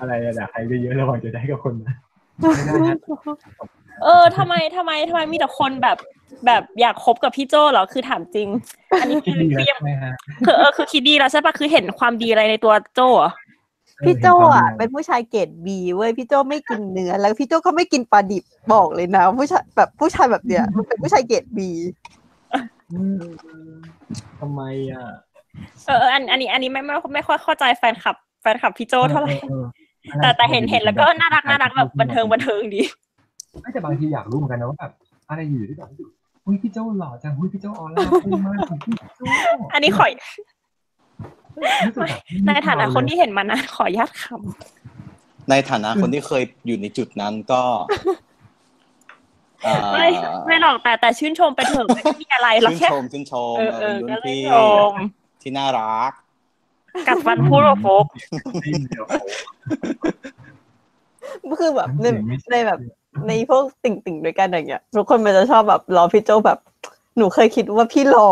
[0.00, 1.94] อะไรอะด่าใครได้เยอะระวังจะได้กับคนนะ
[2.38, 2.96] ไม่ได้นะ
[4.04, 5.96] เออทำไมทำไมทำไมมีแต่คนแบบ
[6.46, 8.48] แบบอยากคบกับพี่โจเหรอคือถามจริง
[9.00, 10.12] อันนี้คิคืดอดีคือแล้วยังใช่ไหมฮะ
[10.46, 13.30] คือเออคือคิดดีแล้วใช่ปะคือเห็นความดีอะไรในตัวโจเหรอ
[14.04, 21.68] พี่โจอะเป็นผู้ชายเกรดบีเว้ยพี่โจไม่กินเนื้อแล้วพี่โจก็ไม่กินปลาดิบบอกเลยนะผู้ชายแบบผู้ชายแบบเนี้ยมันเป็นผู้ชายเกรดบี
[22.92, 23.20] อืม
[24.40, 25.06] ทำไมอะ
[25.86, 29.66] เออเอออันอันนี้ อันนี้ไม่ไม่ไม่ค่อยเข้าใจแฟนคลับ แฟนคลับพี่โจเท่าไหร่ออ
[30.10, 32.82] เออแต่แต่เห็นเห็นแล้วก็น่ารักน่ารักแบบบันเทิงบันเทิงดี
[33.60, 34.92] ไม่แต่บางทีอยากรู้เหมือนกันนะว่าแบบ
[35.28, 35.90] อะไรอยู่ที่แบบ
[36.44, 38.56] อุ้ยพี่โจ้หล่อจังอุ้ยพี่โจ้ออร่าพุ่งมาก
[38.86, 39.24] พี่โจ้
[39.74, 40.55] อันนี้ขอรู้สึกแบบ
[42.46, 44.24] ในฐานะคนที่เห็นมานานขออนุญาตค
[45.50, 47.62] ในฐานะคนที่เคยอยู่ในจุดนั้นก็
[49.62, 50.06] เอ่อำไม่
[50.46, 54.54] ไม่หรอกแต่แต่ชื่นชมไปเถอะไม่ได้มีอะไรเราชื่นแค่ชมชื่นชมเออเออเป็นรุ่ก็นเลยพี่ช
[54.90, 54.92] ม
[55.42, 56.12] ที่น่ารัก
[57.08, 58.04] กัดฟันพูดว่าโฟก
[58.64, 59.04] ดิ้นเดียว
[61.40, 62.80] โอ้คือแบบในเสียงไม่ในแบบ
[63.26, 66.58] ในพวกติ่งติ่งๆด้วยกันอย่างเงี้ยทุกคนมันจะชอบแบบรอพี่โจแบบ
[67.16, 68.26] หนูเคยคิดว่าพี่รอ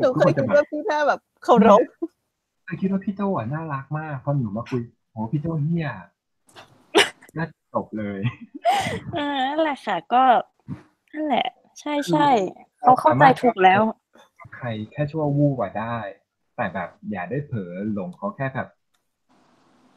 [0.00, 1.82] หนูเคยคิดว่าพี่แค่แบบเคารพ
[2.64, 5.88] เคยคิดว่าพี่โจ้อะน่ารักมากพอหนูมาคุยโอ้พี่โจ้เฮีย
[7.36, 8.20] น่าจบเลย
[9.14, 10.22] เออนั่นแหละค่ะ ก็
[11.12, 11.46] นั่นแหละ
[11.80, 12.28] ใช่ใช่
[12.80, 13.80] เขาเข้าใจถูกแล้ว
[14.56, 15.96] ใครแค่ชั่ววูบกว่าได้
[16.56, 18.68] แต่แบบอย่าได้เผลอหลงเขาแค่แบบ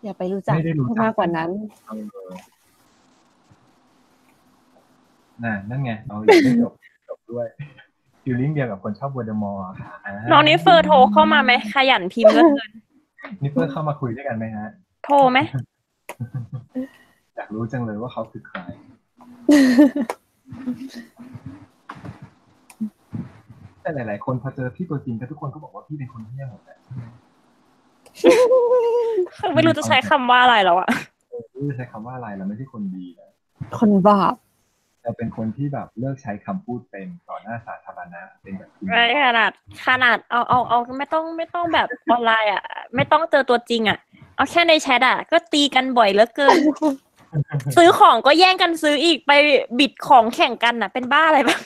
[0.03, 1.49] อย่าไปรู้จักไม่ได้รู้จักมากกว่านั้น
[1.87, 1.91] เอ
[2.29, 2.31] อ
[5.43, 6.82] น่ะนั่นไงเราอยากได้จบจบ
[7.33, 7.47] ด้วย
[8.23, 12.71] feeling เดียวกับคนชอบโวลเดอมอร์ค่ะาน้องนิเฟอร์โทรเข้ามาไหมขยันพิมพ์เหลือเกิน
[13.43, 14.67] นิเฟอร์เข้ามาคุยด้วยกันไหมฮะ
[15.05, 15.39] โทรไหม
[17.35, 18.59] อยากรู้จังเลยว่าเขาคือใคร
[23.81, 26.77] แต่หลาย ๆ คนพอเจอพี่ตัวจริงก็ทุกคนก็บอกว่าพี่เป็นคนเหี้ยหมดแหละ
[29.55, 30.89] ไม่รู้จะใช้คำว่าอะไรแล้วอะ
[31.51, 33.29] ไม่รู้จะใช้คำว่าอะไรเราไม่ใช่คนดีนะ
[33.79, 34.33] คนบาป
[35.03, 39.51] เราเป็นคนที่แบบเลิกใช้คำพูดเป็นต่อหน้าสาธารณะเป็นแบบคุณไม่ขนาด
[39.87, 42.63] ขนาดเอาเอาเอาไม่ต้องไม่ต้องแบบออนไลน์อะ
[42.95, 43.97] ไม่ต้องเจอตัวจริงอะ
[44.35, 46.57] เอาแค่ในแชทอะก็ตีกันบ่อยเหลือเกิน
[47.77, 49.31] ซื้อของก็แย่งกันซื้ออีกไป
[49.79, 51.61] บิดของแข่งกันน่ะ เป็นบ้าอะไรบ้าง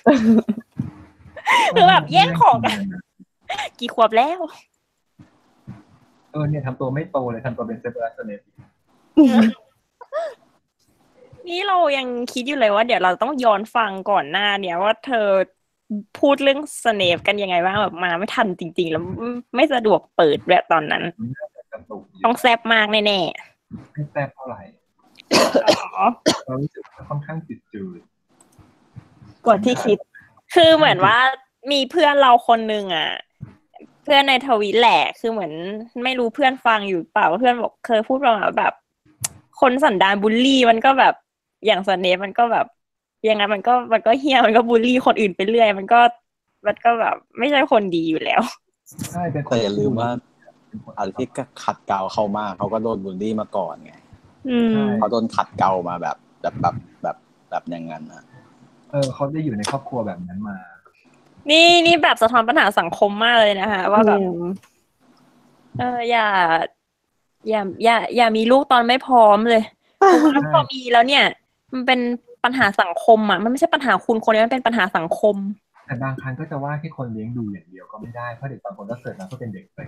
[1.75, 2.77] คือแบบแย่งของกัน
[3.79, 4.39] กี่ขวบแล้ว
[6.31, 8.41] เออเนี่ยทำตัวไม่โตเลยทำตัวเป็นเซเบอร์สเนป
[11.47, 15.27] นี่เรายังคิดอยู่เลยว่าเดี๋ยวเราต้องย้อนฟังก่อนหน้า เนี่ยว่าเธอ
[16.19, 21.03] พูดเรื่องสเนปกันยังไงบ้างแบบมาไม่ทันจริง ๆ แล้วไม่ไม่สะดวกเปิดแบบตอนนั้น
[21.71, 23.19] กระตุกอยู่ต้องแซบมากแน่
[23.93, 26.05] ไม่แซ่บเท่าไหร่ๆอ๋อ
[26.45, 28.01] เรารู้สึกว่าค่อนข้างจิตจืด
[29.45, 29.97] กว่าที่คิด
[30.55, 31.17] คือเหมือนว่า
[31.71, 33.09] มีเพื่อนเราคนหนึ่งอะ
[34.03, 35.51] เพื่อนในทวิตแหละ คือเหมือน
[36.03, 38.73] ไม่รู้เพื่อนฟังอยู่เปล่าเพื่อนบอกเคยพูดประมาณว่าแบบ
[39.61, 41.13] คนสันดานบูลลี่มันก็แบบ
[41.65, 42.65] อย่างสเนปมันก็แบบ
[43.29, 45.99] ยังไงมันก็มันก็เฮี้ยมันก็บูลลี่คนอื่นไปเรื่อย มันก็
[46.67, 48.41] มันก็แบบไม่ใช่คนดีอยู่แล้ว
[49.11, 50.09] ใช่เป็นคนแต่อย่าลืมว่า
[50.67, 51.27] เป็นคนอะไรที่
[51.63, 53.93] ขัดเกลาเขามากเขาก็โดนบูลลี่มาก่อนไง
[54.49, 57.15] อืมเขาโดนขัดเกลามาแบบแบบแบบแบบ
[57.49, 58.23] แบบอย่างนั้นนะ
[58.91, 60.57] เออเขาได้อยู่ในครอบครัวแบบนั้นมา
[61.49, 64.45] นี่นี่แบบสะท้อนปัญหาสังคมมากเลยนะคะว่าแบบอืม
[65.79, 66.27] เอออย่า
[67.49, 69.63] อย่า อย่า อย่ามีลูกตอนไม่พร้อมเลย
[69.97, 71.23] เพราะว่าพอมีแล้วเนี่ย
[71.73, 71.99] มันเป็น
[72.43, 75.35] ปัญหาสังคมอะ มันไม่ใช่ปัญหาคุณคนนี้มันเป็นปัญหาสังคม
[75.85, 79.87] แต่บางครั้งก็จะว่าแค่คนเลี้ยงดูอย่างเดียวก็ไม่ได้ เพราะเด็กบางคนก็เกิดมาก็เป็นเด็กเลย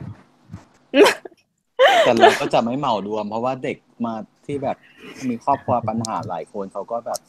[2.05, 4.13] แต่เราก็จะไม่เหมารวม เพราะว่าเด็กมา
[4.45, 4.77] ที่แบบ
[5.29, 7.19] มีครอบครัวปัญหาหลายคนเขาก็แบบ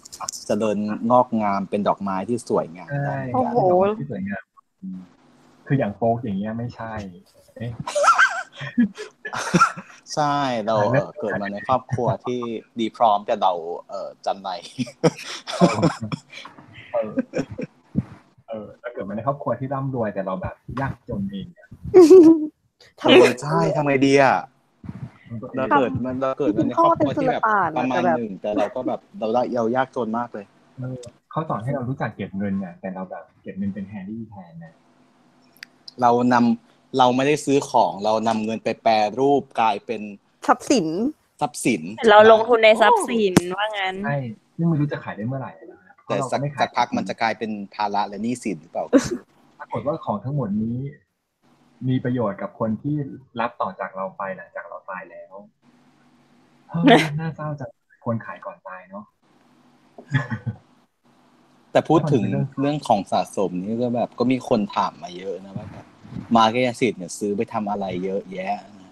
[0.47, 0.77] เจะเดิน
[1.11, 3.57] งอกงามเป็นดอกไม้ที่สวยงามใช่ได้โอ้โห
[3.99, 4.43] ที่สวยงาม
[5.67, 6.93] คืออย่างโฟกอย่างเงี้ยไม่ใช่
[7.57, 7.71] เอ๊ะ
[10.15, 12.41] ใช่เราเอ่อเกิดมาในครอบครัวที่
[12.81, 13.53] ดีพร้อมแต่เรา
[13.91, 14.51] เออจันไร
[16.93, 17.13] เออ
[18.49, 21.69] เออเราเกิดมาในครอบครัวที่ร่ำรวยแต่เราแบบยากจนเองเนี่ย
[23.01, 24.37] ทำเอไมอใช่ทำไงดีอะ
[25.29, 27.43] มันก็เราเกิดมันเราเกิดมาในครอบครัวที่แบบ
[27.79, 30.45] ประมาณหนึ่งแต่เราก็แบบเราได้เรายากจนมากเลย
[30.79, 30.99] เออ
[31.31, 34.75] เขาสอนให้เรารู้จักเก็บเงินเนี่ยแต่เราแบบเก็บเงินเป็นแฮร์รี่แทนนะ
[36.01, 40.03] เรานำ เราไม่ได้ซื้อของเรานำเงินไปแปรรูปกลายเป็น
[40.49, 40.87] ทรัพย์สิน
[41.41, 44.17] ทรัพย์สิน เราลงทุนในทรัพย์สินว่างั้นใช่
[44.57, 48.85] ซึ่งไม่รู้จะขายได้เมื่อไหร่นะฮะเพแต่ราะเราสักไม่ขายสักพักมันจะกลายเป็นภาระและหนี้สินหรือเปล่า
[49.61, 50.77] ปรากฏว่าของทั้งหมดนี้
[51.89, 52.97] มีประโยชน์กับคนที่
[53.41, 55.35] รับต่อจากเราไปหลังจากเราตายแล้ว
[56.71, 57.71] เฮ้ยน่าเศร้าจัง
[58.05, 59.05] ควรขายก่อนตายเนาะ
[61.73, 65.87] แต่พูดถึงมันเป็นเรื่องเรื่องของสะสมนี่ก็แบบ ก็มีคนถามมาเยอะนะว่าแบบ
[66.37, 68.91] มาร์เก็ตสิทธิ์เนี่ยซื้อไปทำอะไรเยอะแยะนะ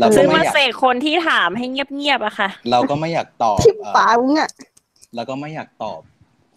[0.00, 4.50] เราก็ซื้อไม่มาอยากเสกคนที่ถามให้เงียบๆอะค่ะ เราก็ไม่อยากตอบที่เอ่อป๋ามึงอะ
[5.14, 6.00] แล้วก็ไม่อยากตอบ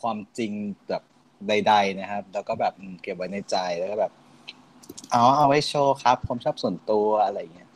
[0.02, 0.52] ความจริง
[0.90, 1.04] แบบ
[1.48, 4.12] ใด ๆ นะครับ แล้วก็แบบอืมเก็บไว้ในใจแล้วก็แบบ
[5.12, 7.70] เอาเอาไว้โชว์ครับความชอบส่วนตัวอะไรอย่างเงี้ย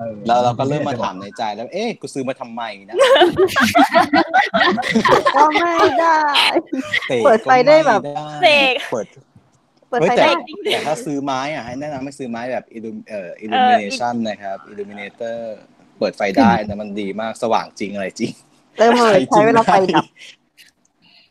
[0.00, 2.96] ออแล้วเราก็เริ่มมาถามในใจแล้ว เอ๊ะกูซื้อมาทำไมนะ
[5.36, 6.16] ก็ไม่ได้
[7.10, 9.06] ตะเปิดไฟได้แบบก็ม่เสกเปิด
[9.88, 10.32] เปิดเฮ้ยไฟแต่ได้
[10.72, 15.38] แต่ถ้าซื้อไม้อะให้แนะนำให้ซื้อไม้แบบ illum เอ่อ illumination นะครับ illuminator
[15.98, 18.32] เปิดไฟได้นะมันดีมากสว่างจริงอะไรจริง
[18.76, 20.04] เติมเลยใช้เวลาไฟดับ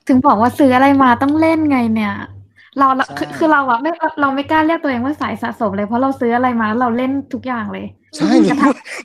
[0.07, 2.13] ถึงบอกว่าซื้ออะไรมาต้องเล่นไงเนี่ย
[2.77, 7.85] เราเราใช่คือคือเราอะไม่เราไม่กล้าเรียกตัวเองว่าสายสะสมเลยเพราะเราซื้ออะไรมาแล้วเราเล่นทุกอย่างเลย
[8.15, 8.29] ใช่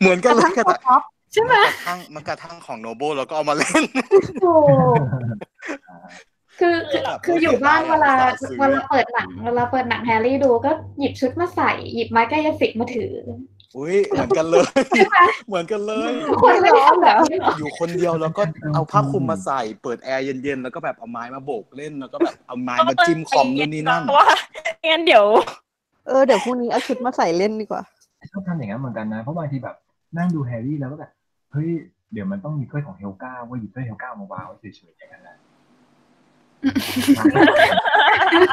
[0.00, 0.54] เหมือนกันเลยกกระระทั่ง
[0.86, 1.54] ท็อปใช่ไหม
[1.86, 3.82] ทั่งมันกระทั่งของโนโบแล้วก็เอามาเล่น
[4.42, 4.54] โอ้
[6.60, 13.14] คือคือแบบคืออยู่บ้านเวลาซื้อเวลาเปิดหนังเวลาเปิดหนังแฮร์รี่ดูก็หยิบชุดมาใส่หยิบไม้กายสิทธิ์มาถือ
[13.76, 14.66] อุ้ยเหมือนกันเลย
[15.48, 18.42] เหมือนกันเลยทุกคนไม่ได้ทำแบบนี้หรออยู่คนเดียวแล้วก็
[18.74, 24.26] เอาผ้าคลุมมาใส่ เปิดแอร์เย็นๆแล้วก็แบบเอาไม้มาโบกเล่นแล้วก็แบบเอาไม้มาจิ้มคอมนู่นนี่นั่นเพราะว่า
[24.90, 25.24] งั้นเดี๋ยว
[26.06, 27.82] เออเดี๋ยวพรุ่งนี้เอาชุดมาใส่เล่นดีกว่า
[28.32, 29.76] ชอบทำอย่างนั้นเหมือนกันนะเพราะบางทีแบบ
[30.18, 31.10] นั่งดูแฮร์รี่แล้วก็แบบ
[31.52, 31.70] เฮ้ย
[32.12, 35.36] เดี๋ยวมันต้องมีถ้วยของเฮลก้าว่าหยิบถ้วยเฮลก้ามาวางไว้เฉยๆอย่างนั้นแหละ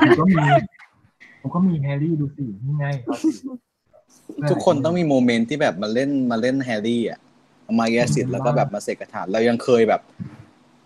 [0.02, 0.44] ผมก็มี
[1.42, 3.30] ผมก็มีแฮร์รี่ดูสินี่ไงเอาสิ
[4.50, 7.19] ทุกคนต้องมี moment ที่แบบมาเล่นมาเล่นแฮร์รี่อะ
[7.64, 10.02] เอาไม้กายสิทธิ์แล้วก็แบบมาเสกกระถางเรายังเคยแบบ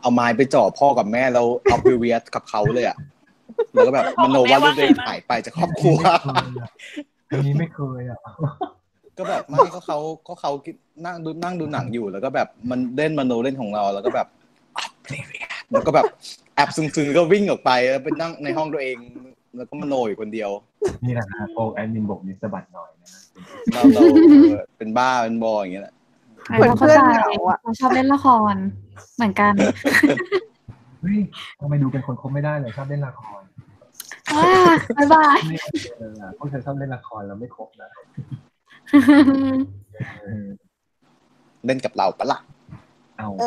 [0.02, 2.98] เอาไม้ไปจ่อพ่อกับแม่แล้วเอาไปเวียสกับเขาเลยอะ
[3.74, 5.98] แล้วก็แบบมโนว่าลูกตัวเองหายไปจากครอบครัว
[7.30, 8.20] อันนี้ไม่เคยอะ
[9.18, 10.52] ก็แบบไม่ก็เขาก็เขา
[11.06, 14.28] นั่งดูนั่งดูหนังอยู่แล้วก็แบบมันเล่นมโนเล่นของเราแล้วก็แบบ
[14.78, 15.26] อะเพลย์
[15.72, 16.06] แล้วก็แบบ
[16.41, 18.98] แอบซึ้งๆก็วิ่งออกไปแล้วไปนั่งในห้องตัวเอง
[19.58, 20.50] แล้วก็มโนอยู่คนเดียว
[21.06, 23.10] นี่แหละนะโปรแอดมินบอกมีสะบัดหน่อยนะ
[23.74, 24.02] เราเรา
[24.50, 25.96] เออเป็นบ้าเป็นบออย่างเงี้ยแหละ
[26.58, 28.56] เหมือนเพื่อนเหงาอะเราชอบเล่นละคร
[29.16, 29.54] เหมือนกัน
[31.02, 31.20] เฮ้ย
[31.60, 33.42] ทำไมดูเป็นคนคบไม่ได้เลยชอบเล่นละคร
[34.38, 34.54] ว้า
[34.98, 35.58] บ๊ายบายไม่
[35.98, 37.90] เออพวกเธอชอบเล่นละครแล้วไม่ครบนะ
[40.22, 40.48] เออ
[41.66, 42.40] เล่นกับเราปะล่ะ
[43.18, 43.46] เอาเอ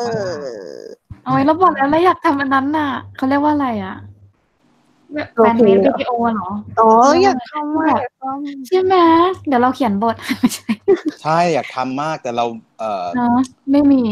[1.04, 3.97] ปะอโอ้ยแล้วบอกแล้วเราอยากทำอันนั้นน่ะเขาเรียกว่าอะไรอะ
[5.15, 6.91] แบบแฟนเมดวิดีโอเหรออ๋อ
[7.23, 8.25] อยากทำอะอยากท
[8.69, 8.95] ใช่ไหม
[9.47, 10.71] เดี๋ยวเราเขียนบทไม่ใช่
[11.23, 12.45] ใช่อยากทำมากแต่เรา
[12.79, 13.39] เอ่อเนาะ
[13.71, 14.03] ไม่มี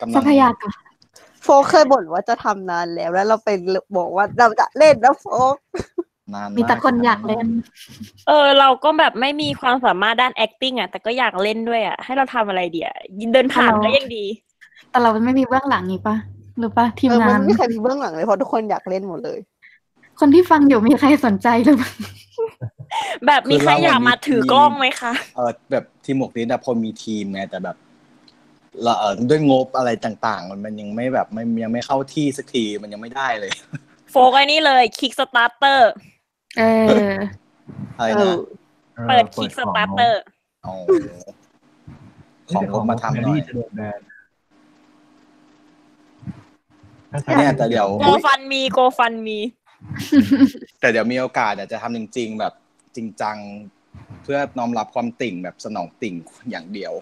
[0.00, 3.48] กำลัทรังพยากรำโฟกเคยบ่นว่าจะทำนานแล้ว แล้วเราไป
[3.96, 5.56] บอกว่าเราจะเล่นนะโฟก
[6.34, 7.46] นานมีแต่คนอยากเล่น
[8.28, 12.90] เออ เราก็แบบไม่มีความสามารถด้าน acting อะ แต่ก็อยากเล่นด้วยอะ ให้เราทำอะไรเดียว
[13.32, 14.24] เดินผ่านก็ยังดี
[14.90, 16.16] แต่เราไม่มีเบื้องหลังนี่ปะ
[16.58, 19.38] หรือปะทีมเออมังานนไม่มีใครมีเบื้องหลังเลยเพราะทุกคนอยากเล่นหมดเลย
[20.20, 21.92] คนที่ฟังอยู่มีใครสนใจหรือเปล่า
[23.26, 27.76] แบบมีใครอยากมาถือกล้องไหมคะเออแบบทีมหมวกนี้นะพอมีทีมไงแต่แบบ
[28.82, 33.50] เราเออด้วยงบอะไรต่างๆ มันมันยังไม่แบบไม่ยังไม่เข้าที่สักทีมันยังไม่ได้เลย
[34.10, 35.80] โฟกไอ้นี่เลย Kickstarter
[36.58, 37.14] เออ
[37.98, 38.34] อะไรเอนะ
[38.98, 40.14] อออเปิดของ Kickstarter
[40.66, 44.08] อ๋อเฮ้ยของงบมาทำหน่อยแฮร์รี่จะโดน ban ถ้า
[46.90, 47.01] ใช้
[47.38, 49.38] เนี่ยแต่เดี๋ยวโกฟันมี GoFundMe
[50.80, 52.52] แต่เดี๋ยวมีโอกาสเดี๋ยวจะทำจริง ๆ แบบ
[52.96, 53.36] จริงจัง
[54.22, 56.14] เพื่อน้อมรับความติ่งแบบสนองติ่ง
[56.50, 56.92] อย่างเดียว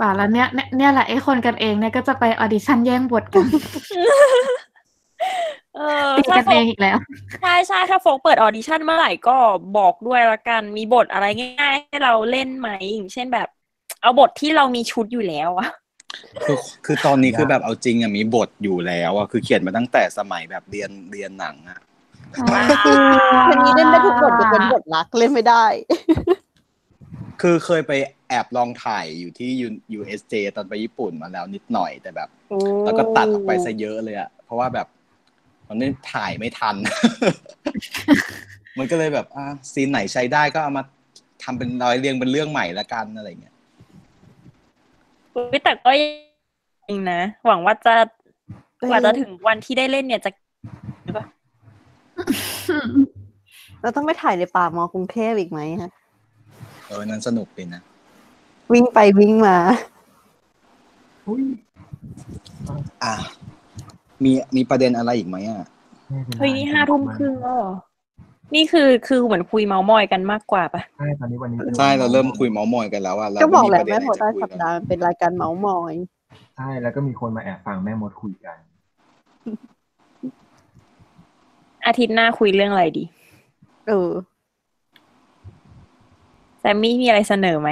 [0.00, 3.46] ป่าแล้วเนี่ยเนี่ยเนี่ยแหละไอ้คนกันเองเนี่ยก็จะไป audition แย่งบทกัน
[5.76, 6.96] เออตีถ้ากันโฟเอกงอีกแล้ว
[7.42, 9.36] ใช่ใช่ถ้าโฟกเปิดออดิชั่นเมื่อไหร่ก็
[9.78, 11.26] บอกด้วยละกัน มีบทอะไร
[11.60, 13.48] ง่ายๆให้เราเล่นไหมอย่างเช่นแบบ
[14.00, 15.68] เอาบทที่เรามีชุดอยู่แล้วอะ
[16.44, 21.78] คือคือตอนนี้คือแบบเอาจริงอะมีบทอยู่แล้วอะคือเขียนมาตั้งแต่สมัยแบบเรียนเรียนหนังอะ
[23.46, 25.64] คนนี้เล่นได้ทุกบทจะเป็นบทรักเล่นไม่ได้
[27.42, 27.92] คือเคยไป
[28.28, 32.28] แอบลองถ่ายอยู่ที่ U- USJ ตอนไปญี่ปุ่นมาแล้วนิดหน่อยแต่แบบ
[32.84, 34.86] แล้วก็ตัดออกไปซะเยอะเลยอะเพราะว่าแบบ
[35.68, 36.76] มันไม่ถ่ายไม่ทัน
[38.78, 40.84] มันก็เลยแบบอะซีนไหนใช้ได้ก็เอามา
[41.42, 43.53] ทำเป็นร้อยเรียงเป็นเรื่องใหม่ละกันอะไรเงี้ย
[45.34, 47.94] อุ๊ยแต่ก็ยังนะ หวังว่าจะ
[48.80, 50.30] กว่าจะถึงวันที่ได้เล่นเนี่ยจะ
[53.80, 55.90] เราต้องไปถ่ายในป่ามอกรุงเทพอีกไหมฮะ
[56.86, 57.82] เออนั้นสนุกดีนะ
[58.72, 59.56] วิ่งไปวิ่งมา
[61.26, 61.44] อุ้ย
[63.02, 63.14] อะ
[64.24, 65.66] มีมีประเด็นอะไรอีกไหมอะ
[66.38, 67.72] เฮ้ยนี่ห้าทุ่มครึ่งแล้วเหรอ
[68.54, 75.94] นี่คือคือเหมือนคุยเมาส์มอยกันมากกว่าปะใช่ตอนนี้วันนี้ใช่เราเริ่มคุยเมาส์มอยกันแล้วอะเราก็บอกแหละไแม่โพประใต้เด็นสัปอะไรจะคุยกันดาห์มันเป็นรายการเมาส์มอย
[76.56, 78.58] ใช่แล้วก็มีคนมาแอบฟังแม่มดคุยกัน
[81.86, 83.04] อาทิตย์หน้าคุยเรื่องอะไรดี
[83.88, 84.10] เออ
[86.60, 87.70] แซมมี่มีอะไรเสนอไหม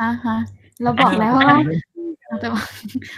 [0.00, 0.36] อ่าฮะ
[0.82, 1.80] เราบอกแล้วว่าเล่น
[2.26, 2.64] เอจะบอก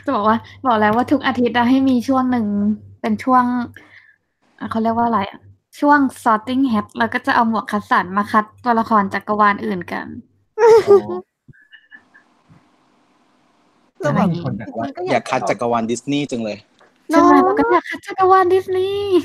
[0.05, 0.37] จะบอกว่า
[0.67, 2.47] บอกแล้วว่าทุกอาทิตย์อะให้มีช่วงหนึ่ง
[3.01, 3.45] เป็นช่วง
[4.59, 5.41] อะเขาเรียกว่าอะไรอะ
[5.81, 10.07] ช่วง sorting hat แล้วก็จะเอาหมวกคัดสรรมาคัดตัวละครจักรวาลอื่นกัน
[14.01, 16.57] แล้วแบบมีคนแบบว่ามันก็อยากคัดจักรวาลดิสนีย์จังเลย
[17.11, 19.19] ใช่เนาะไหมเราก็อยากคัดจักรวาลดิสนีย์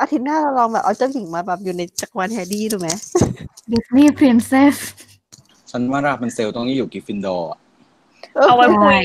[0.00, 2.88] อาทิตย์หน้าเราลองแบบเอาเจ้าหญิงมาแบบอยู่ในจักรวาลแฮร์รี่ดูไหม
[3.72, 4.76] Disney Princess
[5.70, 7.58] ฉันว่าราพันเซลต้องอยู่กริฟฟินดอร์อะ
[8.48, 8.98] เอาไว้คุยใช่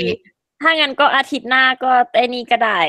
[0.62, 2.80] ถ้างั้นก็อาทิตย์หน้าก็ไอ้นี่ก็ได้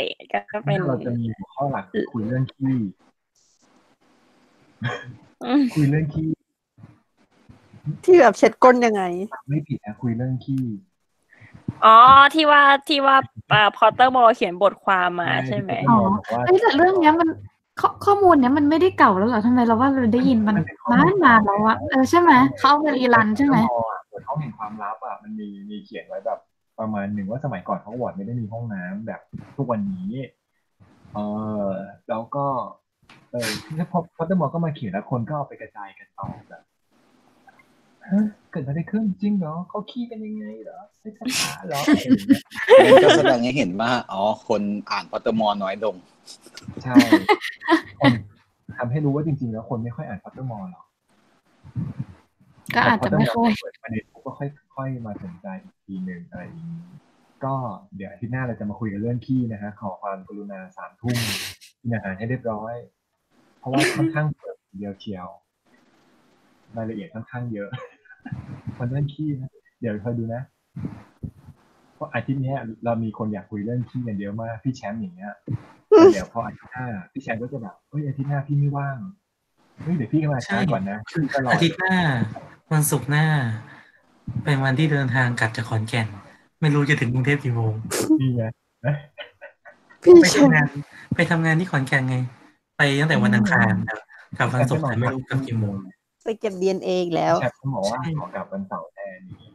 [0.52, 2.82] ก็เป็นเราจะมีหัวข้อหลักคุยเรื่องขี้อืม
[5.74, 6.28] คุยเรื่องขี้
[8.04, 9.02] ที่แบบเช็ดก้นยังไง
[9.48, 10.64] ไม่ผิดนะคุยเรื่องขี้
[11.84, 11.96] อ๋อ
[12.34, 13.16] ที่ว่าที่ว่า
[13.76, 16.02] Pottermore เขียนบทความมาใช่ไหมที่บอก
[16.32, 17.28] ว่าเอ้ยแต่เรื่องเนี้ยมัน
[17.80, 20.56] ข้อข้อมูลเนี้ยมันไม่ได้เก่าแล้วเหรอทำไมเราว่าเราได้ยินมัน
[20.92, 26.38] นานนานแล้วอะเออใช่ไหมเขาเอามารีรันใช่ไหมพออะบทห้องแห่งความลับอะมันมีมีเขียนไว้แบบ
[26.78, 29.20] ประมาณหนึ่งว่าสมัยก่อนฮอกวอตส์ไม่ได้มีห้องน้ำแบบ
[29.56, 30.12] ทุกวันนี้
[31.14, 31.18] เอ
[31.64, 31.66] อ
[32.08, 32.46] แล้วก็
[33.32, 36.62] เออที่พอ Pottermore ก็มาเขียนแล้วคนก็เอาไปกระจายกันต่อแบบ
[38.10, 45.96] ฮะเกิดอะไรขึ้นจริงเหรอเขาขี้กันยังไงเหรอใช้คาถาเหรออะไรอย่างเงี้ยก็แสดงให้เห็นว่าอ๋อคนอ่าน Pottermore น้อยลง
[46.84, 46.94] ใช่
[48.00, 48.12] คน
[48.78, 50.84] ทำให้รู้ว่าจริง ๆ แล้วคนไม่ค่อยอ่าน Pottermore หรอก
[52.74, 56.72] ก็อาจจะไม่ค่อยเปิดประเด็นปุ๊บก็ค่อยค่อยมาสนใจอีกทีหนึ่งอะไรอย่างนี้
[57.44, 57.54] ก็
[57.96, 61.16] เดี๋ยวอาทิตย์หน้าเราจะมาคุยกันเรื่องขี้นะฮะขอความกรุณาสามทุ่ม
[61.80, 62.74] กินอาหารให้เรียบร้อย
[63.62, 65.28] เพราะว่าค่อนข้างเปิดเดียวเชียว
[66.76, 67.68] รายละเอียดค่อนข้างเยอะ
[68.76, 69.50] คนเรื่องขี้นะ
[69.80, 70.42] เดี๋ยวคอยดูนะ
[71.94, 75.32] เพราะอาทิตย์เนี้ยเรามีคนอยากคุยเรื่องขี้กันเยอะมากพี่แชมป์อย่างเงี้ย
[75.88, 78.98] แต่เดี๋ยวพออาทิตย์หน้าพี่แชมป์ก็จะแบบเฮ้ยอาทิตย์หน้าพี่ไม่ว่าง
[79.82, 81.96] เฮ้ยเดี๋ยวพี่ก็มาช้าก่อนนะพี่ก็รออาทิตย์หน้า
[82.72, 83.26] วันศุกร์หน้า
[84.44, 86.06] เป็นวันที่เดินทางกลับจากขอนแก่น
[86.60, 87.72] ไม่รู้จะถึงกรุงเทพกี่โมง
[88.20, 88.42] นี่ไง
[90.02, 90.66] พี่ไปเชทำนงาน
[91.14, 92.16] ไปทำงานที่ขอนแก่นไง
[92.82, 94.00] ไปตั้งแต่วันอังคารครับ
[94.38, 95.74] กลับวันศุกร์แต่ไม่รู้กลับกี่โมง
[96.24, 99.48] ไปเก็บดีเอ็นเออีกแล้วแชทเขาบอกว่าขอกลับวันเสาร์แทนนี้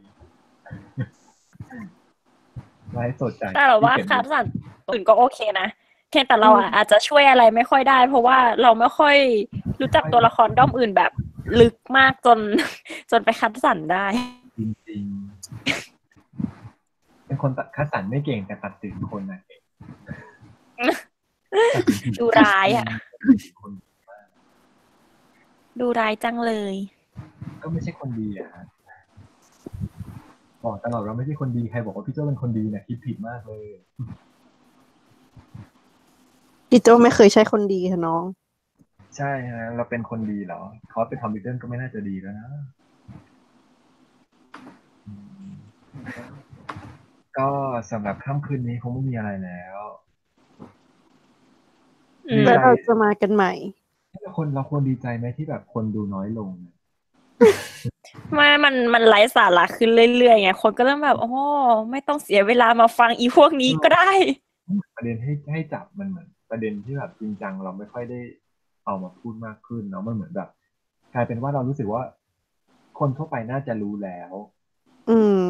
[2.94, 4.44] ไลฟ์สดจากแต่เราว่าที่คัเก็ดบสรร
[4.90, 5.68] อื่นก็โอเคนะ
[6.10, 9.16] เพียงแต่เราอะอาจจะช่วยอะไรไม่ค่อยได้ เพราะว่าเราไม่ค่อย
[9.80, 11.12] รู้จักตัวละครด้อมอื่นแบบ
[11.60, 12.38] ลึกมากจน
[13.10, 14.06] จนไปคัดสรรได้
[14.58, 19.60] จริงๆ เป็นคนตัดคัดสรรไม่เก่งแต่ตัดสินคนนะเก่ง
[20.78, 21.07] ตั
[21.54, 21.56] ด
[22.00, 22.86] สินผิดูร้ายอะ
[23.22, 23.72] ตัดสินคน
[25.80, 26.74] ดูร้ายจังเลย
[27.62, 28.64] ก็ไม่ใช่คนดีอะฮะ
[30.64, 33.66] บอกตลอดว่าไม่ใช่คนดีใครบอกว่าพี่โจ้เป็นคนดีเนี่ยคิดผิดมากเลย
[36.70, 38.24] พี่โจไม่เคยใช้คนดีค่ะน้อง
[39.16, 42.50] ใช่ฮะเราเป็นคนดีเหรอเขาเป็นทอมบิเทนก็ไม่น่าจะดีแล้วนะ
[45.06, 45.12] อื
[45.48, 45.50] ม
[47.38, 47.48] ก็
[47.90, 50.07] สำหรับค่ำคืนนี้คงไม่มีอะไรแล้วอืม
[52.44, 53.52] แล้วเราจะมากันใหม่
[54.36, 56.74] คนเราควรดีใจไหมที่แบบคนดูน้อยลงเนี่ย
[58.34, 61.30] ไม่มันมันไร้สาระขึ้นเรื่อยๆไงคนก็เริ่มแบบโอ้
[61.90, 64.10] ไม่ต้องเสียเวลามาฟังอีพวกนี้ก็ได้
[64.96, 68.20] ประเด็นให้ให้จับมันเหมือน ประเด็นที่แบบจริงจังเราไม่ค่อยได้
[68.84, 70.48] เอามาพูดมากขึ้นเนาะมันเหมือนแบบ
[71.14, 72.02] กลายเป็นว่าเรารู้สึกว่า
[72.98, 74.32] คนทั่วไปน่าจะรู้แล้ว
[75.10, 75.40] อืม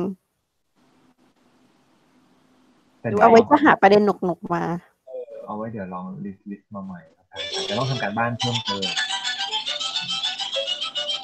[3.00, 4.62] แต่เอาไว้จะหาประเด็นหนกๆมา
[5.48, 8.86] เอาไว้เดี๋ยวลองลิสต์ลิสต์มาใหม่แล้วกันจะต้องทำการบ้านเพิ่มเติม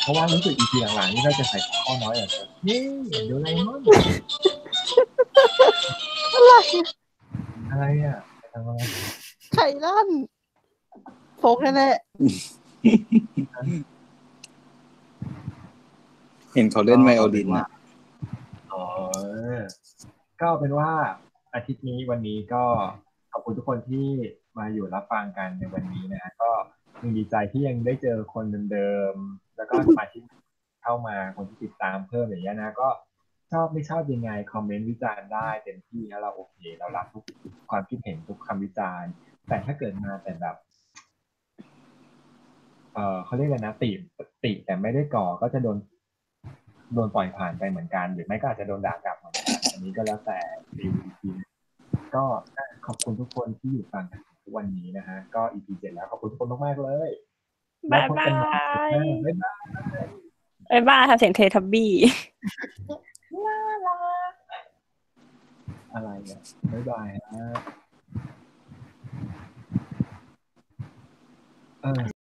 [0.03, 2.29] เพราะว่ารู้สึกอีพีหลังๆนี่เราจะใส่ข้อน้อยอะ
[2.67, 3.81] นี่เดี๋ยวอะไรมั้ง
[7.71, 8.81] อะไรอะไปทำอะไร
[9.55, 10.09] ไข่ลั่น
[11.39, 11.89] โฟกแน่
[16.55, 17.67] เห็นเขาเล่นไวโอลินอะ
[18.73, 18.85] อ๋อ
[20.41, 20.91] ก็เป็นว่า
[21.55, 22.65] อาทิตย์นี้วันนี้ก็
[23.37, 24.07] ขอบคุณทุกคนที่
[24.59, 26.51] มาอยู่รับฟังกันในวันนี้นะก็
[27.03, 30.23] ยังดีใจที่ยังได้เจอคนเดิมๆแล้วก็สมาชิก
[30.83, 32.89] เข้ามาคนที่ติดตามเพิ่มอย่างเงี้ยนะก็
[33.53, 37.25] ชอบไม่ชอบยังไงคอมเมนต์วิจารณ์ได้เต็มที่แล้วเราโอเคเรารับทุก
[37.71, 39.11] ความคิดเห็นทุกคำวิจารณ์
[39.49, 40.57] แต่ถ้าเกิดมาแต่แบบ
[42.95, 43.91] เออเขาเรียกอะไรนะติ
[44.45, 45.79] ติแต่ไม่ได้ก่อก็จะโดน
[46.95, 50.39] โดนปล่อยผ่านไปเหมือนกัน หรือไม่ก็อาจจะโดนด่ากลับเหมือนกันอันนี้ก็แล้วแต่
[50.79, 50.87] ดี
[51.21, 51.31] ที
[52.15, 52.25] ก็
[52.87, 57.11] ขอบคุณทุกคนที่อยู่ฟังกันทุกวันนี้นะฮะ ก็ EP เจ็ดแล้ว ขอบคุณทุกคนมากๆเลย
[57.93, 58.53] บ๊ายแล้วพบากันใหม่
[58.91, 60.07] ยบ๊ายบาย
[60.69, 61.91] ไอ้บ้าทำเสียงเททับบี้
[65.95, 66.41] อะไรอะ
[66.73, 67.47] บ๊ายบายฮะ
[71.83, 72.24] เออ